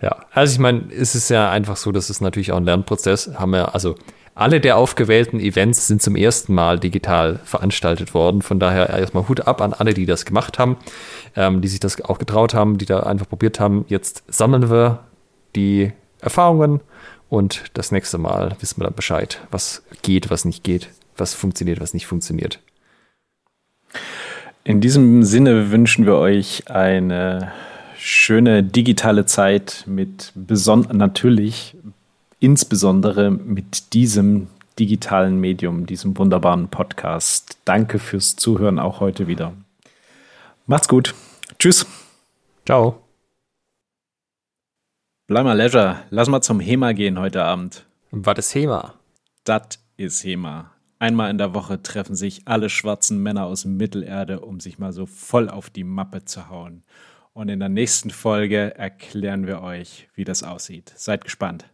Ja, 0.00 0.24
also 0.32 0.54
ich 0.54 0.58
meine, 0.58 0.84
es 0.96 1.14
ist 1.14 1.28
ja 1.28 1.50
einfach 1.50 1.76
so, 1.76 1.92
das 1.92 2.08
ist 2.08 2.22
natürlich 2.22 2.52
auch 2.52 2.56
ein 2.56 2.64
Lernprozess. 2.64 3.32
Haben 3.34 3.52
wir, 3.52 3.74
also 3.74 3.96
alle 4.34 4.60
der 4.60 4.78
aufgewählten 4.78 5.38
Events 5.40 5.86
sind 5.86 6.00
zum 6.00 6.16
ersten 6.16 6.54
Mal 6.54 6.78
digital 6.78 7.40
veranstaltet 7.44 8.14
worden. 8.14 8.40
Von 8.40 8.58
daher 8.58 8.88
erstmal 8.88 9.28
Hut 9.28 9.46
ab 9.46 9.60
an 9.60 9.74
alle, 9.74 9.92
die 9.92 10.06
das 10.06 10.24
gemacht 10.24 10.58
haben, 10.58 10.78
ähm, 11.36 11.60
die 11.60 11.68
sich 11.68 11.80
das 11.80 12.00
auch 12.02 12.18
getraut 12.18 12.54
haben, 12.54 12.78
die 12.78 12.86
da 12.86 13.00
einfach 13.00 13.28
probiert 13.28 13.60
haben. 13.60 13.84
Jetzt 13.88 14.24
sammeln 14.28 14.70
wir 14.70 15.04
die 15.56 15.92
Erfahrungen 16.20 16.80
und 17.28 17.64
das 17.74 17.92
nächste 17.92 18.18
Mal 18.18 18.56
wissen 18.60 18.80
wir 18.80 18.84
dann 18.84 18.94
Bescheid, 18.94 19.40
was 19.50 19.82
geht, 20.02 20.30
was 20.30 20.44
nicht 20.44 20.64
geht 20.64 20.88
was 21.20 21.34
funktioniert, 21.34 21.80
was 21.80 21.94
nicht 21.94 22.06
funktioniert. 22.06 22.58
In 24.64 24.80
diesem 24.80 25.22
Sinne 25.22 25.70
wünschen 25.70 26.06
wir 26.06 26.16
euch 26.16 26.68
eine 26.68 27.52
schöne 27.96 28.62
digitale 28.62 29.26
Zeit 29.26 29.84
mit 29.86 30.32
natürlich 30.92 31.76
insbesondere 32.40 33.30
mit 33.30 33.92
diesem 33.92 34.48
digitalen 34.78 35.38
Medium, 35.38 35.84
diesem 35.86 36.16
wunderbaren 36.16 36.68
Podcast. 36.68 37.58
Danke 37.66 37.98
fürs 37.98 38.36
Zuhören 38.36 38.78
auch 38.78 39.00
heute 39.00 39.26
wieder. 39.26 39.52
Macht's 40.70 40.86
gut. 40.86 41.16
Tschüss. 41.58 41.84
Ciao. 42.64 43.02
Bleib 45.26 45.42
mal 45.42 45.58
Leisure. 45.58 46.04
Lass 46.10 46.28
mal 46.28 46.42
zum 46.42 46.60
HEMA 46.60 46.92
gehen 46.92 47.18
heute 47.18 47.42
Abend. 47.42 47.86
Was 48.12 48.38
ist 48.38 48.54
HEMA? 48.54 48.94
Das 49.42 49.80
ist 49.96 50.22
HEMA. 50.22 50.70
Einmal 51.00 51.28
in 51.32 51.38
der 51.38 51.54
Woche 51.54 51.82
treffen 51.82 52.14
sich 52.14 52.46
alle 52.46 52.70
schwarzen 52.70 53.20
Männer 53.20 53.46
aus 53.46 53.64
Mittelerde, 53.64 54.42
um 54.42 54.60
sich 54.60 54.78
mal 54.78 54.92
so 54.92 55.06
voll 55.06 55.48
auf 55.48 55.70
die 55.70 55.82
Mappe 55.82 56.24
zu 56.24 56.48
hauen. 56.48 56.84
Und 57.32 57.48
in 57.48 57.58
der 57.58 57.68
nächsten 57.68 58.10
Folge 58.10 58.72
erklären 58.78 59.48
wir 59.48 59.62
euch, 59.62 60.08
wie 60.14 60.22
das 60.22 60.44
aussieht. 60.44 60.92
Seid 60.94 61.24
gespannt. 61.24 61.64